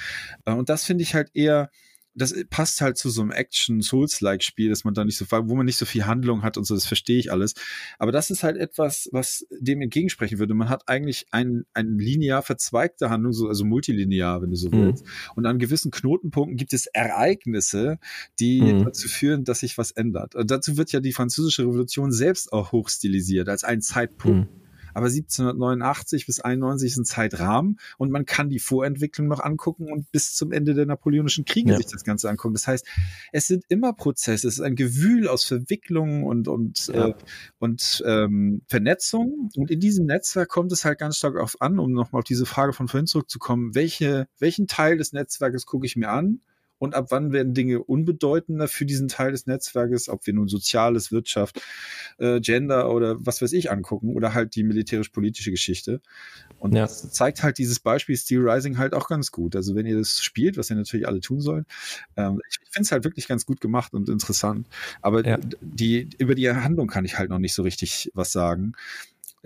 Äh, 0.45 0.53
und 0.53 0.69
das 0.69 0.85
finde 0.85 1.03
ich 1.03 1.15
halt 1.15 1.31
eher, 1.35 1.71
das 2.17 2.35
passt 2.49 2.81
halt 2.81 2.97
zu 2.97 3.11
so 3.11 3.23
einem 3.23 3.31
Action-Souls-like-Spiel, 3.31 4.71
dass 4.71 4.85
man 4.85 4.95
da 4.95 5.05
nicht 5.05 5.19
so, 5.19 5.27
wo 5.31 5.55
man 5.55 5.67
nicht 5.67 5.77
so 5.77 5.85
viel 5.85 6.07
Handlung 6.07 6.43
hat 6.43 6.57
und 6.57 6.65
so, 6.65 6.75
das 6.75 6.87
verstehe 6.87 7.19
ich 7.19 7.31
alles. 7.31 7.55
Aber 7.99 8.11
das 8.11 8.31
ist 8.31 8.43
halt 8.43 8.57
etwas, 8.57 9.09
was 9.13 9.47
dem 9.51 9.83
entgegensprechen 9.83 10.39
würde. 10.39 10.55
Man 10.55 10.71
hat 10.71 10.89
eigentlich 10.89 11.27
ein, 11.31 11.67
ein 11.75 11.99
linear 11.99 12.43
verzweigte 12.43 13.11
Handlung, 13.11 13.33
so, 13.33 13.49
also 13.49 13.65
multilinear, 13.65 14.41
wenn 14.41 14.51
du 14.51 14.57
so 14.57 14.69
mhm. 14.69 14.87
willst. 14.87 15.05
Und 15.35 15.47
an 15.47 15.59
gewissen 15.59 15.91
Knotenpunkten 15.91 16.57
gibt 16.57 16.73
es 16.73 16.87
Ereignisse, 16.87 17.99
die 18.41 18.63
mhm. 18.63 18.85
dazu 18.85 19.09
führen, 19.09 19.45
dass 19.45 19.61
sich 19.61 19.77
was 19.77 19.91
ändert. 19.91 20.35
Und 20.35 20.51
dazu 20.51 20.79
wird 20.79 20.93
ja 20.93 21.01
die 21.01 21.13
französische 21.13 21.63
Revolution 21.63 22.13
selbst 22.13 22.53
auch 22.53 22.73
hochstilisiert 22.73 23.49
als 23.49 23.63
ein 23.63 23.83
Zeitpunkt. 23.83 24.51
Mhm 24.51 24.66
aber 24.97 25.09
1789 25.09 26.25
bis 26.25 26.41
91 26.41 26.93
ist 26.93 26.97
ein 26.97 27.05
Zeitrahmen 27.05 27.79
und 27.99 28.11
man 28.11 28.25
kann 28.25 28.49
die 28.49 28.59
Vorentwicklung 28.59 29.29
noch 29.29 29.41
angucken 29.41 29.93
und 29.93 30.11
bis 30.11 30.35
zum 30.35 30.53
Ende 30.53 30.73
der 30.73 30.87
napoleonischen 30.87 31.45
Kriege 31.45 31.73
ja. 31.73 31.77
sich 31.77 31.85
das 31.85 32.03
Ganze 32.03 32.31
angucken. 32.31 32.55
Das 32.55 32.67
heißt, 32.67 32.87
es 33.31 33.47
sind 33.47 33.65
immer 33.69 33.93
Prozesse, 33.93 34.49
es 34.49 34.55
ist 34.55 34.61
ein 34.61 34.75
Gewühl 34.75 35.29
aus 35.29 35.45
Verwicklungen 35.45 36.25
und, 36.25 36.49
und, 36.49 36.87
ja. 36.87 37.09
äh, 37.09 37.15
und 37.59 38.03
ähm, 38.07 38.63
Vernetzung. 38.69 39.51
Und 39.55 39.71
in 39.71 39.81
diesem 39.81 40.07
Netzwerk 40.07 40.49
kommt 40.49 40.73
es 40.73 40.87
halt 40.87 40.99
ganz 40.99 41.19
stark 41.19 41.37
auf 41.37 41.61
an, 41.61 41.79
um 41.79 41.93
nochmal 41.93 42.21
auf 42.21 42.25
diese 42.25 42.47
Frage 42.47 42.73
von 42.73 42.89
vorhin 42.89 43.07
zurückzukommen, 43.07 43.75
welche, 43.75 44.29
welchen 44.39 44.67
Teil 44.67 44.97
des 44.97 45.13
Netzwerkes 45.13 45.67
gucke 45.67 45.85
ich 45.85 45.97
mir 45.97 46.09
an? 46.09 46.41
Und 46.79 46.95
ab 46.95 47.07
wann 47.11 47.33
werden 47.33 47.55
Dinge 47.55 47.83
unbedeutender 47.83 48.69
für 48.69 48.87
diesen 48.87 49.09
Teil 49.09 49.33
des 49.33 49.47
Netzwerkes, 49.47 50.09
ob 50.09 50.27
wir 50.27 50.35
nun 50.35 50.49
Soziales, 50.49 51.13
Wirtschaft, 51.13 51.61
äh, 52.19 52.41
Gender 52.41 52.91
oder 52.93 53.17
was 53.19 53.41
weiß 53.41 53.53
ich 53.53 53.71
angucken 53.71 54.15
oder 54.15 54.35
halt 54.35 54.55
die 54.55 54.63
militärisch-politische 54.63 55.51
Geschichte. 55.51 56.01
Und 56.59 56.75
ja. 56.75 56.83
das 56.83 57.11
zeigt 57.13 57.43
halt 57.43 57.59
dieses 57.59 57.81
Beispiel 57.81 58.17
Steel 58.17 58.49
Rising 58.49 58.79
halt 58.79 58.95
auch 58.95 59.09
ganz 59.09 59.31
gut. 59.31 59.57
Also 59.57 59.75
wenn 59.75 59.87
ihr 59.87 59.99
das 59.99 60.23
spielt, 60.23 60.57
was 60.57 60.71
ihr 60.71 60.77
natürlich 60.77 61.07
alle 61.07 61.21
tun 61.21 61.41
sollt, 61.41 61.67
ähm, 62.17 62.41
ich 62.49 62.59
finde 62.71 62.87
es 62.87 62.93
halt 62.93 63.05
wirklich 63.05 63.29
ganz 63.29 63.47
gut 63.47 63.61
gemacht 63.61 63.95
und 63.95 64.09
interessant. 64.09 64.67
Aber 65.01 65.27
ja. 65.27 65.39
die, 65.61 66.11
über 66.19 66.35
die 66.35 66.51
Handlung 66.51 66.89
kann 66.89 67.05
ich 67.05 67.19
halt 67.19 67.31
noch 67.31 67.39
nicht 67.39 67.55
so 67.55 67.63
richtig 67.63 68.11
was 68.15 68.33
sagen 68.33 68.75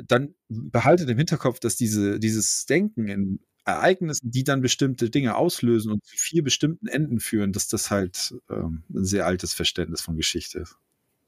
dann 0.06 0.34
behaltet 0.48 1.10
im 1.10 1.18
Hinterkopf, 1.18 1.60
dass 1.60 1.76
diese, 1.76 2.18
dieses 2.18 2.66
Denken 2.66 3.08
in 3.08 3.40
Ereignissen, 3.64 4.30
die 4.30 4.44
dann 4.44 4.62
bestimmte 4.62 5.10
Dinge 5.10 5.36
auslösen 5.36 5.92
und 5.92 6.04
zu 6.04 6.16
vier 6.16 6.42
bestimmten 6.42 6.86
Enden 6.86 7.20
führen, 7.20 7.52
dass 7.52 7.68
das 7.68 7.90
halt 7.90 8.34
ähm, 8.50 8.84
ein 8.94 9.04
sehr 9.04 9.26
altes 9.26 9.54
Verständnis 9.54 10.00
von 10.00 10.16
Geschichte 10.16 10.60
ist. 10.60 10.76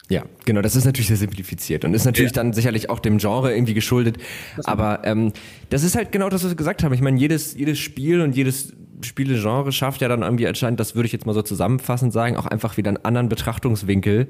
Ja, 0.08 0.24
genau, 0.44 0.62
das 0.62 0.74
ist 0.74 0.84
natürlich 0.84 1.08
sehr 1.08 1.16
simplifiziert 1.16 1.84
und 1.84 1.94
ist 1.94 2.04
natürlich 2.04 2.32
ja. 2.32 2.42
dann 2.42 2.52
sicherlich 2.52 2.90
auch 2.90 2.98
dem 2.98 3.18
Genre 3.18 3.54
irgendwie 3.54 3.74
geschuldet. 3.74 4.18
Aber 4.64 5.02
ähm, 5.04 5.32
das 5.70 5.84
ist 5.84 5.94
halt 5.94 6.10
genau 6.10 6.28
das, 6.28 6.42
was 6.42 6.50
wir 6.50 6.56
gesagt 6.56 6.82
haben. 6.82 6.92
Ich 6.92 7.00
meine, 7.00 7.18
jedes, 7.18 7.54
jedes 7.54 7.78
Spiel 7.78 8.20
und 8.20 8.34
jedes 8.34 8.72
Spielegenre 9.02 9.70
schafft 9.72 10.00
ja 10.00 10.08
dann 10.08 10.22
irgendwie 10.22 10.46
anscheinend, 10.46 10.80
das 10.80 10.94
würde 10.94 11.06
ich 11.06 11.12
jetzt 11.12 11.24
mal 11.24 11.34
so 11.34 11.42
zusammenfassend 11.42 12.12
sagen, 12.12 12.36
auch 12.36 12.46
einfach 12.46 12.76
wieder 12.76 12.88
einen 12.88 13.04
anderen 13.04 13.28
Betrachtungswinkel 13.28 14.28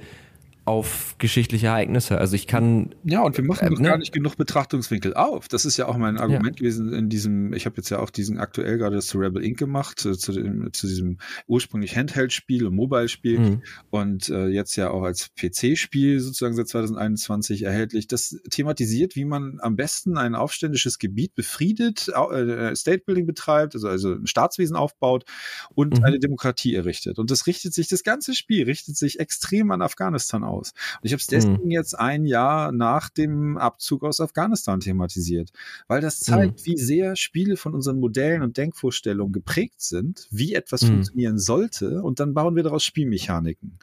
auf 0.65 1.17
geschichtliche 1.19 1.67
Ereignisse. 1.67 2.19
Also 2.19 2.37
ich 2.37 2.47
kann. 2.47 2.95
Ja, 3.03 3.23
und 3.23 3.37
wir 3.37 3.45
machen 3.45 3.67
äh, 3.67 3.71
noch 3.71 3.81
ne? 3.81 3.89
gar 3.89 3.99
nicht 3.99 4.13
genug 4.13 4.37
Betrachtungswinkel 4.37 5.15
auf. 5.15 5.49
Das 5.49 5.65
ist 5.65 5.77
ja 5.77 5.89
auch 5.89 5.97
mein 5.97 6.19
Argument 6.19 6.61
ja. 6.61 6.63
gewesen 6.63 6.93
in 6.93 7.09
diesem, 7.09 7.53
ich 7.53 7.67
habe 7.67 7.77
jetzt 7.79 7.91
ja 7.91 7.99
auch 7.99 8.11
diesen 8.11 8.39
aktuell 8.39 8.79
gerade 8.79 8.95
das 8.95 9.07
zu 9.07 9.19
Rebel 9.19 9.45
Inc. 9.45 9.59
gemacht, 9.59 9.99
zu, 9.99 10.13
zu, 10.17 10.31
dem, 10.33 10.73
zu 10.73 10.87
diesem 10.87 11.19
ursprünglich 11.49 11.97
Handheld-Spiel 11.97 12.65
und 12.67 12.77
Mobile-Spiel 12.77 13.39
mhm. 13.39 13.63
und 13.91 14.29
äh, 14.29 14.47
jetzt 14.47 14.77
ja 14.77 14.91
auch 14.91 15.03
als 15.03 15.31
PC-Spiel 15.35 16.21
sozusagen 16.21 16.55
seit 16.55 16.69
2021 16.69 17.63
erhältlich. 17.65 18.07
Das 18.07 18.41
thematisiert, 18.49 19.17
wie 19.17 19.25
man 19.25 19.59
am 19.61 19.75
besten 19.75 20.17
ein 20.17 20.37
aufständisches 20.37 21.01
Gebiet 21.01 21.35
befriedet, 21.35 22.07
äh, 22.09 22.77
State-Building 22.77 23.27
betreibt, 23.27 23.75
also, 23.75 23.89
also 23.89 24.13
ein 24.13 24.29
Staatswesen 24.29 24.77
aufbaut 24.77 25.25
und 25.75 25.99
mhm. 25.99 26.05
eine 26.05 26.21
Demokratie 26.21 26.77
errichtet. 26.77 27.19
Und 27.19 27.33
das 27.33 27.49
richtet 27.49 27.75
sich, 27.75 27.89
das 27.89 28.05
ganze 28.05 28.35
Spiel 28.35 28.65
richtet 28.65 28.97
sich 28.97 29.19
extrem 29.19 29.73
an 29.73 29.83
Afghanistan 29.83 30.45
aus. 30.53 30.73
Und 31.01 31.07
ich 31.07 31.13
habe 31.13 31.21
es 31.21 31.27
deswegen 31.27 31.65
mhm. 31.65 31.71
jetzt 31.71 31.99
ein 31.99 32.27
Jahr 32.27 32.73
nach 32.73 33.09
dem 33.09 33.57
Abzug 33.57 34.05
aus 34.05 34.21
Afghanistan 34.21 34.81
thematisiert, 34.81 35.51
weil 35.89 36.01
das 36.01 36.21
zeigt, 36.21 36.61
mhm. 36.61 36.67
wie 36.67 36.77
sehr 36.79 37.17
Spiele 37.17 37.57
von 37.57 37.75
unseren 37.75 37.99
Modellen 37.99 38.43
und 38.43 38.57
Denkvorstellungen 38.57 39.33
geprägt 39.33 39.83
sind, 39.83 40.29
wie 40.31 40.55
etwas 40.55 40.83
mhm. 40.83 40.89
funktionieren 40.89 41.39
sollte 41.39 42.03
und 42.03 42.21
dann 42.21 42.35
bauen 42.35 42.57
wir 42.57 42.63
daraus 42.63 42.85
Spielmechaniken. 42.85 43.79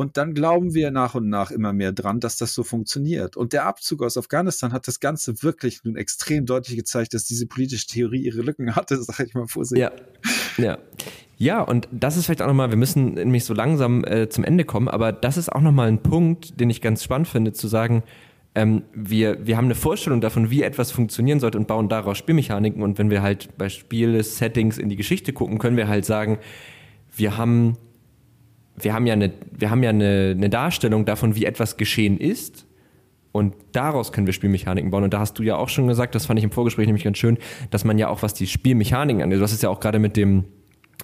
Und 0.00 0.16
dann 0.16 0.32
glauben 0.32 0.72
wir 0.72 0.90
nach 0.90 1.14
und 1.14 1.28
nach 1.28 1.50
immer 1.50 1.74
mehr 1.74 1.92
dran, 1.92 2.20
dass 2.20 2.38
das 2.38 2.54
so 2.54 2.64
funktioniert. 2.64 3.36
Und 3.36 3.52
der 3.52 3.66
Abzug 3.66 4.02
aus 4.02 4.16
Afghanistan 4.16 4.72
hat 4.72 4.88
das 4.88 4.98
Ganze 4.98 5.42
wirklich 5.42 5.84
nun 5.84 5.96
extrem 5.96 6.46
deutlich 6.46 6.78
gezeigt, 6.78 7.12
dass 7.12 7.26
diese 7.26 7.46
politische 7.46 7.86
Theorie 7.86 8.24
ihre 8.24 8.40
Lücken 8.40 8.74
hatte, 8.74 8.96
sag 9.02 9.20
ich 9.20 9.34
mal 9.34 9.46
vorsichtig. 9.46 9.90
Ja, 10.56 10.64
ja. 10.64 10.78
Ja, 11.40 11.62
und 11.62 11.88
das 11.90 12.18
ist 12.18 12.26
vielleicht 12.26 12.42
auch 12.42 12.48
nochmal, 12.48 12.68
wir 12.68 12.76
müssen 12.76 13.14
nämlich 13.14 13.46
so 13.46 13.54
langsam 13.54 14.04
äh, 14.04 14.28
zum 14.28 14.44
Ende 14.44 14.64
kommen, 14.64 14.88
aber 14.88 15.10
das 15.10 15.38
ist 15.38 15.50
auch 15.50 15.62
nochmal 15.62 15.88
ein 15.88 16.02
Punkt, 16.02 16.60
den 16.60 16.68
ich 16.68 16.82
ganz 16.82 17.02
spannend 17.02 17.28
finde, 17.28 17.54
zu 17.54 17.66
sagen, 17.66 18.02
ähm, 18.54 18.82
wir, 18.92 19.46
wir 19.46 19.56
haben 19.56 19.64
eine 19.64 19.74
Vorstellung 19.74 20.20
davon, 20.20 20.50
wie 20.50 20.62
etwas 20.62 20.92
funktionieren 20.92 21.40
sollte 21.40 21.56
und 21.56 21.66
bauen 21.66 21.88
daraus 21.88 22.18
Spielmechaniken. 22.18 22.82
Und 22.82 22.98
wenn 22.98 23.08
wir 23.08 23.22
halt 23.22 23.56
bei 23.56 23.70
Spiele-Settings 23.70 24.76
in 24.76 24.90
die 24.90 24.96
Geschichte 24.96 25.32
gucken, 25.32 25.56
können 25.56 25.78
wir 25.78 25.88
halt 25.88 26.04
sagen, 26.04 26.36
wir 27.16 27.38
haben, 27.38 27.78
wir 28.76 28.92
haben 28.92 29.06
ja, 29.06 29.14
eine, 29.14 29.32
wir 29.50 29.70
haben 29.70 29.82
ja 29.82 29.90
eine, 29.90 30.34
eine 30.36 30.50
Darstellung 30.50 31.06
davon, 31.06 31.36
wie 31.36 31.46
etwas 31.46 31.78
geschehen 31.78 32.18
ist. 32.18 32.66
Und 33.32 33.54
daraus 33.72 34.12
können 34.12 34.26
wir 34.26 34.34
Spielmechaniken 34.34 34.90
bauen. 34.90 35.04
Und 35.04 35.14
da 35.14 35.20
hast 35.20 35.38
du 35.38 35.42
ja 35.42 35.56
auch 35.56 35.70
schon 35.70 35.86
gesagt, 35.86 36.14
das 36.14 36.26
fand 36.26 36.38
ich 36.38 36.44
im 36.44 36.50
Vorgespräch 36.50 36.84
nämlich 36.84 37.04
ganz 37.04 37.16
schön, 37.16 37.38
dass 37.70 37.86
man 37.86 37.96
ja 37.96 38.08
auch, 38.08 38.22
was 38.22 38.34
die 38.34 38.46
Spielmechaniken 38.46 39.22
angeht, 39.22 39.38
du 39.38 39.42
hast 39.42 39.52
es 39.52 39.62
ja 39.62 39.70
auch 39.70 39.80
gerade 39.80 39.98
mit 39.98 40.18
dem, 40.18 40.44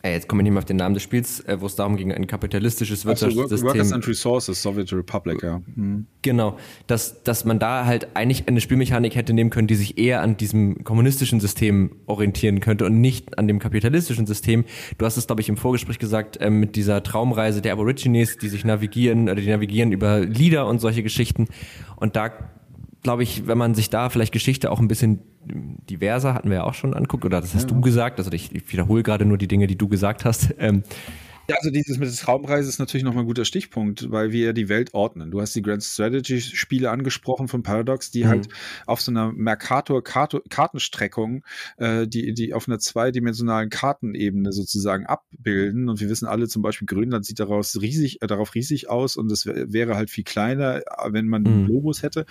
äh, 0.03 0.13
jetzt 0.13 0.29
komme 0.29 0.43
ich 0.43 0.45
nicht 0.45 0.53
mehr 0.53 0.59
auf 0.59 0.65
den 0.65 0.77
Namen 0.77 0.95
des 0.95 1.03
Spiels, 1.03 1.41
äh, 1.41 1.61
wo 1.61 1.67
es 1.67 1.77
darum 1.77 1.97
ging, 1.97 2.13
ein 2.13 2.27
kapitalistisches 2.27 3.05
Wirtschaftssystem. 3.05 3.53
Also 3.53 3.65
Workers 3.67 3.93
and 3.93 4.07
Resources, 4.07 4.63
Soviet 4.63 4.93
Republic, 4.93 5.43
ja. 5.43 5.61
Mhm. 5.75 6.07
Genau, 6.23 6.57
dass, 6.87 7.23
dass 7.23 7.45
man 7.45 7.59
da 7.59 7.87
halt 7.87 8.09
eigentlich 8.15 8.49
eine 8.49 8.61
Spielmechanik 8.61 9.15
hätte 9.15 9.33
nehmen 9.33 9.51
können, 9.51 9.69
die 9.69 9.75
sich 9.75 9.99
eher 9.99 10.23
an 10.23 10.37
diesem 10.37 10.85
kommunistischen 10.85 11.41
System 11.41 11.97
orientieren 12.07 12.61
könnte 12.61 12.85
und 12.85 13.01
nicht 13.01 13.39
an 13.39 13.49
dem 13.49 13.59
kapitalistischen 13.59 14.27
System. 14.27 14.65
Du 14.99 15.07
hast 15.07 15.17
es, 15.17 15.27
glaube 15.27 15.41
ich, 15.41 15.49
im 15.49 15.57
Vorgespräch 15.57 15.99
gesagt, 15.99 16.37
äh, 16.39 16.51
mit 16.51 16.77
dieser 16.77 17.03
Traumreise 17.03 17.63
der 17.63 17.73
Aborigines, 17.73 18.39
die 18.39 18.49
sich 18.49 18.65
navigieren 18.65 19.25
oder 19.25 19.41
die 19.41 19.49
navigieren 19.49 19.93
über 19.93 20.21
Lieder 20.21 20.67
und 20.67 20.81
solche 20.81 21.03
Geschichten. 21.03 21.47
Und 21.97 22.17
da 22.17 22.33
glaube 23.07 23.23
ich, 23.23 23.47
wenn 23.47 23.57
man 23.57 23.77
sich 23.77 23.89
da 23.89 24.11
vielleicht 24.11 24.33
Geschichte 24.33 24.69
auch 24.69 24.81
ein 24.81 24.89
bisschen 24.89 25.21
diverser, 25.45 26.35
hatten 26.35 26.51
wir 26.51 26.57
ja 26.57 26.65
auch 26.65 26.75
schon 26.75 26.93
anguckt, 26.93 27.25
oder 27.25 27.41
das 27.41 27.55
hast 27.55 27.71
ja. 27.71 27.77
du 27.77 27.81
gesagt, 27.81 28.19
also 28.19 28.33
ich, 28.33 28.53
ich 28.53 28.73
wiederhole 28.73 29.05
gerade 29.05 29.25
nur 29.25 29.39
die 29.39 29.47
Dinge, 29.47 29.69
die 29.69 29.79
du 29.79 29.87
gesagt 29.87 30.25
hast. 30.25 30.53
Ähm, 30.59 30.83
ja, 31.49 31.57
also 31.57 31.71
dieses 31.71 31.99
mit 31.99 32.13
Traumreise 32.19 32.69
ist 32.69 32.81
natürlich 32.81 33.05
nochmal 33.05 33.23
ein 33.23 33.29
guter 33.29 33.45
Stichpunkt, 33.45 34.11
weil 34.11 34.33
wir 34.33 34.47
ja 34.47 34.53
die 34.53 34.69
Welt 34.69 34.95
ordnen. 34.95 35.31
Du 35.31 35.41
hast 35.41 35.55
die 35.55 35.63
Grand 35.63 35.85
Strategy 35.85 36.41
Spiele 36.41 36.91
angesprochen 36.91 37.47
von 37.47 37.63
Paradox, 37.63 38.11
die 38.11 38.25
mhm. 38.25 38.29
halt 38.29 38.49
auf 38.87 39.01
so 39.01 39.13
einer 39.13 39.31
Mercator-Kartenstreckung, 39.33 41.45
äh, 41.77 42.09
die, 42.09 42.35
die 42.35 42.53
auf 42.53 42.67
einer 42.67 42.81
zweidimensionalen 42.81 43.71
Kartenebene 43.71 44.53
sozusagen 44.53 45.07
abbilden. 45.07 45.89
Und 45.89 46.01
wir 46.01 46.09
wissen 46.09 46.27
alle 46.27 46.49
zum 46.49 46.63
Beispiel, 46.63 46.87
Grönland 46.87 47.25
sieht 47.25 47.39
daraus 47.39 47.81
riesig, 47.81 48.23
äh, 48.23 48.27
darauf 48.27 48.57
riesig 48.57 48.91
aus 48.91 49.17
und 49.17 49.31
es 49.31 49.47
wäre 49.47 49.95
halt 49.95 50.11
viel 50.11 50.25
kleiner, 50.25 50.83
wenn 51.09 51.29
man 51.29 51.43
mhm. 51.43 51.49
einen 51.49 51.67
Globus 51.67 52.03
hätte. 52.03 52.27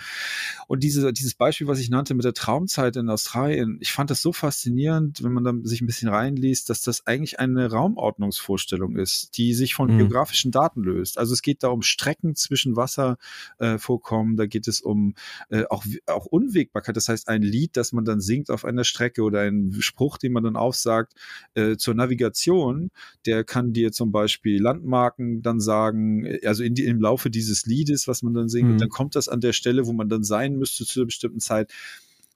Und 0.66 0.82
diese, 0.82 1.14
dieses 1.14 1.32
Beispiel, 1.34 1.68
was 1.68 1.78
ich 1.78 1.88
nannte 1.88 2.12
mit 2.12 2.26
der 2.26 2.34
Traumzeit 2.34 2.96
in 2.96 3.08
Australien, 3.08 3.78
ich 3.80 3.92
fand 3.92 4.10
das 4.10 4.20
so 4.20 4.34
faszinierend, 4.34 5.22
wenn 5.22 5.32
man 5.32 5.44
da 5.44 5.54
sich 5.62 5.80
ein 5.80 5.86
bisschen 5.86 6.10
reinliest, 6.10 6.68
dass 6.68 6.82
das 6.82 7.06
eigentlich 7.06 7.40
eine 7.40 7.70
Raumordnungsvorstellung 7.70 8.96
ist 8.96 9.05
ist, 9.06 9.38
die 9.38 9.54
sich 9.54 9.74
von 9.74 9.92
mhm. 9.92 9.98
geografischen 9.98 10.50
Daten 10.50 10.82
löst. 10.82 11.18
Also 11.18 11.32
es 11.32 11.42
geht 11.42 11.62
da 11.62 11.68
um 11.68 11.82
Strecken 11.82 12.34
zwischen 12.34 12.76
Wasservorkommen, 12.76 14.34
äh, 14.34 14.36
da 14.36 14.46
geht 14.46 14.66
es 14.66 14.80
um 14.80 15.14
äh, 15.48 15.64
auch, 15.70 15.84
auch 16.06 16.26
Unwägbarkeit. 16.26 16.96
Das 16.96 17.08
heißt, 17.08 17.28
ein 17.28 17.42
Lied, 17.42 17.76
das 17.76 17.92
man 17.92 18.04
dann 18.04 18.20
singt 18.20 18.50
auf 18.50 18.64
einer 18.64 18.84
Strecke 18.84 19.22
oder 19.22 19.40
ein 19.40 19.74
Spruch, 19.80 20.18
den 20.18 20.32
man 20.32 20.44
dann 20.44 20.56
aufsagt 20.56 21.14
äh, 21.54 21.76
zur 21.76 21.94
Navigation, 21.94 22.90
der 23.24 23.44
kann 23.44 23.72
dir 23.72 23.92
zum 23.92 24.10
Beispiel 24.12 24.60
Landmarken 24.60 25.42
dann 25.42 25.60
sagen, 25.60 26.24
äh, 26.24 26.46
also 26.46 26.64
in 26.64 26.74
die, 26.74 26.84
im 26.84 27.00
Laufe 27.00 27.30
dieses 27.30 27.66
Liedes, 27.66 28.08
was 28.08 28.22
man 28.22 28.34
dann 28.34 28.48
singt, 28.48 28.66
mhm. 28.66 28.72
und 28.72 28.80
dann 28.80 28.88
kommt 28.88 29.14
das 29.14 29.28
an 29.28 29.40
der 29.40 29.52
Stelle, 29.52 29.86
wo 29.86 29.92
man 29.92 30.08
dann 30.08 30.24
sein 30.24 30.56
müsste 30.56 30.84
zu 30.84 31.00
einer 31.00 31.06
bestimmten 31.06 31.40
Zeit 31.40 31.72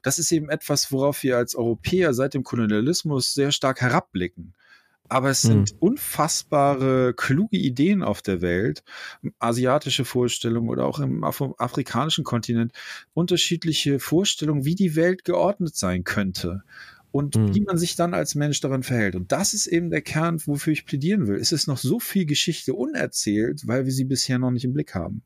das 0.02 0.18
ist 0.18 0.32
eben 0.32 0.48
etwas, 0.48 0.92
worauf 0.92 1.22
wir 1.22 1.36
als 1.36 1.54
Europäer 1.54 2.14
seit 2.14 2.32
dem 2.34 2.42
Kolonialismus 2.42 3.34
sehr 3.34 3.52
stark 3.52 3.80
herabblicken. 3.82 4.54
Aber 5.10 5.30
es 5.30 5.42
sind 5.42 5.70
hm. 5.70 5.76
unfassbare, 5.80 7.14
kluge 7.14 7.56
Ideen 7.56 8.02
auf 8.02 8.22
der 8.22 8.40
Welt, 8.40 8.84
asiatische 9.40 10.04
Vorstellungen 10.04 10.68
oder 10.68 10.86
auch 10.86 11.00
im 11.00 11.24
Af 11.24 11.42
afrikanischen 11.58 12.24
Kontinent, 12.24 12.72
unterschiedliche 13.12 13.98
Vorstellungen, 13.98 14.64
wie 14.64 14.76
die 14.76 14.94
Welt 14.94 15.24
geordnet 15.24 15.74
sein 15.74 16.04
könnte 16.04 16.62
und 17.10 17.36
mhm. 17.36 17.54
wie 17.54 17.60
man 17.62 17.76
sich 17.76 17.96
dann 17.96 18.14
als 18.14 18.34
Mensch 18.34 18.60
daran 18.60 18.82
verhält. 18.82 19.16
Und 19.16 19.32
das 19.32 19.52
ist 19.52 19.66
eben 19.66 19.90
der 19.90 20.02
Kern, 20.02 20.40
wofür 20.46 20.72
ich 20.72 20.86
plädieren 20.86 21.26
will. 21.26 21.36
Es 21.36 21.52
ist 21.52 21.66
noch 21.66 21.78
so 21.78 21.98
viel 21.98 22.24
Geschichte 22.24 22.74
unerzählt, 22.74 23.66
weil 23.66 23.84
wir 23.84 23.92
sie 23.92 24.04
bisher 24.04 24.38
noch 24.38 24.52
nicht 24.52 24.64
im 24.64 24.72
Blick 24.72 24.94
haben. 24.94 25.22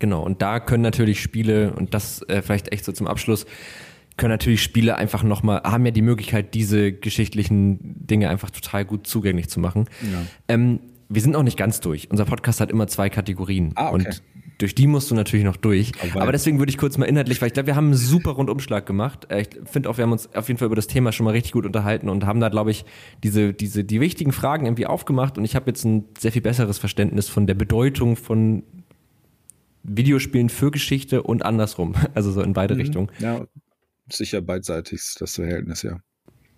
Genau, 0.00 0.24
und 0.24 0.42
da 0.42 0.60
können 0.60 0.82
natürlich 0.82 1.22
Spiele, 1.22 1.72
und 1.72 1.94
das 1.94 2.22
äh, 2.22 2.42
vielleicht 2.42 2.72
echt 2.72 2.84
so 2.84 2.92
zum 2.92 3.06
Abschluss, 3.06 3.46
können 4.18 4.32
natürlich 4.32 4.62
Spiele 4.62 4.96
einfach 4.96 5.22
nochmal, 5.22 5.62
haben 5.64 5.86
ja 5.86 5.92
die 5.92 6.02
Möglichkeit, 6.02 6.52
diese 6.52 6.92
geschichtlichen 6.92 7.78
Dinge 8.06 8.28
einfach 8.28 8.50
total 8.50 8.84
gut 8.84 9.06
zugänglich 9.06 9.48
zu 9.48 9.60
machen. 9.60 9.86
Ja. 10.02 10.18
Ähm, 10.48 10.80
wir 11.08 11.22
sind 11.22 11.32
noch 11.32 11.42
nicht 11.42 11.56
ganz 11.56 11.80
durch. 11.80 12.10
Unser 12.10 12.26
Podcast 12.26 12.60
hat 12.60 12.70
immer 12.70 12.86
zwei 12.86 13.08
Kategorien. 13.08 13.72
Ah, 13.76 13.88
okay. 13.88 13.94
Und 13.94 14.22
durch 14.58 14.74
die 14.74 14.88
musst 14.88 15.10
du 15.10 15.14
natürlich 15.14 15.46
noch 15.46 15.56
durch. 15.56 15.92
Okay. 16.02 16.18
Aber 16.18 16.32
deswegen 16.32 16.58
würde 16.58 16.70
ich 16.70 16.78
kurz 16.78 16.98
mal 16.98 17.06
inhaltlich, 17.06 17.40
weil 17.40 17.46
ich 17.46 17.54
glaube, 17.54 17.68
wir 17.68 17.76
haben 17.76 17.86
einen 17.86 17.94
super 17.94 18.32
Rundumschlag 18.32 18.84
gemacht. 18.84 19.30
Äh, 19.30 19.42
ich 19.42 19.48
finde 19.64 19.88
auch, 19.88 19.96
wir 19.96 20.02
haben 20.02 20.12
uns 20.12 20.34
auf 20.34 20.48
jeden 20.48 20.58
Fall 20.58 20.66
über 20.66 20.76
das 20.76 20.88
Thema 20.88 21.12
schon 21.12 21.24
mal 21.24 21.30
richtig 21.30 21.52
gut 21.52 21.64
unterhalten 21.64 22.08
und 22.08 22.26
haben 22.26 22.40
da, 22.40 22.48
glaube 22.48 22.72
ich, 22.72 22.84
diese, 23.22 23.54
diese, 23.54 23.84
die 23.84 24.00
wichtigen 24.00 24.32
Fragen 24.32 24.66
irgendwie 24.66 24.86
aufgemacht 24.86 25.38
und 25.38 25.44
ich 25.44 25.54
habe 25.54 25.70
jetzt 25.70 25.84
ein 25.84 26.04
sehr 26.18 26.32
viel 26.32 26.42
besseres 26.42 26.78
Verständnis 26.78 27.28
von 27.28 27.46
der 27.46 27.54
Bedeutung 27.54 28.16
von 28.16 28.64
Videospielen 29.84 30.48
für 30.48 30.70
Geschichte 30.70 31.22
und 31.22 31.44
andersrum. 31.44 31.94
Also 32.14 32.32
so 32.32 32.42
in 32.42 32.52
beide 32.52 32.74
mhm. 32.74 32.80
Richtungen. 32.80 33.08
Ja, 33.20 33.46
sicher 34.10 34.40
beidseitig 34.40 35.14
das 35.18 35.34
Verhältnis, 35.34 35.82
ja. 35.82 35.98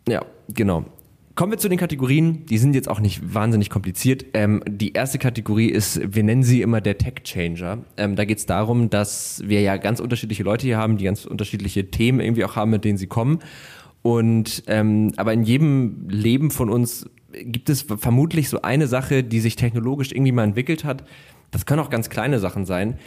Ja, 0.08 0.24
genau. 0.48 0.86
Kommen 1.36 1.52
wir 1.52 1.58
zu 1.58 1.68
den 1.68 1.78
Kategorien. 1.78 2.44
Die 2.46 2.58
sind 2.58 2.74
jetzt 2.74 2.88
auch 2.88 3.00
nicht 3.00 3.34
wahnsinnig 3.34 3.70
kompliziert. 3.70 4.26
Ähm, 4.34 4.62
die 4.66 4.92
erste 4.92 5.18
Kategorie 5.18 5.68
ist, 5.68 6.00
wir 6.14 6.22
nennen 6.22 6.42
sie 6.42 6.60
immer 6.60 6.80
der 6.80 6.98
Tech 6.98 7.22
Changer. 7.24 7.78
Ähm, 7.96 8.16
da 8.16 8.24
geht 8.24 8.38
es 8.38 8.46
darum, 8.46 8.90
dass 8.90 9.42
wir 9.46 9.62
ja 9.62 9.76
ganz 9.76 10.00
unterschiedliche 10.00 10.42
Leute 10.42 10.66
hier 10.66 10.76
haben, 10.76 10.98
die 10.98 11.04
ganz 11.04 11.24
unterschiedliche 11.24 11.90
Themen 11.90 12.20
irgendwie 12.20 12.44
auch 12.44 12.56
haben, 12.56 12.70
mit 12.70 12.84
denen 12.84 12.98
sie 12.98 13.06
kommen. 13.06 13.38
Und 14.02 14.64
ähm, 14.66 15.12
aber 15.16 15.32
in 15.32 15.44
jedem 15.44 16.08
Leben 16.08 16.50
von 16.50 16.68
uns 16.68 17.08
gibt 17.32 17.70
es 17.70 17.82
vermutlich 17.82 18.48
so 18.48 18.62
eine 18.62 18.86
Sache, 18.86 19.22
die 19.22 19.40
sich 19.40 19.56
technologisch 19.56 20.12
irgendwie 20.12 20.32
mal 20.32 20.44
entwickelt 20.44 20.84
hat. 20.84 21.04
Das 21.50 21.64
können 21.64 21.80
auch 21.80 21.90
ganz 21.90 22.10
kleine 22.10 22.38
Sachen 22.38 22.66
sein, 22.66 22.98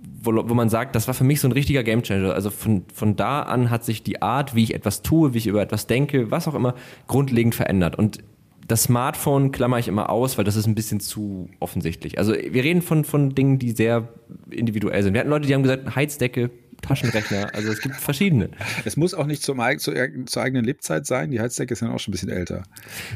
wo, 0.00 0.32
wo 0.48 0.54
man 0.54 0.68
sagt, 0.68 0.94
das 0.94 1.06
war 1.06 1.14
für 1.14 1.24
mich 1.24 1.40
so 1.40 1.48
ein 1.48 1.52
richtiger 1.52 1.82
Gamechanger. 1.82 2.34
Also 2.34 2.50
von, 2.50 2.84
von 2.92 3.16
da 3.16 3.42
an 3.42 3.70
hat 3.70 3.84
sich 3.84 4.02
die 4.02 4.22
Art, 4.22 4.54
wie 4.54 4.62
ich 4.62 4.74
etwas 4.74 5.02
tue, 5.02 5.34
wie 5.34 5.38
ich 5.38 5.46
über 5.46 5.62
etwas 5.62 5.86
denke, 5.86 6.30
was 6.30 6.48
auch 6.48 6.54
immer, 6.54 6.74
grundlegend 7.06 7.54
verändert. 7.54 7.96
Und 7.96 8.18
das 8.66 8.84
Smartphone 8.84 9.52
klammer 9.52 9.78
ich 9.78 9.88
immer 9.88 10.10
aus, 10.10 10.38
weil 10.38 10.44
das 10.44 10.56
ist 10.56 10.66
ein 10.66 10.74
bisschen 10.74 11.00
zu 11.00 11.48
offensichtlich. 11.60 12.18
Also 12.18 12.34
wir 12.34 12.64
reden 12.64 12.82
von, 12.82 13.04
von 13.04 13.34
Dingen, 13.34 13.58
die 13.58 13.70
sehr 13.70 14.08
individuell 14.50 15.02
sind. 15.02 15.14
Wir 15.14 15.20
hatten 15.20 15.30
Leute, 15.30 15.46
die 15.46 15.54
haben 15.54 15.62
gesagt, 15.62 15.94
Heizdecke, 15.94 16.50
Taschenrechner. 16.82 17.54
Also 17.54 17.70
es 17.70 17.80
gibt 17.80 17.96
verschiedene. 17.96 18.50
Es 18.84 18.96
muss 18.96 19.14
auch 19.14 19.26
nicht 19.26 19.42
zum, 19.42 19.60
zur, 19.78 19.94
zur 20.26 20.42
eigenen 20.42 20.64
Lebzeit 20.64 21.06
sein. 21.06 21.30
Die 21.30 21.40
Heizdecke 21.40 21.72
ist 21.72 21.82
dann 21.82 21.90
auch 21.90 21.98
schon 21.98 22.12
ein 22.12 22.12
bisschen 22.12 22.28
älter. 22.28 22.62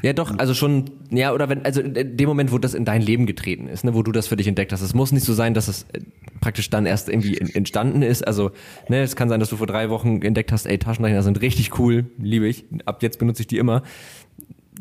Ja, 0.02 0.12
doch, 0.12 0.38
also 0.38 0.54
schon, 0.54 0.90
ja, 1.10 1.32
oder 1.32 1.48
wenn, 1.48 1.64
also 1.64 1.80
in 1.80 2.16
dem 2.16 2.28
Moment, 2.28 2.52
wo 2.52 2.58
das 2.58 2.74
in 2.74 2.84
dein 2.84 3.02
Leben 3.02 3.26
getreten 3.26 3.68
ist, 3.68 3.84
ne, 3.84 3.94
wo 3.94 4.02
du 4.02 4.12
das 4.12 4.28
für 4.28 4.36
dich 4.36 4.46
entdeckt 4.46 4.72
hast. 4.72 4.80
Es 4.80 4.94
muss 4.94 5.12
nicht 5.12 5.24
so 5.24 5.34
sein, 5.34 5.54
dass 5.54 5.68
es 5.68 5.86
äh, 5.92 6.00
praktisch 6.40 6.70
dann 6.70 6.86
erst 6.86 7.08
irgendwie 7.08 7.38
entstanden 7.38 8.02
ist. 8.02 8.26
Also, 8.26 8.52
ne, 8.88 9.02
es 9.02 9.16
kann 9.16 9.28
sein, 9.28 9.40
dass 9.40 9.50
du 9.50 9.56
vor 9.56 9.66
drei 9.66 9.90
Wochen 9.90 10.22
entdeckt 10.22 10.52
hast, 10.52 10.66
ey, 10.66 10.78
Taschenrechner 10.78 11.22
sind 11.22 11.40
richtig 11.40 11.78
cool, 11.78 12.06
liebe 12.18 12.46
ich. 12.46 12.64
Ab 12.86 13.02
jetzt 13.02 13.18
benutze 13.18 13.42
ich 13.42 13.46
die 13.46 13.58
immer. 13.58 13.82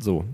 So. 0.00 0.24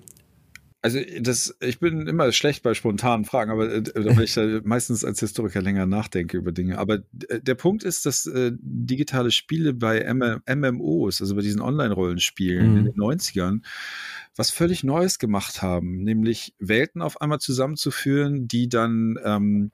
Also 0.87 1.01
das, 1.19 1.53
ich 1.59 1.81
bin 1.81 2.07
immer 2.07 2.31
schlecht 2.31 2.63
bei 2.63 2.73
spontanen 2.73 3.25
Fragen, 3.25 3.51
aber 3.51 3.75
äh, 3.75 3.83
weil 4.17 4.23
ich 4.23 4.37
ja 4.37 4.61
meistens 4.63 5.05
als 5.05 5.19
Historiker 5.19 5.61
länger 5.61 5.85
nachdenke 5.85 6.37
über 6.37 6.53
Dinge. 6.53 6.79
Aber 6.79 6.99
äh, 7.29 7.41
der 7.41 7.57
Punkt 7.57 7.83
ist, 7.83 8.07
dass 8.07 8.25
äh, 8.27 8.53
digitale 8.61 9.33
Spiele 9.33 9.75
bei 9.75 9.99
M 9.99 10.23
MMOs, 10.47 11.21
also 11.21 11.35
bei 11.35 11.43
diesen 11.43 11.61
Online-Rollenspielen 11.61 12.71
mhm. 12.71 12.79
in 12.79 12.85
den 12.85 12.95
90ern, 12.95 13.63
was 14.37 14.53
völlig 14.53 14.85
Neues 14.85 15.19
gemacht 15.19 15.61
haben, 15.61 16.05
nämlich 16.05 16.55
Welten 16.61 17.03
auf 17.03 17.21
einmal 17.21 17.41
zusammenzuführen, 17.41 18.47
die 18.47 18.69
dann 18.69 19.19
ähm, 19.25 19.73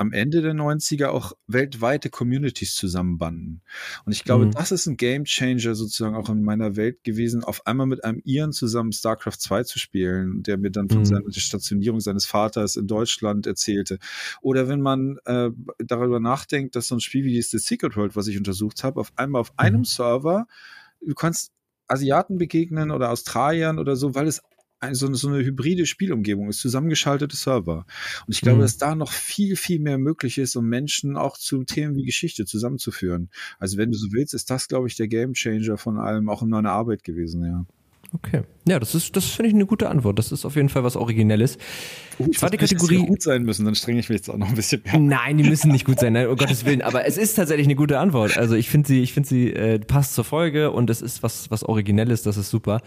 am 0.00 0.12
Ende 0.12 0.40
der 0.40 0.54
90er 0.54 1.08
auch 1.08 1.34
weltweite 1.46 2.08
Communities 2.08 2.74
zusammenbanden. 2.74 3.60
Und 4.06 4.12
ich 4.12 4.24
glaube, 4.24 4.46
mhm. 4.46 4.52
das 4.52 4.72
ist 4.72 4.86
ein 4.86 4.96
Game 4.96 5.24
Changer 5.24 5.74
sozusagen 5.74 6.16
auch 6.16 6.30
in 6.30 6.42
meiner 6.42 6.74
Welt 6.74 7.04
gewesen, 7.04 7.44
auf 7.44 7.66
einmal 7.66 7.86
mit 7.86 8.02
einem 8.02 8.22
Iren 8.24 8.52
zusammen 8.52 8.92
StarCraft 8.92 9.38
2 9.38 9.64
zu 9.64 9.78
spielen, 9.78 10.42
der 10.42 10.56
mir 10.56 10.70
dann 10.70 10.88
von 10.88 11.00
mhm. 11.00 11.04
seiner 11.04 11.30
Stationierung 11.30 12.00
seines 12.00 12.24
Vaters 12.24 12.76
in 12.76 12.86
Deutschland 12.86 13.46
erzählte. 13.46 13.98
Oder 14.40 14.68
wenn 14.68 14.80
man 14.80 15.18
äh, 15.26 15.50
darüber 15.78 16.18
nachdenkt, 16.18 16.76
dass 16.76 16.88
so 16.88 16.96
ein 16.96 17.00
Spiel 17.00 17.24
wie 17.24 17.32
dieses 17.34 17.50
The 17.50 17.58
Secret 17.58 17.94
World, 17.94 18.16
was 18.16 18.26
ich 18.26 18.38
untersucht 18.38 18.82
habe, 18.82 19.00
auf 19.00 19.12
einmal 19.16 19.40
auf 19.40 19.52
einem 19.58 19.80
mhm. 19.80 19.84
Server, 19.84 20.46
du 21.02 21.14
kannst 21.14 21.52
Asiaten 21.88 22.38
begegnen 22.38 22.90
oder 22.90 23.10
Australiern 23.10 23.78
oder 23.78 23.96
so, 23.96 24.14
weil 24.14 24.26
es 24.26 24.40
so, 24.92 25.12
so 25.12 25.28
eine 25.28 25.44
hybride 25.44 25.86
Spielumgebung 25.86 26.48
ist, 26.48 26.60
zusammengeschaltete 26.60 27.36
Server. 27.36 27.86
Und 28.26 28.34
ich 28.34 28.40
glaube, 28.40 28.58
mhm. 28.58 28.62
dass 28.62 28.78
da 28.78 28.94
noch 28.94 29.12
viel, 29.12 29.56
viel 29.56 29.80
mehr 29.80 29.98
möglich 29.98 30.38
ist, 30.38 30.56
um 30.56 30.66
Menschen 30.66 31.16
auch 31.16 31.36
zu 31.36 31.64
Themen 31.64 31.96
wie 31.96 32.04
Geschichte 32.04 32.46
zusammenzuführen. 32.46 33.30
Also 33.58 33.76
wenn 33.76 33.90
du 33.90 33.98
so 33.98 34.12
willst, 34.12 34.34
ist 34.34 34.50
das, 34.50 34.68
glaube 34.68 34.88
ich, 34.88 34.96
der 34.96 35.08
Gamechanger 35.08 35.76
von 35.76 35.98
allem, 35.98 36.28
auch 36.28 36.42
in 36.42 36.48
meiner 36.48 36.72
Arbeit 36.72 37.04
gewesen, 37.04 37.44
ja. 37.44 37.66
Okay. 38.12 38.42
Ja, 38.66 38.80
das 38.80 38.94
ist, 38.94 39.14
das 39.16 39.26
finde 39.26 39.48
ich 39.48 39.54
eine 39.54 39.66
gute 39.66 39.88
Antwort. 39.88 40.18
Das 40.18 40.32
ist 40.32 40.44
auf 40.44 40.56
jeden 40.56 40.68
Fall 40.68 40.82
was 40.82 40.96
Originelles. 40.96 41.58
Uh, 42.18 42.28
Zweite 42.32 42.56
Kategorie. 42.56 42.98
Die 42.98 43.06
gut 43.06 43.22
sein 43.22 43.44
müssen, 43.44 43.64
dann 43.64 43.74
strenge 43.74 44.00
ich 44.00 44.08
mich 44.08 44.18
jetzt 44.18 44.28
auch 44.28 44.36
noch 44.36 44.48
ein 44.48 44.54
bisschen 44.54 44.82
mehr. 44.84 44.98
Nein, 44.98 45.38
die 45.38 45.44
müssen 45.44 45.70
nicht 45.70 45.84
gut 45.84 46.00
sein, 46.00 46.12
nein, 46.12 46.26
um 46.26 46.36
Gottes 46.36 46.64
Willen. 46.64 46.82
Aber 46.82 47.06
es 47.06 47.16
ist 47.16 47.34
tatsächlich 47.34 47.66
eine 47.66 47.76
gute 47.76 47.98
Antwort. 47.98 48.36
Also 48.36 48.56
ich 48.56 48.68
finde 48.68 48.88
sie, 48.88 49.00
ich 49.00 49.12
finde 49.12 49.28
sie 49.28 49.52
äh, 49.52 49.78
passt 49.78 50.14
zur 50.14 50.24
Folge 50.24 50.72
und 50.72 50.90
es 50.90 51.02
ist 51.02 51.22
was, 51.22 51.50
was 51.50 51.62
Originelles, 51.62 52.22
das 52.22 52.36
ist 52.36 52.50
super. 52.50 52.80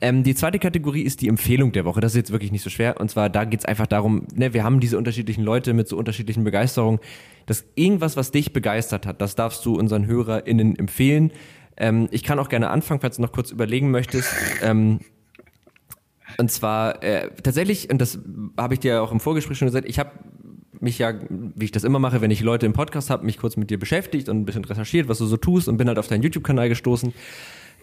Ähm, 0.00 0.22
die 0.22 0.34
zweite 0.34 0.58
Kategorie 0.58 1.02
ist 1.02 1.22
die 1.22 1.28
Empfehlung 1.28 1.72
der 1.72 1.86
Woche. 1.86 2.00
Das 2.00 2.12
ist 2.12 2.16
jetzt 2.16 2.32
wirklich 2.32 2.52
nicht 2.52 2.62
so 2.62 2.70
schwer. 2.70 3.00
Und 3.00 3.10
zwar, 3.10 3.30
da 3.30 3.44
geht 3.44 3.60
es 3.60 3.64
einfach 3.64 3.86
darum, 3.86 4.26
ne, 4.34 4.52
wir 4.52 4.62
haben 4.62 4.80
diese 4.80 4.98
unterschiedlichen 4.98 5.42
Leute 5.42 5.72
mit 5.72 5.88
so 5.88 5.96
unterschiedlichen 5.96 6.44
Begeisterungen. 6.44 7.00
Dass 7.46 7.64
irgendwas, 7.76 8.16
was 8.16 8.32
dich 8.32 8.52
begeistert 8.52 9.06
hat, 9.06 9.20
das 9.20 9.36
darfst 9.36 9.64
du 9.64 9.76
unseren 9.76 10.06
HörerInnen 10.06 10.76
empfehlen. 10.76 11.30
Ähm, 11.76 12.08
ich 12.10 12.22
kann 12.22 12.38
auch 12.38 12.48
gerne 12.48 12.70
anfangen, 12.70 13.00
falls 13.00 13.16
du 13.16 13.22
noch 13.22 13.32
kurz 13.32 13.50
überlegen 13.50 13.90
möchtest. 13.90 14.32
Ähm, 14.62 15.00
und 16.38 16.50
zwar 16.50 17.02
äh, 17.02 17.30
tatsächlich, 17.42 17.90
und 17.90 17.98
das 17.98 18.18
habe 18.56 18.74
ich 18.74 18.80
dir 18.80 19.02
auch 19.02 19.12
im 19.12 19.20
Vorgespräch 19.20 19.58
schon 19.58 19.68
gesagt, 19.68 19.88
ich 19.88 19.98
habe 19.98 20.10
mich 20.80 20.98
ja, 20.98 21.14
wie 21.28 21.64
ich 21.64 21.72
das 21.72 21.84
immer 21.84 21.98
mache, 21.98 22.20
wenn 22.20 22.30
ich 22.30 22.40
Leute 22.40 22.66
im 22.66 22.72
Podcast 22.72 23.10
habe, 23.10 23.24
mich 23.24 23.38
kurz 23.38 23.56
mit 23.56 23.70
dir 23.70 23.78
beschäftigt 23.78 24.28
und 24.28 24.40
ein 24.40 24.44
bisschen 24.44 24.64
recherchiert, 24.64 25.08
was 25.08 25.18
du 25.18 25.26
so 25.26 25.36
tust 25.36 25.68
und 25.68 25.76
bin 25.76 25.88
halt 25.88 25.98
auf 25.98 26.08
deinen 26.08 26.22
YouTube-Kanal 26.22 26.68
gestoßen. 26.68 27.14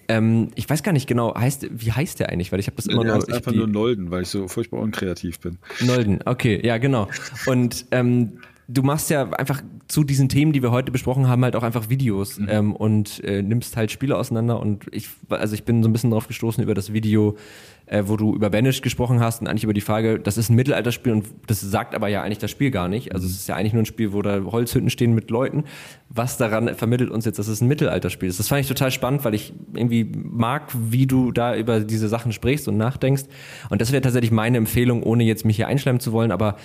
Ähm, 0.10 0.50
ich 0.56 0.70
weiß 0.70 0.84
gar 0.84 0.92
nicht 0.92 1.08
genau, 1.08 1.34
heißt, 1.34 1.68
wie 1.72 1.92
heißt 1.92 2.20
der 2.20 2.30
eigentlich? 2.30 2.52
Weil 2.52 2.60
ich 2.60 2.68
habe 2.68 2.76
das 2.76 2.88
immer 2.88 3.06
ja, 3.06 3.16
nur. 3.16 3.28
Ich 3.28 3.34
einfach 3.34 3.52
die, 3.52 3.58
nur 3.58 3.68
Nolden, 3.68 4.12
weil 4.12 4.24
ich 4.24 4.28
so 4.28 4.48
furchtbar 4.48 4.82
unkreativ 4.82 5.40
bin. 5.40 5.60
Nolden, 5.82 6.20
okay, 6.26 6.60
ja, 6.64 6.78
genau. 6.78 7.08
Und 7.46 7.86
ähm, 7.92 8.40
du 8.74 8.82
machst 8.82 9.10
ja 9.10 9.30
einfach 9.32 9.62
zu 9.88 10.04
diesen 10.04 10.30
Themen, 10.30 10.54
die 10.54 10.62
wir 10.62 10.72
heute 10.72 10.92
besprochen 10.92 11.28
haben, 11.28 11.44
halt 11.44 11.56
auch 11.56 11.64
einfach 11.64 11.90
Videos 11.90 12.40
mhm. 12.40 12.48
ähm, 12.50 12.76
und 12.76 13.24
äh, 13.24 13.42
nimmst 13.42 13.78
halt 13.78 13.92
Spiele 13.92 14.18
auseinander. 14.18 14.60
Und 14.60 14.86
ich, 14.92 15.10
also 15.30 15.54
ich 15.54 15.64
bin 15.64 15.84
so 15.84 15.90
ein 15.90 15.94
bisschen 15.94 16.10
drauf 16.10 16.28
gestoßen 16.28 16.64
über 16.64 16.74
das 16.74 16.94
Video, 16.94 17.38
äh, 17.86 18.04
wo 18.06 18.18
du 18.18 18.34
über 18.34 18.50
Banish 18.50 18.82
gesprochen 18.82 19.20
hast 19.20 19.42
und 19.42 19.48
eigentlich 19.48 19.66
über 19.66 19.74
die 19.74 19.82
Frage, 19.82 20.20
das 20.20 20.38
ist 20.38 20.50
ein 20.50 20.56
Mittelalterspiel 20.56 21.12
und 21.12 21.26
das 21.48 21.62
sagt 21.62 21.94
aber 21.96 22.08
ja 22.08 22.24
eigentlich 22.24 22.40
das 22.40 22.50
Spiel 22.50 22.72
gar 22.72 22.88
nicht. 22.88 23.14
Also 23.14 23.28
es 23.28 23.34
ist 23.34 23.48
ja 23.48 23.56
eigentlich 23.56 23.74
nur 23.74 23.84
ein 23.84 23.86
Spiel, 23.86 24.14
wo 24.14 24.22
da 24.22 24.42
Holzhütten 24.44 24.90
stehen 24.90 25.14
mit 25.14 25.30
Leuten. 25.30 25.66
Was 26.10 26.38
daran 26.38 26.74
vermittelt 26.76 27.12
uns 27.12 27.26
jetzt, 27.26 27.40
dass 27.40 27.48
es 27.48 27.62
ein 27.62 27.68
Mittelalterspiel 27.68 28.30
ist? 28.30 28.40
Das 28.40 28.48
fand 28.48 28.62
ich 28.62 28.68
total 28.68 28.92
spannend, 28.92 29.26
weil 29.26 29.34
ich 29.34 29.54
irgendwie 29.74 30.10
mag, 30.16 30.72
wie 30.74 31.06
du 31.06 31.32
da 31.32 31.56
über 31.56 31.82
diese 31.82 32.08
Sachen 32.08 32.32
sprichst 32.32 32.68
und 32.68 32.78
nachdenkst. 32.78 33.26
Und 33.70 33.82
das 33.82 33.92
wäre 33.92 34.02
tatsächlich 34.02 34.32
meine 34.32 34.58
Empfehlung, 34.58 35.04
ohne 35.04 35.24
jetzt 35.24 35.46
mich 35.46 35.58
hier 35.58 35.68
einschleimen 35.68 36.00
zu 36.00 36.14
wollen, 36.14 36.32
aber 36.32 36.58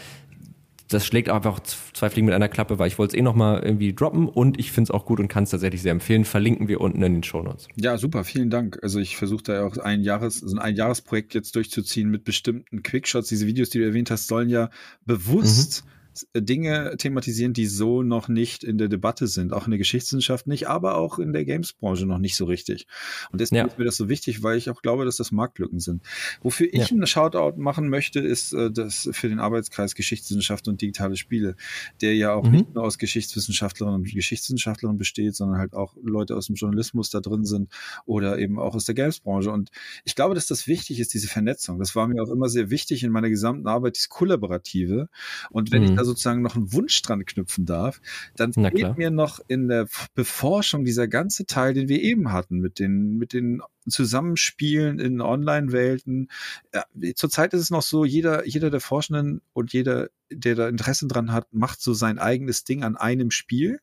das 0.89 1.07
schlägt 1.07 1.29
einfach 1.29 1.61
zwei 1.61 2.11
Fliegen 2.11 2.27
mit 2.27 2.35
einer 2.35 2.49
Klappe, 2.49 2.79
weil 2.79 2.89
ich 2.89 2.99
wollte 2.99 3.17
es 3.17 3.19
eh 3.19 3.23
nochmal 3.23 3.63
irgendwie 3.63 3.95
droppen 3.95 4.29
und 4.29 4.59
ich 4.59 4.73
finde 4.73 4.89
es 4.89 4.91
auch 4.91 5.05
gut 5.05 5.21
und 5.21 5.29
kann 5.29 5.45
es 5.45 5.51
tatsächlich 5.51 5.83
sehr 5.83 5.93
empfehlen. 5.93 6.25
Verlinken 6.25 6.69
wir 6.69 6.81
unten 6.81 7.03
in 7.03 7.15
den 7.15 7.23
Shownotes. 7.23 7.69
Ja, 7.77 7.99
super, 7.99 8.25
vielen 8.25 8.51
Dank. 8.51 8.79
Also 8.83 8.99
ich 8.99 9.17
versuche 9.17 9.43
da 9.43 9.55
ja 9.55 9.65
auch 9.65 9.77
ein 9.77 10.03
Jahres, 10.03 10.39
so 10.41 10.57
ein 10.57 10.59
Einjahresprojekt 10.59 11.35
jetzt 11.35 11.55
durchzuziehen 11.57 12.11
mit 12.11 12.25
bestimmten 12.25 12.83
Quickshots. 12.83 13.29
Diese 13.29 13.47
Videos, 13.47 13.71
die 13.71 13.79
du 13.79 13.85
erwähnt 13.85 14.11
hast, 14.11 14.29
sollen 14.29 14.49
ja 14.49 14.71
bewusst 15.05 15.85
mhm 15.85 15.98
Dinge 16.35 16.97
thematisieren, 16.99 17.53
die 17.53 17.67
so 17.67 18.03
noch 18.03 18.29
nicht 18.29 18.65
in 18.65 18.79
der 18.79 18.89
Debatte 18.89 19.27
sind, 19.27 19.53
auch 19.53 19.67
in 19.67 19.71
der 19.71 19.79
Geschichtswissenschaft 19.79 20.47
nicht, 20.47 20.69
aber 20.69 20.97
auch 20.97 21.19
in 21.19 21.33
der 21.33 21.45
Games-Branche 21.45 22.07
noch 22.07 22.19
nicht 22.19 22.37
so 22.37 22.45
richtig. 22.45 22.87
Und 23.31 23.41
deswegen 23.41 23.59
ja. 23.59 23.67
ist 23.67 23.79
mir 23.79 23.85
das 23.85 23.97
so 23.97 24.09
wichtig, 24.09 24.43
weil 24.43 24.57
ich 24.57 24.71
auch 24.71 24.83
glaube, 24.83 25.05
dass 25.05 25.17
das 25.17 25.33
Marktlücken 25.33 25.81
sind. 25.81 26.03
Wofür 26.43 26.69
ich 26.73 26.81
ja. 26.81 26.87
einen 26.87 27.07
Shoutout 27.07 27.61
machen 27.61 27.89
möchte, 27.89 28.21
ist 28.21 28.53
äh, 28.53 28.71
das 28.71 29.09
für 29.13 29.29
den 29.29 29.41
Arbeitskreis 29.41 29.95
Geschichtswissenschaft 29.95 30.69
und 30.69 30.81
digitale 30.81 31.17
Spiele, 31.17 31.57
der 32.01 32.15
ja 32.15 32.33
auch 32.33 32.45
mhm. 32.45 32.53
nicht 32.53 32.75
nur 32.75 32.85
aus 32.85 32.99
Geschichtswissenschaftlerinnen 32.99 34.01
und 34.01 34.15
Geschichtswissenschaftlern 34.15 34.99
besteht, 34.99 35.37
sondern 35.37 35.59
halt 35.59 35.75
auch 35.75 35.97
Leute 36.03 36.37
aus 36.37 36.47
dem 36.47 36.57
Journalismus 36.57 37.11
da 37.11 37.21
drin 37.21 37.45
sind 37.45 37.71
oder 38.07 38.39
eben 38.39 38.59
auch 38.59 38.75
aus 38.75 38.85
der 38.85 38.95
Games-Branche. 38.95 39.51
Und 39.51 39.71
ich 40.05 40.15
glaube, 40.15 40.35
dass 40.35 40.47
das 40.47 40.67
wichtig 40.67 41.01
ist, 41.01 41.15
diese 41.15 41.29
Vernetzung. 41.29 41.79
Das 41.79 41.95
war 41.95 42.09
mir 42.09 42.23
auch 42.23 42.31
immer 42.31 42.49
sehr 42.49 42.71
wichtig 42.71 43.03
in 43.03 43.11
meiner 43.11 43.29
gesamten 43.29 43.67
Arbeit, 43.67 43.97
dieses 43.97 44.09
Kollaborative. 44.09 45.09
Und 45.51 45.73
wenn 45.73 45.83
mhm. 45.83 45.91
ich 45.91 45.97
da 45.97 46.05
sozusagen 46.09 46.43
noch 46.43 46.57
einen 46.57 46.73
Wunsch 46.73 47.01
dran 47.03 47.25
knüpfen 47.25 47.67
darf, 47.67 48.01
dann 48.37 48.53
fehlt 48.53 48.99
mir 48.99 49.11
noch 49.11 49.41
in 49.49 49.69
der 49.69 49.87
Beforschung 50.15 50.85
dieser 50.85 51.09
ganze 51.09 51.47
Teil, 51.47 51.75
den 51.75 51.89
wir 51.89 52.03
eben 52.03 52.33
hatten, 52.33 52.59
mit 52.59 52.79
den, 52.79 53.19
mit 53.19 53.33
den 53.33 53.63
Zusammenspielen 53.89 54.99
in 54.99 55.21
Online-Welten. 55.21 56.29
Ja, 56.75 56.85
zurzeit 57.15 57.55
ist 57.55 57.63
es 57.63 57.71
noch 57.71 57.83
so, 57.83 58.05
jeder, 58.05 58.47
jeder 58.47 58.71
der 58.71 58.81
Forschenden 58.81 59.41
und 59.53 59.73
jeder, 59.73 60.09
der 60.31 60.55
da 60.55 60.69
Interesse 60.69 61.07
dran 61.07 61.33
hat, 61.33 61.47
macht 61.53 61.81
so 61.81 61.95
sein 61.95 62.19
eigenes 62.19 62.65
Ding 62.65 62.83
an 62.83 62.97
einem 62.97 63.31
Spiel. 63.31 63.81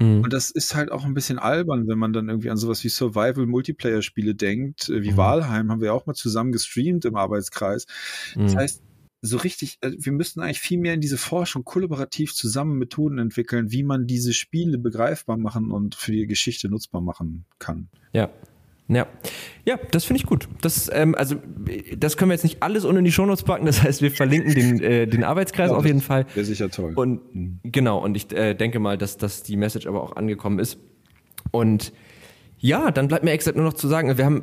Mhm. 0.00 0.22
Und 0.22 0.32
das 0.32 0.50
ist 0.50 0.74
halt 0.74 0.92
auch 0.92 1.04
ein 1.04 1.14
bisschen 1.14 1.38
albern, 1.38 1.88
wenn 1.88 1.98
man 1.98 2.12
dann 2.12 2.28
irgendwie 2.28 2.50
an 2.50 2.56
sowas 2.56 2.82
wie 2.84 2.88
Survival-Multiplayer-Spiele 2.88 4.34
denkt. 4.34 4.88
Wie 4.88 5.12
mhm. 5.12 5.16
Valheim 5.16 5.70
haben 5.70 5.80
wir 5.80 5.94
auch 5.94 6.06
mal 6.06 6.14
zusammen 6.14 6.52
gestreamt 6.52 7.04
im 7.04 7.16
Arbeitskreis. 7.16 7.86
Das 8.34 8.54
mhm. 8.54 8.58
heißt, 8.58 8.82
so 9.20 9.36
richtig, 9.36 9.78
also 9.80 9.96
wir 10.00 10.12
müssten 10.12 10.40
eigentlich 10.40 10.60
viel 10.60 10.78
mehr 10.78 10.94
in 10.94 11.00
diese 11.00 11.18
Forschung 11.18 11.64
kollaborativ 11.64 12.34
zusammen 12.34 12.78
Methoden 12.78 13.18
entwickeln, 13.18 13.72
wie 13.72 13.82
man 13.82 14.06
diese 14.06 14.32
Spiele 14.32 14.78
begreifbar 14.78 15.36
machen 15.36 15.70
und 15.70 15.94
für 15.94 16.12
die 16.12 16.26
Geschichte 16.26 16.68
nutzbar 16.68 17.00
machen 17.00 17.44
kann. 17.58 17.88
Ja. 18.12 18.30
Ja, 18.90 19.06
ja, 19.66 19.78
das 19.90 20.06
finde 20.06 20.22
ich 20.22 20.26
gut. 20.26 20.48
Das, 20.62 20.90
ähm, 20.90 21.14
also, 21.14 21.36
das 21.98 22.16
können 22.16 22.30
wir 22.30 22.34
jetzt 22.34 22.42
nicht 22.42 22.62
alles 22.62 22.86
unten 22.86 23.00
in 23.00 23.04
die 23.04 23.12
Shownotes 23.12 23.42
packen. 23.42 23.66
Das 23.66 23.82
heißt, 23.82 24.00
wir 24.00 24.10
verlinken 24.10 24.54
den, 24.54 24.80
äh, 24.80 25.06
den 25.06 25.24
Arbeitskreis 25.24 25.70
ja, 25.70 25.76
auf 25.76 25.84
jeden 25.84 26.00
Fall. 26.00 26.24
Wäre 26.34 26.46
sicher 26.46 26.70
toll. 26.70 26.94
Und 26.94 27.34
mhm. 27.34 27.60
genau, 27.64 28.02
und 28.02 28.16
ich 28.16 28.32
äh, 28.32 28.54
denke 28.54 28.78
mal, 28.78 28.96
dass, 28.96 29.18
dass 29.18 29.42
die 29.42 29.58
Message 29.58 29.86
aber 29.86 30.02
auch 30.02 30.16
angekommen 30.16 30.58
ist. 30.58 30.78
Und 31.50 31.92
ja, 32.56 32.90
dann 32.90 33.08
bleibt 33.08 33.24
mir 33.24 33.32
exakt 33.32 33.58
nur 33.58 33.66
noch 33.66 33.74
zu 33.74 33.88
sagen, 33.88 34.16
wir 34.16 34.24
haben 34.24 34.42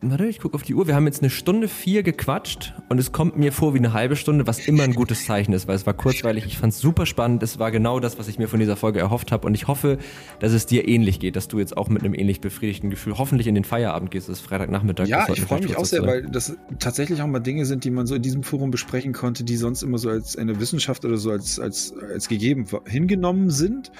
Warte, 0.00 0.26
ich 0.26 0.38
gucke 0.38 0.54
auf 0.54 0.62
die 0.62 0.74
Uhr. 0.74 0.86
Wir 0.86 0.94
haben 0.94 1.06
jetzt 1.06 1.22
eine 1.22 1.30
Stunde 1.30 1.66
vier 1.66 2.04
gequatscht 2.04 2.72
und 2.88 2.98
es 2.98 3.10
kommt 3.10 3.36
mir 3.36 3.50
vor 3.50 3.74
wie 3.74 3.78
eine 3.78 3.92
halbe 3.92 4.14
Stunde, 4.14 4.46
was 4.46 4.64
immer 4.68 4.84
ein 4.84 4.94
gutes 4.94 5.26
Zeichen 5.26 5.52
ist, 5.52 5.66
weil 5.66 5.74
es 5.74 5.86
war 5.86 5.94
kurzweilig. 5.94 6.46
Ich 6.46 6.56
fand 6.56 6.72
es 6.72 6.78
super 6.78 7.04
spannend. 7.04 7.42
Es 7.42 7.58
war 7.58 7.72
genau 7.72 7.98
das, 7.98 8.16
was 8.16 8.28
ich 8.28 8.38
mir 8.38 8.46
von 8.46 8.60
dieser 8.60 8.76
Folge 8.76 9.00
erhofft 9.00 9.32
habe 9.32 9.44
und 9.48 9.54
ich 9.54 9.66
hoffe, 9.66 9.98
dass 10.38 10.52
es 10.52 10.66
dir 10.66 10.86
ähnlich 10.86 11.18
geht, 11.18 11.34
dass 11.34 11.48
du 11.48 11.58
jetzt 11.58 11.76
auch 11.76 11.88
mit 11.88 12.04
einem 12.04 12.14
ähnlich 12.14 12.40
befriedigten 12.40 12.90
Gefühl 12.90 13.18
hoffentlich 13.18 13.48
in 13.48 13.56
den 13.56 13.64
Feierabend 13.64 14.12
gehst. 14.12 14.28
Es 14.28 14.38
ist 14.38 14.46
Freitagnachmittag. 14.46 15.08
Ja, 15.08 15.26
ich 15.32 15.40
freue 15.40 15.62
mich 15.62 15.76
auch 15.76 15.84
sehr, 15.84 16.06
weil 16.06 16.22
das 16.22 16.56
tatsächlich 16.78 17.20
auch 17.20 17.26
mal 17.26 17.40
Dinge 17.40 17.66
sind, 17.66 17.82
die 17.82 17.90
man 17.90 18.06
so 18.06 18.14
in 18.14 18.22
diesem 18.22 18.44
Forum 18.44 18.70
besprechen 18.70 19.12
konnte, 19.12 19.42
die 19.42 19.56
sonst 19.56 19.82
immer 19.82 19.98
so 19.98 20.10
als 20.10 20.36
eine 20.36 20.60
Wissenschaft 20.60 21.04
oder 21.06 21.16
so 21.16 21.32
als, 21.32 21.58
als, 21.58 21.92
als 22.12 22.28
gegeben 22.28 22.66
hingenommen 22.86 23.50
sind, 23.50 23.90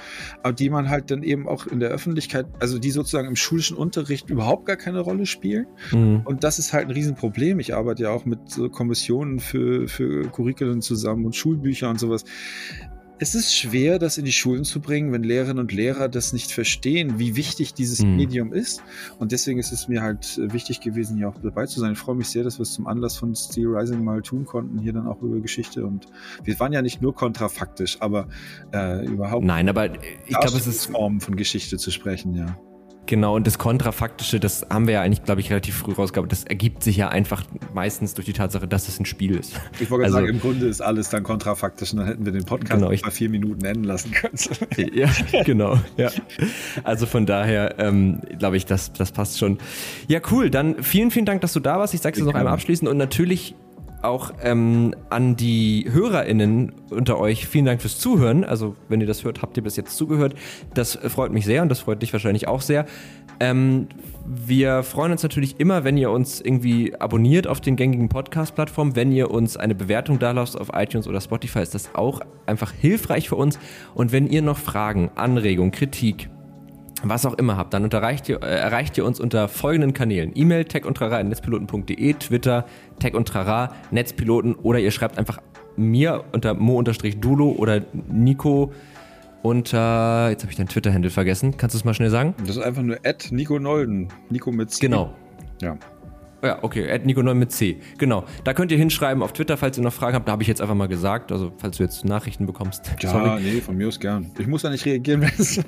aber 0.44 0.52
die 0.52 0.70
man 0.70 0.90
halt 0.90 1.10
dann 1.10 1.24
eben 1.24 1.48
auch 1.48 1.66
in 1.66 1.80
der 1.80 1.88
Öffentlichkeit, 1.88 2.46
also 2.60 2.78
die 2.78 2.92
sozusagen 2.92 3.26
im 3.26 3.36
schulischen 3.36 3.76
Unterricht 3.76 4.30
überhaupt 4.30 4.64
gar 4.64 4.76
keine 4.76 5.00
Rolle 5.00 5.26
spielen 5.26 5.66
Mhm. 5.92 6.22
Und 6.24 6.44
das 6.44 6.58
ist 6.58 6.72
halt 6.72 6.86
ein 6.86 6.92
Riesenproblem. 6.92 7.60
Ich 7.60 7.74
arbeite 7.74 8.04
ja 8.04 8.10
auch 8.10 8.24
mit 8.24 8.38
Kommissionen 8.72 9.40
für, 9.40 9.88
für 9.88 10.28
Curriculum 10.30 10.80
zusammen 10.80 11.24
und 11.26 11.36
Schulbücher 11.36 11.90
und 11.90 11.98
sowas. 11.98 12.24
Es 13.20 13.34
ist 13.34 13.52
schwer, 13.54 13.98
das 13.98 14.16
in 14.16 14.24
die 14.24 14.32
Schulen 14.32 14.62
zu 14.62 14.80
bringen, 14.80 15.12
wenn 15.12 15.24
Lehrerinnen 15.24 15.58
und 15.58 15.72
Lehrer 15.72 16.08
das 16.08 16.32
nicht 16.32 16.52
verstehen, 16.52 17.18
wie 17.18 17.34
wichtig 17.34 17.74
dieses 17.74 18.00
mhm. 18.00 18.14
Medium 18.14 18.52
ist. 18.52 18.82
Und 19.18 19.32
deswegen 19.32 19.58
ist 19.58 19.72
es 19.72 19.88
mir 19.88 20.02
halt 20.02 20.38
äh, 20.38 20.52
wichtig 20.52 20.80
gewesen, 20.80 21.16
hier 21.16 21.28
auch 21.28 21.40
dabei 21.42 21.66
zu 21.66 21.80
sein. 21.80 21.92
Ich 21.92 21.98
freue 21.98 22.14
mich 22.14 22.28
sehr, 22.28 22.44
dass 22.44 22.58
wir 22.58 22.62
es 22.62 22.72
zum 22.74 22.86
Anlass 22.86 23.16
von 23.16 23.34
Steel 23.34 23.68
Rising 23.68 24.04
mal 24.04 24.22
tun 24.22 24.44
konnten, 24.44 24.78
hier 24.78 24.92
dann 24.92 25.08
auch 25.08 25.20
über 25.20 25.40
Geschichte. 25.40 25.84
Und 25.84 26.06
wir 26.44 26.58
waren 26.60 26.72
ja 26.72 26.80
nicht 26.80 27.02
nur 27.02 27.12
kontrafaktisch, 27.12 27.96
aber 28.00 28.28
äh, 28.72 29.04
überhaupt. 29.04 29.44
Nein, 29.44 29.68
aber 29.68 29.86
ich 30.26 30.38
glaube, 30.38 30.56
es 30.56 30.68
ist 30.68 30.86
Formen 30.86 31.20
von 31.20 31.34
Geschichte 31.34 31.76
zu 31.76 31.90
sprechen, 31.90 32.34
ja. 32.34 32.56
Genau, 33.08 33.36
und 33.36 33.46
das 33.46 33.56
Kontrafaktische, 33.56 34.38
das 34.38 34.66
haben 34.68 34.86
wir 34.86 34.94
ja 34.94 35.00
eigentlich, 35.00 35.24
glaube 35.24 35.40
ich, 35.40 35.48
relativ 35.48 35.78
früh 35.78 35.92
rausgehabt. 35.92 36.30
Das 36.30 36.44
ergibt 36.44 36.82
sich 36.82 36.98
ja 36.98 37.08
einfach 37.08 37.42
meistens 37.72 38.12
durch 38.12 38.26
die 38.26 38.34
Tatsache, 38.34 38.68
dass 38.68 38.86
es 38.86 39.00
ein 39.00 39.06
Spiel 39.06 39.34
ist. 39.34 39.58
Ich 39.80 39.90
wollte 39.90 40.04
also, 40.04 40.18
sagen, 40.18 40.28
im 40.28 40.38
Grunde 40.38 40.66
ist 40.66 40.82
alles 40.82 41.08
dann 41.08 41.22
kontrafaktisch 41.22 41.92
und 41.92 42.00
dann 42.00 42.06
hätten 42.06 42.26
wir 42.26 42.32
den 42.32 42.44
Podcast 42.44 42.74
genau, 42.74 42.90
ich, 42.90 43.00
bei 43.00 43.10
vier 43.10 43.30
Minuten 43.30 43.64
enden 43.64 43.84
lassen 43.84 44.12
können. 44.12 44.36
ja, 44.92 45.08
genau. 45.42 45.78
Ja. 45.96 46.10
Also 46.84 47.06
von 47.06 47.24
daher 47.24 47.78
ähm, 47.78 48.20
glaube 48.38 48.58
ich, 48.58 48.66
das, 48.66 48.92
das 48.92 49.10
passt 49.10 49.38
schon. 49.38 49.56
Ja, 50.06 50.20
cool. 50.30 50.50
Dann 50.50 50.82
vielen, 50.82 51.10
vielen 51.10 51.24
Dank, 51.24 51.40
dass 51.40 51.54
du 51.54 51.60
da 51.60 51.78
warst. 51.78 51.94
Ich 51.94 52.02
sage 52.02 52.20
es 52.20 52.26
noch 52.26 52.34
einmal 52.34 52.52
abschließend 52.52 52.90
und 52.90 52.98
natürlich 52.98 53.54
auch 54.02 54.32
ähm, 54.42 54.94
an 55.10 55.36
die 55.36 55.86
HörerInnen 55.90 56.72
unter 56.90 57.18
euch 57.18 57.46
vielen 57.46 57.64
Dank 57.64 57.80
fürs 57.80 57.98
Zuhören. 57.98 58.44
Also, 58.44 58.76
wenn 58.88 59.00
ihr 59.00 59.06
das 59.06 59.24
hört, 59.24 59.42
habt 59.42 59.56
ihr 59.56 59.62
bis 59.62 59.76
jetzt 59.76 59.96
zugehört. 59.96 60.34
Das 60.74 60.96
freut 60.96 61.32
mich 61.32 61.44
sehr 61.44 61.62
und 61.62 61.68
das 61.68 61.80
freut 61.80 62.02
dich 62.02 62.12
wahrscheinlich 62.12 62.48
auch 62.48 62.60
sehr. 62.60 62.86
Ähm, 63.40 63.88
wir 64.26 64.82
freuen 64.82 65.12
uns 65.12 65.22
natürlich 65.22 65.60
immer, 65.60 65.84
wenn 65.84 65.96
ihr 65.96 66.10
uns 66.10 66.40
irgendwie 66.40 66.94
abonniert 66.96 67.46
auf 67.46 67.60
den 67.60 67.76
gängigen 67.76 68.08
Podcast-Plattformen. 68.08 68.96
Wenn 68.96 69.12
ihr 69.12 69.30
uns 69.30 69.56
eine 69.56 69.74
Bewertung 69.74 70.18
da 70.18 70.32
lasst 70.32 70.60
auf 70.60 70.70
iTunes 70.74 71.06
oder 71.06 71.20
Spotify, 71.20 71.60
ist 71.60 71.74
das 71.74 71.94
auch 71.94 72.20
einfach 72.46 72.72
hilfreich 72.72 73.28
für 73.28 73.36
uns. 73.36 73.58
Und 73.94 74.12
wenn 74.12 74.26
ihr 74.26 74.42
noch 74.42 74.58
Fragen, 74.58 75.10
Anregungen, 75.14 75.70
Kritik, 75.70 76.28
was 77.02 77.26
auch 77.26 77.34
immer 77.34 77.56
habt, 77.56 77.74
dann 77.74 77.84
ihr, 77.84 78.42
äh, 78.42 78.46
erreicht 78.46 78.98
ihr 78.98 79.04
uns 79.04 79.20
unter 79.20 79.48
folgenden 79.48 79.92
Kanälen. 79.92 80.32
E-Mail 80.34 80.64
techundtrara.netzpiloten.de, 80.64 82.14
Twitter 82.14 82.66
tech 82.98 83.14
und 83.14 83.28
trara, 83.28 83.72
Netzpiloten 83.90 84.54
oder 84.54 84.78
ihr 84.78 84.90
schreibt 84.90 85.18
einfach 85.18 85.38
mir 85.76 86.24
unter 86.32 86.54
mo-dulo 86.54 87.50
oder 87.52 87.82
Nico 88.08 88.72
unter, 89.42 90.30
jetzt 90.30 90.42
habe 90.42 90.50
ich 90.50 90.56
dein 90.56 90.68
Twitter-Handle 90.68 91.10
vergessen. 91.10 91.56
Kannst 91.56 91.74
du 91.74 91.78
es 91.78 91.84
mal 91.84 91.94
schnell 91.94 92.10
sagen? 92.10 92.34
Das 92.40 92.56
ist 92.56 92.62
einfach 92.62 92.82
nur 92.82 92.98
Nico 93.30 93.58
Nolden. 93.58 94.08
Nico 94.30 94.50
mit 94.50 94.70
C. 94.70 94.80
Genau. 94.80 95.14
Ja. 95.62 95.76
Ja, 96.42 96.62
okay, 96.62 96.88
Nico9 97.04 97.34
mit 97.34 97.50
C. 97.50 97.78
Genau. 97.98 98.24
Da 98.44 98.54
könnt 98.54 98.70
ihr 98.70 98.78
hinschreiben 98.78 99.22
auf 99.24 99.32
Twitter, 99.32 99.56
falls 99.56 99.76
ihr 99.76 99.82
noch 99.82 99.92
Fragen 99.92 100.14
habt. 100.14 100.28
Da 100.28 100.32
habe 100.32 100.42
ich 100.42 100.48
jetzt 100.48 100.60
einfach 100.60 100.76
mal 100.76 100.86
gesagt. 100.86 101.32
Also, 101.32 101.52
falls 101.58 101.78
du 101.78 101.82
jetzt 101.82 102.04
Nachrichten 102.04 102.46
bekommst. 102.46 102.92
Ja, 103.00 103.10
Sorry. 103.10 103.40
nee, 103.40 103.60
von 103.60 103.76
mir 103.76 103.88
aus 103.88 103.98
gern. 103.98 104.30
Ich 104.38 104.46
muss 104.46 104.62
da 104.62 104.70
nicht 104.70 104.86
reagieren, 104.86 105.20
wenn 105.22 105.32
es. 105.36 105.60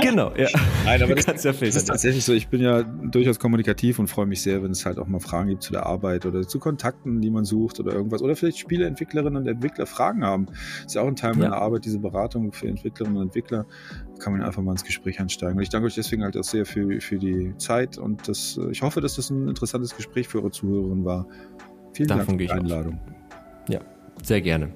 genau, 0.00 0.32
ja. 0.36 0.48
Nein, 0.84 1.02
aber 1.02 1.16
das, 1.16 1.26
ja 1.26 1.52
das 1.52 1.62
ist 1.62 1.86
tatsächlich 1.86 2.24
so. 2.24 2.32
Ich 2.32 2.46
bin 2.48 2.60
ja 2.60 2.82
durchaus 2.82 3.40
kommunikativ 3.40 3.98
und 3.98 4.06
freue 4.06 4.26
mich 4.26 4.40
sehr, 4.40 4.62
wenn 4.62 4.70
es 4.70 4.86
halt 4.86 4.98
auch 4.98 5.08
mal 5.08 5.18
Fragen 5.18 5.48
gibt 5.48 5.64
zu 5.64 5.72
der 5.72 5.86
Arbeit 5.86 6.26
oder 6.26 6.46
zu 6.46 6.60
Kontakten, 6.60 7.20
die 7.20 7.30
man 7.30 7.44
sucht 7.44 7.80
oder 7.80 7.92
irgendwas. 7.92 8.22
Oder 8.22 8.36
vielleicht 8.36 8.58
Spieleentwicklerinnen 8.58 9.42
und 9.42 9.48
Entwickler 9.48 9.86
Fragen 9.86 10.24
haben. 10.24 10.46
Das 10.46 10.86
ist 10.86 10.94
ja 10.94 11.02
auch 11.02 11.08
ein 11.08 11.16
Teil 11.16 11.32
meiner 11.34 11.56
ja. 11.56 11.60
Arbeit, 11.60 11.84
diese 11.84 11.98
Beratung 11.98 12.52
für 12.52 12.68
Entwicklerinnen 12.68 13.16
und 13.16 13.24
Entwickler 13.24 13.66
kann 14.18 14.32
man 14.32 14.42
einfach 14.42 14.62
mal 14.62 14.72
ins 14.72 14.84
Gespräch 14.84 15.20
einsteigen. 15.20 15.56
Und 15.56 15.62
ich 15.62 15.68
danke 15.68 15.86
euch 15.86 15.94
deswegen 15.94 16.24
halt 16.24 16.36
auch 16.36 16.44
sehr 16.44 16.66
für, 16.66 17.00
für 17.00 17.18
die 17.18 17.54
Zeit 17.58 17.98
und 17.98 18.28
das, 18.28 18.58
äh, 18.58 18.70
ich 18.70 18.82
hoffe, 18.82 19.00
dass 19.00 19.16
das 19.16 19.30
ein 19.30 19.48
interessantes 19.48 19.96
Gespräch 19.96 20.28
für 20.28 20.38
eure 20.38 20.50
Zuhörerinnen 20.50 21.04
war. 21.04 21.26
Vielen 21.92 22.08
Davon 22.08 22.26
Dank 22.26 22.40
für 22.40 22.46
die 22.46 22.50
Einladung. 22.50 23.00
Ja, 23.68 23.80
sehr 24.22 24.40
gerne. 24.40 24.70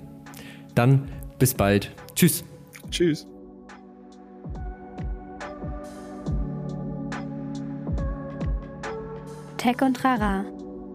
Dann 0.75 1.09
bis 1.39 1.55
bald. 1.55 1.95
Tschüss. 2.15 2.45
Tschüss. 2.91 3.27
Tech 9.57 9.83
und 9.83 9.95
Trara. 9.95 10.45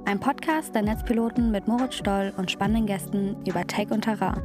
Ein 0.06 0.20
Podcast 0.20 0.74
der 0.74 0.82
Netzpiloten 0.82 1.52
mit 1.52 1.68
Moritz 1.68 1.96
Stoll 1.96 2.34
und 2.38 2.50
spannenden 2.50 2.86
Gästen 2.88 3.36
über 3.46 3.66
Tech 3.66 3.92
und 3.92 4.04
Trara. 4.04 4.42